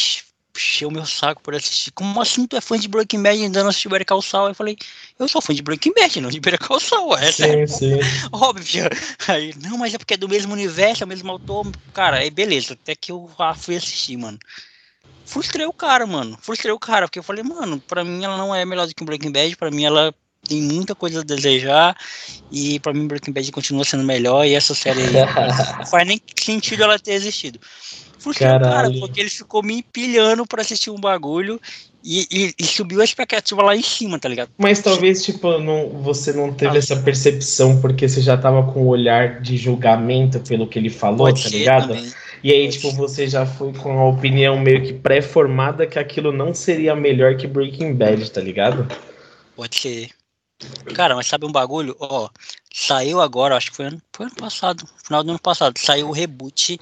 encheu 0.57 0.91
meu 0.91 1.05
saco 1.05 1.43
por 1.43 1.55
assistir. 1.55 1.91
Como 1.91 2.21
assim 2.23 2.47
tu 2.47 2.57
é 2.57 2.61
fã 2.61 2.79
de 2.79 2.87
Breaking 2.87 3.23
Bad 3.23 3.37
e 3.37 3.45
ainda 3.45 3.63
não 3.63 3.71
assistiu 3.71 3.91
Better 3.91 4.07
Call 4.07 4.23
Saul? 4.23 4.49
Eu 4.49 4.55
falei, 4.55 4.77
eu 5.19 5.27
sou 5.27 5.43
fã 5.43 5.53
de 5.53 5.61
Breaking 5.61 5.93
Bad, 5.93 6.21
não 6.21 6.31
de 6.31 6.39
Better 6.39 6.61
Call 6.61 6.79
Saul. 6.79 7.17
É 7.19 7.33
sim, 7.33 7.67
sim. 7.67 7.99
Óbvio. 8.31 8.85
Aí, 9.27 9.53
não, 9.61 9.77
mas 9.77 9.93
é 9.93 9.99
porque 9.99 10.15
é 10.15 10.17
do 10.17 10.29
mesmo 10.29 10.53
universo, 10.53 11.03
é 11.03 11.07
o 11.07 11.09
mesmo 11.09 11.31
autor. 11.33 11.67
Cara, 11.93 12.19
aí 12.19 12.31
beleza. 12.31 12.75
Até 12.75 12.95
que 12.95 13.11
eu 13.11 13.29
fui 13.59 13.77
assistir, 13.77 14.17
mano. 14.17 14.39
Frustrei 15.27 15.67
o 15.67 15.73
cara, 15.73 16.07
mano. 16.07 16.39
Frustrei 16.41 16.73
o 16.73 16.79
cara, 16.79 17.07
porque 17.07 17.19
eu 17.19 17.25
falei, 17.25 17.43
mano, 17.43 17.81
pra 17.81 18.05
mim 18.05 18.23
ela 18.25 18.37
não 18.37 18.55
é 18.55 18.65
melhor 18.65 18.87
do 18.87 18.95
que 18.95 19.05
Breaking 19.05 19.33
Bad, 19.33 19.57
pra 19.57 19.71
mim 19.71 19.85
ela 19.85 20.15
tem 20.51 20.61
muita 20.61 20.97
coisa 20.97 21.21
a 21.21 21.25
desejar 21.25 21.97
e 22.51 22.81
para 22.81 22.93
mim 22.93 23.07
Breaking 23.07 23.33
Bad 23.33 23.53
continua 23.53 23.85
sendo 23.85 24.03
melhor 24.03 24.45
e 24.45 24.55
essa 24.55 24.75
série 24.75 25.01
não 25.11 25.27
faz 25.87 26.07
nem 26.07 26.21
sentido 26.37 26.83
ela 26.83 26.99
ter 26.99 27.13
existido. 27.13 27.61
Frustrou 28.19 28.61
cara, 28.61 28.91
porque 28.99 29.21
ele 29.21 29.31
ficou 29.31 29.63
me 29.63 29.79
empilhando 29.79 30.45
para 30.45 30.61
assistir 30.61 30.91
um 30.91 31.01
bagulho 31.01 31.59
e, 32.05 32.27
e, 32.31 32.55
e, 32.59 32.65
subiu 32.65 33.01
a 33.01 33.05
expectativa 33.05 33.63
lá 33.63 33.75
em 33.75 33.83
cima, 33.83 34.19
tá 34.19 34.29
ligado? 34.29 34.51
Mas 34.59 34.81
talvez, 34.81 35.25
tipo, 35.25 35.59
não, 35.59 35.89
você 36.03 36.33
não 36.33 36.53
teve 36.53 36.77
ah, 36.77 36.79
essa 36.79 36.97
percepção 36.97 37.81
porque 37.81 38.09
você 38.09 38.21
já 38.21 38.37
tava 38.37 38.73
com 38.73 38.81
o 38.81 38.85
um 38.85 38.89
olhar 38.89 39.41
de 39.41 39.57
julgamento 39.57 40.41
pelo 40.41 40.67
que 40.67 40.79
ele 40.79 40.91
falou, 40.91 41.33
tá 41.33 41.49
ligado? 41.49 41.89
Também. 41.89 42.13
E 42.43 42.53
aí, 42.53 42.69
tipo, 42.69 42.91
você 42.93 43.27
já 43.27 43.47
foi 43.47 43.73
com 43.73 43.99
a 43.99 44.09
opinião 44.09 44.59
meio 44.59 44.83
que 44.83 44.93
pré-formada 44.95 45.87
que 45.87 45.99
aquilo 45.99 46.33
não 46.33 46.53
seria 46.53 46.95
melhor 46.95 47.37
que 47.37 47.47
Breaking 47.47 47.95
Bad, 47.95 48.31
tá 48.31 48.41
ligado? 48.41 48.87
Pode 49.57 49.77
ser. 49.77 50.11
Cara, 50.95 51.15
mas 51.15 51.27
sabe 51.27 51.47
um 51.47 51.53
bagulho? 51.53 51.97
Ó, 51.99 52.29
saiu 52.73 53.21
agora, 53.21 53.57
acho 53.57 53.71
que 53.71 53.77
foi 53.77 53.87
ano, 53.87 54.03
foi 54.13 54.27
ano 54.27 54.35
passado, 54.35 54.89
final 55.05 55.23
do 55.23 55.31
ano 55.31 55.39
passado, 55.39 55.79
saiu 55.79 56.09
o 56.09 56.13
reboot 56.13 56.79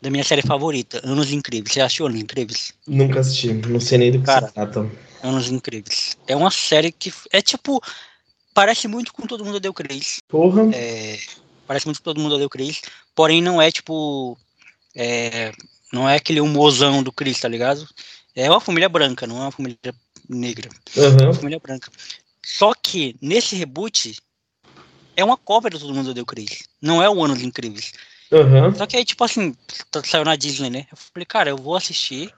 da 0.00 0.10
minha 0.10 0.24
série 0.24 0.42
favorita, 0.42 1.00
Anos 1.04 1.32
Incríveis. 1.32 1.72
Você 1.72 1.80
achou 1.80 2.06
Anos 2.06 2.20
Incríveis? 2.20 2.74
Nunca 2.86 3.20
assisti, 3.20 3.52
não 3.52 3.80
sei 3.80 3.98
nem 3.98 4.12
do 4.12 4.18
que 4.18 4.26
Cara, 4.26 4.48
se 4.48 4.54
trata. 4.54 4.90
Anos 5.22 5.48
Incríveis. 5.48 6.16
É 6.26 6.36
uma 6.36 6.50
série 6.50 6.92
que 6.92 7.12
é 7.32 7.40
tipo. 7.40 7.80
Parece 8.52 8.86
muito 8.86 9.12
com 9.12 9.26
Todo 9.26 9.44
Mundo 9.44 9.58
Deu 9.58 9.72
Cris. 9.72 10.20
Porra. 10.28 10.68
É, 10.72 11.18
parece 11.66 11.86
muito 11.86 11.98
com 11.98 12.04
Todo 12.04 12.20
Mundo 12.20 12.38
Deu 12.38 12.50
Cris. 12.50 12.82
Porém, 13.14 13.40
não 13.40 13.60
é 13.60 13.70
tipo. 13.72 14.38
É, 14.94 15.50
não 15.92 16.08
é 16.08 16.16
aquele 16.16 16.40
humorzão 16.40 17.02
do 17.02 17.10
Chris, 17.10 17.40
tá 17.40 17.48
ligado? 17.48 17.88
É 18.36 18.50
uma 18.50 18.60
família 18.60 18.88
branca, 18.88 19.26
não 19.26 19.38
é 19.38 19.40
uma 19.40 19.50
família 19.50 19.78
negra. 20.28 20.68
É 20.96 21.00
Aham. 21.00 21.24
uma 21.24 21.34
família 21.34 21.58
branca. 21.58 21.90
Só 22.44 22.74
que 22.74 23.16
nesse 23.20 23.56
reboot 23.56 24.16
é 25.16 25.24
uma 25.24 25.36
cópia 25.36 25.70
do 25.70 25.78
Todo 25.78 25.94
Mundo 25.94 26.14
Deu 26.14 26.26
Cris. 26.26 26.64
Não 26.80 27.02
é 27.02 27.08
o 27.08 27.22
Anos 27.24 27.42
Incríveis. 27.42 27.92
Aham. 28.32 28.74
Só 28.74 28.86
que 28.86 28.96
aí, 28.96 29.04
tipo 29.04 29.22
assim, 29.24 29.54
tá- 29.90 30.02
saiu 30.02 30.24
na 30.24 30.36
Disney, 30.36 30.70
né? 30.70 30.86
Eu 30.90 30.96
falei, 30.96 31.24
cara, 31.26 31.50
eu 31.50 31.56
vou 31.56 31.76
assistir, 31.76 32.32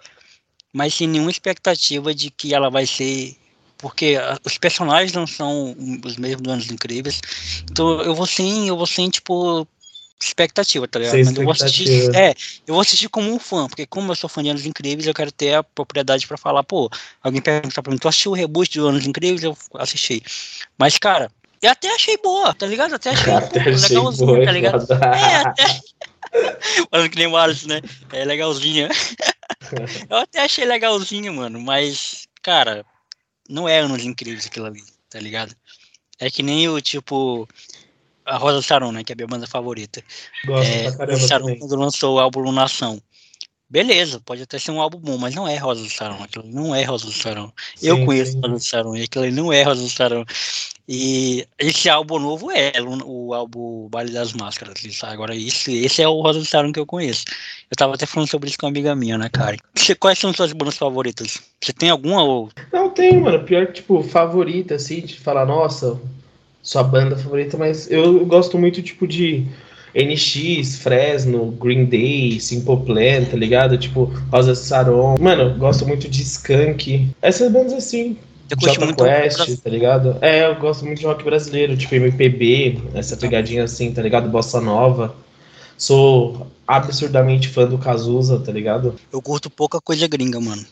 mas 0.73 0.95
sem 0.95 1.09
nenhuma 1.09 1.31
expectativa 1.31 2.15
de 2.15 2.31
que 2.31 2.55
ela 2.55 2.71
vai 2.71 2.87
ser. 2.87 3.37
Porque 3.79 4.17
ah, 4.21 4.39
os 4.45 4.57
personagens 4.57 5.13
não 5.13 5.27
são 5.27 5.77
os 6.05 6.17
mesmos 6.17 6.43
do 6.43 6.51
Anos 6.51 6.71
Incríveis. 6.71 7.21
Então 7.71 8.01
eu 8.03 8.15
vou 8.15 8.27
sem, 8.27 8.69
eu 8.69 8.77
vou 8.77 8.87
sem, 8.87 9.11
tipo, 9.11 9.67
expectativa, 10.21 10.89
tá 10.89 10.99
ligado? 10.99 11.15
Sem 11.15 11.25
Mas 11.25 11.37
eu 11.37 11.45
vou 11.45 11.53
assistir. 11.53 12.17
É, 12.17 12.35
eu 12.67 12.75
vou 12.75 12.81
assistir 12.81 13.09
como 13.09 13.33
um 13.33 13.39
fã, 13.39 13.67
porque 13.67 13.87
como 13.87 14.13
eu 14.13 14.17
sou 14.17 14.29
fã 14.29 14.43
de 14.43 14.49
Anos 14.49 14.65
Incríveis, 14.65 15.07
eu 15.07 15.15
quero 15.15 15.31
ter 15.31 15.55
a 15.55 15.63
propriedade 15.63 16.27
pra 16.27 16.37
falar, 16.39 16.63
pô, 16.63 16.91
alguém 17.23 17.43
perguntar 17.43 17.83
pra 17.83 17.93
mim, 17.93 17.99
tu 17.99 18.09
assistiu 18.09 18.33
o 18.33 18.35
reboot 18.35 18.79
do 18.79 18.89
Anos 18.89 19.07
Incríveis? 19.07 19.43
Eu 19.43 19.57
assisti. 19.75 20.23
Mas, 20.79 20.99
cara, 20.99 21.31
eu 21.63 21.71
até 21.71 21.95
achei 21.95 22.17
boa, 22.19 22.55
tá 22.55 22.67
ligado? 22.67 22.95
Até 22.95 23.11
achei, 23.11 23.33
Até 23.35 23.63
pô, 23.63 23.71
achei 23.71 23.89
legalzinho, 23.89 24.27
boa, 24.27 24.45
tá 24.45 24.53
ligado? 24.53 24.87
É, 24.93 25.37
até. 25.37 25.81
Falando 26.91 27.11
que 27.11 27.19
nem 27.19 27.27
o 27.27 27.37
Alisson, 27.37 27.69
né? 27.69 27.81
É 28.13 28.25
legalzinho. 28.25 28.89
Eu 30.09 30.19
até 30.19 30.43
achei 30.43 30.65
legalzinho, 30.65 31.33
mano, 31.35 31.61
mas, 31.61 32.27
cara, 32.43 32.85
não 33.49 33.69
é 33.69 33.81
anos 33.81 34.05
incríveis 34.05 34.47
aquilo 34.47 34.67
ali, 34.67 34.83
tá 35.09 35.19
ligado? 35.19 35.55
É 36.19 36.31
que 36.31 36.43
nem 36.43 36.69
o 36.69 36.81
tipo. 36.81 37.49
A 38.27 38.37
Rosa 38.37 38.61
Saron, 38.61 38.93
né? 38.93 39.05
Que 39.05 39.13
é 39.13 39.15
a 39.15 39.17
minha 39.17 39.27
banda 39.29 39.47
favorita. 39.47 40.03
Gosto 40.45 40.69
É, 40.71 40.83
pra 40.83 40.93
caramba 40.99 41.13
Rosa 41.15 41.29
Saron, 41.29 41.45
também. 41.47 41.59
quando 41.61 41.77
lançou 41.77 42.17
o 42.17 42.19
álbum 42.21 42.41
Lunação. 42.41 43.01
Beleza, 43.69 44.21
pode 44.25 44.43
até 44.43 44.61
ser 44.61 44.71
um 44.71 44.81
álbum 44.81 44.99
bom, 44.99 45.19
mas 45.19 45.35
não 45.35 45.47
é 45.49 45.57
Rosa 45.57 45.83
do 45.83 45.91
Sarão. 45.91 46.23
Aquilo 46.23 46.45
não 46.47 46.73
é 46.73 46.85
Rosa 46.85 47.07
do 47.07 47.13
Sarão. 47.13 47.53
Eu 47.83 48.05
conheço 48.05 48.33
sim. 48.33 48.41
Rosa 48.41 48.53
do 48.55 48.61
Sarão 48.61 48.97
e 48.97 49.03
aquilo 49.03 49.29
não 49.33 49.53
é 49.53 49.63
Rosa 49.65 49.83
do 49.83 49.89
Sarão. 49.91 50.25
E 50.89 51.45
esse 51.59 51.89
álbum 51.91 52.21
novo 52.21 52.49
é 52.53 52.73
o 53.05 53.35
álbum 53.35 53.89
Baile 53.89 54.13
das 54.13 54.33
Máscaras. 54.35 54.85
isso. 54.85 55.05
Agora, 55.05 55.35
isso, 55.35 55.69
esse 55.73 56.01
é 56.01 56.07
o 56.07 56.21
Rosa 56.23 56.39
do 56.39 56.45
Sarão 56.45 56.71
que 56.71 56.79
eu 56.79 56.87
conheço. 56.87 57.25
Eu 57.69 57.77
tava 57.77 57.95
até 57.95 58.07
falando 58.07 58.31
sobre 58.31 58.49
isso 58.49 58.57
com 58.57 58.67
uma 58.67 58.71
amiga 58.71 58.95
minha, 58.95 59.19
né, 59.19 59.29
Karen? 59.29 59.57
Você- 59.75 59.97
Quais 59.97 60.17
são 60.17 60.33
suas 60.33 60.53
bandas 60.53 60.77
favoritas? 60.79 61.41
Você 61.61 61.73
tem 61.73 61.91
alguma 61.91 62.23
ou. 62.23 62.49
Não 62.73 62.89
tem, 62.91 63.21
mano. 63.21 63.43
Pior 63.45 63.67
que, 63.67 63.73
tipo, 63.75 64.01
favorita, 64.05 64.77
assim, 64.77 65.01
de 65.01 65.19
falar, 65.19 65.45
nossa, 65.45 66.01
sua 66.67 66.83
banda 66.83 67.17
favorita, 67.17 67.57
mas 67.57 67.89
eu 67.89 68.27
gosto 68.27 68.59
muito, 68.59 68.83
tipo, 68.83 69.07
de 69.07 69.47
NX, 69.95 70.79
Fresno, 70.79 71.53
Green 71.53 71.85
Day, 71.85 72.41
Simple 72.41 72.79
Plan, 72.79 73.25
tá 73.31 73.37
ligado? 73.37 73.79
Tipo, 73.79 74.07
Rosa 74.33 74.57
Saron. 74.57 75.15
Mano, 75.21 75.43
eu 75.43 75.55
gosto 75.55 75.87
muito 75.87 76.09
de 76.09 76.23
Skunk. 76.23 77.09
Essas 77.23 77.53
bandas 77.53 77.73
assim. 77.73 78.19
Curte 78.51 78.75
Jota 78.75 78.85
muito 78.85 79.05
Quest, 79.05 79.63
tá 79.63 79.71
ligado? 79.71 80.19
É, 80.21 80.45
eu 80.45 80.57
gosto 80.57 80.85
muito 80.85 80.99
de 80.99 81.07
rock 81.07 81.23
brasileiro, 81.23 81.77
tipo 81.77 81.95
MPB, 81.95 82.81
essa 82.95 83.17
pegadinha 83.17 83.63
assim, 83.63 83.93
tá 83.93 84.03
ligado? 84.03 84.29
Bossa 84.29 84.61
Nova. 84.61 85.15
Sou 85.79 86.49
absurdamente 86.67 87.49
fã 87.49 87.65
do 87.65 87.79
Cazuza, 87.79 88.41
tá 88.41 88.51
ligado? 88.51 88.97
Eu 89.13 89.23
curto 89.23 89.49
pouca 89.49 89.81
coisa 89.81 90.09
gringa, 90.09 90.41
mano. 90.41 90.65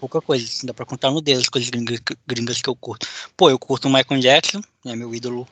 Pouca 0.00 0.20
coisa, 0.20 0.44
assim, 0.44 0.66
dá 0.66 0.74
pra 0.74 0.84
contar 0.84 1.10
no 1.10 1.20
dedo 1.20 1.40
as 1.40 1.48
coisas 1.48 1.70
gringas, 1.70 2.00
gringas 2.26 2.60
que 2.60 2.68
eu 2.68 2.76
curto. 2.76 3.06
Pô, 3.36 3.48
eu 3.48 3.58
curto 3.58 3.88
o 3.88 3.92
Michael 3.92 4.20
Jackson, 4.20 4.60
é 4.84 4.94
meu 4.94 5.14
ídolo 5.14 5.46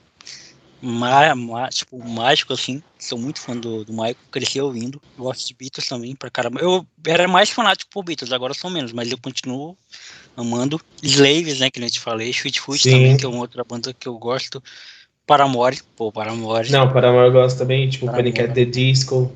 má, 0.82 1.34
má- 1.34 1.68
tipo, 1.68 1.96
mágico, 2.04 2.52
assim. 2.52 2.82
Sou 2.98 3.16
muito 3.16 3.40
fã 3.40 3.56
do, 3.56 3.84
do 3.84 3.92
Michael, 3.92 4.16
cresci 4.30 4.60
ouvindo. 4.60 5.00
Gosto 5.16 5.46
de 5.46 5.54
Beatles 5.54 5.86
também, 5.86 6.16
pra 6.16 6.28
caramba. 6.28 6.60
Eu 6.60 6.84
era 7.06 7.28
mais 7.28 7.50
fanático 7.50 7.90
por 7.90 8.02
Beatles, 8.02 8.32
agora 8.32 8.52
sou 8.52 8.68
menos, 8.68 8.92
mas 8.92 9.10
eu 9.10 9.18
continuo 9.18 9.76
amando. 10.36 10.80
Slaves, 11.02 11.60
né, 11.60 11.70
que 11.70 11.78
nem 11.78 11.86
eu 11.86 11.92
te 11.92 12.00
falei. 12.00 12.32
Sim. 12.32 12.90
também, 12.90 13.16
que 13.16 13.24
é 13.24 13.28
uma 13.28 13.38
outra 13.38 13.62
banda 13.62 13.94
que 13.94 14.08
eu 14.08 14.18
gosto. 14.18 14.62
Paramore, 15.24 15.80
pô, 15.96 16.10
Paramore. 16.10 16.70
Não, 16.70 16.92
Paramore 16.92 17.26
eu 17.26 17.32
gosto 17.32 17.58
também, 17.58 17.88
tipo 17.88 18.06
Paramore. 18.06 18.32
Panic! 18.32 18.50
at 18.50 18.54
the 18.54 18.64
Disco. 18.64 19.32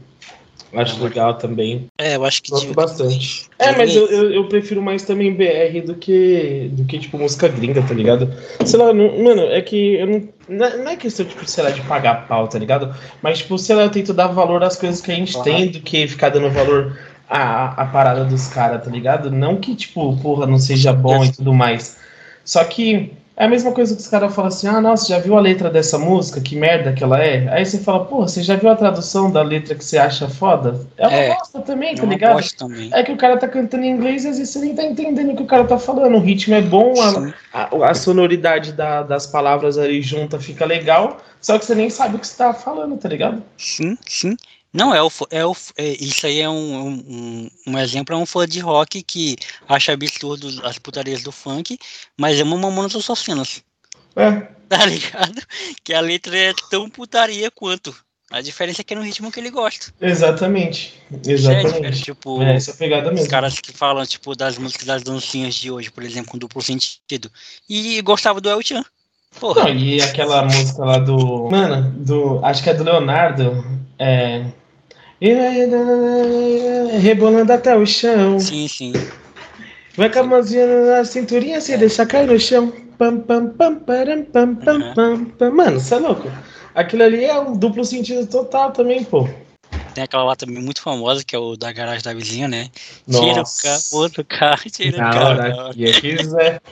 Acho 0.75 0.93
Paramore. 0.93 1.03
legal 1.09 1.35
também. 1.39 1.87
É, 1.99 2.17
eu 2.17 2.25
acho 2.25 2.43
que... 2.43 2.51
Gosto 2.51 2.67
de- 2.69 2.75
bastante. 2.75 3.47
É, 3.59 3.73
mas 3.77 3.95
eu, 3.95 4.07
eu, 4.07 4.33
eu 4.33 4.49
prefiro 4.49 4.83
mais 4.83 5.03
também 5.05 5.33
BR 5.33 5.81
do 5.87 5.95
que, 5.95 6.69
do 6.73 6.85
que, 6.85 6.99
tipo, 6.99 7.19
música 7.19 7.49
gringa, 7.49 7.83
tá 7.83 7.95
ligado? 7.95 8.33
Sei 8.65 8.79
lá, 8.79 8.93
não- 8.93 9.23
mano, 9.23 9.43
é 9.43 9.61
que 9.63 9.95
eu 9.95 10.07
não. 10.07 10.29
Não 10.49 10.65
é 10.67 10.77
não 10.77 10.89
é 10.93 10.97
questão, 10.97 11.27
tipo, 11.27 11.45
sei 11.49 11.65
lá, 11.65 11.71
de 11.71 11.81
pagar 11.83 12.29
pau, 12.29 12.47
tá 12.47 12.59
ligado? 12.59 12.95
Mas, 13.23 13.39
tipo, 13.39 13.59
sei 13.59 13.75
lá, 13.75 13.83
eu 13.83 13.91
tento 13.91 14.13
dar 14.15 14.29
valor 14.29 14.63
às 14.63 14.77
coisas 14.77 15.01
que 15.01 15.11
a 15.11 15.15
gente 15.15 15.33
Claro. 15.33 15.51
tem 15.51 15.69
do 15.69 15.81
que 15.81 16.07
ficar 16.07 16.29
dando 16.29 16.49
valor 16.51 16.97
à, 17.29 17.83
à 17.83 17.87
parada 17.87 18.25
dos 18.25 18.47
caras, 18.49 18.85
tá 18.85 18.91
ligado? 18.91 19.31
Não 19.31 19.57
que, 19.57 19.75
tipo, 19.75 20.17
porra, 20.19 20.47
não 20.47 20.59
seja 20.59 20.93
bom 20.93 21.25
e 21.25 21.33
tudo 21.33 21.53
mais. 21.53 21.99
Só 22.45 22.63
que 22.65 23.13
é 23.37 23.45
a 23.45 23.49
mesma 23.49 23.71
coisa 23.73 23.95
que 23.95 24.01
os 24.01 24.09
caras 24.09 24.35
falam 24.35 24.49
assim: 24.49 24.67
ah, 24.67 24.81
nossa, 24.81 25.09
já 25.09 25.19
viu 25.19 25.37
a 25.37 25.41
letra 25.41 25.69
dessa 25.71 25.99
música? 25.99 26.41
Que 26.41 26.57
merda 26.57 26.93
que 26.93 27.05
ela 27.05 27.23
é? 27.23 27.49
Aí 27.53 27.65
você 27.67 27.79
fala, 27.79 28.05
porra, 28.07 28.29
você 28.29 28.43
já 28.43 28.57
viu 28.57 28.71
a 28.71 28.77
tradução 28.77 29.31
da 29.31 29.43
letra 29.43 29.75
que 29.75 29.85
você 29.85 29.99
acha 29.99 30.29
foda? 30.29 30.81
É 30.97 31.07
uma 31.07 31.17
É. 31.19 31.35
bosta 31.35 31.61
também, 31.61 31.91
é 31.93 31.95
tá 31.97 32.07
ligado? 32.07 32.35
bosta 32.37 32.57
também. 32.67 32.91
É 32.93 33.03
que 33.03 33.13
o 33.13 33.17
cara 33.17 33.37
tá 33.37 33.47
cantando 33.47 33.85
em 33.85 33.91
inglês 33.91 34.25
e 34.25 34.29
às 34.29 34.39
vezes 34.39 34.53
você 34.53 34.61
nem 34.61 34.75
tá 34.75 34.83
entendendo 34.85 35.33
o 35.33 35.37
que 35.37 35.43
o 35.43 35.47
cara 35.47 35.65
tá 35.65 35.79
falando. 35.79 36.17
O 36.17 36.21
ritmo 36.21 36.55
é 36.55 36.63
bom, 36.63 36.95
a, 37.01 37.33
a, 37.53 37.91
a 37.91 37.95
sonoridade 37.95 38.73
da- 38.73 39.03
das 39.03 39.27
palavras 39.27 39.77
ali 39.79 40.01
junta 40.01 40.41
fica 40.41 40.65
legal, 40.65 41.19
só 41.41 41.59
que 41.59 41.65
você 41.65 41.75
nem 41.75 41.91
sabe 41.91 42.17
o 42.17 42.19
que 42.19 42.27
você 42.27 42.37
tá 42.37 42.55
falando, 42.55 42.97
tá 42.97 43.09
ligado? 43.09 43.43
Sim, 43.59 43.97
sim. 44.07 44.37
Não, 44.73 44.95
é 44.95 45.03
o, 45.03 45.11
é 45.31 45.45
o, 45.47 45.57
é, 45.77 45.89
isso 46.03 46.27
aí 46.27 46.41
é 46.41 46.49
um, 46.51 46.89
um, 46.89 47.51
um 47.67 47.79
exemplo, 47.79 48.15
é 48.15 48.19
um 48.19 48.27
fã 48.27 48.47
de 48.47 48.61
rock 48.61 49.03
que 49.03 49.37
acha 49.69 49.93
absurdo 49.93 50.49
as 50.67 50.79
putarias 50.79 51.23
do 51.23 51.33
funk, 51.33 51.79
mas 52.17 52.39
ama 52.41 52.57
Mamonas 52.59 52.95
Assassinas, 52.95 53.63
É, 54.15 54.31
tá 54.69 54.85
ligado? 54.85 55.41
Que 55.83 55.95
a 55.95 56.01
letra 56.01 56.37
é 56.37 56.53
tão 56.71 56.91
putaria 56.91 57.51
quanto. 57.51 57.95
A 58.31 58.41
diferença 58.41 58.81
é 58.81 58.85
que 58.85 58.93
é 58.93 58.97
no 58.97 59.05
ritmo 59.05 59.31
que 59.31 59.39
ele 59.39 59.51
gosta. 59.51 59.95
exatamente. 60.01 61.01
É 61.25 61.31
Exatamente. 61.31 62.03
tipo, 62.03 62.43
É, 62.43 62.57
essa 62.57 62.75
pegada 62.75 63.09
os 63.11 63.15
mesmo. 63.15 63.31
caras 63.31 63.61
que 63.61 63.73
falam, 63.73 64.05
tipo, 64.05 64.35
das 64.35 64.59
músicas 64.59 64.85
das 64.85 65.03
dancinhas 65.05 65.55
de 65.55 65.71
hoje, 65.71 65.93
por 65.93 66.03
exemplo, 66.03 66.33
com 66.33 66.37
duplo 66.39 66.61
sentido. 66.61 67.31
E 67.69 68.03
gostava 68.03 68.41
do 68.41 68.51
El 68.51 68.61
Chan. 68.63 68.85
Porra. 69.39 69.65
Não, 69.65 69.75
e 69.75 70.03
aquela 70.03 70.45
música 70.45 70.85
lá 70.85 70.99
do. 70.99 71.49
Mano, 71.51 71.91
do. 72.05 72.45
Acho 72.45 72.63
que 72.65 72.71
é 72.71 72.75
do 72.75 72.83
Leonardo. 72.83 73.65
É. 73.99 74.45
Rebolando 77.01 77.53
até 77.53 77.77
o 77.77 77.87
chão. 77.87 78.39
Sim, 78.39 78.69
sim. 78.69 78.93
Vai 79.97 80.11
com 80.11 80.19
a 80.19 80.23
mãozinha 80.25 80.67
na 80.67 81.05
cinturinha, 81.05 81.61
você 81.61 81.77
deixa 81.77 82.05
cair 82.05 82.27
no 82.27 82.39
chão. 82.39 82.71
Pam, 82.99 83.19
pam, 83.21 83.49
pam, 83.49 83.75
param, 83.77 84.25
pam, 84.25 84.55
pam, 84.55 84.81
Uhum. 84.81 84.95
pam, 84.95 85.25
pam. 85.25 85.51
Mano, 85.51 85.81
você 85.81 85.95
é 85.95 85.99
louco. 85.99 86.31
Aquilo 86.75 87.03
ali 87.03 87.25
é 87.25 87.39
um 87.39 87.57
duplo 87.57 87.85
sentido 87.85 88.27
total 88.27 88.73
também, 88.73 89.03
pô. 89.05 89.27
Tem 89.95 90.05
aquela 90.05 90.25
lá 90.25 90.37
também 90.37 90.63
muito 90.63 90.83
famosa, 90.83 91.25
que 91.25 91.35
é 91.35 91.39
o 91.39 91.57
da 91.57 91.73
garagem 91.73 92.03
da 92.03 92.13
vizinha, 92.13 92.47
né? 92.49 92.69
Tira 93.07 93.17
o 93.17 93.37
Nossa. 93.39 93.63
carro, 93.63 94.03
outro 94.03 94.25
carro, 94.25 94.63
tira 94.71 94.99
o 94.99 95.01
Na 95.01 95.11
carro. 95.11 95.27
hora 95.29 95.73
que 95.73 95.83
eu 95.85 95.93
quiser. 95.95 96.61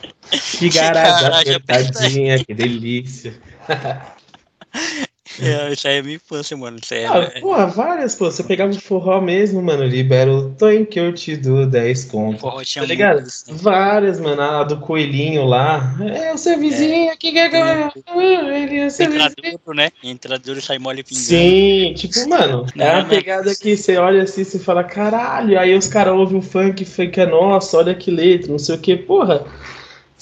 Que 0.59 0.69
garagem 0.71 1.21
garagem 1.23 1.55
apertadinha, 1.55 2.45
que 2.45 2.55
delícia. 2.55 3.35
É, 5.41 5.73
isso 5.73 5.87
aí 5.89 5.97
é 5.99 6.03
minha 6.03 6.17
infância, 6.17 6.57
mano. 6.57 6.79
Isso 6.83 6.95
aí 6.95 7.01
é, 7.01 7.07
Ah, 7.07 7.41
porra, 7.41 7.67
várias, 7.67 8.15
pô. 8.15 8.31
Você 8.31 8.43
pegava 8.43 8.73
o 8.73 8.81
forró 8.81 9.21
mesmo, 9.21 9.63
mano. 9.63 9.85
Libera 9.85 10.33
o 10.33 10.51
tonho 10.51 10.87
que 10.87 10.99
eu 11.01 11.13
te 11.13 11.37
dou 11.37 11.67
10 11.67 12.05
conto. 12.05 12.41
forró 12.41 12.63
tinha 12.63 12.83
Tá 12.83 12.89
ligado? 12.89 13.15
muito 13.17 13.29
isso, 13.29 13.45
né? 13.51 13.59
Várias, 13.61 14.21
mano. 14.21 14.41
A 14.43 14.65
do 14.65 14.79
coelhinho 14.79 15.45
lá. 15.45 15.95
É 16.15 16.33
o 16.33 16.39
seu 16.39 16.59
vizinho 16.59 17.13
aqui 17.13 17.33
que 17.33 17.39
é. 17.39 17.47
Ele 17.47 18.79
é 18.81 18.87
o 18.87 18.91
seu 18.91 19.07
Entra 19.07 19.29
vizinho. 19.29 19.59
duro, 19.65 19.77
né? 19.77 19.91
Entra 20.03 20.39
duro 20.39 20.59
e 20.59 20.63
sai 20.63 20.79
mole 20.79 21.03
pingando. 21.03 21.25
Sim, 21.27 21.95
tipo, 21.97 22.29
mano, 22.29 22.67
é 22.79 22.93
uma 22.93 23.05
pegada 23.05 23.55
que 23.55 23.77
você 23.77 23.97
olha 23.97 24.23
assim 24.23 24.43
e 24.43 24.45
você 24.45 24.59
fala, 24.59 24.85
caralho, 24.85 25.59
aí 25.59 25.77
os 25.77 25.89
caras 25.89 26.15
ouvem 26.15 26.39
o 26.39 26.43
funk 26.43 26.85
que 26.85 27.21
é 27.21 27.27
nossa, 27.27 27.77
olha 27.79 27.95
que 27.95 28.11
letra, 28.11 28.51
não 28.51 28.59
sei 28.59 28.75
o 28.75 28.79
que, 28.79 28.97
porra. 28.97 29.45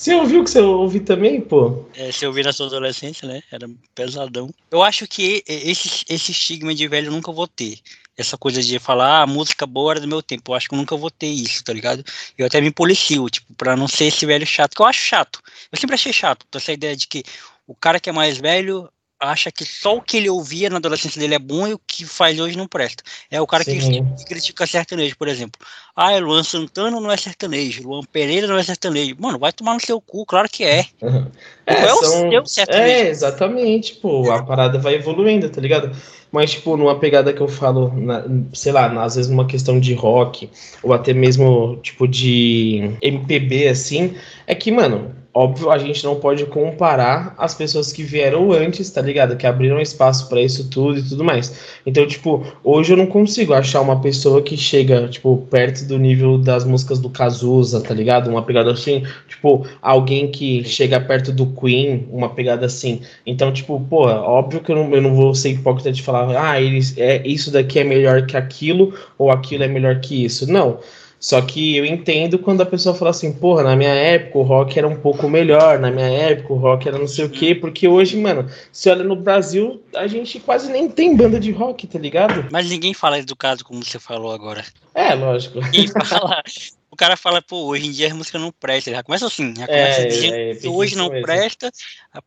Você 0.02 0.16
ouviu 0.16 0.42
que 0.42 0.50
você 0.50 0.60
ouviu 0.60 1.04
também, 1.04 1.40
pô? 1.40 1.84
É, 1.94 2.10
eu 2.22 2.32
vi 2.32 2.42
na 2.42 2.52
sua 2.52 2.66
adolescência, 2.66 3.28
né? 3.28 3.40
Era 3.52 3.70
pesadão. 3.94 4.52
Eu 4.68 4.82
acho 4.82 5.06
que 5.06 5.44
esse, 5.46 6.04
esse 6.08 6.32
estigma 6.32 6.74
de 6.74 6.88
velho 6.88 7.06
eu 7.06 7.12
nunca 7.12 7.30
vou 7.30 7.46
ter. 7.46 7.78
Essa 8.16 8.36
coisa 8.36 8.60
de 8.60 8.80
falar, 8.80 9.22
ah, 9.22 9.26
música 9.28 9.64
boa 9.64 9.92
era 9.92 10.00
do 10.00 10.08
meu 10.08 10.20
tempo. 10.20 10.50
Eu 10.50 10.56
acho 10.56 10.68
que 10.68 10.74
eu 10.74 10.78
nunca 10.78 10.96
vou 10.96 11.08
ter 11.08 11.28
isso, 11.28 11.62
tá 11.62 11.72
ligado? 11.72 12.02
Eu 12.36 12.46
até 12.46 12.60
me 12.60 12.72
policio, 12.72 13.30
tipo, 13.30 13.54
pra 13.54 13.76
não 13.76 13.86
ser 13.86 14.06
esse 14.06 14.26
velho 14.26 14.44
chato, 14.44 14.74
que 14.74 14.82
eu 14.82 14.86
acho 14.86 15.00
chato. 15.00 15.40
Eu 15.70 15.78
sempre 15.78 15.94
achei 15.94 16.12
chato, 16.12 16.44
essa 16.52 16.72
ideia 16.72 16.96
de 16.96 17.06
que 17.06 17.22
o 17.64 17.74
cara 17.76 18.00
que 18.00 18.10
é 18.10 18.12
mais 18.12 18.38
velho 18.38 18.90
acha 19.22 19.52
que 19.52 19.64
só 19.64 19.96
o 19.96 20.02
que 20.02 20.16
ele 20.16 20.28
ouvia 20.28 20.68
na 20.68 20.76
adolescência 20.76 21.20
dele 21.20 21.36
é 21.36 21.38
bom 21.38 21.66
e 21.66 21.74
o 21.74 21.80
que 21.86 22.04
faz 22.04 22.38
hoje 22.40 22.58
não 22.58 22.66
presta. 22.66 23.04
É 23.30 23.40
o 23.40 23.46
cara 23.46 23.64
que, 23.64 23.78
que 23.78 24.24
critica 24.26 24.66
sertanejo, 24.66 25.16
por 25.16 25.28
exemplo. 25.28 25.60
Ah, 25.94 26.18
Luan 26.18 26.42
Santana 26.42 27.00
não 27.00 27.10
é 27.10 27.16
sertanejo, 27.16 27.88
Luan 27.88 28.02
Pereira 28.10 28.46
não 28.46 28.58
é 28.58 28.62
sertanejo. 28.62 29.14
Mano, 29.18 29.38
vai 29.38 29.52
tomar 29.52 29.74
no 29.74 29.80
seu 29.80 30.00
cu, 30.00 30.26
claro 30.26 30.48
que 30.48 30.64
é. 30.64 30.86
É, 31.64 31.74
é 31.74 31.88
são... 31.88 32.26
o 32.26 32.30
seu 32.30 32.46
sertanejo. 32.46 32.90
É, 32.90 33.08
exatamente, 33.08 33.94
pô, 33.94 34.28
a 34.32 34.42
parada 34.42 34.80
vai 34.80 34.94
evoluindo, 34.94 35.48
tá 35.48 35.60
ligado? 35.60 35.96
Mas, 36.32 36.50
tipo, 36.50 36.76
numa 36.76 36.98
pegada 36.98 37.32
que 37.32 37.40
eu 37.40 37.46
falo, 37.46 37.92
na, 37.94 38.24
sei 38.52 38.72
lá, 38.72 38.86
às 39.04 39.14
vezes 39.14 39.30
numa 39.30 39.46
questão 39.46 39.78
de 39.78 39.94
rock, 39.94 40.50
ou 40.82 40.92
até 40.92 41.12
mesmo, 41.12 41.78
tipo, 41.82 42.08
de 42.08 42.96
MPB, 43.00 43.68
assim, 43.68 44.16
é 44.44 44.56
que, 44.56 44.72
mano, 44.72 45.14
óbvio, 45.34 45.70
a 45.70 45.78
gente 45.78 46.04
não 46.04 46.16
pode 46.16 46.44
comparar 46.46 47.34
as 47.38 47.54
pessoas 47.54 47.92
que 47.92 48.02
vieram 48.02 48.52
antes, 48.52 48.90
tá 48.90 49.00
ligado? 49.00 49.36
Que 49.36 49.46
abriram 49.46 49.80
espaço 49.80 50.28
para 50.28 50.42
isso 50.42 50.68
tudo 50.68 50.98
e 50.98 51.02
tudo 51.02 51.24
mais. 51.24 51.78
Então, 51.86 52.06
tipo, 52.06 52.44
hoje 52.62 52.92
eu 52.92 52.96
não 52.96 53.06
consigo 53.06 53.54
achar 53.54 53.80
uma 53.80 54.00
pessoa 54.00 54.42
que 54.42 54.56
chega, 54.56 55.08
tipo, 55.08 55.38
perto 55.50 55.86
do 55.86 55.98
nível 55.98 56.36
das 56.36 56.64
músicas 56.64 56.98
do 56.98 57.08
Cazuza, 57.08 57.80
tá 57.80 57.94
ligado? 57.94 58.28
Uma 58.28 58.42
pegada 58.42 58.72
assim, 58.72 59.04
tipo, 59.26 59.66
alguém 59.80 60.30
que 60.30 60.64
chega 60.64 61.00
perto 61.00 61.32
do 61.32 61.46
Queen, 61.46 62.06
uma 62.10 62.28
pegada 62.28 62.66
assim. 62.66 63.00
Então, 63.26 63.50
tipo, 63.52 63.80
pô, 63.88 64.06
óbvio 64.06 64.60
que 64.60 64.70
eu 64.70 64.76
não, 64.76 64.94
eu 64.94 65.00
não 65.00 65.14
vou 65.14 65.34
ser 65.34 65.50
hipócrita 65.50 65.90
de 65.90 66.02
falar, 66.02 66.36
ah, 66.36 66.60
eles, 66.60 66.94
é, 66.98 67.26
isso 67.26 67.50
daqui 67.50 67.78
é 67.78 67.84
melhor 67.84 68.26
que 68.26 68.36
aquilo, 68.36 68.92
ou 69.16 69.30
aquilo 69.30 69.64
é 69.64 69.68
melhor 69.68 70.00
que 70.00 70.24
isso. 70.24 70.50
Não. 70.50 70.78
Só 71.22 71.40
que 71.40 71.76
eu 71.76 71.86
entendo 71.86 72.36
quando 72.36 72.62
a 72.62 72.66
pessoa 72.66 72.96
fala 72.96 73.12
assim, 73.12 73.32
porra, 73.32 73.62
na 73.62 73.76
minha 73.76 73.94
época 73.94 74.38
o 74.38 74.42
rock 74.42 74.76
era 74.76 74.88
um 74.88 74.96
pouco 74.96 75.28
melhor, 75.28 75.78
na 75.78 75.88
minha 75.88 76.08
época 76.08 76.52
o 76.52 76.56
rock 76.56 76.88
era 76.88 76.98
não 76.98 77.06
sei 77.06 77.26
o 77.26 77.30
quê, 77.30 77.54
porque 77.54 77.86
hoje, 77.86 78.16
mano, 78.16 78.50
se 78.72 78.90
olha 78.90 79.04
no 79.04 79.14
Brasil, 79.14 79.80
a 79.94 80.08
gente 80.08 80.40
quase 80.40 80.72
nem 80.72 80.90
tem 80.90 81.16
banda 81.16 81.38
de 81.38 81.52
rock, 81.52 81.86
tá 81.86 81.96
ligado? 81.96 82.48
Mas 82.50 82.68
ninguém 82.68 82.92
fala 82.92 83.20
educado 83.20 83.64
como 83.64 83.84
você 83.84 84.00
falou 84.00 84.32
agora. 84.32 84.64
É, 84.96 85.14
lógico. 85.14 85.60
Ninguém 85.60 85.86
fala. 86.04 86.42
o 86.90 86.96
cara 86.96 87.16
fala, 87.16 87.40
pô, 87.40 87.66
hoje 87.66 87.86
em 87.86 87.92
dia 87.92 88.10
a 88.10 88.14
música 88.14 88.36
não 88.36 88.50
presta. 88.50 88.90
Já 88.90 89.04
começa 89.04 89.26
assim, 89.26 89.54
já 89.56 89.66
começa 89.66 90.00
é, 90.00 90.06
dizendo 90.06 90.34
é, 90.34 90.54
que 90.56 90.66
hoje 90.66 90.96
não 90.96 91.08
mesmo. 91.08 91.24
presta, 91.24 91.70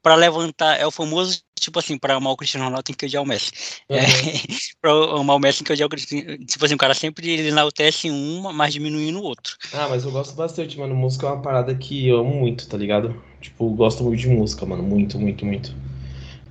para 0.02 0.16
levantar, 0.16 0.80
é 0.80 0.88
o 0.88 0.92
famoso 0.92 1.44
tipo 1.60 1.80
assim, 1.80 1.98
pra 1.98 2.16
amar 2.16 2.34
o 2.34 2.38
Cristiano 2.38 2.66
Ronaldo 2.66 2.84
tem 2.84 2.96
que 2.96 3.06
odiar 3.06 3.24
o 3.24 3.26
Messi. 3.26 3.52
Uhum. 3.90 3.98
É, 3.98 4.06
pra 4.82 4.92
amar 4.92 5.36
o 5.36 5.40
Messi 5.40 5.60
tem 5.60 5.66
que 5.66 5.74
odiar 5.74 5.88
o 5.88 5.90
Cristiano. 5.90 6.38
Tipo 6.46 6.66
assim, 6.66 6.76
o 6.76 6.78
cara 6.78 6.94
sempre 6.94 7.30
ele 7.30 7.48
enaltece 7.50 8.10
uma, 8.10 8.54
mas 8.54 8.74
diminui 8.74 9.12
no 9.12 9.22
outro. 9.22 9.56
Ah, 9.74 9.88
mas 9.90 10.04
eu 10.04 10.12
gosto 10.12 10.36
bastante, 10.36 10.78
mano. 10.78 10.96
Música 10.96 11.28
é 11.28 11.32
uma 11.32 11.42
parada 11.42 11.74
que 11.76 12.08
eu 12.08 12.20
amo 12.20 12.36
muito, 12.36 12.68
tá 12.68 12.78
ligado? 12.78 13.22
Tipo, 13.42 13.70
gosto 13.70 14.04
muito 14.04 14.20
de 14.20 14.28
música, 14.28 14.66
mano. 14.66 14.84
Muito, 14.84 15.20
muito, 15.20 15.46
muito. 15.46 15.74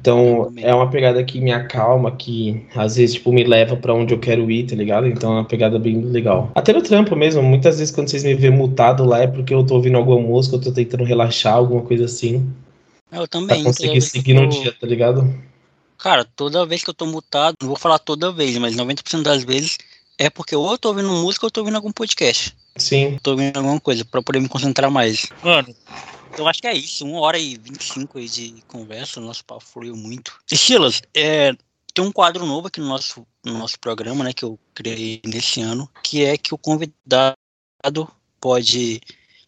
Então, 0.05 0.53
é 0.59 0.75
uma 0.75 0.91
pegada 0.91 1.25
que 1.25 1.41
me 1.41 1.51
acalma, 1.51 2.15
que 2.15 2.67
às 2.77 2.97
vezes, 2.97 3.15
tipo, 3.15 3.33
me 3.33 3.43
leva 3.43 3.75
para 3.75 3.95
onde 3.95 4.13
eu 4.13 4.19
quero 4.21 4.51
ir, 4.51 4.67
tá 4.67 4.77
ligado? 4.77 5.07
Então 5.07 5.33
é 5.33 5.37
uma 5.37 5.47
pegada 5.47 5.79
bem 5.79 5.99
legal. 5.99 6.51
Até 6.55 6.75
no 6.75 6.83
trampo 6.83 7.17
mesmo, 7.17 7.43
muitas 7.43 7.79
vezes 7.79 7.95
quando 7.95 8.09
vocês 8.11 8.23
me 8.23 8.35
vêem 8.35 8.53
mutado 8.53 9.03
lá 9.03 9.21
é 9.21 9.27
porque 9.27 9.55
eu 9.55 9.65
tô 9.65 9.77
ouvindo 9.77 9.97
alguma 9.97 10.21
música, 10.21 10.57
eu 10.57 10.61
tô 10.61 10.71
tentando 10.71 11.05
relaxar, 11.05 11.55
alguma 11.55 11.81
coisa 11.81 12.05
assim. 12.05 12.47
Eu 13.15 13.29
também. 13.29 13.63
Pra 13.63 13.73
conseguir 13.73 14.01
seguir 14.03 14.35
no 14.35 14.49
dia, 14.49 14.73
tá 14.73 14.87
ligado? 14.87 15.43
Cara, 15.99 16.25
toda 16.25 16.67
vez 16.67 16.83
que 16.83 16.91
eu 16.91 16.95
tô 16.95 17.07
mutado, 17.07 17.57
não 17.61 17.69
vou 17.69 17.79
falar 17.79 17.99
toda 17.99 18.33
vez, 18.33 18.59
mas 18.59 18.75
90% 18.75 19.23
das 19.23 19.45
vezes 19.45 19.79
é 20.19 20.29
porque 20.29 20.55
ou 20.55 20.71
eu 20.71 20.79
tô 20.79 20.89
ouvindo 20.89 21.09
música 21.09 21.47
ou 21.47 21.49
eu 21.49 21.51
tô 21.51 21.61
ouvindo 21.61 21.77
algum 21.77 21.93
podcast. 21.93 22.55
Sim. 22.77 23.19
Tô 23.23 23.33
ouvindo 23.33 23.57
alguma 23.57 23.81
coisa 23.81 24.05
pra 24.05 24.23
poder 24.23 24.41
me 24.41 24.49
concentrar 24.49 24.91
mais. 24.91 25.27
Mano, 25.43 25.75
eu 26.37 26.47
acho 26.49 26.61
que 26.61 26.67
é 26.67 26.75
isso. 26.75 27.07
Uma 27.07 27.21
hora 27.21 27.39
e 27.39 27.57
25 27.57 28.19
aí 28.19 28.29
de 28.29 28.55
conversa, 28.67 29.21
nosso 29.21 29.45
papo 29.45 29.65
fluiu 29.65 29.97
muito. 29.97 30.39
E 30.51 30.57
Silas, 30.57 31.03
é, 31.15 31.55
tem 31.93 32.05
um 32.05 32.13
quadro 32.13 32.45
novo 32.45 32.67
aqui 32.67 32.81
no 32.81 32.89
nosso, 32.89 33.27
no 33.45 33.57
nosso 33.57 33.79
programa, 33.79 34.25
né, 34.25 34.33
que 34.33 34.45
eu 34.45 34.59
criei 34.75 35.21
nesse 35.25 35.61
ano, 35.61 35.89
que 36.03 36.25
é 36.25 36.37
que 36.37 36.53
o 36.53 36.59
convidado 36.59 37.37
pode 38.41 39.01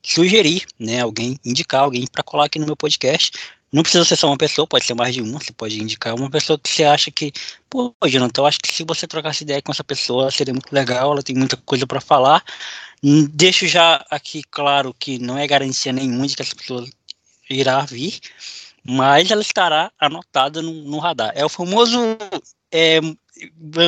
sugerir, 0.03 0.65
né, 0.79 1.01
alguém, 1.01 1.37
indicar 1.45 1.83
alguém 1.83 2.07
para 2.07 2.23
colar 2.23 2.45
aqui 2.47 2.61
no 2.61 2.67
meu 2.67 2.77
podcast. 2.77 3.33
Não 3.77 3.83
precisa 3.83 4.07
ser 4.07 4.17
só 4.17 4.29
uma 4.29 4.39
pessoa, 4.39 4.67
pode 4.67 4.87
ser 4.87 4.95
mais 4.95 5.15
de 5.15 5.21
uma. 5.21 5.39
Você 5.39 5.53
pode 5.53 5.79
indicar 5.79 6.15
uma 6.15 6.31
pessoa 6.31 6.59
que 6.59 6.67
você 6.67 6.83
acha 6.83 7.11
que, 7.11 7.31
pô, 7.69 7.95
Jonathan, 8.07 8.41
eu 8.41 8.47
acho 8.47 8.59
que 8.59 8.73
se 8.73 8.83
você 8.83 9.07
trocasse 9.07 9.45
ideia 9.45 9.61
com 9.61 9.71
essa 9.71 9.85
pessoa 9.85 10.31
seria 10.31 10.55
muito 10.55 10.73
legal. 10.73 11.13
Ela 11.13 11.23
tem 11.23 11.37
muita 11.37 11.59
coisa 11.59 11.87
para 11.87 12.01
falar. 12.01 12.43
Hum, 13.05 13.29
deixo 13.31 13.67
já 13.67 14.03
aqui 14.11 14.43
claro 14.51 14.95
que 14.99 15.19
não 15.19 15.37
é 15.37 15.47
garantia 15.47 15.93
nenhuma 15.93 16.27
de 16.27 16.35
que 16.35 16.41
essa 16.41 16.57
pessoa 16.57 16.87
irá 17.51 17.83
vir, 17.83 18.19
mas 18.83 19.31
ela 19.31 19.43
estará 19.43 19.93
anotada 20.01 20.63
no, 20.63 20.73
no 20.73 20.99
radar. 20.99 21.33
É 21.35 21.45
o 21.45 21.49
famoso 21.51 22.17
é, 22.73 22.99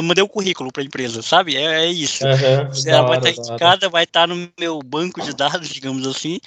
mandei 0.02 0.22
o 0.22 0.28
currículo 0.28 0.70
para 0.70 0.82
a 0.82 0.86
empresa, 0.86 1.22
sabe? 1.22 1.56
É, 1.56 1.86
é 1.86 1.86
isso. 1.86 2.24
Uhum, 2.26 2.90
ela 2.92 3.08
vai 3.08 3.16
estar 3.16 3.30
indicada, 3.30 3.88
vai 3.88 4.04
estar 4.04 4.28
no 4.28 4.50
meu 4.60 4.80
banco 4.80 5.22
de 5.22 5.32
dados, 5.34 5.70
digamos 5.70 6.06
assim, 6.06 6.38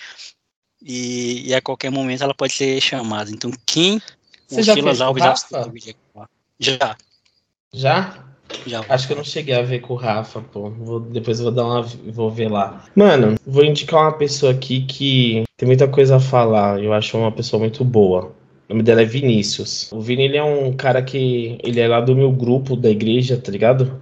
e, 0.82 1.50
e, 1.50 1.54
a 1.54 1.62
qualquer 1.62 1.92
momento 1.92 2.24
ela 2.24 2.34
pode 2.34 2.54
ser 2.54 2.82
chamada. 2.82 3.30
Então, 3.30 3.52
quem 3.66 4.02
Você 4.48 4.64
já 4.64 4.74
Silas 4.74 5.02
Alves 5.02 5.24
já, 6.60 6.98
já? 7.74 8.28
Já. 8.68 8.86
Acho 8.90 9.08
que 9.08 9.14
eu 9.14 9.18
não 9.18 9.24
cheguei 9.24 9.56
a 9.56 9.62
ver 9.62 9.80
com 9.80 9.94
o 9.94 9.98
Rafa, 9.98 10.42
pô. 10.42 10.70
Vou, 10.70 11.00
depois 11.00 11.40
eu 11.40 11.46
vou 11.46 11.54
dar 11.54 11.66
uma. 11.66 11.82
Vou 11.82 12.30
ver 12.30 12.50
lá. 12.50 12.84
Mano, 12.96 13.36
vou 13.46 13.64
indicar 13.64 14.02
uma 14.02 14.18
pessoa 14.18 14.52
aqui 14.52 14.82
que 14.82 15.44
tem 15.58 15.68
muita 15.68 15.88
coisa 15.88 16.18
a 16.18 16.20
falar. 16.20 16.82
Eu 16.84 16.94
acho 16.94 17.18
uma 17.18 17.32
pessoa 17.32 17.60
muito 17.60 17.84
boa. 17.86 18.34
O 18.68 18.74
nome 18.74 18.84
dela 18.84 19.02
é 19.02 19.06
Vinícius. 19.06 19.92
O 19.92 20.00
Vini, 20.02 20.24
ele 20.24 20.38
é 20.38 20.44
um 20.44 20.74
cara 20.74 21.02
que. 21.02 21.58
Ele 21.64 21.80
é 21.80 21.88
lá 21.88 22.02
do 22.02 22.16
meu 22.16 22.32
grupo 22.32 22.76
da 22.76 22.90
igreja, 22.90 23.38
tá 23.38 23.52
ligado? 23.52 24.01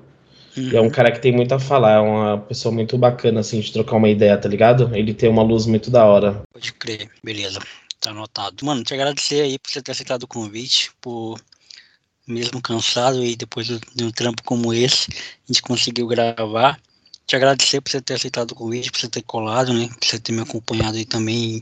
Uhum. 0.59 0.77
é 0.77 0.81
um 0.81 0.89
cara 0.89 1.11
que 1.11 1.21
tem 1.21 1.31
muito 1.31 1.53
a 1.53 1.59
falar, 1.59 1.93
é 1.93 1.99
uma 1.99 2.37
pessoa 2.39 2.73
muito 2.73 2.97
bacana, 2.97 3.39
assim, 3.39 3.59
de 3.59 3.71
trocar 3.71 3.95
uma 3.95 4.09
ideia, 4.09 4.37
tá 4.37 4.49
ligado? 4.49 4.95
Ele 4.95 5.13
tem 5.13 5.29
uma 5.29 5.43
luz 5.43 5.65
muito 5.65 5.89
da 5.89 6.05
hora. 6.05 6.41
Pode 6.51 6.73
crer, 6.73 7.09
beleza. 7.23 7.59
Tá 7.99 8.11
anotado. 8.11 8.65
Mano, 8.65 8.83
te 8.83 8.93
agradecer 8.93 9.41
aí 9.41 9.59
por 9.59 9.69
você 9.69 9.81
ter 9.81 9.91
aceitado 9.91 10.23
o 10.23 10.27
convite, 10.27 10.91
por 11.01 11.39
mesmo 12.27 12.61
cansado 12.61 13.23
e 13.25 13.35
depois 13.35 13.67
de 13.67 14.03
um 14.03 14.11
trampo 14.11 14.43
como 14.43 14.73
esse, 14.73 15.09
a 15.11 15.47
gente 15.47 15.61
conseguiu 15.61 16.07
gravar. 16.07 16.79
Te 17.25 17.35
agradecer 17.35 17.81
por 17.81 17.91
você 17.91 18.01
ter 18.01 18.13
aceitado 18.15 18.51
o 18.51 18.55
convite, 18.55 18.91
por 18.91 18.99
você 18.99 19.07
ter 19.07 19.21
colado, 19.23 19.73
né? 19.73 19.87
Por 19.87 20.07
você 20.07 20.19
ter 20.19 20.31
me 20.31 20.41
acompanhado 20.41 20.97
aí 20.97 21.05
também 21.05 21.61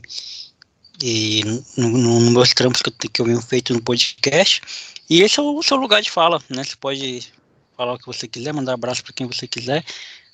e 1.02 1.42
no, 1.44 1.88
no, 1.88 2.20
no 2.20 2.30
meus 2.30 2.52
trampos 2.52 2.82
que 2.82 2.90
eu, 2.90 3.10
que 3.10 3.20
eu 3.20 3.26
venho 3.26 3.40
feito 3.40 3.72
no 3.72 3.82
podcast. 3.82 4.60
E 5.08 5.22
esse 5.22 5.38
é 5.38 5.42
o 5.42 5.62
seu 5.62 5.76
lugar 5.76 6.02
de 6.02 6.10
fala, 6.10 6.40
né? 6.48 6.64
Você 6.64 6.76
pode 6.76 7.32
falar 7.78 7.92
o 7.94 7.98
que 7.98 8.06
você 8.06 8.26
quiser, 8.26 8.52
mandar 8.52 8.74
abraço 8.74 9.04
para 9.04 9.12
quem 9.12 9.24
você 9.24 9.46
quiser, 9.46 9.84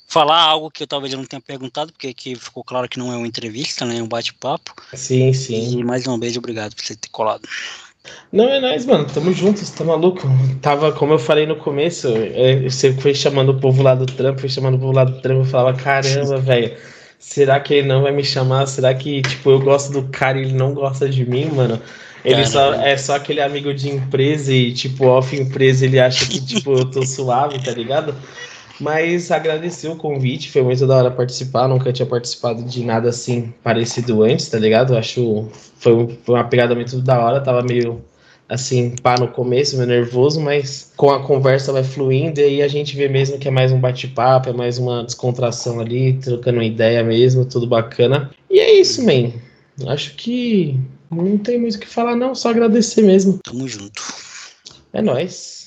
falar 0.09 0.40
algo 0.40 0.70
que 0.70 0.82
eu 0.82 0.86
talvez 0.86 1.12
eu 1.12 1.18
não 1.18 1.26
tenha 1.26 1.42
perguntado, 1.42 1.92
porque 1.92 2.09
aqui 2.09 2.34
ficou 2.34 2.64
claro 2.64 2.88
que 2.88 2.99
não 2.99 3.12
é 3.12 3.16
uma 3.18 3.26
entrevista, 3.26 3.84
né? 3.84 3.99
É 3.99 4.03
um 4.03 4.09
bate-papo. 4.09 4.74
Sim, 4.95 5.30
sim. 5.34 5.78
E 5.78 5.84
mais 5.84 6.07
uma 6.07 6.18
vez, 6.18 6.38
obrigado 6.38 6.74
por 6.74 6.82
você 6.82 6.97
ter 6.97 7.11
colado. 7.11 7.47
Não, 8.32 8.49
é 8.49 8.61
nóis, 8.61 8.86
mano. 8.86 9.07
Tamo 9.12 9.30
juntos, 9.32 9.68
tá 9.70 9.84
maluco? 9.84 10.26
Tava, 10.62 10.92
como 10.92 11.12
eu 11.12 11.18
falei 11.18 11.47
no 11.47 11.57
começo, 11.57 12.09
é, 12.09 12.62
você 12.62 12.95
foi 12.95 13.14
chamando 13.14 13.51
o 13.51 13.61
povo 13.61 13.82
lá 13.82 13.95
do 13.95 14.07
trampo, 14.07 14.40
foi 14.40 14.49
chamando 14.49 14.76
o 14.76 14.78
povo 14.78 14.92
lá 14.92 15.05
do 15.05 15.20
trampo, 15.20 15.42
eu 15.42 15.45
falava, 15.45 15.76
caramba, 15.76 16.38
velho, 16.40 16.74
será 17.18 17.61
que 17.61 17.74
ele 17.74 17.88
não 17.88 18.03
vai 18.03 18.12
me 18.12 18.24
chamar? 18.24 18.66
Será 18.66 18.95
que, 18.95 19.20
tipo, 19.20 19.51
eu 19.51 19.61
gosto 19.61 19.92
do 19.92 20.09
cara 20.09 20.38
e 20.38 20.42
ele 20.42 20.55
não 20.55 20.72
gosta 20.72 21.09
de 21.09 21.28
mim, 21.28 21.47
mano? 21.47 21.80
Ele 22.25 22.47
só, 22.47 22.75
é 22.75 22.97
só 22.97 23.16
aquele 23.16 23.43
amigo 23.43 23.75
de 23.75 23.91
empresa 23.91 24.53
e, 24.53 24.72
tipo, 24.72 25.07
off 25.07 25.37
empresa 25.37 25.85
ele 25.85 26.01
acha 26.01 26.27
que, 26.27 26.41
tipo, 26.45 26.72
eu 26.72 26.91
tô 26.91 27.05
suave, 27.05 27.62
tá 27.62 27.70
ligado? 27.72 28.14
Mas 28.81 29.31
agradecer 29.31 29.89
o 29.89 29.97
convite, 29.97 30.51
foi 30.51 30.62
muito 30.62 30.87
da 30.87 30.97
hora 30.97 31.11
participar, 31.11 31.68
nunca 31.68 31.93
tinha 31.93 32.07
participado 32.07 32.62
de 32.62 32.83
nada 32.83 33.11
assim 33.11 33.53
parecido 33.62 34.22
antes, 34.25 34.49
tá 34.49 34.59
ligado? 34.59 34.97
Acho 34.97 35.49
foi, 35.79 36.18
foi 36.25 36.35
uma 36.35 36.45
pegada 36.45 36.75
muito 36.75 37.01
da 37.01 37.20
hora, 37.20 37.41
tava 37.41 37.62
meio 37.62 38.03
assim, 38.49 38.95
pá 39.03 39.16
no 39.18 39.29
começo, 39.29 39.77
meio 39.77 39.89
nervoso, 39.89 40.41
mas 40.41 40.93
com 40.97 41.11
a 41.11 41.22
conversa 41.22 41.72
vai 41.72 41.85
fluindo 41.85 42.41
e 42.41 42.45
aí 42.45 42.62
a 42.62 42.68
gente 42.68 42.97
vê 42.97 43.09
mesmo 43.09 43.39
que 43.39 43.49
é 43.49 43.51
mais 43.51 43.70
um 43.72 43.81
bate-papo, 43.81 44.51
é 44.51 44.53
mais 44.53 44.79
uma 44.79 45.05
descontração 45.05 45.81
ali, 45.81 46.14
trocando 46.14 46.59
uma 46.59 46.64
ideia 46.64 47.03
mesmo, 47.05 47.45
tudo 47.45 47.66
bacana. 47.66 48.31
E 48.51 48.59
é 48.59 48.81
isso, 48.81 49.05
man. 49.05 49.33
Acho 49.87 50.14
que 50.16 50.79
não 51.23 51.39
tem 51.39 51.61
muito 51.61 51.77
o 51.77 51.79
que 51.79 51.87
falar, 51.87 52.17
não, 52.17 52.35
só 52.35 52.51
agradecer 52.51 53.03
mesmo. 53.03 53.39
Tamo 53.43 53.69
junto. 53.69 54.03
É 54.93 55.03
nóis. 55.03 55.64